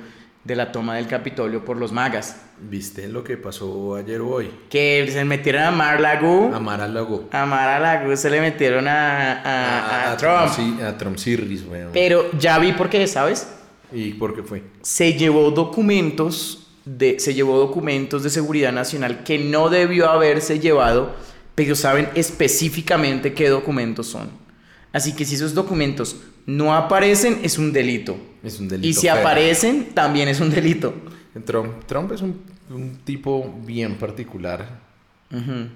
de 0.43 0.57
la 0.57 0.73
toma 0.73 0.97
del 0.97 1.07
Capitolio 1.07 1.65
por 1.65 1.77
los 1.79 1.93
magas. 1.93 2.37
¿Viste 2.61 3.09
lo 3.09 3.25
que 3.25 3.37
pasó 3.37 3.95
ayer 3.95 4.21
o 4.21 4.29
hoy? 4.29 4.51
Que 4.69 5.09
se 5.11 5.25
metieron 5.25 5.63
a 5.63 5.71
Mar-Lago. 5.71 6.55
A 6.55 6.61
Mar-a-Lago. 6.61 7.29
A 7.33 7.47
Mar-a-Lago 7.47 8.15
se 8.17 8.29
le 8.29 8.41
metieron 8.41 8.87
a, 8.87 9.41
a, 9.43 10.11
a, 10.11 10.13
a 10.13 10.17
Trump. 10.17 10.53
Sí, 10.55 10.83
a 10.83 10.97
Trump 10.99 11.17
Sirris, 11.17 11.65
bueno. 11.65 11.91
Pero 11.93 12.31
ya 12.39 12.59
vi 12.59 12.73
por 12.73 12.91
qué, 12.91 13.07
¿sabes? 13.07 13.49
¿Y 13.91 14.13
por 14.15 14.35
qué 14.35 14.43
fue? 14.43 14.63
Se 14.83 15.15
llevó 15.15 15.51
documentos 15.51 16.64
de, 16.85 17.19
se 17.19 17.35
llevó 17.35 17.59
documentos 17.59 18.23
de 18.23 18.31
seguridad 18.31 18.73
nacional 18.73 19.25
que 19.25 19.39
no 19.39 19.69
debió 19.69 20.11
haberse 20.11 20.61
llevado, 20.61 21.15
pero 21.55 21.75
saben 21.75 22.09
específicamente 22.15 23.35
qué 23.35 23.49
documentos 23.49 24.07
son. 24.07 24.29
Así 24.93 25.15
que 25.15 25.25
si 25.25 25.35
esos 25.35 25.55
documentos 25.55 26.17
no 26.47 26.75
aparecen, 26.75 27.41
es 27.43 27.59
un 27.59 27.73
delito. 27.73 28.17
Es 28.43 28.61
un 28.61 28.69
delito. 28.69 28.89
Y 28.89 28.93
si 28.93 29.09
aparecen, 29.09 29.95
también 29.95 30.29
es 30.29 30.41
un 30.41 30.51
delito. 30.51 30.95
Trump, 31.45 31.85
Trump 31.87 32.13
es 32.13 32.21
un, 32.23 32.41
un 32.71 32.97
tipo 33.05 33.55
bien 33.65 33.97
particular. 33.97 34.81
Uh 35.33 35.37
-huh. 35.37 35.69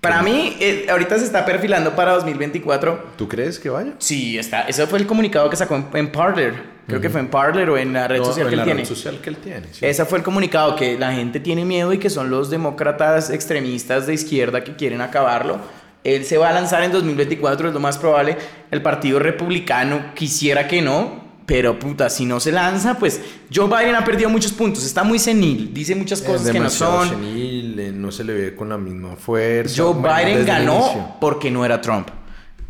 Para 0.00 0.22
mí, 0.22 0.56
eh, 0.60 0.86
ahorita 0.88 1.18
se 1.18 1.24
está 1.24 1.44
perfilando 1.44 1.96
para 1.96 2.12
2024. 2.12 3.12
¿Tú 3.16 3.28
crees 3.28 3.58
que 3.58 3.68
vaya? 3.68 3.94
Sí, 3.98 4.38
está. 4.38 4.62
Ese 4.62 4.86
fue 4.86 4.98
el 5.00 5.06
comunicado 5.06 5.50
que 5.50 5.56
sacó 5.56 5.74
en, 5.76 5.86
en 5.92 6.12
Parler. 6.12 6.54
Creo 6.90 6.98
uh 6.98 7.00
-huh. 7.00 7.02
que 7.02 7.10
fue 7.10 7.20
en 7.20 7.28
Parler 7.28 7.70
o 7.70 7.78
en 7.78 7.92
la 7.92 8.06
red 8.08 8.18
no, 8.18 8.24
social 8.26 8.46
en 8.46 8.50
que 8.50 8.56
la 8.56 8.62
él 8.62 8.68
red 8.68 8.74
tiene. 8.76 8.86
social 8.86 9.18
que 9.22 9.30
él 9.30 9.36
tiene. 9.36 9.66
Sí. 9.72 9.86
Ese 9.86 10.04
fue 10.04 10.18
el 10.18 10.24
comunicado 10.24 10.76
que 10.76 10.98
la 10.98 11.12
gente 11.12 11.40
tiene 11.40 11.64
miedo 11.64 11.92
y 11.92 11.98
que 11.98 12.10
son 12.10 12.28
los 12.30 12.50
demócratas 12.50 13.30
extremistas 13.30 14.06
de 14.06 14.14
izquierda 14.14 14.62
que 14.62 14.76
quieren 14.76 15.00
acabarlo. 15.00 15.58
Él 16.04 16.24
se 16.24 16.38
va 16.38 16.48
a 16.48 16.52
lanzar 16.52 16.82
en 16.82 16.92
2024, 16.92 17.68
es 17.68 17.74
lo 17.74 17.80
más 17.80 17.98
probable. 17.98 18.36
El 18.70 18.80
Partido 18.82 19.18
Republicano 19.18 20.12
quisiera 20.14 20.66
que 20.68 20.80
no, 20.82 21.28
Pero 21.46 21.80
puta, 21.80 22.08
si 22.10 22.26
no 22.26 22.38
se 22.38 22.52
lanza, 22.52 22.94
pues 22.96 23.20
Joe 23.52 23.66
Biden 23.66 23.96
ha 23.96 24.04
perdido 24.04 24.30
muchos 24.30 24.52
puntos, 24.52 24.84
está 24.86 25.02
muy 25.02 25.18
senil, 25.18 25.74
dice 25.74 25.96
muchas 25.96 26.22
cosas 26.22 26.46
Es 26.46 26.52
que 26.52 26.60
no 26.60 26.70
son. 26.70 27.08
senil, 27.08 27.76
eh, 27.80 27.90
no 27.92 28.12
se 28.12 28.22
le 28.22 28.32
ve 28.34 28.54
con 28.54 28.68
la 28.68 28.78
misma 28.78 29.16
fuerza. 29.16 29.82
Joe 29.82 29.94
Biden 29.94 30.46
ganó 30.46 31.16
porque 31.20 31.50
no 31.50 31.64
era 31.64 31.80
Trump. 31.80 32.08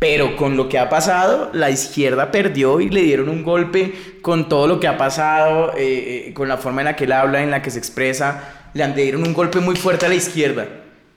Pero 0.01 0.35
con 0.35 0.57
lo 0.57 0.67
que 0.67 0.79
ha 0.79 0.89
pasado, 0.89 1.51
la 1.53 1.69
izquierda 1.69 2.31
perdió 2.31 2.81
y 2.81 2.89
le 2.89 3.03
dieron 3.03 3.29
un 3.29 3.43
golpe 3.43 3.93
con 4.23 4.49
todo 4.49 4.65
lo 4.65 4.79
que 4.79 4.87
ha 4.87 4.97
pasado, 4.97 5.73
eh, 5.77 6.25
eh, 6.29 6.33
con 6.33 6.47
la 6.47 6.57
forma 6.57 6.81
en 6.81 6.85
la 6.85 6.95
que 6.95 7.03
él 7.03 7.11
habla, 7.11 7.43
en 7.43 7.51
la 7.51 7.61
que 7.61 7.69
se 7.69 7.77
expresa. 7.77 8.69
Le 8.73 8.87
dieron 8.95 9.21
un 9.21 9.31
golpe 9.33 9.59
muy 9.59 9.75
fuerte 9.75 10.07
a 10.07 10.09
la 10.09 10.15
izquierda. 10.15 10.65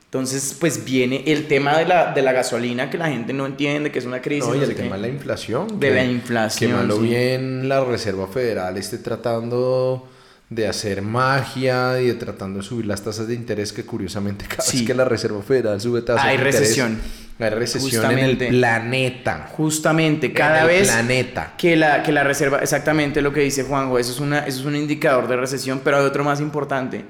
Entonces, 0.04 0.54
pues 0.60 0.84
viene 0.84 1.22
el 1.26 1.48
tema 1.48 1.78
de 1.78 1.86
la, 1.86 2.12
de 2.12 2.20
la 2.20 2.32
gasolina 2.32 2.90
que 2.90 2.98
la 2.98 3.08
gente 3.08 3.32
no 3.32 3.46
entiende, 3.46 3.90
que 3.90 3.98
es 4.00 4.04
una 4.04 4.20
crisis. 4.20 4.46
No, 4.50 4.54
y 4.54 4.58
no 4.58 4.64
el 4.64 4.74
qué. 4.74 4.82
tema 4.82 4.96
de 4.96 5.02
la 5.02 5.08
inflación. 5.08 5.80
De 5.80 5.88
que- 5.88 5.94
la 5.94 6.04
inflación, 6.04 6.70
Que 6.72 6.76
malo 6.76 6.96
sí. 6.96 7.02
bien 7.04 7.68
la 7.70 7.82
Reserva 7.84 8.26
Federal 8.28 8.76
esté 8.76 8.98
tratando 8.98 10.06
de 10.50 10.68
hacer 10.68 11.00
magia 11.00 12.00
y 12.02 12.08
de 12.08 12.14
tratando 12.14 12.58
de 12.58 12.64
subir 12.66 12.84
las 12.84 13.02
tasas 13.02 13.26
de 13.28 13.34
interés 13.34 13.72
que 13.72 13.84
curiosamente 13.84 14.44
cada 14.46 14.62
Sí. 14.62 14.78
vez 14.80 14.86
que 14.86 14.92
la 14.94 15.06
Reserva 15.06 15.42
Federal 15.42 15.80
sube 15.80 16.02
tasas 16.02 16.22
Hay 16.24 16.36
de 16.36 16.42
interés, 16.42 16.60
recesión. 16.60 16.98
Hay 17.38 17.50
recesión 17.50 17.90
en 17.90 18.00
Justamente. 18.00 18.48
el 18.48 18.58
planeta. 18.58 19.48
Justamente, 19.56 20.26
En 20.28 20.32
cada 20.32 20.60
el 20.62 20.66
vez 20.68 20.88
planeta. 20.88 21.52
que 21.58 21.76
la, 21.76 22.02
que 22.02 22.12
la 22.12 22.22
reserva, 22.24 22.58
exactamente 22.58 23.20
lo 23.22 23.32
que 23.32 23.40
dice 23.40 23.64
Juanjo, 23.64 23.98
eso 23.98 24.12
es, 24.12 24.20
una, 24.20 24.40
eso 24.46 24.60
es 24.60 24.66
un 24.66 24.76
indicador 24.76 25.26
de 25.28 25.36
recesión, 25.36 25.80
pero 25.82 25.98
hay 25.98 26.04
otro 26.04 26.22
más 26.24 26.40
importante, 26.40 27.04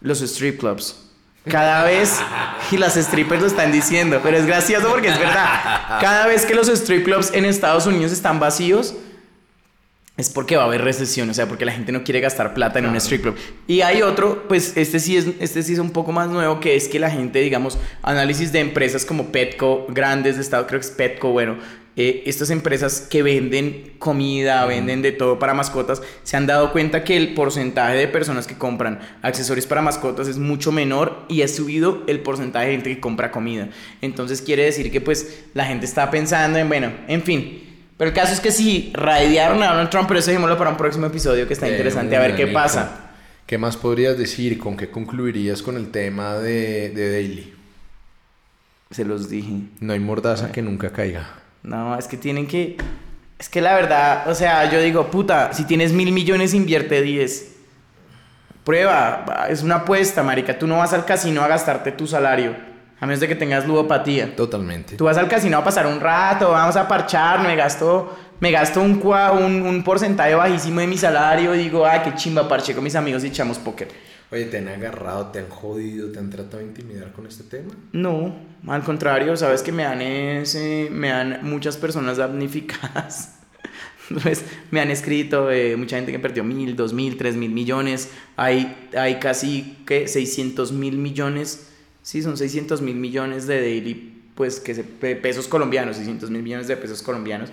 los 0.00 0.20
strip 0.22 0.58
clubs. 0.60 1.00
Cada 1.46 1.84
vez, 1.84 2.18
y 2.70 2.78
las 2.78 2.94
strippers 2.94 3.42
lo 3.42 3.46
están 3.46 3.70
diciendo, 3.70 4.20
pero 4.22 4.38
es 4.38 4.46
gracioso 4.46 4.88
porque 4.88 5.08
es 5.08 5.18
verdad, 5.18 5.98
cada 6.00 6.26
vez 6.26 6.46
que 6.46 6.54
los 6.54 6.68
strip 6.68 7.04
clubs 7.04 7.30
en 7.34 7.44
Estados 7.44 7.86
Unidos 7.86 8.12
están 8.12 8.40
vacíos, 8.40 8.94
es 10.16 10.30
porque 10.30 10.56
va 10.56 10.62
a 10.62 10.66
haber 10.66 10.82
recesión, 10.82 11.28
o 11.28 11.34
sea, 11.34 11.48
porque 11.48 11.64
la 11.64 11.72
gente 11.72 11.90
no 11.90 12.04
quiere 12.04 12.20
gastar 12.20 12.54
plata 12.54 12.78
en 12.78 12.86
un 12.86 12.94
strip 12.96 13.22
club. 13.22 13.36
Y 13.66 13.80
hay 13.80 14.02
otro, 14.02 14.46
pues 14.46 14.76
este 14.76 15.00
sí, 15.00 15.16
es, 15.16 15.26
este 15.40 15.62
sí 15.62 15.72
es 15.72 15.80
un 15.80 15.90
poco 15.90 16.12
más 16.12 16.28
nuevo, 16.28 16.60
que 16.60 16.76
es 16.76 16.86
que 16.86 17.00
la 17.00 17.10
gente, 17.10 17.40
digamos, 17.40 17.78
análisis 18.02 18.52
de 18.52 18.60
empresas 18.60 19.04
como 19.04 19.32
Petco, 19.32 19.86
grandes 19.88 20.36
de 20.36 20.42
Estado, 20.42 20.68
creo 20.68 20.78
que 20.78 20.86
es 20.86 20.92
Petco, 20.92 21.30
bueno, 21.30 21.56
eh, 21.96 22.22
estas 22.26 22.50
empresas 22.50 23.00
que 23.00 23.22
venden 23.22 23.92
comida, 23.98 24.64
venden 24.66 25.02
de 25.02 25.10
todo 25.10 25.38
para 25.38 25.54
mascotas, 25.54 26.00
se 26.22 26.36
han 26.36 26.46
dado 26.46 26.72
cuenta 26.72 27.02
que 27.02 27.16
el 27.16 27.34
porcentaje 27.34 27.96
de 27.96 28.08
personas 28.08 28.46
que 28.46 28.56
compran 28.56 29.00
accesorios 29.22 29.66
para 29.66 29.80
mascotas 29.80 30.28
es 30.28 30.38
mucho 30.38 30.70
menor 30.70 31.24
y 31.28 31.42
ha 31.42 31.48
subido 31.48 32.02
el 32.08 32.20
porcentaje 32.20 32.66
de 32.66 32.72
gente 32.72 32.94
que 32.94 33.00
compra 33.00 33.30
comida. 33.30 33.68
Entonces 34.00 34.42
quiere 34.42 34.64
decir 34.64 34.90
que 34.90 35.00
pues 35.00 35.44
la 35.54 35.66
gente 35.66 35.86
está 35.86 36.10
pensando 36.10 36.58
en, 36.58 36.68
bueno, 36.68 36.92
en 37.08 37.22
fin. 37.22 37.73
Pero 37.96 38.10
el 38.10 38.14
caso 38.14 38.32
es 38.32 38.40
que 38.40 38.50
si 38.50 38.90
radiaron 38.94 39.62
a 39.62 39.68
Donald 39.68 39.90
Trump, 39.90 40.08
pero 40.08 40.18
eso 40.20 40.30
dejémoslo 40.30 40.58
para 40.58 40.70
un 40.70 40.76
próximo 40.76 41.06
episodio 41.06 41.46
que 41.46 41.54
está 41.54 41.68
Eh, 41.68 41.72
interesante, 41.72 42.16
a 42.16 42.20
ver 42.20 42.34
qué 42.34 42.48
pasa. 42.48 43.12
¿Qué 43.46 43.58
más 43.58 43.76
podrías 43.76 44.16
decir? 44.18 44.58
¿Con 44.58 44.76
qué 44.76 44.90
concluirías 44.90 45.62
con 45.62 45.76
el 45.76 45.90
tema 45.90 46.34
de, 46.34 46.90
de 46.90 47.12
Daily? 47.12 47.54
Se 48.90 49.04
los 49.04 49.28
dije. 49.28 49.52
No 49.80 49.92
hay 49.92 50.00
mordaza 50.00 50.50
que 50.50 50.62
nunca 50.62 50.90
caiga. 50.92 51.28
No, 51.62 51.96
es 51.98 52.06
que 52.08 52.16
tienen 52.16 52.46
que... 52.46 52.76
Es 53.38 53.48
que 53.48 53.60
la 53.60 53.74
verdad, 53.74 54.28
o 54.28 54.34
sea, 54.34 54.70
yo 54.70 54.80
digo, 54.80 55.10
puta, 55.10 55.52
si 55.52 55.64
tienes 55.64 55.92
mil 55.92 56.12
millones, 56.12 56.54
invierte 56.54 57.02
10. 57.02 57.52
Prueba, 58.64 59.46
es 59.50 59.62
una 59.62 59.76
apuesta, 59.76 60.22
marica. 60.22 60.58
Tú 60.58 60.66
no 60.66 60.78
vas 60.78 60.92
al 60.92 61.04
casino 61.04 61.42
a 61.42 61.48
gastarte 61.48 61.92
tu 61.92 62.06
salario, 62.06 62.54
a 63.00 63.06
menos 63.06 63.20
de 63.20 63.28
que 63.28 63.34
tengas 63.34 63.66
ludopatía. 63.66 64.34
Totalmente. 64.36 64.96
Tú 64.96 65.04
vas 65.04 65.16
al 65.18 65.28
casino 65.28 65.58
a 65.58 65.64
pasar 65.64 65.86
un 65.86 66.00
rato, 66.00 66.50
vamos 66.50 66.76
a 66.76 66.86
parchar, 66.88 67.40
me 67.42 67.54
gasto, 67.56 68.16
me 68.40 68.50
gasto 68.50 68.80
un, 68.80 69.00
cua- 69.02 69.32
un, 69.32 69.62
un 69.62 69.82
porcentaje 69.84 70.34
bajísimo 70.34 70.80
de 70.80 70.86
mi 70.86 70.96
salario 70.96 71.52
digo, 71.52 71.84
ay, 71.86 72.00
qué 72.04 72.14
chimba, 72.14 72.48
parché 72.48 72.74
con 72.74 72.84
mis 72.84 72.94
amigos 72.94 73.24
y 73.24 73.28
echamos 73.28 73.58
póker. 73.58 73.88
Oye, 74.32 74.46
¿te 74.46 74.58
han 74.58 74.68
agarrado, 74.68 75.26
te 75.26 75.38
han 75.38 75.48
jodido, 75.48 76.10
te 76.10 76.18
han 76.18 76.30
tratado 76.30 76.58
de 76.58 76.64
intimidar 76.64 77.12
con 77.12 77.26
este 77.26 77.44
tema? 77.44 77.72
No, 77.92 78.34
al 78.66 78.82
contrario, 78.82 79.36
sabes 79.36 79.62
que 79.62 79.70
me 79.70 79.84
han, 79.84 80.00
ese, 80.02 80.88
me 80.90 81.12
han 81.12 81.40
muchas 81.42 81.76
personas 81.76 82.16
damnificadas. 82.16 83.30
Pues, 84.22 84.44
me 84.70 84.82
han 84.82 84.90
escrito 84.90 85.50
eh, 85.50 85.76
mucha 85.78 85.96
gente 85.96 86.12
que 86.12 86.18
perdió 86.18 86.44
mil, 86.44 86.76
dos 86.76 86.92
mil, 86.92 87.16
tres 87.16 87.36
mil 87.36 87.50
millones. 87.50 88.10
Hay, 88.36 88.90
hay 88.94 89.18
casi 89.18 89.78
que 89.86 90.08
600 90.08 90.72
mil 90.72 90.98
millones. 90.98 91.70
Sí, 92.04 92.22
son 92.22 92.36
600 92.36 92.82
mil 92.82 92.96
millones 92.96 93.46
de 93.46 93.62
daily, 93.62 94.22
pues 94.34 94.60
que 94.60 94.74
se, 94.74 94.84
pesos 94.84 95.48
colombianos, 95.48 95.96
600 95.96 96.28
mil 96.28 96.42
millones 96.42 96.68
de 96.68 96.76
pesos 96.76 97.02
colombianos. 97.02 97.48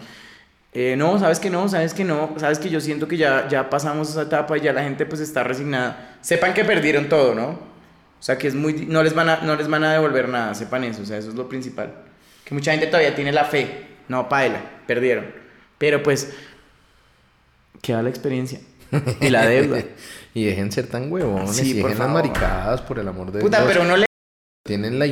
Eh, 0.74 0.96
no, 0.98 1.18
sabes 1.20 1.40
que 1.40 1.50
no, 1.50 1.70
sabes 1.70 1.94
que 1.94 2.04
no, 2.04 2.36
sabes 2.38 2.60
que 2.60 2.70
yo 2.70 2.82
siento 2.82 3.08
que 3.08 3.16
ya, 3.16 3.48
ya 3.48 3.70
pasamos 3.70 4.10
esa 4.10 4.24
etapa 4.24 4.58
y 4.58 4.62
ya 4.62 4.74
la 4.74 4.84
gente 4.84 5.06
pues 5.06 5.22
está 5.22 5.46
resignada. 5.46 6.18
Sepan 6.20 6.54
que 6.54 6.66
perdieron 6.66 7.08
todo, 7.08 7.34
¿no? 7.34 7.48
O 7.48 8.24
sea 8.24 8.38
que 8.38 8.50
es 8.50 8.54
muy, 8.54 8.74
no 8.74 9.04
les 9.04 9.16
van 9.16 9.30
a, 9.30 9.38
no 9.38 9.56
les 9.56 9.70
van 9.70 9.86
a 9.86 9.94
devolver 9.94 10.28
nada, 10.28 10.54
sepan 10.54 10.84
eso, 10.84 11.02
o 11.02 11.06
sea, 11.06 11.18
eso 11.18 11.30
es 11.30 11.36
lo 11.36 11.48
principal. 11.48 11.94
Que 12.44 12.54
mucha 12.54 12.72
gente 12.72 12.88
todavía 12.88 13.16
tiene 13.16 13.32
la 13.32 13.46
fe, 13.46 13.88
no, 14.10 14.28
paela, 14.28 14.62
perdieron. 14.86 15.28
Pero 15.78 16.04
pues, 16.04 16.30
queda 17.82 18.04
la 18.04 18.10
experiencia 18.10 18.60
y 19.22 19.30
la 19.30 19.46
deuda. 19.46 19.82
y 20.34 20.44
dejen 20.44 20.72
ser 20.72 20.88
tan 20.88 21.10
huevones 21.12 21.56
Sí, 21.56 21.72
y 21.72 21.74
dejen 21.74 21.98
las 21.98 22.10
maricadas, 22.10 22.82
por 22.82 23.00
el 23.00 23.08
amor 23.08 23.32
de 23.32 23.40
Puta, 23.40 23.60
Dios. 23.62 23.72
pero 23.72 23.86
uno 23.86 23.96
le... 23.96 24.11
Tienen 24.64 25.00
la 25.00 25.08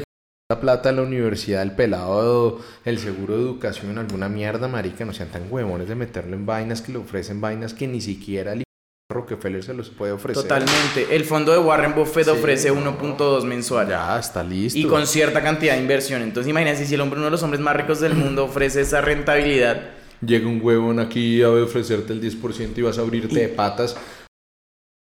la 0.52 0.60
plata 0.60 0.92
la 0.92 1.04
universidad, 1.04 1.62
el 1.62 1.74
pelado, 1.74 2.60
el 2.84 2.98
seguro 2.98 3.38
de 3.38 3.44
educación, 3.44 4.00
alguna 4.00 4.30
mierda, 4.30 4.68
marica, 4.68 5.06
no 5.06 5.14
sean 5.14 5.30
tan 5.30 5.44
huevones 5.48 5.88
de 5.88 5.94
meterlo 5.94 6.36
en 6.36 6.48
vainas 6.48 6.82
que 6.82 6.92
le 6.92 6.98
ofrecen 6.98 7.40
vainas 7.40 7.76
que 7.76 7.88
ni 7.88 8.02
siquiera 8.02 8.54
el 8.54 8.64
Rockefeller 9.12 9.64
se 9.64 9.76
los 9.76 9.92
puede 9.92 10.12
ofrecer. 10.12 10.42
Totalmente. 10.42 11.16
El 11.16 11.24
fondo 11.26 11.52
de 11.52 11.60
Warren 11.60 11.94
Buffett 11.94 12.26
Sí, 12.26 12.32
ofrece 12.32 12.72
no. 12.72 12.98
1.2 12.98 13.44
mensual. 13.44 13.90
Ya, 13.90 14.18
está 14.18 14.44
listo. 14.44 14.80
Y 14.80 14.86
con 14.86 15.06
cierta 15.06 15.44
cantidad 15.44 15.76
de 15.76 15.82
inversión. 15.82 16.24
Entonces 16.24 16.50
imagínense 16.50 16.88
si 16.88 16.96
el 16.96 17.02
hombre, 17.02 17.18
uno 17.18 17.26
de 17.26 17.32
los 17.32 17.44
hombres 17.44 17.62
más 17.62 17.76
ricos 17.76 18.00
del 18.00 18.16
mundo, 18.16 18.46
ofrece 18.46 18.82
esa 18.82 19.02
rentabilidad. 19.02 19.92
Llega 20.26 20.48
un 20.48 20.60
huevón 20.64 21.00
aquí 21.00 21.44
a 21.44 21.52
ofrecerte 21.52 22.12
el 22.12 22.22
10% 22.22 22.76
y 22.76 22.82
vas 22.82 22.98
a 22.98 23.02
abrirte 23.02 23.40
de 23.40 23.50
patas. 23.50 23.96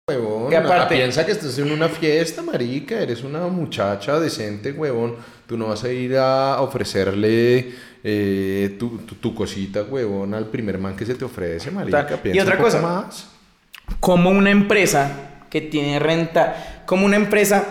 Huevón, 0.10 0.50
Que 0.50 0.56
aparte- 0.56 0.84
ah, 0.86 0.88
piensa 0.88 1.26
que 1.26 1.34
estás 1.34 1.60
en 1.60 1.70
una 1.70 1.90
fiesta, 1.90 2.42
marica, 2.42 2.96
eres 2.98 3.26
una 3.26 3.42
muchacha 3.48 4.18
decente, 4.22 4.72
huevón. 4.72 5.18
Tú 5.46 5.58
no 5.58 5.68
vas 5.68 5.84
a 5.84 5.92
ir 5.92 6.16
a 6.16 6.62
ofrecerle 6.62 7.74
eh, 8.06 8.78
tu, 8.80 9.00
tu, 9.00 9.16
tu 9.16 9.36
cosita, 9.36 9.84
huevón, 9.84 10.34
al 10.34 10.46
primer 10.46 10.78
man 10.78 10.96
que 10.96 11.06
se 11.06 11.14
te 11.16 11.26
ofrece, 11.26 11.72
marica. 11.72 12.04
Total. 12.08 12.20
Y 12.20 12.32
Piensa 12.32 12.44
otra 12.54 12.58
cosa. 12.58 12.82
más. 12.82 13.28
como 14.00 14.30
una 14.30 14.50
empresa 14.50 15.12
que 15.50 15.60
tiene 15.60 16.00
renta, 16.00 16.84
como 16.86 17.06
una 17.06 17.18
empresa 17.18 17.66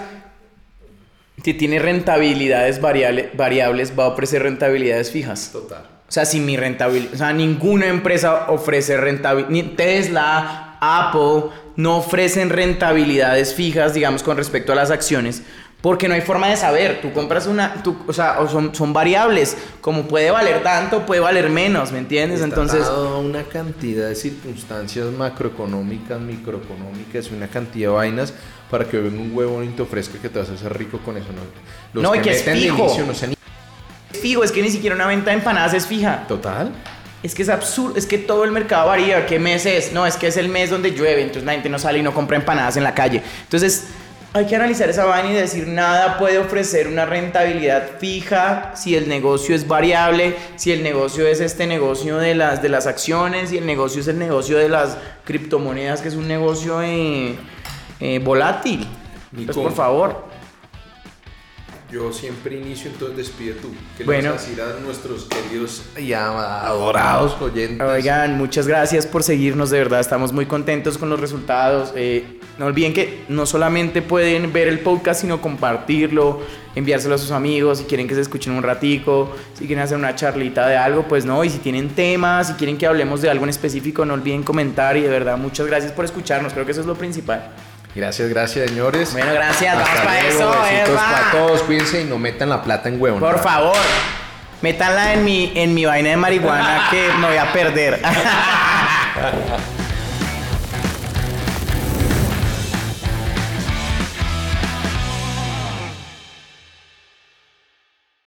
que 1.43 1.55
tiene 1.55 1.79
rentabilidades 1.79 2.83
variable- 2.83 3.31
variables 3.35 3.99
va 3.99 4.05
a 4.05 4.09
ofrecer 4.09 4.43
rentabilidades 4.43 5.11
fijas. 5.11 5.53
Total. 5.55 5.87
O 6.07 6.13
sea, 6.13 6.27
si 6.27 6.41
mi 6.41 6.59
rentabilidad, 6.59 7.15
o 7.15 7.17
sea, 7.17 7.33
ninguna 7.33 7.87
empresa 7.87 8.51
ofrece 8.51 8.99
rentabilidad, 8.99 9.49
ni 9.51 9.63
Tesla, 9.63 10.77
Apple, 10.83 11.51
no 11.77 11.99
ofrecen 11.99 12.51
rentabilidades 12.51 13.55
fijas, 13.55 13.95
digamos, 13.95 14.23
con 14.23 14.37
respecto 14.37 14.73
a 14.73 14.75
las 14.75 14.91
acciones, 14.91 15.43
porque 15.81 16.09
no 16.09 16.15
hay 16.15 16.23
forma 16.23 16.49
de 16.49 16.57
saber. 16.57 17.01
Tú 17.01 17.13
compras 17.13 17.47
una, 17.47 17.83
tú, 17.83 17.97
o 18.07 18.13
sea, 18.13 18.41
o 18.41 18.49
son, 18.49 18.75
son 18.75 18.93
variables, 18.93 19.57
como 19.81 20.05
puede 20.09 20.31
valer 20.31 20.63
tanto, 20.63 21.05
puede 21.07 21.21
valer 21.21 21.51
menos, 21.51 21.93
¿me 21.93 21.99
entiendes? 21.99 22.41
Está 22.41 22.49
Entonces, 22.49 22.81
dado 22.81 23.21
una 23.21 23.45
cantidad 23.45 24.09
de 24.09 24.15
circunstancias 24.15 25.07
macroeconómicas, 25.13 26.21
microeconómicas 26.21 27.31
una 27.31 27.49
cantidad 27.49 27.91
de 27.91 27.95
vainas 27.95 28.33
para 28.71 28.85
que 28.85 28.99
venga 28.99 29.21
un 29.21 29.37
huevón 29.37 29.65
y 29.65 29.69
te 29.69 29.83
ofrezca 29.83 30.19
que 30.19 30.29
te 30.29 30.39
vas 30.39 30.49
a 30.49 30.55
hacer 30.55 30.77
rico 30.77 30.99
con 31.05 31.17
eso. 31.17 31.29
No, 31.29 31.43
Los 31.93 32.03
No, 32.03 32.15
y 32.15 32.21
que 32.21 32.31
es 32.31 32.43
fijo. 32.43 32.85
inicio 32.85 33.07
no 33.07 33.15
sean 33.15 33.37
fijo, 34.17 34.43
es 34.43 34.51
que 34.51 34.63
ni 34.63 34.71
siquiera 34.71 34.97
una 34.97 35.07
venta 35.07 35.31
de 35.31 35.37
empanadas 35.37 35.75
es 35.75 35.87
fija. 35.87 36.25
Total. 36.27 36.73
Es 37.27 37.35
que 37.35 37.43
es 37.43 37.49
absurdo, 37.49 37.97
es 37.97 38.07
que 38.07 38.19
todo 38.19 38.45
el 38.45 38.53
mercado 38.53 38.87
varía. 38.87 39.27
¿Qué 39.27 39.41
mes 39.41 39.67
es? 39.67 39.93
No, 39.93 40.07
es 40.07 40.17
que 40.17 40.29
es 40.29 40.37
el 40.37 40.49
mes 40.49 40.71
donde 40.71 40.93
llueve, 40.93 41.23
entonces 41.23 41.43
la 41.43 41.53
gente 41.55 41.69
no 41.69 41.77
sale 41.77 41.99
y 41.99 42.03
no 42.03 42.15
compra 42.15 42.37
empanadas 42.37 42.77
en 42.77 42.85
la 42.85 42.95
calle. 42.95 43.21
Entonces, 43.43 43.89
hay 44.33 44.47
que 44.47 44.55
analizar 44.55 44.89
esa 44.89 45.07
vaina 45.07 45.33
y 45.33 45.35
decir, 45.35 45.67
nada 45.67 46.19
puede 46.19 46.39
ofrecer 46.39 46.87
una 46.87 47.05
rentabilidad 47.05 47.99
fija 47.99 48.71
si 48.77 48.95
el 48.95 49.09
negocio 49.09 49.57
es 49.57 49.67
variable, 49.67 50.37
si 50.55 50.71
el 50.71 50.85
negocio 50.85 51.27
es 51.27 51.41
este 51.41 51.67
negocio 51.67 52.19
de 52.19 52.37
las, 52.37 52.63
de 52.63 52.69
las 52.69 52.87
acciones, 52.87 53.51
si 53.51 53.59
el 53.59 53.67
negocio 53.67 54.03
es 54.03 54.07
el 54.07 54.21
negocio 54.21 54.57
de 54.59 54.69
las 54.69 54.97
criptomonedas, 55.25 56.03
que 56.03 56.09
es 56.09 56.15
un 56.15 56.29
negocio 56.29 56.81
eh, 56.81 57.35
eh, 57.99 58.21
volátil. 58.21 58.87
Pues 59.35 59.57
por 59.57 59.75
favor. 59.75 60.36
Yo 61.91 62.13
siempre 62.13 62.57
inicio, 62.57 62.91
entonces 62.91 63.17
despide 63.17 63.53
tú. 63.53 63.69
¿Qué 63.97 64.03
Bueno. 64.03 64.23
le 64.23 64.29
vas 64.31 64.43
a 64.43 64.47
decir 64.49 64.61
a 64.61 64.81
nuestros 64.81 65.25
queridos 65.27 65.85
y 65.97 66.13
adorados 66.13 67.41
oyentes? 67.41 67.81
Oigan, 67.81 68.37
muchas 68.37 68.67
gracias 68.67 69.07
por 69.07 69.23
seguirnos, 69.23 69.71
de 69.71 69.79
verdad, 69.79 70.01
estamos 70.01 70.33
muy 70.33 70.47
contentos 70.47 70.99
con 70.99 71.09
los 71.09 71.21
resultados. 71.21 71.93
Eh, 71.95 72.41
no 72.59 72.67
olviden 72.67 72.93
que 72.93 73.25
no 73.29 73.47
solamente 73.47 74.03
pueden 74.03 74.53
ver 74.53 74.67
el 74.67 74.81
podcast, 74.81 75.21
sino 75.21 75.41
compartirlo, 75.41 76.41
enviárselo 76.75 77.15
a 77.15 77.19
sus 77.19 77.31
amigos, 77.31 77.79
si 77.79 77.85
quieren 77.85 78.09
que 78.09 78.17
se 78.17 78.23
escuchen 78.23 78.53
un 78.55 78.65
ratico, 78.65 79.33
si 79.55 79.67
quieren 79.67 79.85
hacer 79.85 79.97
una 79.97 80.17
charlita 80.17 80.67
de 80.67 80.77
algo, 80.77 81.07
pues 81.07 81.25
no, 81.25 81.45
y 81.45 81.51
si 81.51 81.59
tienen 81.59 81.91
temas, 81.91 82.49
si 82.49 82.55
quieren 82.55 82.79
que 82.79 82.87
hablemos 82.87 83.23
de 83.23 83.31
algo 83.31 83.45
en 83.45 83.51
específico, 83.51 84.05
no 84.05 84.15
olviden 84.15 84.43
comentar 84.43 84.97
y 84.97 85.03
de 85.03 85.09
verdad, 85.09 85.39
muchas 85.39 85.67
gracias 85.67 85.93
por 85.93 86.05
escucharnos, 86.05 86.53
creo 86.53 86.65
que 86.65 86.73
eso 86.73 86.81
es 86.81 86.87
lo 86.87 86.97
principal. 86.97 87.53
Gracias, 87.97 88.29
gracias, 88.29 88.69
señores. 88.69 89.13
Bueno, 89.15 89.33
gracias, 89.33 89.75
vamos 89.75 89.89
Hasta 89.89 90.05
para 90.05 90.23
luego, 90.23 90.39
eso, 90.53 90.63
besitos 90.63 90.89
Eva. 90.91 91.03
para 91.11 91.31
todos. 91.31 91.63
Cuídense 91.63 92.03
y 92.03 92.05
no 92.05 92.19
metan 92.19 92.51
la 92.51 92.63
plata 92.63 92.91
en 92.91 93.01
huevo. 93.01 93.19
Por 93.19 93.39
favor, 93.39 93.75
métanla 94.61 95.15
en 95.15 95.25
mi, 95.25 95.51
en 95.55 95.73
mi 95.73 95.87
vaina 95.87 96.11
de 96.11 96.17
marihuana 96.19 96.89
que 96.91 97.09
me 97.19 97.29
voy 97.29 97.39
a 97.39 97.51
perder. 97.55 97.99